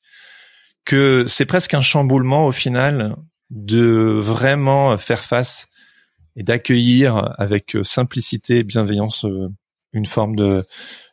que 0.84 1.24
c'est 1.26 1.46
presque 1.46 1.74
un 1.74 1.82
chamboulement 1.82 2.46
au 2.46 2.52
final 2.52 3.16
de 3.50 3.80
vraiment 3.80 4.96
faire 4.96 5.24
face 5.24 5.66
et 6.36 6.44
d'accueillir 6.44 7.34
avec 7.36 7.76
simplicité 7.82 8.58
et 8.58 8.62
bienveillance 8.62 9.26
une 9.92 10.06
forme 10.06 10.36
de 10.36 10.64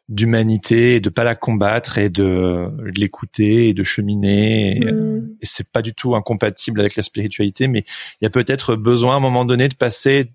d'humanité 0.10 0.95
et 0.95 0.99
de 0.99 1.10
pas 1.10 1.24
la 1.24 1.36
combattre 1.36 1.99
et 1.99 2.10
de, 2.10 2.68
de 2.78 2.99
l'écouter 2.99 3.70
et 3.70 3.74
de 3.74 3.84
cheminer 3.84 4.78
et, 4.78 4.91
mm. 4.91 5.36
et 5.39 5.45
c'est 5.45 5.72
pas 5.72 5.84
du 5.84 5.93
tout 5.93 6.16
incompatible 6.16 6.82
avec 6.82 6.95
la 6.95 7.03
spiritualité 7.03 7.68
mais 7.68 7.86
il 8.20 8.26
y 8.26 8.28
a 8.28 8.32
peut-être 8.32 8.76
besoin 8.76 9.14
à 9.14 9.18
un 9.18 9.22
moment 9.22 9.45
donné 9.45 9.70
de 9.70 9.76
passer 9.76 10.34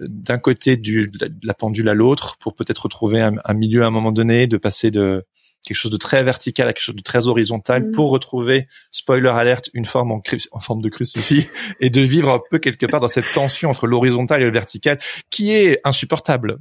d'un 0.00 0.38
côté 0.38 0.78
du, 0.78 1.08
de 1.08 1.30
la 1.42 1.52
pendule 1.52 1.88
à 1.90 1.94
l'autre 1.94 2.38
pour 2.38 2.54
peut-être 2.54 2.84
retrouver 2.84 3.20
un, 3.20 3.34
un, 3.44 3.54
milieu 3.54 3.82
à 3.82 3.86
un 3.86 3.90
moment 3.90 4.12
donné 4.12 4.46
de 4.46 4.56
passer 4.56 4.90
de 4.90 5.26
quelque 5.66 5.76
chose 5.76 5.90
de 5.90 5.96
très 5.98 6.24
vertical 6.24 6.66
à 6.66 6.72
quelque 6.72 6.84
chose 6.84 6.96
de 6.96 7.02
très 7.02 7.26
horizontal 7.26 7.88
mm. 7.88 7.92
pour 7.92 8.10
retrouver 8.10 8.68
spoiler 8.90 9.28
alerte 9.28 9.68
une 9.74 9.84
forme 9.84 10.12
en, 10.12 10.22
en 10.52 10.60
forme 10.60 10.80
de 10.80 10.88
crucifix 10.88 11.50
et 11.80 11.90
de 11.90 12.00
vivre 12.00 12.30
un 12.30 12.40
peu 12.50 12.58
quelque 12.58 12.86
part 12.86 13.00
dans 13.00 13.08
cette 13.08 13.30
tension 13.34 13.68
entre 13.68 13.86
l'horizontal 13.86 14.40
et 14.40 14.46
le 14.46 14.50
vertical 14.50 14.98
qui 15.28 15.50
est 15.50 15.78
insupportable 15.84 16.58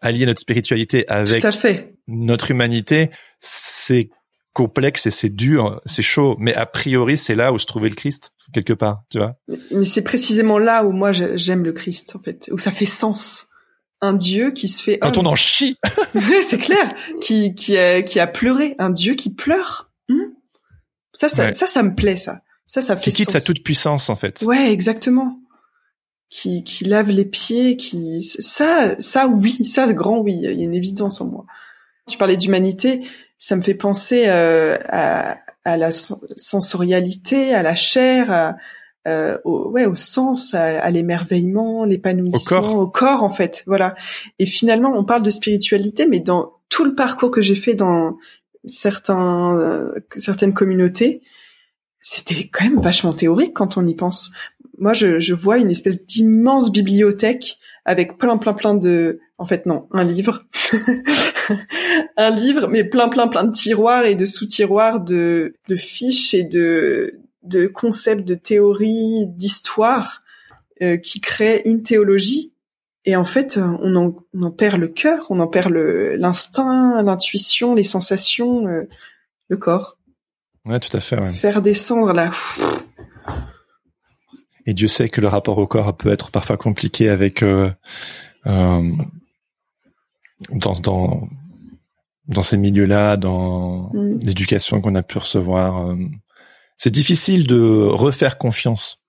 allier 0.00 0.26
notre 0.26 0.40
spiritualité 0.40 1.04
avec 1.08 1.44
notre 2.06 2.50
humanité, 2.50 3.10
c'est 3.40 4.10
complexe 4.52 5.06
et 5.06 5.10
c'est 5.10 5.28
dur, 5.28 5.80
c'est 5.86 6.02
chaud, 6.02 6.36
mais 6.38 6.54
a 6.54 6.66
priori 6.66 7.16
c'est 7.16 7.34
là 7.34 7.52
où 7.52 7.58
se 7.58 7.66
trouvait 7.66 7.88
le 7.88 7.94
Christ 7.94 8.32
quelque 8.52 8.72
part, 8.72 9.02
tu 9.10 9.18
vois. 9.18 9.36
Mais 9.70 9.84
c'est 9.84 10.02
précisément 10.02 10.58
là 10.58 10.84
où 10.84 10.92
moi 10.92 11.12
j'aime 11.12 11.64
le 11.64 11.72
Christ 11.72 12.16
en 12.16 12.20
fait, 12.20 12.48
où 12.50 12.58
ça 12.58 12.72
fait 12.72 12.86
sens. 12.86 13.44
Un 14.00 14.12
Dieu 14.12 14.52
qui 14.52 14.68
se 14.68 14.80
fait 14.80 14.98
quand 15.00 15.18
on 15.18 15.26
en 15.26 15.34
chie, 15.34 15.76
c'est 16.46 16.58
clair, 16.58 16.94
qui 17.20 17.54
qui 17.54 17.76
a 17.76 18.02
qui 18.02 18.20
a 18.20 18.28
pleuré, 18.28 18.76
un 18.78 18.90
Dieu 18.90 19.14
qui 19.14 19.34
pleure. 19.34 19.90
Hmm. 20.08 20.32
Ça 21.12 21.28
ça, 21.28 21.52
ça 21.52 21.66
ça 21.66 21.82
me 21.82 21.96
plaît 21.96 22.16
ça. 22.16 22.40
Ça 22.68 22.80
ça 22.80 22.96
fait 22.96 23.10
qui 23.10 23.16
quitte 23.16 23.30
sa 23.32 23.40
toute 23.40 23.64
puissance 23.64 24.08
en 24.08 24.14
fait. 24.14 24.42
Ouais, 24.42 24.72
exactement 24.72 25.40
qui, 26.30 26.62
qui 26.62 26.84
lave 26.84 27.10
les 27.10 27.24
pieds, 27.24 27.76
qui 27.76 28.22
ça, 28.22 28.94
ça 28.98 29.26
oui, 29.28 29.66
ça 29.66 29.90
grand 29.92 30.18
oui, 30.18 30.34
il 30.34 30.42
y 30.42 30.46
a 30.46 30.50
une 30.50 30.74
évidence 30.74 31.20
en 31.20 31.26
moi. 31.26 31.46
Tu 32.06 32.18
parlais 32.18 32.36
d'humanité, 32.36 33.00
ça 33.38 33.56
me 33.56 33.62
fait 33.62 33.74
penser 33.74 34.24
euh, 34.26 34.76
à, 34.88 35.36
à, 35.64 35.76
la 35.76 35.90
sensorialité, 35.90 37.54
à 37.54 37.62
la 37.62 37.74
chair, 37.74 38.30
à, 38.30 38.56
euh, 39.06 39.38
au, 39.44 39.70
ouais, 39.70 39.86
au 39.86 39.94
sens, 39.94 40.54
à, 40.54 40.90
l'émerveillement, 40.90 41.84
l'épanouissement, 41.84 42.72
au, 42.72 42.86
corps 42.88 43.22
en 43.22 43.30
fait, 43.30 43.62
voilà. 43.66 43.94
Et 44.38 44.46
finalement, 44.46 44.92
on 44.94 45.04
parle 45.04 45.22
de 45.22 45.30
spiritualité, 45.30 46.06
mais 46.06 46.20
dans 46.20 46.52
tout 46.68 46.84
le 46.84 46.94
parcours 46.94 47.30
que 47.30 47.40
j'ai 47.40 47.54
fait 47.54 47.74
dans 47.74 48.16
certains, 48.66 49.56
euh, 49.56 49.94
certaines 50.16 50.52
communautés, 50.52 51.22
c'était 52.02 52.48
quand 52.48 52.64
même 52.64 52.80
vachement 52.80 53.12
théorique 53.12 53.54
quand 53.54 53.76
on 53.76 53.86
y 53.86 53.94
pense 53.94 54.32
moi, 54.78 54.92
je, 54.92 55.18
je 55.18 55.34
vois 55.34 55.58
une 55.58 55.70
espèce 55.70 56.06
d'immense 56.06 56.70
bibliothèque 56.72 57.58
avec 57.84 58.18
plein, 58.18 58.36
plein, 58.36 58.52
plein 58.52 58.74
de, 58.74 59.18
en 59.38 59.46
fait, 59.46 59.64
non, 59.64 59.88
un 59.92 60.04
livre, 60.04 60.44
un 62.16 62.30
livre, 62.30 62.66
mais 62.68 62.84
plein, 62.84 63.08
plein, 63.08 63.28
plein 63.28 63.44
de 63.44 63.52
tiroirs 63.52 64.04
et 64.04 64.14
de 64.14 64.26
sous-tiroirs 64.26 65.00
de, 65.00 65.54
de 65.68 65.76
fiches 65.76 66.34
et 66.34 66.44
de, 66.44 67.18
de 67.44 67.66
concepts, 67.66 68.26
de 68.26 68.34
théories, 68.34 69.26
d'histoires 69.28 70.22
euh, 70.82 70.96
qui 70.96 71.20
créent 71.20 71.62
une 71.64 71.82
théologie. 71.82 72.52
Et 73.04 73.16
en 73.16 73.24
fait, 73.24 73.56
on 73.56 73.96
en, 73.96 74.14
on 74.34 74.42
en 74.42 74.50
perd 74.50 74.78
le 74.78 74.88
cœur, 74.88 75.26
on 75.30 75.40
en 75.40 75.46
perd 75.46 75.72
l'instinct, 75.72 77.00
l'intuition, 77.02 77.74
les 77.74 77.84
sensations, 77.84 78.66
euh, 78.66 78.82
le 79.48 79.56
corps. 79.56 79.96
Ouais, 80.66 80.78
tout 80.78 80.94
à 80.94 81.00
fait. 81.00 81.18
Ouais. 81.18 81.30
Faire 81.30 81.62
descendre 81.62 82.12
la 82.12 82.30
et 84.68 84.74
Dieu 84.74 84.86
sait 84.86 85.08
que 85.08 85.22
le 85.22 85.28
rapport 85.28 85.56
au 85.56 85.66
corps 85.66 85.96
peut 85.96 86.10
être 86.10 86.30
parfois 86.30 86.58
compliqué 86.58 87.08
avec 87.08 87.42
euh, 87.42 87.70
euh, 88.46 88.92
dans, 90.50 90.74
dans 90.74 91.28
dans 92.26 92.42
ces 92.42 92.58
milieux-là, 92.58 93.16
dans 93.16 93.90
mm. 93.94 94.18
l'éducation 94.26 94.82
qu'on 94.82 94.94
a 94.94 95.02
pu 95.02 95.16
recevoir. 95.16 95.88
Euh, 95.88 95.96
c'est 96.76 96.90
difficile 96.90 97.46
de 97.46 97.58
refaire 97.58 98.36
confiance 98.36 99.02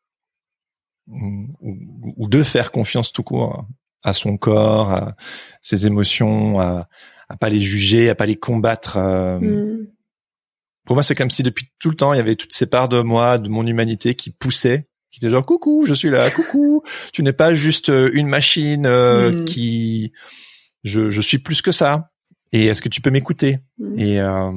ou, 1.08 2.30
de 2.30 2.42
faire 2.42 2.72
confiance 2.72 3.12
tout 3.12 3.24
court 3.24 3.68
à 4.02 4.14
son 4.14 4.38
corps, 4.38 4.92
à 4.92 5.16
ses 5.62 5.86
émotions, 5.86 6.62
à, 6.62 6.88
à 7.28 7.36
pas 7.36 7.50
les 7.50 7.60
juger, 7.60 8.10
à 8.10 8.16
pas 8.16 8.26
les 8.26 8.38
combattre. 8.38 8.96
Euh. 8.96 9.40
Mm. 9.40 9.88
Pour 10.86 10.96
moi, 10.96 11.04
c'est 11.04 11.16
comme 11.16 11.32
si 11.32 11.44
depuis 11.44 11.70
tout 11.80 11.90
le 11.90 11.98
temps, 11.98 12.14
il 12.14 12.18
y 12.18 12.22
avait 12.22 12.36
toutes 12.36 12.54
ces 12.54 12.66
parts 12.66 12.88
de 12.88 13.02
moi, 13.02 13.38
de 13.38 13.50
mon 13.50 13.68
humanité 13.68 14.16
qui 14.16 14.32
poussaient, 14.32 14.89
qui 15.12 15.20
étaient 15.20 15.30
genre 15.30 15.46
coucou, 15.46 15.86
je 15.88 15.94
suis 15.94 16.10
là, 16.10 16.30
coucou, 16.30 16.84
tu 17.14 17.24
n'es 17.24 17.34
pas 17.34 17.54
juste 17.54 17.90
euh, 17.90 18.10
une 18.14 18.28
machine 18.28 18.88
mm. 18.88 19.46
qui, 19.46 20.14
je, 20.84 21.10
je 21.10 21.22
suis 21.22 21.40
plus 21.40 21.62
que 21.62 21.72
ça. 21.72 22.12
Et 22.52 22.66
est-ce 22.66 22.82
que 22.82 22.90
tu 22.90 23.02
peux 23.02 23.12
m'écouter? 23.12 23.60
Mm. 23.78 24.00
Et 24.00 24.20
euh, 24.20 24.52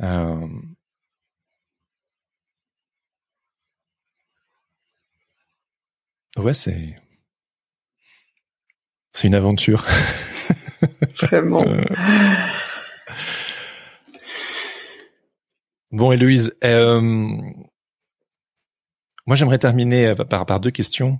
euh, 0.00 0.46
ouais, 6.36 6.54
c'est 6.54 6.96
c'est 9.12 9.28
une 9.28 9.34
aventure. 9.34 9.86
Vraiment. 11.22 11.64
Euh. 11.64 11.82
Bon, 15.92 16.10
Héloïse, 16.10 16.56
euh, 16.64 17.40
moi 19.26 19.36
j'aimerais 19.36 19.58
terminer 19.58 20.14
par, 20.28 20.46
par 20.46 20.60
deux 20.60 20.70
questions. 20.70 21.18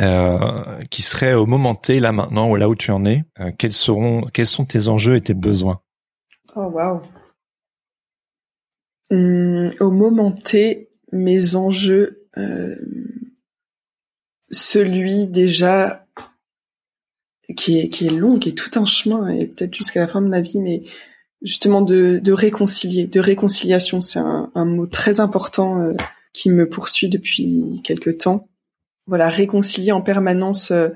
Euh, 0.00 0.82
qui 0.90 1.02
serait 1.02 1.34
au 1.34 1.44
moment 1.44 1.74
T, 1.74 2.00
là 2.00 2.12
maintenant, 2.12 2.48
ou 2.48 2.56
là 2.56 2.68
où 2.68 2.74
tu 2.74 2.90
en 2.90 3.04
es, 3.04 3.24
euh, 3.40 3.52
quels 3.58 3.74
seront, 3.74 4.22
quels 4.32 4.46
sont 4.46 4.64
tes 4.64 4.88
enjeux 4.88 5.16
et 5.16 5.20
tes 5.20 5.34
besoins? 5.34 5.82
Oh 6.56 6.62
wow. 6.62 7.02
Hum, 9.10 9.70
au 9.80 9.90
moment 9.90 10.32
T, 10.32 10.88
mes 11.12 11.56
enjeux, 11.56 12.26
euh, 12.38 12.74
celui 14.50 15.26
déjà 15.26 16.06
qui 17.54 17.78
est, 17.80 17.90
qui 17.90 18.06
est 18.06 18.10
long, 18.10 18.38
qui 18.38 18.48
est 18.48 18.56
tout 18.56 18.78
un 18.78 18.86
chemin, 18.86 19.28
et 19.28 19.46
peut-être 19.46 19.74
jusqu'à 19.74 20.00
la 20.00 20.08
fin 20.08 20.22
de 20.22 20.28
ma 20.28 20.40
vie, 20.40 20.60
mais 20.60 20.80
justement 21.42 21.82
de, 21.82 22.18
de 22.18 22.32
réconcilier, 22.32 23.08
de 23.08 23.20
réconciliation, 23.20 24.00
c'est 24.00 24.20
un, 24.20 24.50
un, 24.54 24.64
mot 24.64 24.86
très 24.86 25.20
important 25.20 25.92
qui 26.32 26.50
me 26.50 26.68
poursuit 26.68 27.08
depuis 27.08 27.80
quelque 27.84 28.10
temps. 28.10 28.48
Voilà 29.06 29.28
réconcilier 29.28 29.92
en 29.92 30.00
permanence 30.00 30.70
euh, 30.70 30.88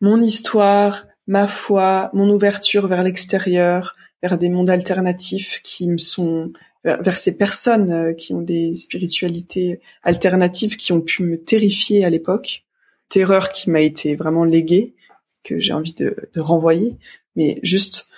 mon 0.00 0.20
histoire, 0.20 1.06
ma 1.26 1.46
foi, 1.46 2.10
mon 2.12 2.28
ouverture 2.30 2.86
vers 2.86 3.02
l'extérieur, 3.02 3.96
vers 4.22 4.38
des 4.38 4.48
mondes 4.48 4.70
alternatifs 4.70 5.60
qui 5.62 5.88
me 5.88 5.98
sont 5.98 6.52
vers, 6.84 7.18
ces 7.18 7.36
personnes 7.36 7.90
euh, 7.90 8.12
qui 8.12 8.32
ont 8.32 8.42
des 8.42 8.74
spiritualités 8.74 9.80
alternatives 10.02 10.76
qui 10.76 10.92
ont 10.92 11.00
pu 11.00 11.22
me 11.22 11.36
terrifier 11.36 12.04
à 12.04 12.10
l'époque, 12.10 12.64
terreur 13.08 13.50
qui 13.50 13.70
m'a 13.70 13.80
été 13.80 14.14
vraiment 14.14 14.44
léguée 14.44 14.94
que 15.42 15.58
j'ai 15.58 15.72
envie 15.72 15.94
de, 15.94 16.16
de, 16.32 16.40
renvoyer, 16.40 16.96
mais 17.34 17.60
juste 17.62 18.08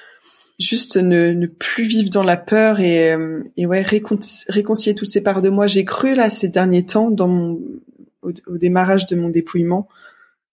juste 0.59 0.97
ne, 0.97 1.33
ne, 1.33 1.47
plus 1.47 1.85
vivre 1.85 2.11
dans 2.11 2.25
la 2.25 2.37
peur 2.37 2.81
et, 2.81 3.13
euh, 3.13 3.43
et 3.57 3.67
ouais 3.67 3.83
réconcilier 3.83 4.95
toutes 4.95 5.11
ces 5.11 5.23
parts 5.23 5.43
de 5.43 5.49
moi. 5.49 5.67
J'ai 5.67 5.85
cru 5.85 6.15
là 6.15 6.31
ces 6.31 6.49
derniers 6.49 6.85
temps 6.85 7.11
dans 7.11 7.29
mon 7.29 7.61
au, 8.23 8.33
démarrage 8.59 9.07
de 9.07 9.17
mon 9.17 9.29
dépouillement 9.29 9.89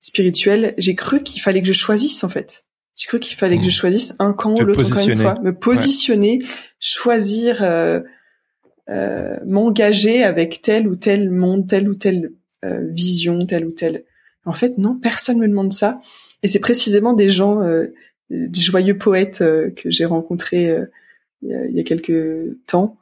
spirituel, 0.02 0.76
j'ai 0.78 0.96
cru 0.96 1.24
qu'il 1.24 1.42
fallait 1.42 1.62
que 1.62 1.68
je 1.68 1.74
choisisse 1.74 2.24
en 2.24 2.30
fait. 2.30 2.64
J'ai 2.96 3.08
cru 3.08 3.20
qu'il 3.20 3.36
fallait 3.36 3.58
que 3.58 3.64
je 3.64 3.70
mmh. 3.70 3.72
choisisse 3.72 4.16
un 4.20 4.34
camp 4.34 4.54
ou 4.54 4.64
l'autre 4.64 4.86
encore 4.90 5.10
une 5.10 5.18
fois, 5.18 5.36
me 5.44 5.52
positionner, 5.52 6.40
choisir, 6.80 7.62
euh, 7.62 8.02
euh, 8.90 9.38
m'engager 9.48 10.24
avec 10.24 10.62
tel 10.62 10.88
ou 10.88 10.96
tel 10.96 11.30
monde, 11.32 11.68
telle 11.68 11.90
ou 11.90 11.96
telle 11.96 12.32
euh, 12.64 12.88
vision, 12.92 13.40
telle 13.40 13.66
ou 13.66 13.72
telle. 13.72 14.06
En 14.46 14.54
fait, 14.54 14.78
non, 14.78 14.96
personne 14.96 15.40
me 15.40 15.48
demande 15.48 15.74
ça. 15.74 15.96
Et 16.44 16.48
c'est 16.48 16.60
précisément 16.60 17.14
des 17.14 17.30
gens, 17.30 17.62
euh, 17.62 17.88
joyeux 18.30 18.98
poètes 18.98 19.42
euh, 19.42 19.70
que 19.72 19.90
j'ai 19.92 20.06
rencontrés 20.06 20.76
il 21.42 21.50
y, 21.50 21.54
a, 21.54 21.66
il 21.66 21.76
y 21.76 21.80
a 21.80 21.84
quelques 21.84 22.56
temps, 22.66 22.98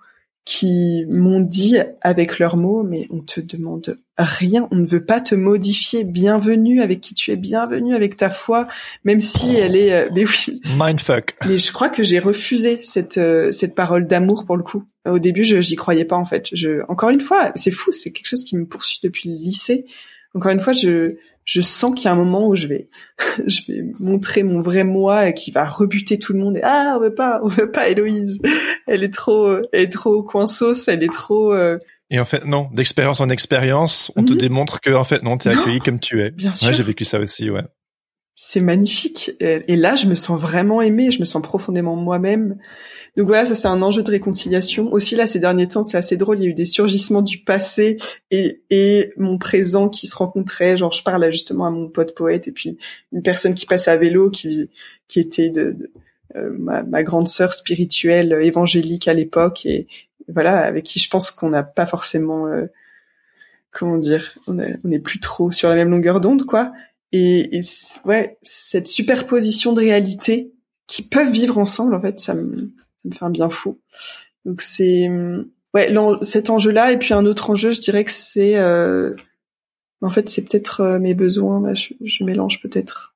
qui 0.46 1.06
m'ont 1.10 1.40
dit 1.40 1.78
avec 2.02 2.38
leurs 2.38 2.58
mots, 2.58 2.84
mais 2.84 3.08
on 3.12 3.22
te 3.22 3.40
demande 3.40 3.96
rien, 4.18 4.68
on 4.72 4.76
ne 4.76 4.86
veut 4.86 5.06
pas 5.06 5.22
te 5.22 5.36
modifier. 5.36 6.04
Bienvenue 6.04 6.82
avec 6.82 7.00
qui 7.00 7.14
tu 7.14 7.32
es, 7.32 7.38
bienvenue 7.38 7.96
avec 7.96 8.18
ta 8.18 8.30
foi, 8.30 8.68
même 9.06 9.22
si 9.22 9.56
elle 9.56 9.78
est. 9.78 9.94
Euh, 9.94 10.10
mais 10.14 10.26
oui. 10.26 10.62
Mindfuck. 10.78 11.36
Mais 11.46 11.58
je 11.58 11.72
crois 11.72 11.90
que 11.90 12.04
j'ai 12.04 12.20
refusé 12.20 12.80
cette 12.84 13.18
euh, 13.18 13.54
cette 13.54 13.74
parole 13.74 14.06
d'amour 14.06 14.46
pour 14.46 14.58
le 14.58 14.64
coup. 14.64 14.84
Au 15.08 15.20
début, 15.20 15.44
je 15.44 15.62
j'y 15.62 15.76
croyais 15.76 16.06
pas 16.06 16.18
en 16.18 16.26
fait. 16.26 16.50
Je 16.52 16.82
encore 16.90 17.10
une 17.10 17.22
fois, 17.22 17.54
c'est 17.56 17.72
fou, 17.72 17.94
c'est 17.94 18.12
quelque 18.12 18.28
chose 18.28 18.44
qui 18.44 18.58
me 18.58 18.66
poursuit 18.66 19.00
depuis 19.02 19.30
le 19.30 19.36
lycée. 19.36 19.86
Encore 20.34 20.52
une 20.52 20.60
fois, 20.60 20.74
je 20.74 21.16
je 21.46 21.62
sens 21.62 21.94
qu'il 21.94 22.06
y 22.06 22.08
a 22.08 22.14
un 22.14 22.16
moment 22.16 22.48
où 22.48 22.56
je 22.56 22.68
vais, 22.68 22.90
je 23.48 23.62
vais 23.68 23.84
montrer 24.00 24.44
mon 24.44 24.62
vrai 24.62 24.84
moi 24.84 25.28
et 25.28 25.34
qui 25.34 25.52
va 25.52 25.66
rebuter 25.66 26.18
tout 26.18 26.34
le 26.34 26.40
monde. 26.40 26.58
Et, 26.58 26.62
ah, 26.64 26.96
on 26.98 27.02
veut 27.02 27.14
pas, 27.14 27.42
on 27.44 27.48
veut 27.48 27.72
pas 27.72 27.90
Héloïse. 27.90 28.40
Elle 28.88 29.04
est 29.04 29.14
trop, 29.14 29.58
elle 29.72 29.82
est 29.82 29.92
trop 29.92 30.24
coinceuse, 30.24 30.88
elle 30.88 31.04
est 31.04 31.12
trop. 31.12 31.54
Euh, 31.54 31.78
et 32.10 32.20
en 32.20 32.26
fait, 32.26 32.46
non, 32.46 32.70
d'expérience 32.74 33.22
en 33.22 33.30
expérience, 33.30 34.12
on 34.16 34.24
te 34.24 34.34
mhm. 34.34 34.38
démontre 34.38 34.82
que 34.82 34.92
en 34.92 35.04
fait, 35.04 35.24
non, 35.24 35.38
t'es 35.38 35.50
accueilli 35.50 35.80
comme 35.80 36.00
tu 36.00 36.22
es. 36.22 36.32
Bien 36.32 36.54
sûr. 36.54 36.68
Ouais, 36.68 36.74
j'ai 36.74 36.84
vécu 36.84 37.06
ça 37.06 37.20
aussi, 37.20 37.50
ouais. 37.50 37.64
C'est 38.36 38.62
magnifique. 38.62 39.32
Et 39.40 39.76
là, 39.76 39.96
je 39.96 40.08
me 40.08 40.16
sens 40.16 40.40
vraiment 40.40 40.82
aimée, 40.82 41.12
je 41.12 41.20
me 41.20 41.26
sens 41.26 41.42
profondément 41.42 41.96
moi-même. 41.96 42.58
Donc 43.16 43.28
voilà, 43.28 43.46
ça 43.46 43.54
c'est 43.54 43.68
un 43.68 43.82
enjeu 43.82 44.02
de 44.02 44.10
réconciliation. 44.10 44.92
Aussi 44.92 45.16
là, 45.16 45.28
ces 45.28 45.40
derniers 45.40 45.68
temps, 45.68 45.84
c'est 45.84 45.98
assez 45.98 46.18
drôle. 46.18 46.40
Il 46.40 46.44
y 46.44 46.48
a 46.48 46.50
eu 46.50 46.54
des 46.56 46.66
surgissements 46.66 47.22
du 47.22 47.40
passé 47.40 48.00
et, 48.32 48.64
et 48.72 49.14
mon 49.18 49.38
présent 49.38 49.88
qui 49.88 50.08
se 50.08 50.16
rencontraient. 50.16 50.78
Genre, 50.78 50.92
je 50.92 51.04
parle 51.04 51.32
justement 51.32 51.66
à 51.66 51.70
mon 51.70 51.90
pote 51.90 52.16
poète 52.16 52.48
et 52.48 52.52
puis 52.52 52.78
une 53.12 53.22
personne 53.22 53.54
qui 53.54 53.68
passe 53.68 53.88
à 53.88 53.98
vélo, 53.98 54.32
qui 54.32 54.70
qui 55.08 55.20
était 55.20 55.50
de, 55.50 55.76
euh, 56.36 56.50
ma, 56.58 56.82
ma, 56.82 57.04
grande 57.04 57.28
sœur 57.28 57.54
spirituelle 57.54 58.36
évangélique 58.42 59.08
à 59.08 59.14
l'époque 59.14 59.66
et 59.68 59.88
voilà, 60.28 60.60
avec 60.64 60.84
qui 60.86 61.00
je 61.00 61.10
pense 61.10 61.32
qu'on 61.32 61.50
n'a 61.50 61.64
pas 61.64 61.86
forcément, 61.86 62.48
euh, 62.48 62.66
comment 63.72 63.98
dire, 63.98 64.36
on 64.48 64.54
n'est 64.54 65.00
plus 65.00 65.20
trop 65.20 65.52
sur 65.52 65.70
la 65.70 65.76
même 65.76 65.92
longueur 65.92 66.22
d'onde, 66.22 66.46
quoi. 66.46 66.72
Et, 67.12 67.58
et 67.58 67.62
ouais, 68.06 68.38
cette 68.42 68.88
superposition 68.88 69.74
de 69.74 69.82
réalités 69.82 70.52
qui 70.88 71.04
peuvent 71.04 71.32
vivre 71.32 71.58
ensemble, 71.58 71.94
en 71.94 72.02
fait, 72.02 72.20
ça 72.20 72.34
me 72.34 72.74
ça 73.04 73.10
me 73.10 73.14
fait 73.14 73.26
un 73.26 73.30
bien 73.30 73.50
fou. 73.50 73.80
Donc 74.46 74.62
c'est 74.62 75.10
ouais 75.74 75.94
cet 76.22 76.50
enjeu-là 76.50 76.92
et 76.92 76.98
puis 76.98 77.14
un 77.14 77.26
autre 77.26 77.50
enjeu, 77.50 77.72
je 77.72 77.80
dirais 77.80 78.04
que 78.04 78.12
c'est 78.12 78.58
euh, 78.58 79.14
en 80.02 80.10
fait 80.10 80.30
c'est 80.30 80.48
peut-être 80.48 80.82
euh, 80.82 81.00
mes 81.00 81.14
besoins. 81.14 81.74
je, 81.74 81.94
je 82.02 82.24
mélange 82.24 82.62
peut-être. 82.62 83.16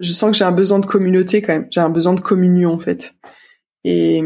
Je 0.00 0.12
sens 0.12 0.32
que 0.32 0.36
j'ai 0.36 0.44
un 0.44 0.52
besoin 0.52 0.80
de 0.80 0.86
communauté 0.86 1.40
quand 1.40 1.52
même. 1.52 1.68
J'ai 1.70 1.80
un 1.80 1.90
besoin 1.90 2.14
de 2.14 2.20
communion 2.20 2.72
en 2.72 2.78
fait. 2.78 3.14
Et 3.84 4.20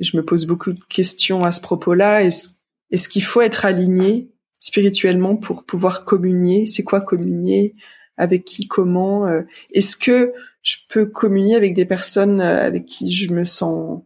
je 0.00 0.16
me 0.16 0.24
pose 0.24 0.46
beaucoup 0.46 0.72
de 0.72 0.80
questions 0.88 1.44
à 1.44 1.52
ce 1.52 1.60
propos-là. 1.60 2.24
Est-ce, 2.24 3.08
qu'il 3.08 3.22
faut 3.22 3.40
être 3.40 3.64
aligné 3.64 4.28
spirituellement 4.58 5.36
pour 5.36 5.64
pouvoir 5.64 6.04
communier? 6.04 6.66
C'est 6.66 6.82
quoi 6.82 7.00
communier? 7.00 7.72
Avec 8.16 8.44
qui? 8.44 8.66
Comment? 8.66 9.26
Euh, 9.26 9.42
Est-ce 9.72 9.96
que 9.96 10.32
je 10.62 10.76
peux 10.88 11.06
communier 11.06 11.54
avec 11.54 11.72
des 11.74 11.84
personnes 11.84 12.40
avec 12.40 12.86
qui 12.86 13.12
je 13.12 13.32
me 13.32 13.44
sens 13.44 14.02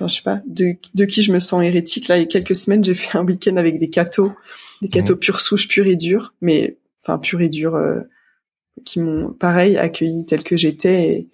enfin 0.00 0.08
je 0.08 0.16
sais 0.16 0.22
pas, 0.22 0.40
de, 0.46 0.76
de 0.94 1.04
qui 1.04 1.22
je 1.22 1.32
me 1.32 1.38
sens 1.38 1.62
hérétique. 1.62 2.08
Là, 2.08 2.16
il 2.16 2.20
y 2.20 2.24
a 2.24 2.26
quelques 2.26 2.56
semaines, 2.56 2.82
j'ai 2.82 2.94
fait 2.94 3.18
un 3.18 3.24
week-end 3.24 3.56
avec 3.56 3.78
des 3.78 3.90
cathos, 3.90 4.32
des 4.80 4.88
mhm. 4.88 4.92
cathos 4.92 5.16
pure 5.16 5.40
souche, 5.40 5.68
pure 5.68 5.86
et 5.86 5.96
dure, 5.96 6.34
mais 6.40 6.78
enfin 7.02 7.18
pure 7.18 7.40
et 7.40 7.48
dure, 7.48 7.74
euh, 7.74 8.00
qui 8.84 9.00
m'ont 9.00 9.32
pareil 9.32 9.76
accueilli 9.76 10.24
tel 10.24 10.42
que 10.42 10.56
j'étais 10.56 11.08
et, 11.08 11.28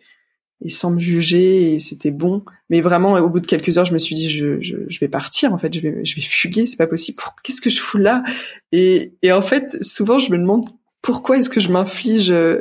et, 0.65 0.69
sans 0.69 0.91
me 0.91 0.99
juger 0.99 1.75
et 1.75 1.79
c'était 1.79 2.11
bon. 2.11 2.45
Mais 2.71 2.81
vraiment, 2.81 3.15
au 3.15 3.29
bout 3.29 3.41
de 3.41 3.47
quelques 3.47 3.79
heures, 3.79 3.85
je 3.85 3.93
me 3.93 3.99
suis 3.99 4.17
dit, 4.17 4.29
je, 4.29 4.61
je, 4.61 4.77
je 4.89 5.01
vais 5.01 5.09
partir. 5.09 5.53
En 5.53 5.59
fait, 5.59 5.73
je 5.73 5.81
vais, 5.81 6.05
je 6.05 6.17
vais 6.17 6.23
fuguer. 6.23 6.67
C'est 6.67 6.77
pas 6.77 6.89
possible. 6.89 7.23
Qu'est-ce 7.45 7.61
que 7.61 7.71
je 7.71 7.81
fous 7.81 7.99
là? 7.99 8.25
Et, 8.73 9.13
et 9.23 9.31
en 9.31 9.43
fait, 9.43 9.77
souvent, 9.85 10.19
je 10.19 10.33
me 10.33 10.39
demande 10.39 10.69
pourquoi 11.03 11.39
est-ce 11.39 11.51
que 11.51 11.61
je 11.61 11.71
m'inflige 11.71 12.33
euh, 12.33 12.61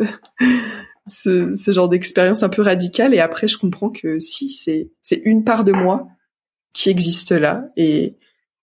ce, 1.08 1.54
ce 1.54 1.72
genre 1.72 1.90
d'expérience 1.90 2.44
un 2.44 2.50
peu 2.50 2.62
radicale 2.62 3.14
et 3.14 3.20
après 3.20 3.48
je 3.48 3.58
comprends 3.58 3.90
que 3.90 4.20
si 4.20 4.50
c'est 4.50 4.92
c'est 5.04 5.22
une 5.26 5.44
part 5.44 5.64
de 5.64 5.72
moi 5.72 6.08
qui 6.74 6.90
existe 6.90 7.32
là 7.32 7.68
et 7.78 8.16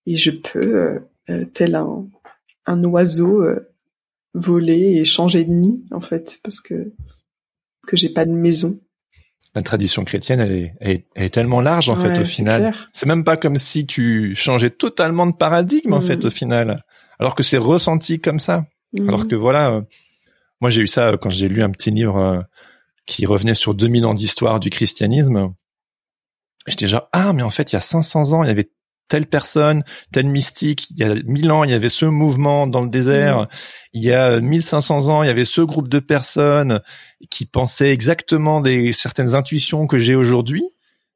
et 0.07 0.17
je 0.17 0.31
peux 0.31 0.77
euh, 0.77 0.99
euh, 1.31 1.45
tel 1.45 1.77
un 1.77 2.07
un 2.67 2.83
oiseau 2.85 3.43
euh, 3.43 3.69
voler 4.35 4.97
et 4.97 5.05
changer 5.05 5.45
de 5.45 5.51
nid 5.51 5.85
en 5.93 6.01
fait 6.01 6.41
parce 6.43 6.61
que 6.61 6.93
que 7.87 7.97
j'ai 7.97 8.09
pas 8.09 8.25
de 8.25 8.31
maison. 8.31 8.81
La 9.55 9.61
tradition 9.61 10.05
chrétienne, 10.05 10.41
elle 10.41 10.53
est, 10.53 10.75
elle 10.81 11.03
est, 11.15 11.29
tellement 11.29 11.61
large 11.61 11.91
en 11.91 11.97
fait 11.97 12.19
au 12.19 12.25
final. 12.25 12.73
C'est 12.95 13.05
même 13.05 13.23
pas 13.23 13.37
comme 13.37 13.59
si 13.59 13.85
tu 13.87 14.35
changeais 14.35 14.71
totalement 14.71 15.27
de 15.27 15.35
paradigme 15.35 15.93
en 15.93 16.01
fait 16.01 16.25
mm. 16.25 16.27
au 16.27 16.31
final. 16.31 16.85
alors 17.19 17.35
que 17.35 17.43
c'est 17.43 17.59
ressenti 17.59 18.19
comme 18.19 18.41
ça. 18.41 18.65
Alors 18.99 19.29
que 19.29 19.35
voilà, 19.35 19.83
moi 20.63 20.71
j'ai 20.71 20.81
eu 20.81 20.87
ça 20.87 21.19
quand 21.21 21.29
j'ai 21.29 21.49
lu 21.49 21.63
un 21.63 21.71
petit 21.71 21.91
livre 21.91 22.47
qui 23.05 23.27
revenait 23.27 23.55
sur 23.55 23.75
2000 23.75 24.07
ans 24.07 24.15
d'histoire 24.15 24.61
du 24.61 24.71
christianisme. 24.71 25.53
J'étais 26.67 26.89
genre 26.89 27.09
ah 27.13 27.35
mais 27.35 27.43
en 27.43 27.51
fait 27.51 27.73
il 27.73 27.75
y 27.75 27.77
a 27.77 27.81
500 27.81 28.33
ans 28.33 28.45
il 28.45 28.47
y 28.47 28.51
avait 28.51 28.71
telle 29.13 29.27
personne, 29.27 29.85
tel 30.11 30.27
mystique. 30.27 30.89
Il 30.91 30.99
y 30.99 31.05
a 31.05 31.15
1000 31.15 31.53
ans, 31.53 31.65
il 31.65 31.71
y 31.71 31.75
avait 31.75 31.91
ce 31.91 32.07
mouvement 32.07 32.67
dans 32.67 32.81
le 32.81 32.89
désert. 32.89 33.41
Mhm. 33.41 33.47
Il 33.93 34.03
y 34.03 34.13
a 34.13 34.41
1500 34.41 35.09
ans, 35.09 35.23
il 35.23 35.27
y 35.27 35.31
avait 35.31 35.45
ce 35.45 35.61
groupe 35.61 35.89
de 35.89 35.99
personnes 35.99 36.81
qui 37.31 37.45
pensaient 37.45 37.91
exactement 37.93 38.63
des 38.63 38.95
certaines 38.95 39.35
intuitions 39.35 39.87
que 39.87 39.99
j'ai 39.99 40.15
aujourd'hui. 40.15 40.65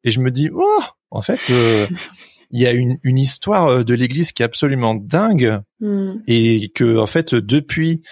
Et 0.05 0.11
je 0.11 0.21
me 0.21 0.31
dis, 0.31 0.51
oh, 0.53 0.83
en 1.11 1.23
fait, 1.23 1.41
euh, 1.49 1.87
il 2.51 2.61
y 2.61 2.67
a 2.67 2.73
une, 2.73 2.99
une 3.03 3.17
histoire 3.17 3.69
euh, 3.69 3.83
de 3.83 3.95
l'Église 3.95 4.33
qui 4.33 4.43
est 4.43 4.47
absolument 4.47 4.95
dingue 4.95 5.63
Mhm. 5.81 6.23
et 6.27 6.71
que, 6.75 6.99
en 6.99 7.07
fait, 7.07 7.35
depuis, 7.35 8.03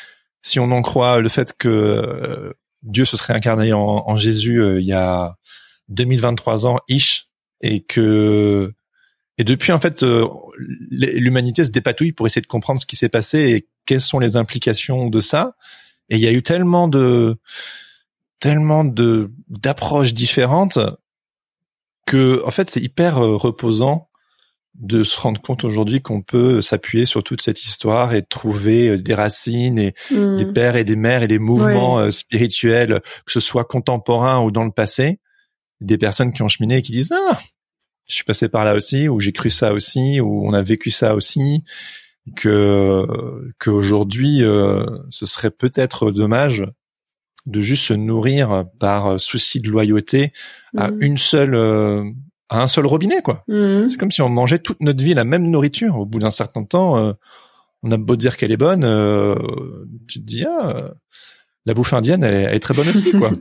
si 0.44 0.60
on 0.60 0.70
en 0.70 0.82
croit 0.82 1.20
le 1.20 1.28
fait 1.28 1.56
que 1.56 1.68
euh, 1.68 2.52
Dieu 2.82 3.06
se 3.06 3.16
serait 3.16 3.32
incarné 3.34 3.72
en, 3.72 4.16
Jésus 4.16 4.60
euh, 4.60 4.78
il 4.78 4.86
y 4.86 4.92
a 4.92 5.36
2023 5.88 6.66
ans, 6.66 6.76
ish, 6.86 7.28
et 7.60 7.80
que 7.80 8.72
et 9.36 9.42
depuis, 9.42 9.72
en 9.72 9.80
fait, 9.80 10.04
euh, 10.04 10.28
l'humanité 10.58 11.64
se 11.64 11.72
dépatouille 11.72 12.12
pour 12.12 12.26
essayer 12.26 12.42
de 12.42 12.46
comprendre 12.46 12.78
ce 12.78 12.86
qui 12.86 12.94
s'est 12.94 13.08
passé 13.08 13.50
et 13.50 13.68
quelles 13.84 14.00
sont 14.00 14.20
les 14.20 14.36
implications 14.36 15.08
de 15.08 15.18
ça. 15.18 15.56
Et 16.08 16.16
il 16.16 16.22
y 16.22 16.28
a 16.28 16.32
eu 16.32 16.42
tellement 16.42 16.86
de, 16.86 17.36
tellement 18.38 18.84
de 18.84 19.32
d'approches 19.48 20.14
différentes 20.14 20.78
que, 22.06 22.44
en 22.46 22.50
fait, 22.50 22.70
c'est 22.70 22.80
hyper 22.80 23.16
reposant 23.16 24.08
de 24.74 25.04
se 25.04 25.18
rendre 25.20 25.40
compte 25.40 25.62
aujourd'hui 25.64 26.02
qu'on 26.02 26.20
peut 26.22 26.60
s'appuyer 26.60 27.06
sur 27.06 27.22
toute 27.22 27.40
cette 27.42 27.62
histoire 27.64 28.12
et 28.14 28.22
trouver 28.22 28.88
euh, 28.88 28.98
des 28.98 29.14
racines 29.14 29.78
et 29.78 29.94
Mhm. 30.10 30.36
des 30.36 30.46
pères 30.46 30.76
et 30.76 30.84
des 30.84 30.96
mères 30.96 31.22
et 31.22 31.28
des 31.28 31.38
mouvements 31.38 31.98
euh, 31.98 32.10
spirituels, 32.10 33.00
que 33.24 33.32
ce 33.32 33.40
soit 33.40 33.64
contemporains 33.64 34.40
ou 34.42 34.50
dans 34.50 34.64
le 34.64 34.72
passé, 34.72 35.20
des 35.80 35.96
personnes 35.98 36.32
qui 36.32 36.42
ont 36.42 36.48
cheminé 36.48 36.78
et 36.78 36.82
qui 36.82 36.92
disent 36.92 37.12
ah 37.12 37.38
je 38.06 38.14
suis 38.14 38.24
passé 38.24 38.48
par 38.48 38.64
là 38.64 38.74
aussi 38.74 39.08
ou 39.08 39.18
j'ai 39.20 39.32
cru 39.32 39.48
ça 39.48 39.72
aussi 39.72 40.20
ou 40.20 40.46
on 40.46 40.52
a 40.52 40.60
vécu 40.60 40.90
ça 40.90 41.14
aussi 41.14 41.62
que 42.36 43.06
qu'aujourd'hui 43.58 44.42
euh, 44.42 44.84
ce 45.10 45.26
serait 45.26 45.50
peut-être 45.50 46.10
dommage 46.10 46.64
de 47.46 47.60
juste 47.60 47.84
se 47.84 47.94
nourrir 47.94 48.64
par 48.80 49.20
souci 49.20 49.60
de 49.60 49.68
loyauté 49.70 50.32
à 50.76 50.90
Mhm. 50.90 50.98
une 51.02 51.18
seule 51.18 51.54
euh, 51.54 52.04
à 52.54 52.62
un 52.62 52.68
seul 52.68 52.86
robinet 52.86 53.22
quoi. 53.22 53.44
Mhm. 53.48 53.90
C'est 53.90 53.96
comme 53.96 54.10
si 54.10 54.22
on 54.22 54.28
mangeait 54.28 54.58
toute 54.58 54.80
notre 54.80 55.02
vie 55.02 55.14
la 55.14 55.24
même 55.24 55.50
nourriture. 55.50 55.98
Au 55.98 56.06
bout 56.06 56.18
d'un 56.18 56.30
certain 56.30 56.64
temps, 56.64 56.96
euh, 56.96 57.12
on 57.82 57.90
a 57.90 57.96
beau 57.96 58.16
dire 58.16 58.36
qu'elle 58.36 58.52
est 58.52 58.56
bonne, 58.56 58.84
euh, 58.84 59.34
tu 60.08 60.20
te 60.20 60.24
dis 60.24 60.44
ah, 60.44 60.68
euh, 60.68 60.88
la 61.66 61.74
bouffe 61.74 61.92
indienne, 61.92 62.22
elle 62.22 62.34
est, 62.34 62.42
elle 62.42 62.54
est 62.54 62.60
très 62.60 62.74
bonne 62.74 62.88
aussi 62.88 63.12
quoi. 63.12 63.30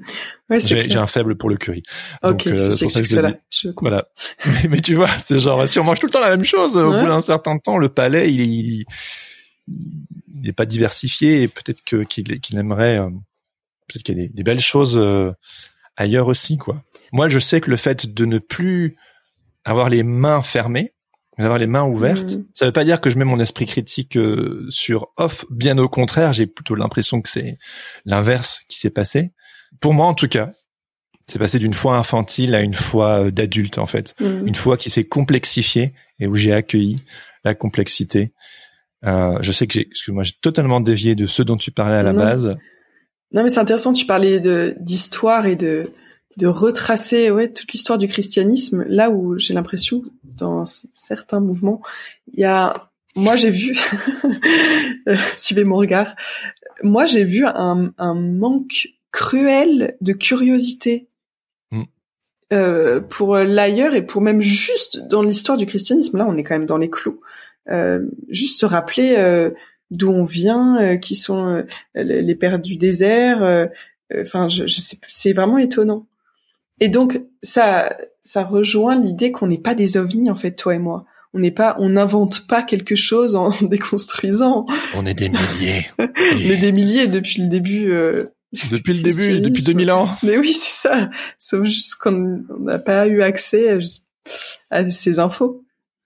Ouais, 0.49 0.59
J'ai 0.59 0.97
un 0.97 1.07
faible 1.07 1.35
pour 1.37 1.49
le 1.49 1.55
curry. 1.55 1.83
Ok, 2.21 2.43
c'est 2.43 2.89
ça 2.89 3.01
que 3.01 3.07
je. 3.07 3.17
Je. 3.49 3.69
Voilà. 3.79 4.09
mais, 4.45 4.69
mais 4.69 4.81
tu 4.81 4.93
vois, 4.93 5.09
c'est 5.17 5.39
genre 5.39 5.67
si 5.67 5.79
on 5.79 5.83
mange 5.83 5.99
tout 5.99 6.07
le 6.07 6.11
temps 6.11 6.19
la 6.19 6.29
même 6.29 6.43
chose, 6.43 6.77
au 6.77 6.99
bout 6.99 7.07
d'un 7.07 7.21
certain 7.21 7.57
temps, 7.57 7.77
le 7.77 7.89
palais 7.89 8.31
il 8.31 8.41
il, 8.41 8.85
il 9.67 10.41
n'est 10.41 10.51
pas 10.51 10.65
diversifié 10.65 11.43
et 11.43 11.47
peut-être 11.47 11.81
que 11.83 12.03
qu'il 12.03 12.57
aimerait 12.57 12.97
peut-être 13.87 14.03
qu'il 14.03 14.17
y 14.17 14.19
a 14.19 14.23
des, 14.23 14.29
des 14.29 14.43
belles 14.43 14.59
choses 14.59 14.99
ailleurs 15.97 16.27
aussi 16.27 16.57
quoi. 16.57 16.83
Moi, 17.11 17.29
je 17.29 17.39
sais 17.39 17.61
que 17.61 17.69
le 17.69 17.77
fait 17.77 18.07
de 18.13 18.25
ne 18.25 18.39
plus 18.39 18.97
avoir 19.65 19.89
les 19.89 20.03
mains 20.03 20.41
fermées, 20.41 20.93
d'avoir 21.37 21.57
les 21.57 21.67
mains 21.67 21.83
ouvertes, 21.85 22.33
Mhm. 22.33 22.45
ça 22.53 22.65
veut 22.65 22.71
pas 22.71 22.83
dire 22.83 22.99
que 23.01 23.09
je 23.09 23.17
mets 23.17 23.25
mon 23.25 23.39
esprit 23.39 23.65
critique 23.65 24.17
euh, 24.17 24.65
sur 24.69 25.07
off. 25.17 25.45
Bien 25.49 25.77
au 25.77 25.87
contraire, 25.89 26.33
j'ai 26.33 26.47
plutôt 26.47 26.75
l'impression 26.75 27.21
que 27.21 27.29
c'est 27.29 27.57
l'inverse 28.05 28.61
qui 28.67 28.77
s'est 28.79 28.89
passé. 28.89 29.31
Pour 29.79 29.93
moi, 29.93 30.07
en 30.07 30.13
tout 30.13 30.27
cas, 30.27 30.51
c'est 31.27 31.39
passé 31.39 31.57
d'une 31.59 31.73
foi 31.73 31.97
infantile 31.97 32.53
à 32.53 32.61
une 32.61 32.73
foi 32.73 33.25
euh, 33.25 33.31
d'adulte, 33.31 33.77
en 33.77 33.85
fait. 33.85 34.13
Mhm. 34.19 34.47
Une 34.47 34.55
foi 34.55 34.75
qui 34.77 34.89
s'est 34.89 35.05
complexifiée 35.05 35.93
et 36.19 36.27
où 36.27 36.35
j'ai 36.35 36.53
accueilli 36.53 37.01
la 37.45 37.55
complexité. 37.55 38.31
Euh, 39.05 39.37
je 39.41 39.51
sais 39.51 39.67
que 39.67 39.73
j'ai, 39.73 39.87
excuse-moi, 39.87 40.23
j'ai 40.23 40.33
totalement 40.41 40.79
dévié 40.81 41.15
de 41.15 41.25
ce 41.25 41.41
dont 41.43 41.57
tu 41.57 41.71
parlais 41.71 41.95
à 41.97 42.03
la 42.03 42.13
Non. 42.13 42.21
base. 42.21 42.55
Non, 43.33 43.43
mais 43.43 43.49
c'est 43.49 43.59
intéressant. 43.59 43.93
Tu 43.93 44.05
parlais 44.05 44.39
de 44.39 44.75
d'histoire 44.79 45.45
et 45.45 45.55
de 45.55 45.91
de 46.37 46.47
retracer 46.47 47.29
ouais 47.31 47.51
toute 47.51 47.71
l'histoire 47.73 47.97
du 47.97 48.07
christianisme. 48.07 48.85
Là 48.87 49.09
où 49.09 49.37
j'ai 49.37 49.53
l'impression 49.53 50.03
dans 50.23 50.65
certains 50.93 51.39
mouvements, 51.39 51.81
il 52.33 52.39
y 52.39 52.45
a 52.45 52.89
moi 53.15 53.35
j'ai 53.35 53.51
vu 53.51 53.77
euh, 55.07 55.15
suivez 55.35 55.63
mon 55.63 55.75
regard. 55.75 56.15
Moi 56.81 57.05
j'ai 57.05 57.23
vu 57.23 57.45
un, 57.45 57.93
un 57.97 58.13
manque 58.15 58.89
cruel 59.11 59.95
de 60.01 60.13
curiosité 60.13 61.07
Mm. 61.73 61.83
euh, 62.53 63.01
pour 63.01 63.37
l'ailleurs 63.37 63.95
et 63.95 64.05
pour 64.05 64.21
même 64.21 64.41
juste 64.41 64.99
dans 65.07 65.23
l'histoire 65.23 65.57
du 65.57 65.65
christianisme. 65.65 66.17
Là, 66.17 66.25
on 66.27 66.37
est 66.37 66.43
quand 66.43 66.55
même 66.55 66.65
dans 66.67 66.77
les 66.77 66.89
clous. 66.89 67.19
Euh, 67.69 68.05
juste 68.29 68.59
se 68.59 68.65
rappeler 68.65 69.15
euh, 69.17 69.49
d'où 69.93 70.09
on 70.11 70.25
vient, 70.25 70.77
euh, 70.81 70.97
qui 70.97 71.15
sont 71.15 71.47
euh, 71.47 71.63
les 71.95 72.21
les 72.21 72.35
pères 72.35 72.59
du 72.59 72.75
désert. 72.77 73.41
euh, 73.43 73.67
Enfin, 74.21 74.47
je, 74.47 74.67
je 74.67 74.79
sais, 74.79 74.97
pas, 74.97 75.07
c'est 75.09 75.33
vraiment 75.33 75.57
étonnant. 75.57 76.05
Et 76.79 76.87
donc 76.87 77.19
ça, 77.41 77.97
ça 78.23 78.43
rejoint 78.43 78.95
l'idée 78.99 79.31
qu'on 79.31 79.47
n'est 79.47 79.57
pas 79.57 79.73
des 79.73 79.97
ovnis 79.97 80.29
en 80.29 80.35
fait, 80.35 80.51
toi 80.51 80.75
et 80.75 80.79
moi. 80.79 81.05
On 81.33 81.39
n'est 81.39 81.49
pas, 81.51 81.75
on 81.79 81.89
n'invente 81.89 82.45
pas 82.45 82.61
quelque 82.61 82.95
chose 82.95 83.35
en 83.35 83.49
déconstruisant. 83.61 84.67
On 84.93 85.05
est 85.07 85.15
des 85.15 85.29
milliers. 85.29 85.87
On 85.99 86.39
est 86.39 86.57
des 86.57 86.71
milliers 86.71 87.07
depuis 87.07 87.41
le 87.41 87.47
début. 87.47 87.91
euh, 87.91 88.25
depuis 88.69 88.93
le 88.93 89.01
début, 89.01 89.39
depuis 89.39 89.63
christianisme. 89.63 89.65
2000 89.65 89.91
ans. 89.91 90.09
Mais 90.21 90.37
oui, 90.37 90.53
c'est 90.53 90.87
ça. 90.89 91.09
Sauf 91.39 91.63
juste 91.65 91.95
qu'on 91.95 92.43
on 92.55 92.59
n'a 92.59 92.77
pas 92.77 93.07
eu 93.07 93.23
accès 93.23 93.71
à, 93.71 93.77
à 94.69 94.91
ces 94.91 95.17
infos. 95.17 95.63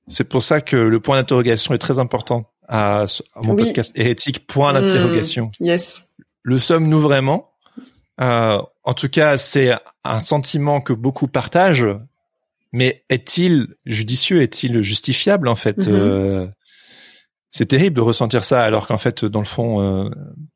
C'est 0.08 0.30
pour 0.30 0.44
ça 0.44 0.62
que 0.62 0.78
le 0.78 1.00
point 1.02 1.18
d'interrogation 1.18 1.74
est 1.74 1.78
très 1.78 2.00
important 2.00 2.50
à, 2.68 3.02
à 3.04 3.08
mon 3.44 3.54
Oui. 3.56 3.64
podcast 3.66 3.92
hérétique. 3.96 4.46
Point 4.48 4.74
Mm. 4.74 4.82
d'interrogation. 4.82 5.52
Yes. 5.60 6.10
Le 6.44 6.60
sommes-nous 6.60 7.00
vraiment? 7.00 7.52
Euh, 8.22 8.62
En 8.84 8.94
tout 8.94 9.10
cas, 9.10 9.38
c'est 9.38 9.74
un 10.06 10.20
sentiment 10.22 10.80
que 10.80 10.94
beaucoup 10.94 11.28
partagent. 11.28 11.88
Mais 12.72 13.04
est-il 13.10 13.76
judicieux? 13.86 14.42
Est-il 14.42 14.82
justifiable 14.82 15.48
en 15.50 15.56
fait? 15.56 15.88
Mhm. 15.88 15.94
Euh, 15.94 16.48
C'est 17.52 17.66
terrible 17.66 17.96
de 17.96 18.02
ressentir 18.02 18.44
ça, 18.44 18.64
alors 18.64 18.88
qu'en 18.88 18.98
fait, 18.98 19.24
dans 19.26 19.40
le 19.40 19.46
fond, 19.46 19.82
euh, 19.82 20.10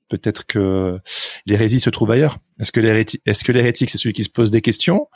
peut-être 0.09 0.45
que 0.45 0.99
l'hérésie 1.45 1.79
se 1.79 1.89
trouve 1.89 2.11
ailleurs. 2.11 2.37
Est-ce 2.59 2.71
que 2.71 2.79
l'hérétique, 2.81 3.21
est-ce 3.25 3.43
que 3.43 3.51
l'hérétique, 3.53 3.89
c'est 3.89 3.97
celui 3.97 4.13
qui 4.13 4.23
se 4.25 4.29
pose 4.29 4.51
des 4.51 4.61
questions? 4.61 5.07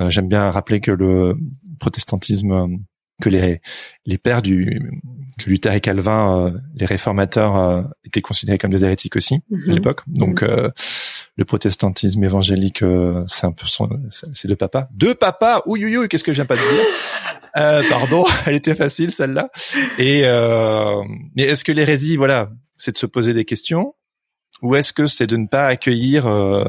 Euh, 0.00 0.08
J'aime 0.10 0.28
bien 0.28 0.50
rappeler 0.50 0.80
que 0.80 0.92
le 0.92 1.36
protestantisme, 1.80 2.78
que 3.22 3.28
les 3.28 3.60
les 4.04 4.18
pères 4.18 4.42
du 4.42 4.92
que 5.38 5.50
Luther 5.50 5.72
et 5.72 5.80
Calvin, 5.80 6.46
euh, 6.46 6.50
les 6.74 6.86
réformateurs, 6.86 7.56
euh, 7.56 7.82
étaient 8.04 8.20
considérés 8.22 8.58
comme 8.58 8.70
des 8.72 8.84
hérétiques 8.84 9.16
aussi 9.16 9.34
à 9.34 9.38
Mhm. 9.50 9.74
l'époque. 9.74 10.00
Donc 10.06 10.42
euh, 10.42 10.70
le 11.36 11.44
protestantisme 11.44 12.22
évangélique, 12.24 12.82
euh, 12.82 13.24
c'est 13.28 13.46
un 13.46 13.52
peu 13.52 13.66
son, 13.66 13.88
c'est 14.32 14.48
deux 14.48 14.56
papas. 14.56 14.86
Deux 14.92 15.14
papas? 15.14 15.60
Ouïe 15.66 15.84
ouïe 15.84 15.96
ouïe, 15.98 16.08
qu'est-ce 16.08 16.24
que 16.24 16.32
j'aime 16.32 16.46
pas 16.46 16.56
de 16.56 16.60
dire? 16.60 16.84
Euh, 17.58 17.82
Pardon, 17.90 18.24
elle 18.46 18.54
était 18.54 18.74
facile 18.74 19.10
celle-là. 19.12 19.50
Et 19.98 20.22
euh, 20.24 21.02
mais 21.34 21.42
est-ce 21.44 21.64
que 21.64 21.72
l'hérésie, 21.72 22.16
voilà, 22.16 22.50
c'est 22.78 22.92
de 22.92 22.98
se 22.98 23.06
poser 23.06 23.32
des 23.34 23.44
questions, 23.44 23.94
ou 24.62 24.74
est-ce 24.76 24.92
que 24.92 25.06
c'est 25.06 25.26
de 25.26 25.36
ne 25.36 25.46
pas 25.46 25.66
accueillir, 25.66 26.26
euh, 26.26 26.64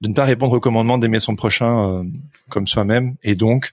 de 0.00 0.08
ne 0.08 0.14
pas 0.14 0.24
répondre 0.24 0.54
au 0.54 0.60
commandement 0.60 0.96
d'aimer 0.98 1.20
son 1.20 1.34
prochain 1.36 1.90
euh, 1.90 2.02
comme 2.50 2.66
soi-même, 2.66 3.16
et 3.22 3.34
donc 3.34 3.72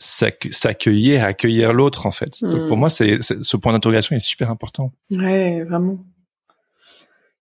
s'accueillir, 0.00 1.24
accueillir 1.24 1.72
l'autre 1.72 2.06
en 2.06 2.10
fait. 2.10 2.40
Donc 2.42 2.62
Mm. 2.62 2.68
pour 2.68 2.76
moi, 2.76 2.90
c'est 2.90 3.20
ce 3.22 3.56
point 3.56 3.72
d'interrogation 3.72 4.16
est 4.16 4.20
super 4.20 4.50
important. 4.50 4.92
Ouais, 5.10 5.62
vraiment. 5.64 6.04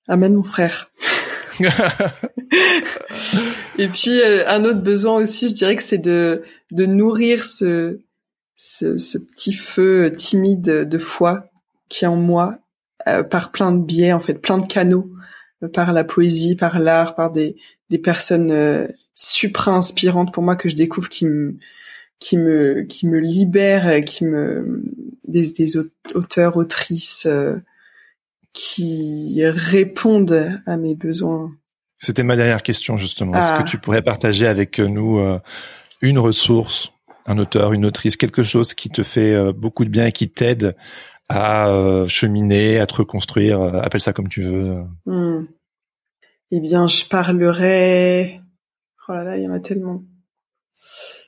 Amen, 0.07 0.33
mon 0.35 0.43
frère. 0.43 0.91
Et 3.77 3.87
puis 3.87 4.19
euh, 4.21 4.47
un 4.47 4.63
autre 4.65 4.81
besoin 4.81 5.15
aussi, 5.15 5.49
je 5.49 5.53
dirais 5.53 5.75
que 5.75 5.83
c'est 5.83 5.97
de 5.97 6.43
de 6.71 6.85
nourrir 6.85 7.43
ce 7.45 7.99
ce, 8.55 8.97
ce 8.97 9.17
petit 9.17 9.53
feu 9.53 10.11
timide 10.11 10.87
de 10.87 10.97
foi 10.97 11.45
qui 11.87 12.05
est 12.05 12.07
en 12.07 12.15
moi 12.17 12.59
euh, 13.07 13.23
par 13.23 13.51
plein 13.51 13.71
de 13.71 13.81
biais 13.83 14.13
en 14.13 14.19
fait, 14.19 14.35
plein 14.35 14.57
de 14.57 14.67
canaux, 14.67 15.09
euh, 15.63 15.69
par 15.69 15.93
la 15.93 16.03
poésie, 16.03 16.55
par 16.55 16.79
l'art, 16.79 17.15
par 17.15 17.31
des 17.31 17.55
des 17.89 17.97
personnes 17.99 18.51
euh, 18.51 18.87
supra 19.15 19.71
inspirantes 19.71 20.33
pour 20.33 20.43
moi 20.43 20.55
que 20.55 20.69
je 20.69 20.75
découvre 20.75 21.09
qui 21.09 21.25
me 21.25 21.57
qui 22.19 22.37
me 22.37 22.83
qui 22.83 23.07
me 23.07 23.19
libèrent, 23.19 23.87
euh, 23.87 24.01
qui 24.01 24.25
me 24.25 24.83
des 25.27 25.51
des 25.51 25.77
aut- 25.77 25.91
auteurs 26.15 26.57
autrices 26.57 27.25
euh, 27.25 27.55
qui 28.53 29.41
répondent 29.45 30.59
à 30.65 30.77
mes 30.77 30.95
besoins. 30.95 31.51
C'était 31.99 32.23
ma 32.23 32.35
dernière 32.35 32.63
question 32.63 32.97
justement. 32.97 33.33
Est-ce 33.37 33.53
Ah. 33.53 33.63
que 33.63 33.69
tu 33.69 33.77
pourrais 33.77 34.01
partager 34.01 34.47
avec 34.47 34.79
nous 34.79 35.19
euh, 35.19 35.39
une 36.01 36.17
ressource, 36.19 36.91
un 37.25 37.37
auteur, 37.37 37.73
une 37.73 37.85
autrice, 37.85 38.17
quelque 38.17 38.43
chose 38.43 38.73
qui 38.73 38.89
te 38.89 39.03
fait 39.03 39.33
euh, 39.33 39.51
beaucoup 39.53 39.85
de 39.85 39.89
bien 39.89 40.05
et 40.07 40.11
qui 40.11 40.29
t'aide 40.29 40.75
à 41.29 41.69
euh, 41.69 42.07
cheminer, 42.07 42.79
à 42.79 42.87
te 42.87 42.95
reconstruire, 42.95 43.61
euh, 43.61 43.79
appelle 43.81 44.01
ça 44.01 44.13
comme 44.13 44.29
tu 44.29 44.41
veux. 44.41 44.81
Hmm. 45.05 45.45
Eh 46.51 46.59
bien, 46.59 46.87
je 46.87 47.05
parlerai. 47.05 48.41
Oh 49.07 49.13
là 49.13 49.23
là, 49.23 49.37
il 49.37 49.43
y 49.43 49.47
en 49.47 49.53
a 49.53 49.59
tellement. 49.59 50.01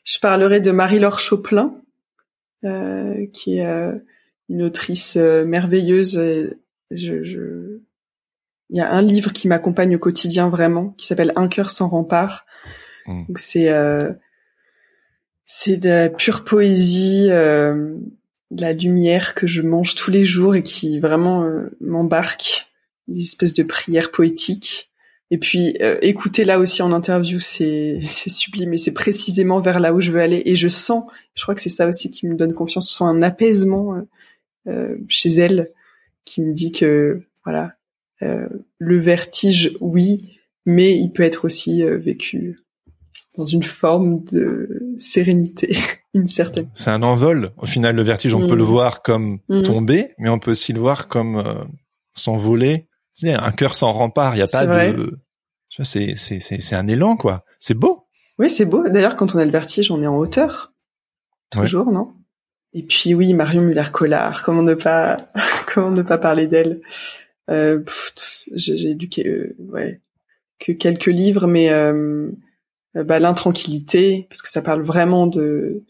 Je 0.04 0.20
parlerai 0.20 0.60
de 0.60 0.72
Marie-Laure 0.72 1.20
Choplin, 1.20 1.76
euh, 2.64 3.26
qui 3.34 3.58
est 3.58 3.66
euh, 3.66 3.98
une 4.50 4.64
autrice 4.64 5.16
merveilleuse. 5.16 6.18
Je, 6.92 7.24
je... 7.24 7.80
Il 8.70 8.78
y 8.78 8.82
a 8.82 8.92
un 8.92 9.02
livre 9.02 9.34
qui 9.34 9.48
m'accompagne 9.48 9.96
au 9.96 10.00
quotidien 10.00 10.50
vraiment, 10.50 10.90
qui 10.98 11.06
s'appelle 11.06 11.34
Un 11.36 11.48
cœur 11.48 11.70
sans 11.70 11.88
rempart. 11.88 12.46
Donc 13.08 13.40
c'est 13.40 13.70
c'est 15.54 15.76
de 15.76 15.90
la 15.90 16.10
pure 16.10 16.46
poésie, 16.46 17.28
euh, 17.30 17.94
de 18.52 18.62
la 18.62 18.72
lumière 18.72 19.36
que 19.36 19.48
je 19.48 19.62
mange 19.62 19.96
tous 19.96 20.10
les 20.10 20.24
jours 20.24 20.56
et 20.56 20.64
qui 20.64 20.98
vraiment 20.98 21.44
euh, 21.44 21.76
m'embarque, 21.82 22.72
une 23.10 23.20
espèce 23.20 23.54
de 23.54 23.64
prière 23.64 24.12
poétique. 24.12 24.91
Et 25.32 25.38
puis 25.38 25.76
euh, 25.82 25.98
écouter 26.02 26.46
là 26.46 26.60
aussi 26.60 26.84
en 26.84 26.92
interview, 26.92 27.40
c'est 27.42 28.00
sublime 28.08 28.74
et 28.74 28.78
c'est 28.78 28.94
précisément 28.94 29.60
vers 29.60 29.80
là 29.80 29.94
où 29.94 30.00
je 30.00 30.12
veux 30.12 30.22
aller. 30.22 30.44
Et 30.46 30.56
je 30.56 30.68
sens, 30.68 31.06
je 31.34 31.42
crois 31.42 31.56
que 31.56 31.62
c'est 31.62 31.70
ça 31.70 31.88
aussi 31.88 32.12
qui 32.12 32.28
me 32.28 32.36
donne 32.36 32.54
confiance, 32.54 32.90
je 32.90 32.96
sens 32.96 33.10
un 33.10 33.22
apaisement 33.24 33.96
euh, 34.68 34.96
chez 35.08 35.30
elle 35.30 35.72
qui 36.26 36.42
me 36.42 36.54
dit 36.54 36.72
que 36.72 37.24
voilà, 37.44 37.74
le 38.22 39.00
vertige, 39.00 39.76
oui, 39.82 40.38
mais 40.68 40.96
il 40.96 41.12
peut 41.12 41.24
être 41.24 41.46
aussi 41.46 41.82
vécu 41.82 42.60
dans 43.38 43.46
une 43.46 43.64
forme 43.64 44.24
de 44.26 44.96
sérénité, 44.98 45.76
une 46.14 46.26
certaine. 46.26 46.70
C'est 46.74 46.90
un 46.90 47.04
envol. 47.04 47.52
Au 47.58 47.66
final, 47.66 47.96
le 47.96 48.04
vertige, 48.04 48.36
on 48.36 48.48
peut 48.48 48.56
le 48.56 48.64
mm. 48.64 48.68
voir 48.68 49.02
comme 49.02 49.40
mm. 49.50 49.64
tomber, 49.64 50.14
mais 50.18 50.30
on 50.30 50.40
peut 50.40 50.52
aussi 50.52 50.74
le 50.74 50.80
voir 50.80 51.08
comme 51.08 51.38
euh, 51.38 51.64
un 53.24 53.52
cœur 53.52 53.76
sans 53.76 53.92
rempart. 53.92 54.36
Il 54.36 54.40
y 54.40 54.44
a 54.44 54.48
pas 54.48 54.66
de. 54.66 55.20
C'est 55.84 56.16
c'est 56.16 56.40
c'est 56.40 56.76
un 56.76 56.88
élan 56.88 57.16
quoi. 57.16 57.46
C'est 57.60 57.74
beau. 57.74 58.08
Oui, 58.38 58.50
c'est 58.50 58.66
beau. 58.66 58.88
D'ailleurs, 58.90 59.16
quand 59.16 59.36
on 59.36 59.40
a 59.40 59.46
le 59.46 59.52
vertige, 59.52 59.92
on 59.92 60.02
est 60.02 60.08
en 60.08 60.18
hauteur. 60.18 60.74
Toujours, 61.52 61.92
non? 61.92 62.14
Et 62.74 62.84
puis 62.84 63.14
oui, 63.14 63.34
Marion 63.34 63.62
Muller-Collard. 63.62 64.44
Comment 64.44 64.64
ne 64.64 64.74
pas 64.74 65.18
comment 65.74 65.92
ne 65.92 66.02
pas 66.02 66.18
parler 66.18 66.48
d'elle? 66.48 66.82
Euh, 67.50 67.84
J'ai 68.54 68.94
lu 68.94 69.10
que, 69.10 69.56
ouais, 69.60 70.00
que 70.60 70.72
quelques 70.72 71.08
livres, 71.08 71.48
mais 71.48 71.70
euh, 71.70 72.32
euh, 72.96 73.04
bah, 73.04 73.20
l'intranquillité, 73.20 74.28
parce 74.30 74.42
que 74.42 74.50
ça 74.50 74.62
parle 74.62 74.82
vraiment 74.82 75.28
de, 75.28 75.84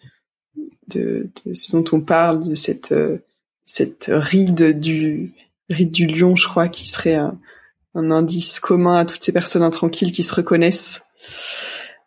de, 0.88 1.30
de, 1.46 1.54
ce 1.54 1.72
dont 1.72 1.86
on 1.92 2.02
parle, 2.02 2.48
de 2.48 2.56
cette, 2.56 2.92
euh, 2.92 3.20
cette 3.66 4.10
ride 4.12 4.80
du, 4.80 5.34
ride 5.74 5.92
du 5.92 6.06
lion, 6.08 6.36
je 6.36 6.48
crois, 6.48 6.68
qui 6.68 6.88
serait 6.88 7.16
un, 7.16 7.38
indice 7.94 8.60
commun 8.60 8.98
à 8.98 9.06
toutes 9.06 9.24
ces 9.24 9.34
personnes 9.34 9.64
intranquilles 9.64 10.12
qui 10.12 10.24
se 10.24 10.34
reconnaissent. 10.34 11.04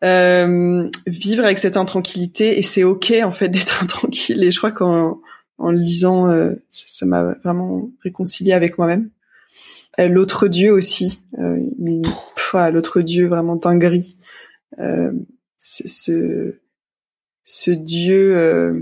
Euh, 0.03 0.89
vivre 1.07 1.45
avec 1.45 1.59
cette 1.59 1.77
intranquillité 1.77 2.59
et 2.59 2.62
c'est 2.62 2.85
ok 2.85 3.15
en 3.23 3.32
fait 3.32 3.49
d'être 3.49 3.82
intranquille. 3.82 4.43
Et 4.45 4.51
je 4.51 4.59
crois 4.59 4.73
qu'en 4.73 5.20
en 5.57 5.70
lisant 5.70 6.28
euh, 6.28 6.53
ça 6.70 7.07
m'a 7.07 7.35
vraiment 7.45 7.91
réconcilié 8.03 8.53
avec 8.53 8.77
moi-même. 8.77 9.11
L'autre 9.97 10.49
dieu 10.49 10.73
aussi 10.73 11.23
euh, 11.39 11.61
l'autre 12.70 13.01
dieu 13.01 13.28
vraiment 13.28 13.57
dinguerie. 13.57 14.16
Euh, 14.78 15.12
ce, 15.59 16.59
ce 17.45 17.70
Dieu, 17.70 18.36
euh, 18.36 18.81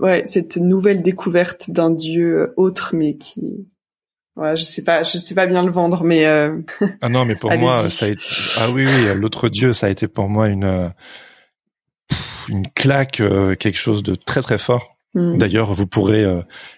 ouais, 0.00 0.22
cette 0.26 0.56
nouvelle 0.56 1.02
découverte 1.02 1.70
d'un 1.70 1.90
Dieu 1.90 2.52
autre, 2.56 2.94
mais 2.94 3.16
qui, 3.16 3.68
ouais, 4.36 4.56
je 4.56 4.62
sais 4.62 4.82
pas, 4.82 5.02
je 5.02 5.18
sais 5.18 5.34
pas 5.34 5.46
bien 5.46 5.62
le 5.64 5.70
vendre, 5.70 6.04
mais 6.04 6.26
euh, 6.26 6.58
ah 7.00 7.08
non, 7.08 7.24
mais 7.24 7.36
pour 7.36 7.52
moi, 7.58 7.78
ça 7.78 8.06
a 8.06 8.08
été, 8.08 8.24
ah 8.58 8.70
oui, 8.70 8.86
oui, 8.86 9.14
l'autre 9.14 9.48
Dieu, 9.48 9.72
ça 9.72 9.86
a 9.86 9.90
été 9.90 10.08
pour 10.08 10.28
moi 10.28 10.48
une 10.48 10.92
une 12.48 12.66
claque, 12.72 13.22
quelque 13.60 13.78
chose 13.78 14.02
de 14.02 14.16
très 14.16 14.40
très 14.40 14.58
fort. 14.58 14.96
Hmm. 15.14 15.38
D'ailleurs, 15.38 15.72
vous 15.72 15.86
pourrez 15.86 16.24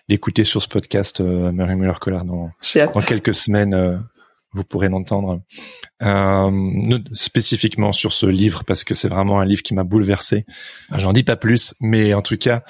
l'écouter 0.09 0.44
sur 0.44 0.61
ce 0.61 0.69
podcast, 0.69 1.20
Mary 1.20 1.77
Muller 1.77 1.99
Collard, 1.99 2.27
dans, 2.27 2.51
dans 2.74 3.01
quelques 3.01 3.35
semaines 3.35 4.03
vous 4.53 4.65
pourrez 4.65 4.89
l'entendre 4.89 5.43
euh, 6.03 6.99
spécifiquement 7.12 7.93
sur 7.93 8.12
ce 8.12 8.27
livre 8.27 8.65
parce 8.65 8.85
que 8.85 8.95
c'est 8.95 9.09
vraiment 9.09 9.41
un 9.41 9.45
livre 9.45 9.62
qui 9.62 9.74
m'a 9.74 9.85
bouleversé. 9.85 10.45
J'en 10.97 11.12
dis 11.12 11.23
pas 11.23 11.37
plus, 11.37 11.74
mais 11.81 12.15
en 12.15 12.23
tout 12.23 12.37
cas, 12.37 12.62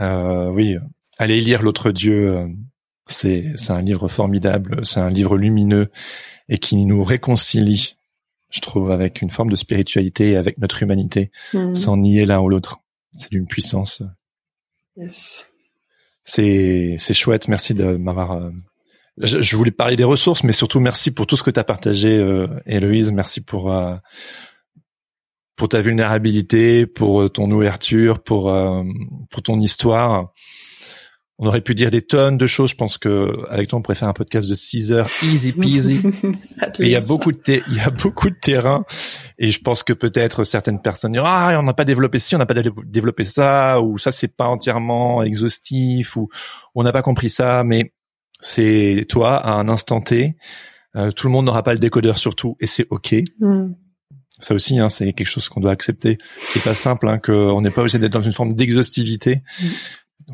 euh, 0.00 0.48
oui, 0.50 0.76
allez 1.18 1.40
lire 1.40 1.62
l'autre 1.62 1.90
Dieu. 1.90 2.36
Euh, 2.36 2.48
c'est 3.06 3.52
c'est 3.56 3.72
un 3.72 3.82
livre 3.82 4.08
formidable, 4.08 4.80
c'est 4.84 5.00
un 5.00 5.08
livre 5.08 5.36
lumineux 5.36 5.90
et 6.48 6.58
qui 6.58 6.76
nous 6.84 7.02
réconcilie, 7.02 7.96
je 8.50 8.60
trouve, 8.60 8.90
avec 8.90 9.20
une 9.22 9.30
forme 9.30 9.50
de 9.50 9.56
spiritualité, 9.56 10.36
avec 10.36 10.58
notre 10.58 10.82
humanité, 10.82 11.32
mmh. 11.54 11.74
sans 11.74 11.96
nier 11.96 12.26
l'un 12.26 12.40
ou 12.40 12.48
l'autre. 12.48 12.78
C'est 13.12 13.32
d'une 13.32 13.46
puissance. 13.46 14.02
Yes. 14.96 15.48
C'est 16.24 16.96
c'est 16.98 17.14
chouette. 17.14 17.48
Merci 17.48 17.74
de 17.74 17.96
m'avoir 17.96 18.52
je, 19.22 19.56
voulais 19.56 19.70
parler 19.70 19.96
des 19.96 20.04
ressources, 20.04 20.44
mais 20.44 20.52
surtout 20.52 20.80
merci 20.80 21.10
pour 21.10 21.26
tout 21.26 21.36
ce 21.36 21.42
que 21.42 21.50
tu 21.50 21.60
as 21.60 21.64
partagé, 21.64 22.16
euh, 22.16 22.46
Héloïse. 22.66 23.12
Merci 23.12 23.40
pour 23.40 23.72
euh, 23.72 23.94
pour 25.56 25.68
ta 25.68 25.82
vulnérabilité, 25.82 26.86
pour 26.86 27.20
euh, 27.20 27.28
ton 27.28 27.50
ouverture, 27.50 28.22
pour 28.22 28.50
euh, 28.50 28.82
pour 29.30 29.42
ton 29.42 29.60
histoire. 29.60 30.32
On 31.38 31.46
aurait 31.46 31.60
pu 31.60 31.74
dire 31.74 31.90
des 31.90 32.02
tonnes 32.02 32.36
de 32.36 32.46
choses. 32.46 32.70
Je 32.70 32.76
pense 32.76 32.98
que 32.98 33.34
avec 33.48 33.68
toi, 33.68 33.78
on 33.78 33.82
pourrait 33.82 33.94
faire 33.94 34.08
un 34.08 34.14
podcast 34.14 34.48
de 34.48 34.54
6 34.54 34.92
heures, 34.92 35.06
easy 35.22 35.52
peasy. 35.52 36.00
il 36.78 36.88
y 36.88 36.96
a 36.96 37.00
beaucoup 37.00 37.32
de 37.32 37.38
il 37.46 37.76
y 37.76 37.80
a 37.80 37.90
beaucoup 37.90 38.30
de 38.30 38.36
terrain, 38.40 38.84
et 39.38 39.50
je 39.50 39.60
pense 39.60 39.82
que 39.82 39.92
peut-être 39.92 40.44
certaines 40.44 40.80
personnes 40.80 41.12
diront 41.12 41.26
ah 41.26 41.58
on 41.58 41.62
n'a 41.62 41.74
pas 41.74 41.84
développé 41.84 42.18
ci, 42.18 42.34
on 42.34 42.38
n'a 42.38 42.46
pas 42.46 42.54
développé 42.54 43.24
ça, 43.24 43.82
ou 43.82 43.98
ça 43.98 44.12
c'est 44.12 44.34
pas 44.34 44.46
entièrement 44.46 45.22
exhaustif, 45.22 46.16
ou 46.16 46.30
on 46.74 46.82
n'a 46.82 46.92
pas 46.92 47.02
compris 47.02 47.28
ça, 47.28 47.64
mais 47.64 47.92
c'est 48.40 49.04
toi 49.08 49.36
à 49.36 49.52
un 49.52 49.68
instant 49.68 50.00
T. 50.00 50.36
Euh, 50.96 51.10
tout 51.12 51.26
le 51.26 51.32
monde 51.32 51.46
n'aura 51.46 51.62
pas 51.62 51.72
le 51.72 51.78
décodeur 51.78 52.18
sur 52.18 52.34
tout 52.34 52.56
et 52.60 52.66
c'est 52.66 52.86
ok. 52.90 53.14
Mm. 53.38 53.72
Ça 54.40 54.54
aussi, 54.54 54.78
hein, 54.78 54.88
c'est 54.88 55.12
quelque 55.12 55.28
chose 55.28 55.48
qu'on 55.48 55.60
doit 55.60 55.72
accepter. 55.72 56.18
C'est 56.52 56.62
pas 56.62 56.74
simple, 56.74 57.08
hein, 57.08 57.18
qu'on 57.18 57.60
n'est 57.60 57.70
pas 57.70 57.82
obligé 57.82 57.98
d'être 57.98 58.12
dans 58.12 58.22
une 58.22 58.32
forme 58.32 58.54
d'exhaustivité. 58.54 59.42
Il 59.60 59.68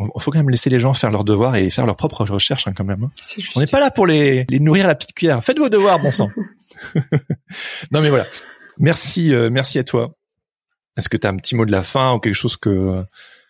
mm. 0.04 0.08
faut 0.18 0.30
quand 0.30 0.38
même 0.38 0.50
laisser 0.50 0.70
les 0.70 0.80
gens 0.80 0.94
faire 0.94 1.10
leurs 1.10 1.24
devoirs 1.24 1.56
et 1.56 1.68
faire 1.70 1.86
leurs 1.86 1.96
propres 1.96 2.24
recherches 2.24 2.66
hein, 2.66 2.72
quand 2.74 2.84
même. 2.84 3.04
Hein. 3.04 3.10
On 3.56 3.60
n'est 3.60 3.66
pas 3.66 3.80
là 3.80 3.90
pour 3.90 4.06
les, 4.06 4.46
les 4.48 4.60
nourrir 4.60 4.84
à 4.84 4.88
la 4.88 4.94
petite 4.94 5.14
cuillère. 5.14 5.42
Faites 5.44 5.58
vos 5.58 5.68
devoirs, 5.68 5.98
bon 5.98 6.12
sang. 6.12 6.30
non 7.90 8.00
mais 8.00 8.10
voilà. 8.10 8.26
Merci, 8.78 9.34
euh, 9.34 9.50
merci 9.50 9.78
à 9.78 9.84
toi. 9.84 10.14
Est-ce 10.96 11.08
que 11.08 11.16
tu 11.16 11.26
as 11.26 11.30
un 11.30 11.36
petit 11.36 11.54
mot 11.54 11.66
de 11.66 11.72
la 11.72 11.82
fin 11.82 12.14
ou 12.14 12.18
quelque 12.18 12.34
chose 12.34 12.56
que 12.56 13.04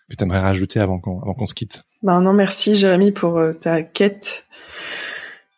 que 0.09 0.15
tu 0.15 0.23
aimerais 0.23 0.41
rajouter 0.41 0.81
avant 0.81 1.01
qu'on 1.01 1.21
avant 1.21 1.35
qu'on 1.35 1.47
se 1.47 1.55
quitte? 1.55 1.83
Ben 2.03 2.21
non, 2.21 2.33
merci 2.33 2.77
Jérémy 2.77 3.13
pour 3.13 3.39
euh, 3.39 3.53
ta 3.53 3.83
quête 3.83 4.46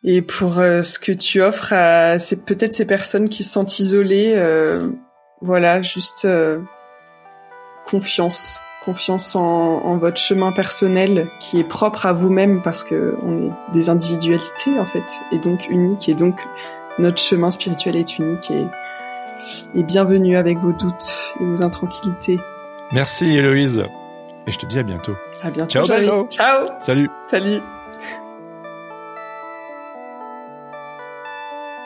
et 0.03 0.21
pour 0.21 0.59
euh, 0.59 0.83
ce 0.83 0.99
que 0.99 1.11
tu 1.11 1.41
offres 1.41 1.73
à 1.73 2.15
peut-être 2.45 2.73
ces 2.73 2.87
personnes 2.87 3.29
qui 3.29 3.43
se 3.43 3.51
sentent 3.51 3.79
isolées. 3.79 4.33
Euh, 4.35 4.89
voilà, 5.41 5.81
juste 5.81 6.27
confiance, 7.85 8.59
confiance 8.83 9.35
en, 9.35 9.85
en, 9.85 9.97
votre 9.97 10.17
chemin 10.17 10.51
personnel 10.51 11.29
qui 11.39 11.59
est 11.59 11.63
propre 11.63 12.05
à 12.05 12.13
vous-même 12.13 12.61
parce 12.61 12.83
que 12.83 13.17
on 13.23 13.47
est 13.47 13.51
des 13.71 13.89
individualités 13.89 14.77
en 14.77 14.85
fait 14.85 15.05
et 15.31 15.37
donc 15.39 15.69
uniques 15.69 16.09
et 16.09 16.13
donc 16.13 16.41
notre 16.97 17.21
chemin 17.21 17.51
spirituel 17.51 17.95
est 17.95 18.19
unique 18.19 18.51
et, 18.51 18.65
et 19.75 19.83
bienvenue 19.83 20.35
avec 20.35 20.57
vos 20.57 20.73
doutes 20.73 21.33
et 21.39 21.45
vos 21.45 21.63
intranquillités. 21.63 22.37
Merci 22.91 23.35
Héloïse. 23.37 23.85
Et 24.47 24.51
je 24.51 24.57
te 24.57 24.65
dis 24.65 24.79
à 24.79 24.83
bientôt. 24.83 25.15
À 25.43 25.51
bientôt. 25.51 25.69
Ciao, 25.69 25.87
Bello. 25.87 26.27
Ciao. 26.29 26.65
Salut. 26.81 27.09
Salut. 27.25 27.61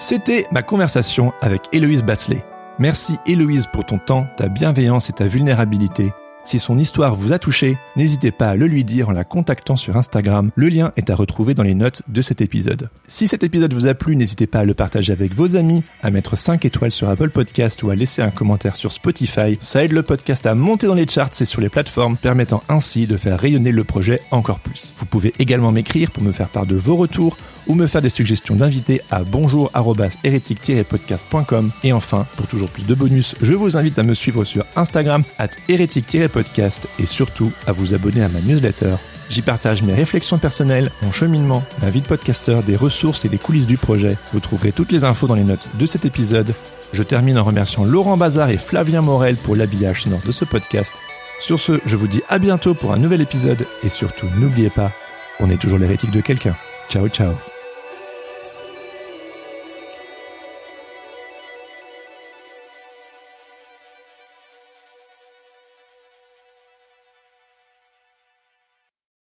C'était 0.06 0.46
ma 0.52 0.64
conversation 0.64 1.32
avec 1.40 1.62
Héloïse 1.72 2.04
Basselet. 2.04 2.44
Merci 2.78 3.16
Héloïse 3.26 3.68
pour 3.68 3.86
ton 3.86 4.00
temps, 4.00 4.28
ta 4.36 4.50
bienveillance 4.50 5.10
et 5.10 5.14
ta 5.14 5.28
vulnérabilité 5.28 6.12
si 6.46 6.60
son 6.60 6.78
histoire 6.78 7.16
vous 7.16 7.32
a 7.32 7.40
touché, 7.40 7.78
n'hésitez 7.96 8.32
pas 8.32 8.50
à 8.50 8.56
le 8.56 8.68
lui 8.68 8.84
dire 8.84 9.08
en 9.08 9.14
la 9.14 9.24
contactant 9.24 9.78
sur 9.78 9.96
Instagram. 9.96 10.52
Le 10.56 10.68
lien 10.68 10.92
est 10.98 11.10
à 11.10 11.16
retrouver 11.16 11.54
dans 11.54 11.64
les 11.64 11.74
notes 11.74 12.02
de 12.10 12.22
cet 12.22 12.42
épisode. 12.42 12.90
Si 13.08 13.28
cet 13.28 13.44
épisode 13.44 13.74
vous 13.74 13.88
a 13.88 13.94
plu, 13.94 14.18
n'hésitez 14.18 14.46
pas 14.46 14.60
à 14.60 14.66
le 14.66 14.74
partager 14.74 15.14
avec 15.14 15.34
vos 15.34 15.56
amis, 15.56 15.84
à 16.02 16.12
mettre 16.12 16.38
5 16.38 16.66
étoiles 16.66 16.92
sur 16.92 17.08
Apple 17.08 17.30
Podcast 17.30 17.82
ou 17.84 17.92
à 17.92 17.96
laisser 17.96 18.22
un 18.22 18.30
commentaire 18.30 18.76
sur 18.76 18.92
Spotify. 18.92 19.58
Ça 19.62 19.86
aide 19.86 19.94
le 19.94 20.04
podcast 20.04 20.46
à 20.46 20.54
monter 20.54 20.88
dans 20.88 20.96
les 20.96 21.08
charts 21.08 21.30
et 21.40 21.46
sur 21.46 21.62
les 21.62 21.70
plateformes, 21.70 22.18
permettant 22.18 22.62
ainsi 22.68 23.08
de 23.08 23.16
faire 23.16 23.40
rayonner 23.40 23.72
le 23.72 23.86
projet 23.86 24.20
encore 24.32 24.60
plus. 24.60 24.94
Vous 24.98 25.06
pouvez 25.06 25.34
également 25.40 25.72
m'écrire 25.72 26.12
pour 26.12 26.24
me 26.24 26.34
faire 26.34 26.50
part 26.50 26.66
de 26.66 26.76
vos 26.76 26.98
retours 26.98 27.38
ou 27.68 27.76
me 27.76 27.88
faire 27.88 28.02
des 28.02 28.10
suggestions 28.10 28.56
d'invités 28.56 29.02
à 29.12 29.24
bonjour-hérétique-podcast.com. 29.24 31.72
Et 31.84 31.94
enfin, 31.94 32.26
pour 32.38 32.48
toujours 32.48 32.70
plus 32.70 32.84
de 32.84 32.96
bonus, 32.96 33.36
je 33.42 33.54
vous 33.54 33.78
invite 33.78 34.00
à 34.00 34.04
me 34.04 34.14
suivre 34.14 34.44
sur 34.44 34.66
Instagram 34.76 35.24
at 35.38 35.48
hérétique 35.70 36.04
podcast 36.32 36.88
et 37.00 37.06
surtout 37.06 37.52
à 37.66 37.72
vous 37.72 37.94
abonner 37.94 38.24
à 38.24 38.30
ma 38.30 38.42
newsletter. 38.42 38.96
J'y 39.30 39.42
partage 39.42 39.82
mes 39.82 39.94
réflexions 39.94 40.38
personnelles, 40.38 40.92
mon 41.02 41.12
cheminement, 41.12 41.64
ma 41.82 41.90
vie 41.90 42.02
de 42.02 42.08
podcasteur, 42.08 42.62
des 42.64 42.76
ressources 42.76 43.26
et 43.26 43.30
des 43.30 43.38
coulisses 43.38 43.66
du 43.66 43.78
projet. 43.78 44.18
Vous 44.34 44.40
trouverez 44.40 44.72
toutes 44.72 44.92
les 44.92 45.04
infos 45.04 45.28
dans 45.28 45.36
les 45.36 45.44
notes 45.44 45.70
de 45.80 45.86
cet 45.86 46.06
épisode. 46.06 46.54
Je 46.92 47.02
termine 47.02 47.38
en 47.38 47.44
remerciant 47.44 47.86
Laurent 47.86 48.18
Bazar 48.18 48.50
et 48.50 48.58
Flavien 48.58 49.02
Morel 49.02 49.36
pour 49.38 49.56
l'habillage 49.56 50.04
sonore 50.04 50.22
de 50.26 50.32
ce 50.32 50.46
podcast. 50.46 50.94
Sur 51.40 51.60
ce, 51.60 51.80
je 51.86 51.96
vous 51.96 52.08
dis 52.08 52.22
à 52.30 52.38
bientôt 52.38 52.74
pour 52.74 52.94
un 52.94 53.00
nouvel 53.00 53.22
épisode 53.22 53.66
et 53.84 53.90
surtout 53.90 54.28
n'oubliez 54.38 54.70
pas, 54.70 54.92
on 55.40 55.50
est 55.50 55.58
toujours 55.58 55.80
l'hérétique 55.80 56.12
de 56.12 56.22
quelqu'un. 56.22 56.56
Ciao 56.90 57.08
ciao 57.08 57.34